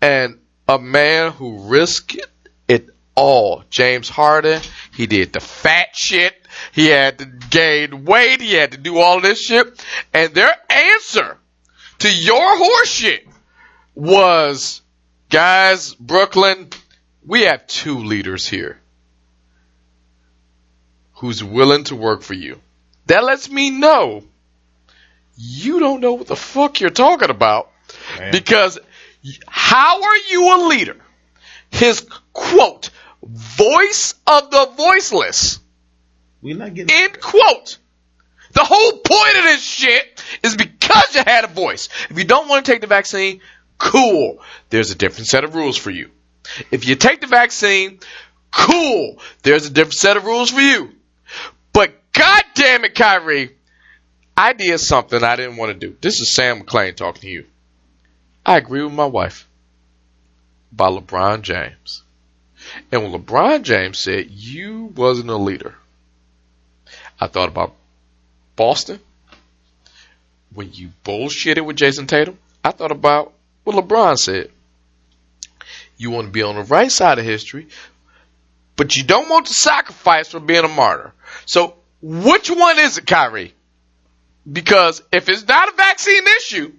[0.01, 2.17] And a man who risked
[2.67, 3.63] it all.
[3.69, 4.61] James Harden,
[4.93, 6.35] he did the fat shit.
[6.71, 8.41] He had to gain weight.
[8.41, 9.85] He had to do all this shit.
[10.13, 11.37] And their answer
[11.99, 13.27] to your horseshit
[13.95, 14.81] was,
[15.29, 16.69] guys, Brooklyn,
[17.25, 18.79] we have two leaders here
[21.15, 22.59] who's willing to work for you.
[23.05, 24.23] That lets me know
[25.35, 27.71] you don't know what the fuck you're talking about
[28.31, 28.79] because
[29.47, 30.97] how are you a leader?
[31.69, 32.89] His quote,
[33.23, 35.59] voice of the voiceless,
[36.41, 36.95] We're not getting.
[36.95, 37.77] end quote.
[38.53, 41.87] The whole point of this shit is because you had a voice.
[42.09, 43.39] If you don't want to take the vaccine,
[43.77, 44.39] cool.
[44.69, 46.09] There's a different set of rules for you.
[46.69, 47.99] If you take the vaccine,
[48.51, 49.19] cool.
[49.43, 50.91] There's a different set of rules for you.
[51.71, 53.55] But god damn it, Kyrie,
[54.35, 55.95] I did something I didn't want to do.
[56.01, 57.45] This is Sam McClain talking to you.
[58.45, 59.47] I agree with my wife
[60.71, 62.03] by LeBron James.
[62.91, 65.75] And when LeBron James said you wasn't a leader,
[67.19, 67.75] I thought about
[68.55, 68.99] Boston.
[70.53, 74.51] When you bullshitted with Jayson Tatum, I thought about what LeBron said.
[75.97, 77.67] You want to be on the right side of history,
[78.75, 81.13] but you don't want to sacrifice for being a martyr.
[81.45, 83.53] So which one is it, Kyrie?
[84.51, 86.73] Because if it's not a vaccine issue,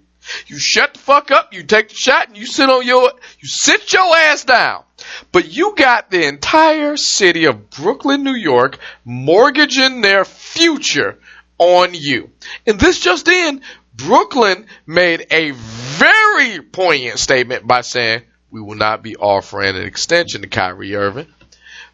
[0.47, 3.47] you shut the fuck up, you take the shot, and you sit on your you
[3.47, 4.83] sit your ass down.
[5.31, 11.19] But you got the entire city of Brooklyn, New York, mortgaging their future
[11.57, 12.31] on you.
[12.65, 13.61] And this just in,
[13.95, 20.41] Brooklyn made a very poignant statement by saying, we will not be offering an extension
[20.41, 21.27] to Kyrie Irving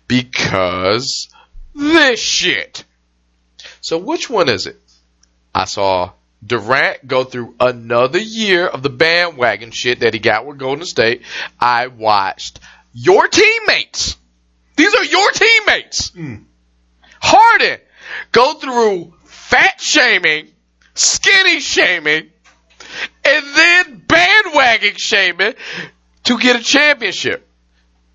[0.07, 1.29] because
[1.73, 2.83] this shit.
[3.81, 4.77] So which one is it?
[5.55, 6.11] I saw
[6.45, 11.23] Durant go through another year of the bandwagon shit that he got with Golden State.
[11.59, 12.59] I watched
[12.93, 14.15] your teammates.
[14.75, 16.09] These are your teammates.
[16.09, 16.35] Hmm.
[17.21, 17.79] Harden
[18.31, 20.47] go through fat shaming,
[20.93, 22.29] skinny shaming,
[23.25, 25.53] and then bandwagon shaming
[26.23, 27.45] to get a championship.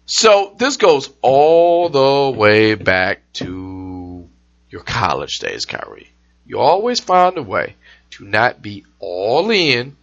[0.06, 4.28] So this goes all the way back to
[4.70, 6.08] your college days, Kyrie.
[6.46, 7.76] You always find a way
[8.14, 9.96] to not be all in,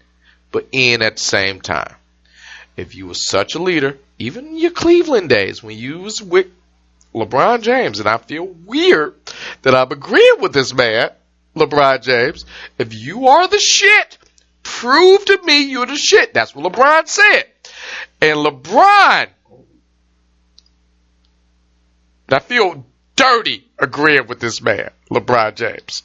[0.51, 1.95] but in at the same time.
[2.75, 6.47] If you were such a leader, even in your Cleveland days when you was with
[7.13, 9.15] LeBron James, and I feel weird
[9.61, 11.09] that I'm agreeing with this man,
[11.55, 12.45] LeBron James.
[12.77, 14.17] If you are the shit,
[14.63, 16.33] prove to me you're the shit.
[16.33, 17.45] That's what LeBron said.
[18.21, 19.27] And LeBron,
[22.29, 26.03] I feel dirty agreeing with this man, LeBron James.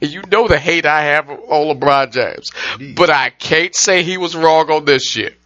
[0.00, 2.50] And you know the hate I have on LeBron James.
[2.94, 5.36] But I can't say he was wrong on this shit.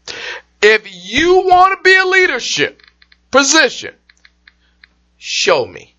[0.60, 2.82] If you want to be a leadership
[3.30, 3.94] position,
[5.18, 5.94] show me.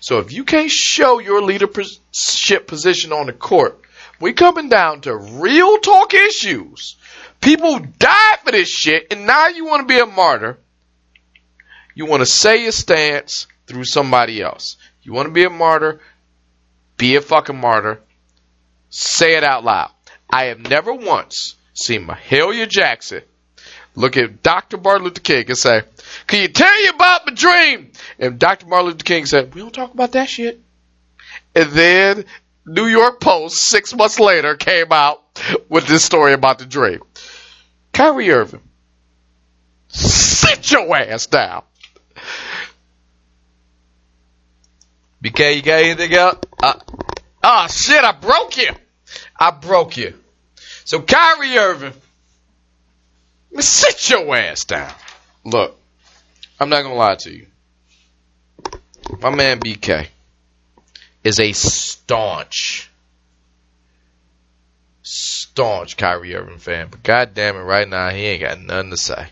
[0.00, 3.80] So if you can't show your leadership position on the court,
[4.20, 6.96] we coming down to real talk issues.
[7.40, 10.58] People died for this shit, and now you want to be a martyr.
[11.94, 14.76] You want to say your stance through somebody else.
[15.02, 16.00] You want to be a martyr,
[16.96, 18.00] be a fucking martyr.
[18.90, 19.90] Say it out loud.
[20.30, 23.22] I have never once seen Mahalia Jackson
[23.94, 24.78] look at Dr.
[24.78, 25.82] Martin Luther King and say,
[26.26, 27.92] Can you tell you about my dream?
[28.18, 28.66] And Dr.
[28.66, 30.60] Martin Luther King said, We don't talk about that shit.
[31.54, 32.24] And then
[32.66, 35.22] New York Post six months later came out
[35.68, 37.00] with this story about the dream.
[37.92, 38.62] Kyrie Irving,
[39.88, 41.62] sit your ass down.
[45.24, 46.38] BK, you got anything else?
[46.62, 46.78] Uh,
[47.42, 48.68] oh shit, I broke you.
[49.40, 50.12] I broke you.
[50.84, 51.94] So Kyrie Irving,
[53.58, 54.92] sit your ass down.
[55.42, 55.80] Look,
[56.60, 57.46] I'm not gonna lie to you.
[59.20, 60.08] My man BK
[61.22, 62.90] is a staunch,
[65.02, 68.98] staunch Kyrie Irving fan, but god damn it, right now he ain't got nothing to
[68.98, 69.28] say.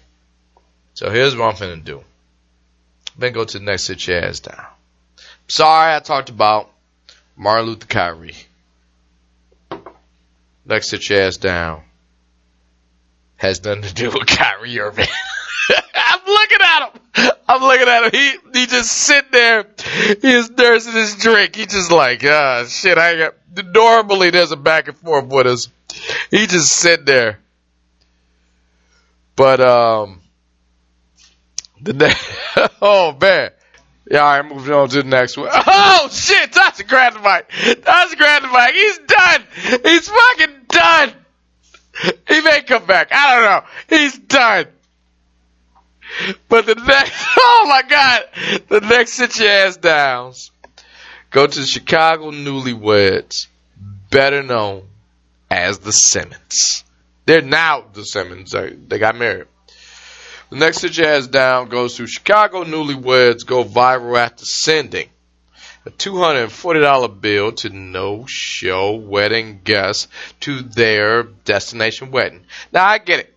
[0.95, 2.03] So here's what I'm finna do.
[3.19, 4.67] Then go to the next sit your ass down.
[5.53, 6.71] Sorry I talked about
[7.37, 8.35] Martin Luther Kyrie.
[10.65, 11.83] Next sit your ass down.
[13.37, 15.05] Has nothing to do with Kyrie Irving.
[15.95, 17.31] I'm looking at him.
[17.47, 18.11] I'm looking at him.
[18.15, 19.67] He he just sitting there.
[20.23, 21.55] He's nursing his drink.
[21.55, 22.97] He just like, ah, shit.
[22.97, 23.35] I got.
[23.75, 25.69] Normally there's a back and forth with us.
[26.31, 27.41] He just sit there.
[29.37, 30.23] But um,
[31.79, 32.27] the next.
[32.81, 33.51] oh man.
[34.11, 35.49] Yeah, all right, moving on to the next one.
[35.95, 36.85] Oh shit, that's a.
[36.85, 38.75] Tasha grabbed the mic.
[38.75, 39.45] He's done.
[39.85, 41.13] He's fucking done.
[42.27, 43.09] He may come back.
[43.13, 43.97] I don't know.
[43.97, 44.67] He's done.
[46.49, 48.25] But the next, oh my God,
[48.69, 50.51] the next sit your ass downs.
[51.31, 53.47] Go to the Chicago Newlyweds,
[54.11, 54.83] better known
[55.51, 56.85] as the Simmons.
[57.25, 58.51] They're now the Simmons.
[58.53, 59.47] They got married.
[60.53, 65.09] The next your ass down goes to Chicago Newlyweds go viral after sending
[65.87, 70.09] a $240 bill to no show wedding guests
[70.41, 72.45] to their destination wedding.
[72.71, 73.35] Now I get it.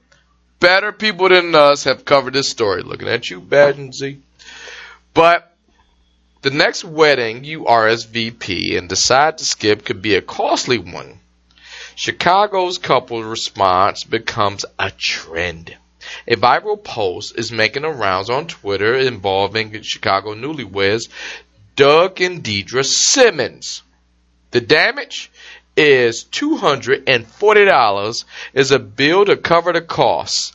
[0.59, 2.81] Better people than us have covered this story.
[2.83, 4.19] Looking at you, Bash and Z.
[5.13, 5.55] But
[6.41, 11.21] the next wedding you RSVP and decide to skip could be a costly one.
[11.95, 15.77] Chicago's couple response becomes a trend.
[16.27, 21.09] A viral post is making the rounds on Twitter involving Chicago newlyweds
[21.75, 23.82] Doug and Deidre Simmons.
[24.51, 25.32] The damage
[25.75, 30.53] is $240 is a bill to cover the costs.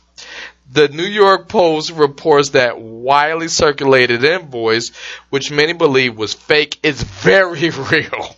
[0.71, 4.91] The New York Post reports that widely circulated invoice,
[5.29, 8.35] which many believe was fake, is very real.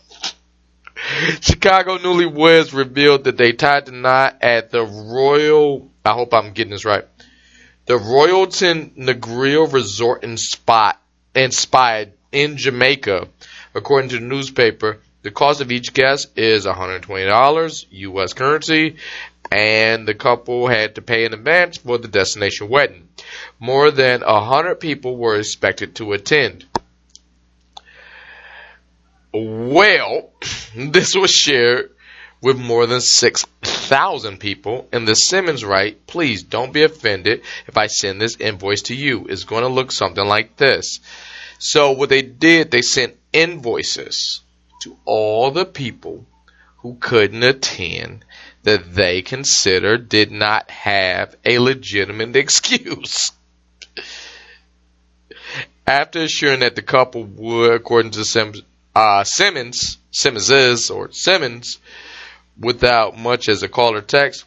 [1.41, 6.71] Chicago newlyweds revealed that they tied the knot at the Royal, I hope I'm getting
[6.71, 7.05] this right,
[7.85, 10.99] the Royalton Negril Resort and Spot
[11.35, 13.27] inspired in Jamaica.
[13.75, 18.33] According to the newspaper, the cost of each guest is $120 U.S.
[18.33, 18.97] currency,
[19.51, 23.07] and the couple had to pay in advance for the destination wedding.
[23.59, 26.65] More than 100 people were expected to attend.
[29.33, 30.29] Well,
[30.75, 31.89] this was shared
[32.39, 37.87] with more than 6,000 people, and the Simmons write, please don't be offended if I
[37.87, 39.25] send this invoice to you.
[39.27, 40.99] It's going to look something like this.
[41.57, 44.41] So what they did, they sent invoices
[44.81, 46.27] to all the people
[46.79, 48.25] who couldn't attend
[48.63, 53.31] that they considered did not have a legitimate excuse.
[55.87, 58.61] After assuring that the couple would, according to Sims,
[58.95, 61.79] uh, Simmons, Simmons is, or Simmons,
[62.59, 64.45] without much as a call or text,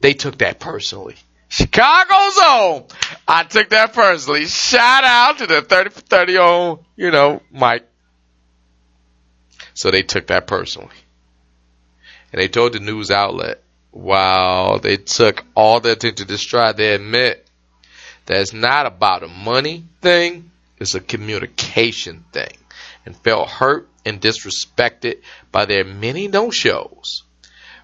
[0.00, 1.16] they took that personally.
[1.48, 2.84] Chicago's own.
[3.26, 4.46] I took that personally.
[4.46, 7.86] Shout out to the 30 for 30 on, you know, Mike.
[9.74, 10.94] So they took that personally.
[12.32, 16.94] And they told the news outlet, while they took all their attention to stride, they
[16.94, 17.46] admit
[18.26, 22.56] that it's not about a money thing, it's a communication thing.
[23.06, 27.22] And felt hurt and disrespected by their many no shows.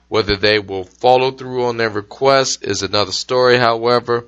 [0.09, 4.26] Whether they will follow through on their request is another story, however.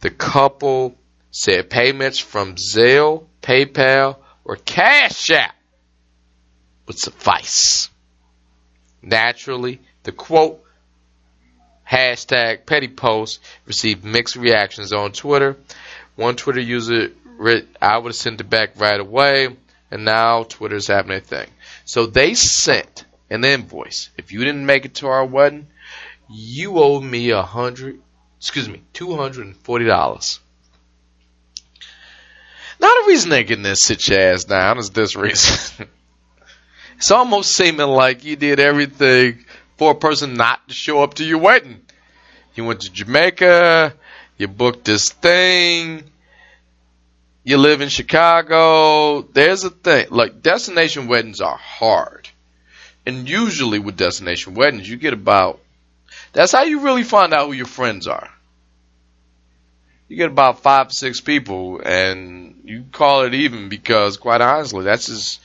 [0.00, 0.96] The couple
[1.30, 5.54] said payments from Zelle, PayPal, or Cash App
[6.86, 7.90] would suffice.
[9.02, 10.64] Naturally, the quote
[11.90, 15.56] hashtag petty post received mixed reactions on Twitter.
[16.16, 19.56] One Twitter user, wrote I would have sent it back right away,
[19.94, 21.46] and now Twitter's having a thing.
[21.84, 24.10] So they sent an invoice.
[24.18, 25.68] If you didn't make it to our wedding,
[26.28, 28.00] you owe me a hundred,
[28.38, 30.40] excuse me, two hundred and forty dollars.
[32.80, 35.86] Now the reason they're getting this sit your ass down is this reason.
[36.96, 39.44] it's almost seeming like you did everything
[39.76, 41.82] for a person not to show up to your wedding.
[42.56, 43.94] You went to Jamaica,
[44.38, 46.02] you booked this thing,
[47.44, 49.22] you live in Chicago.
[49.22, 52.28] There's a thing, like destination weddings are hard.
[53.06, 55.60] And usually with destination weddings, you get about,
[56.32, 58.30] that's how you really find out who your friends are.
[60.08, 65.06] You get about five, six people and you call it even because quite honestly, that's
[65.06, 65.40] just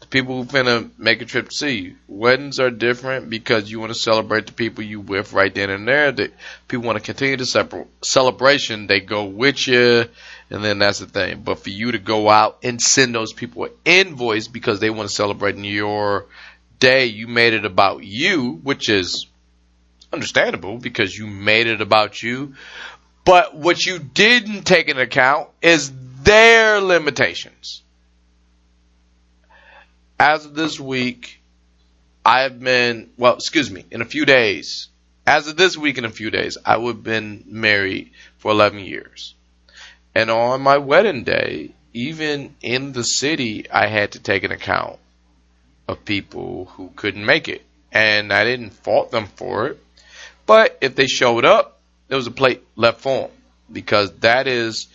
[0.00, 1.96] the people who finna make a trip to see you.
[2.06, 5.86] Weddings are different because you want to celebrate the people you with right then and
[5.88, 6.12] there.
[6.12, 6.32] That
[6.68, 8.86] people want to continue the celebration.
[8.86, 10.04] They go with you
[10.50, 11.42] and then that's the thing.
[11.42, 15.08] But for you to go out and send those people an invoice because they want
[15.08, 16.26] to celebrate your
[16.78, 19.26] day, you made it about you, which is
[20.12, 22.54] understandable because you made it about you.
[23.24, 27.82] But what you didn't take into account is their limitations.
[30.18, 31.40] As of this week,
[32.24, 34.88] I have been, well, excuse me, in a few days,
[35.26, 38.80] as of this week in a few days, I would have been married for 11
[38.80, 39.34] years.
[40.18, 44.98] And on my wedding day, even in the city, I had to take an account
[45.86, 47.62] of people who couldn't make it.
[47.92, 49.80] And I didn't fault them for it.
[50.44, 53.30] But if they showed up, there was a plate left for them.
[53.72, 54.88] Because that is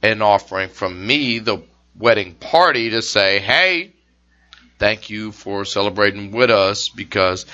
[0.00, 1.58] an offering from me, the
[1.98, 3.90] wedding party, to say, hey,
[4.78, 7.46] thank you for celebrating with us because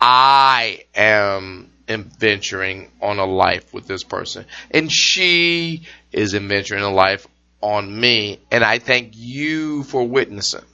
[0.00, 4.44] I am adventuring on a life with this person.
[4.70, 7.26] And she is adventuring a life
[7.60, 8.40] on me.
[8.50, 10.64] And I thank you for witnessing.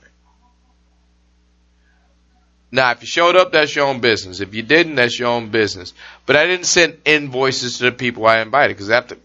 [2.70, 4.40] Now, if you showed up, that's your own business.
[4.40, 5.94] If you didn't, that's your own business.
[6.26, 9.18] But I didn't send invoices to the people I invited because that's the,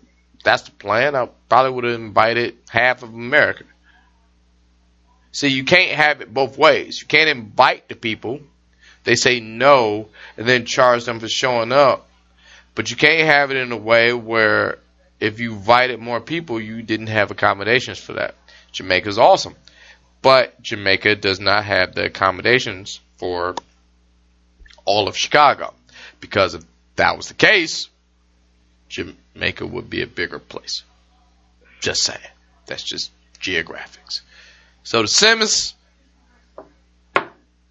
[0.44, 1.16] that's the plan.
[1.16, 3.66] I probably would have invited half of America.
[5.34, 7.02] See, you can't have it both ways.
[7.02, 8.40] You can't invite the people.
[9.04, 12.08] They say no and then charge them for showing up.
[12.76, 14.80] But you can't have it in a way where
[15.20, 18.36] if you invited more people, you didn't have accommodations for that.
[18.72, 19.56] Jamaica's awesome.
[20.22, 23.56] But Jamaica does not have the accommodations for
[24.86, 25.74] all of Chicago.
[26.20, 26.64] Because if
[26.96, 27.90] that was the case,
[28.90, 30.84] Jamaica would be a bigger place.
[31.82, 32.20] Just saying.
[32.66, 34.22] That's just geographics.
[34.84, 35.74] So the Simmons,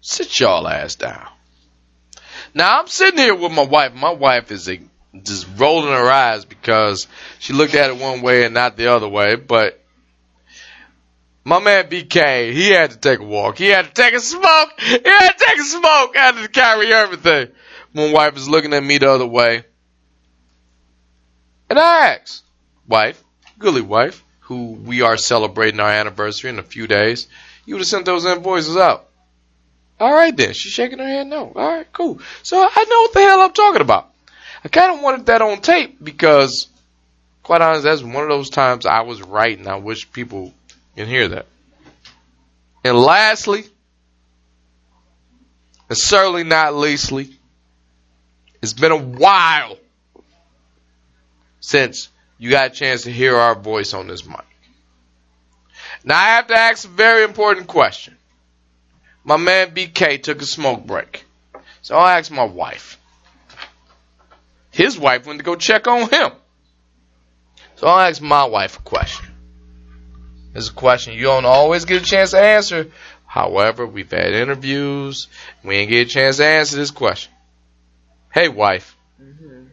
[0.03, 1.27] sit y'all ass down.
[2.53, 3.93] Now I'm sitting here with my wife.
[3.95, 4.79] My wife is a,
[5.23, 7.07] just rolling her eyes because
[7.39, 9.35] she looked at it one way and not the other way.
[9.35, 9.81] But
[11.43, 13.57] my man BK, he had to take a walk.
[13.57, 14.73] He had to take a smoke.
[14.77, 16.17] He had to take a smoke.
[16.17, 17.47] I had to carry everything.
[17.93, 19.63] My wife is looking at me the other way.
[21.69, 22.43] And I asked,
[22.87, 23.23] wife,
[23.57, 27.27] goodly wife, who we are celebrating our anniversary in a few days,
[27.65, 29.07] you would have sent those invoices out.
[29.99, 30.53] All right then.
[30.53, 31.51] She's shaking her head no.
[31.55, 32.19] All right, cool.
[32.41, 34.09] So I know what the hell I'm talking about.
[34.63, 36.67] I kind of wanted that on tape because,
[37.41, 40.53] quite honest, that's one of those times I was right and I wish people
[40.95, 41.47] can hear that.
[42.83, 43.65] And lastly,
[45.89, 47.29] and certainly not leastly,
[48.61, 49.77] it's been a while
[51.59, 54.39] since you got a chance to hear our voice on this mic.
[56.03, 58.17] Now I have to ask a very important question.
[59.23, 61.25] My man BK took a smoke break.
[61.81, 62.99] So I asked my wife.
[64.71, 66.31] His wife went to go check on him.
[67.75, 69.27] So I asked my wife a question.
[70.55, 72.91] It's a question you don't always get a chance to answer.
[73.25, 75.27] However, we've had interviews.
[75.63, 77.31] We ain't get a chance to answer this question.
[78.31, 78.95] Hey, wife.
[79.21, 79.65] Mm-hmm.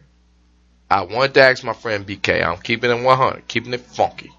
[0.89, 2.45] I wanted to ask my friend BK.
[2.45, 4.31] I'm keeping it 100, keeping it funky.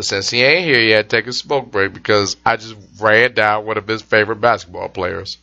[0.00, 3.66] But since he ain't here yet, take a smoke break because I just ran down
[3.66, 5.36] one of his favorite basketball players.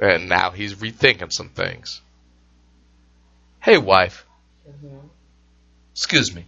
[0.00, 2.00] And now he's rethinking some things.
[3.60, 4.26] Hey, wife.
[4.68, 5.06] Mm-hmm.
[5.92, 6.46] Excuse me.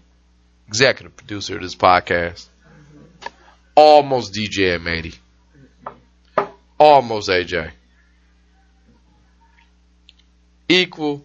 [0.67, 2.49] Executive producer of this podcast.
[2.67, 3.29] Mm-hmm.
[3.77, 5.17] Almost DJ M80.
[5.87, 6.45] Mm-hmm.
[6.81, 7.71] Almost AJ.
[10.69, 11.25] Equal.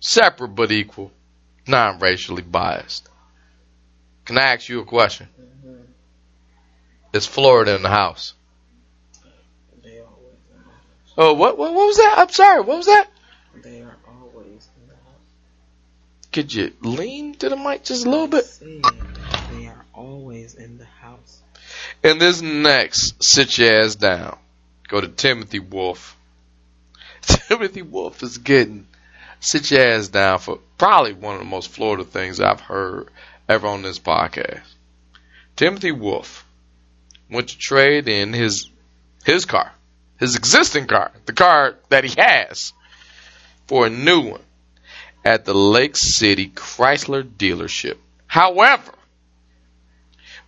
[0.00, 1.12] Separate but equal.
[1.66, 3.10] Non racially biased.
[4.24, 5.28] Can I ask you a question?
[5.40, 5.82] Mm-hmm.
[7.12, 8.34] Is Florida in the house?
[11.16, 11.72] Oh, what, what?
[11.72, 12.14] What was that?
[12.18, 12.60] I'm sorry.
[12.60, 13.08] What was that?
[13.62, 16.32] They are always in the house.
[16.32, 18.44] Could you lean to the mic just a little bit?
[18.60, 21.40] They are always in the house.
[22.02, 24.38] And this next, sit your ass down.
[24.88, 26.16] Go to Timothy Wolf.
[27.22, 28.86] Timothy Wolf is getting
[29.38, 33.08] sit your ass down for probably one of the most Florida things I've heard
[33.48, 34.62] ever on this podcast.
[35.56, 36.44] Timothy Wolf
[37.30, 38.70] went to trade in his
[39.24, 39.72] his car,
[40.18, 42.72] his existing car, the car that he has,
[43.66, 44.42] for a new one
[45.24, 47.96] at the Lake City Chrysler dealership.
[48.26, 48.92] However,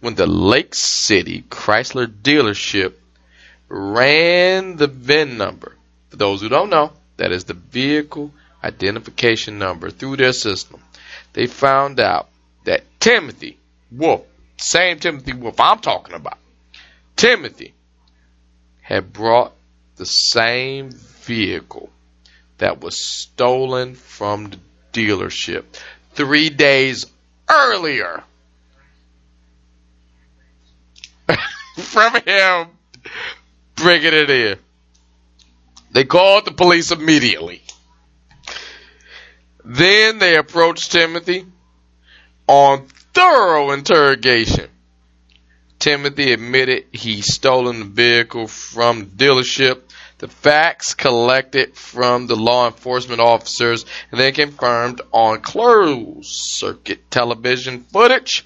[0.01, 2.95] when the Lake City Chrysler dealership
[3.69, 5.75] ran the VIN number,
[6.11, 10.81] for those who don't know, that is the vehicle identification number through their system,
[11.33, 12.29] they found out
[13.07, 13.57] Timothy
[13.93, 14.23] Wolf,
[14.57, 16.39] same Timothy Wolf I'm talking about,
[17.15, 17.73] Timothy
[18.83, 19.53] had brought
[19.95, 21.89] the same vehicle
[22.59, 24.59] that was stolen from the
[24.93, 25.63] dealership
[26.15, 27.07] three days
[27.49, 28.25] earlier
[31.77, 32.67] from him
[33.77, 34.59] bringing it in.
[35.93, 37.63] They called the police immediately.
[39.65, 41.47] Then they approached Timothy
[42.49, 44.69] on thorough interrogation.
[45.79, 49.81] Timothy admitted he stolen the vehicle from the dealership.
[50.19, 57.85] The facts collected from the law enforcement officers and then confirmed on closed circuit television
[57.85, 58.45] footage,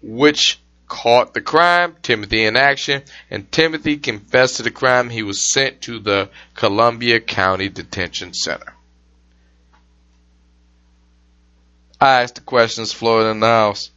[0.00, 5.10] which caught the crime, Timothy in action, and Timothy confessed to the crime.
[5.10, 8.72] He was sent to the Columbia County Detention Center.
[12.00, 13.90] I asked the questions floating in the house.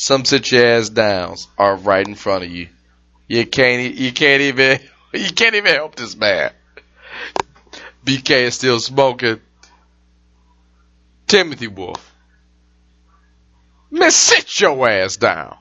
[0.00, 2.70] Some sit your ass down are right in front of you.
[3.28, 4.80] You can't you can't even
[5.12, 6.52] you can't even help this man.
[8.02, 9.42] BK is still smoking.
[11.26, 12.14] Timothy Wolf.
[13.90, 15.58] Man, sit your ass down.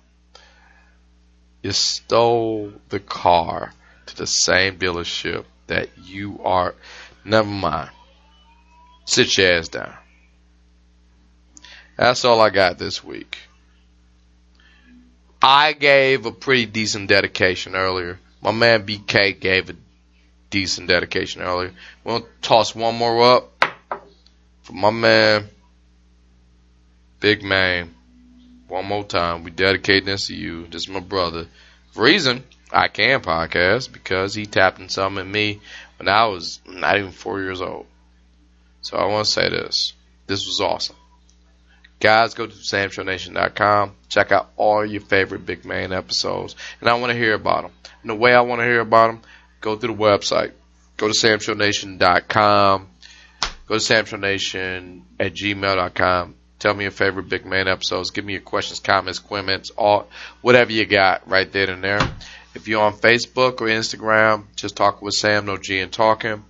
[1.62, 3.74] You stole the car
[4.06, 6.76] to the same dealership that you are.
[7.26, 7.90] Never mind.
[9.04, 9.98] Sit your ass down.
[11.98, 13.38] That's all I got this week.
[15.42, 18.20] I gave a pretty decent dedication earlier.
[18.42, 19.76] My man BK gave a
[20.50, 21.74] decent dedication earlier.
[22.04, 23.66] We'll toss one more up
[24.64, 25.48] for my man,
[27.20, 27.96] Big Man.
[28.68, 29.44] One more time.
[29.44, 30.68] We dedicate this to you.
[30.68, 31.48] This is my brother.
[31.96, 35.60] Reason I can podcast because he tapped in something in me
[35.98, 37.88] when I was not even four years old.
[38.82, 39.94] So I want to say this.
[40.28, 40.96] This was awesome.
[42.00, 43.96] Guys, go to samshownation.com.
[44.08, 46.56] Check out all your favorite Big Man episodes.
[46.80, 47.72] And I want to hear about them.
[48.02, 49.22] And the way I want to hear about them,
[49.60, 50.54] go to the website.
[50.96, 52.88] Go to samshownation.com.
[53.68, 56.36] Go to samshownation at gmail.com.
[56.60, 58.12] Tell me your favorite Big Man episodes.
[58.12, 60.08] Give me your questions, comments, comments, all
[60.42, 62.02] whatever you got right there and there.
[62.56, 66.44] If you're on Facebook or Instagram, just talk with Sam, no G and talking.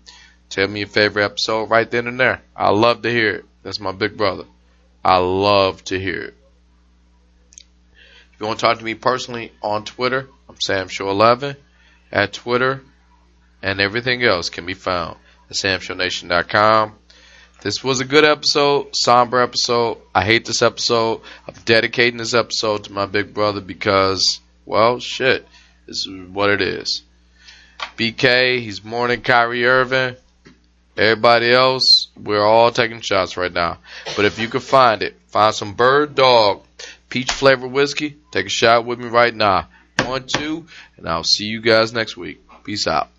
[0.50, 2.42] Tell me your favorite episode right then and there.
[2.56, 3.45] I love to hear it.
[3.61, 4.45] That's my big brother.
[5.03, 6.36] I love to hear it.
[8.34, 11.56] If you want to talk to me personally on Twitter, I'm SamShow11
[12.11, 12.82] at Twitter,
[13.61, 15.18] and everything else can be found
[15.50, 16.94] at SamShowNation.com.
[17.61, 19.98] This was a good episode, somber episode.
[20.16, 21.22] I hate this episode.
[21.45, 25.45] I'm dedicating this episode to my big brother because, well, shit,
[25.86, 27.03] this is what it is.
[27.98, 30.16] BK, he's mourning Kyrie Irving.
[30.98, 33.77] Everybody else, we're all taking shots right now.
[34.16, 36.64] But if you can find it, find some Bird Dog
[37.09, 38.18] peach flavored whiskey.
[38.32, 39.68] Take a shot with me right now.
[40.06, 40.66] One, two,
[40.98, 42.42] and I'll see you guys next week.
[42.64, 43.09] Peace out.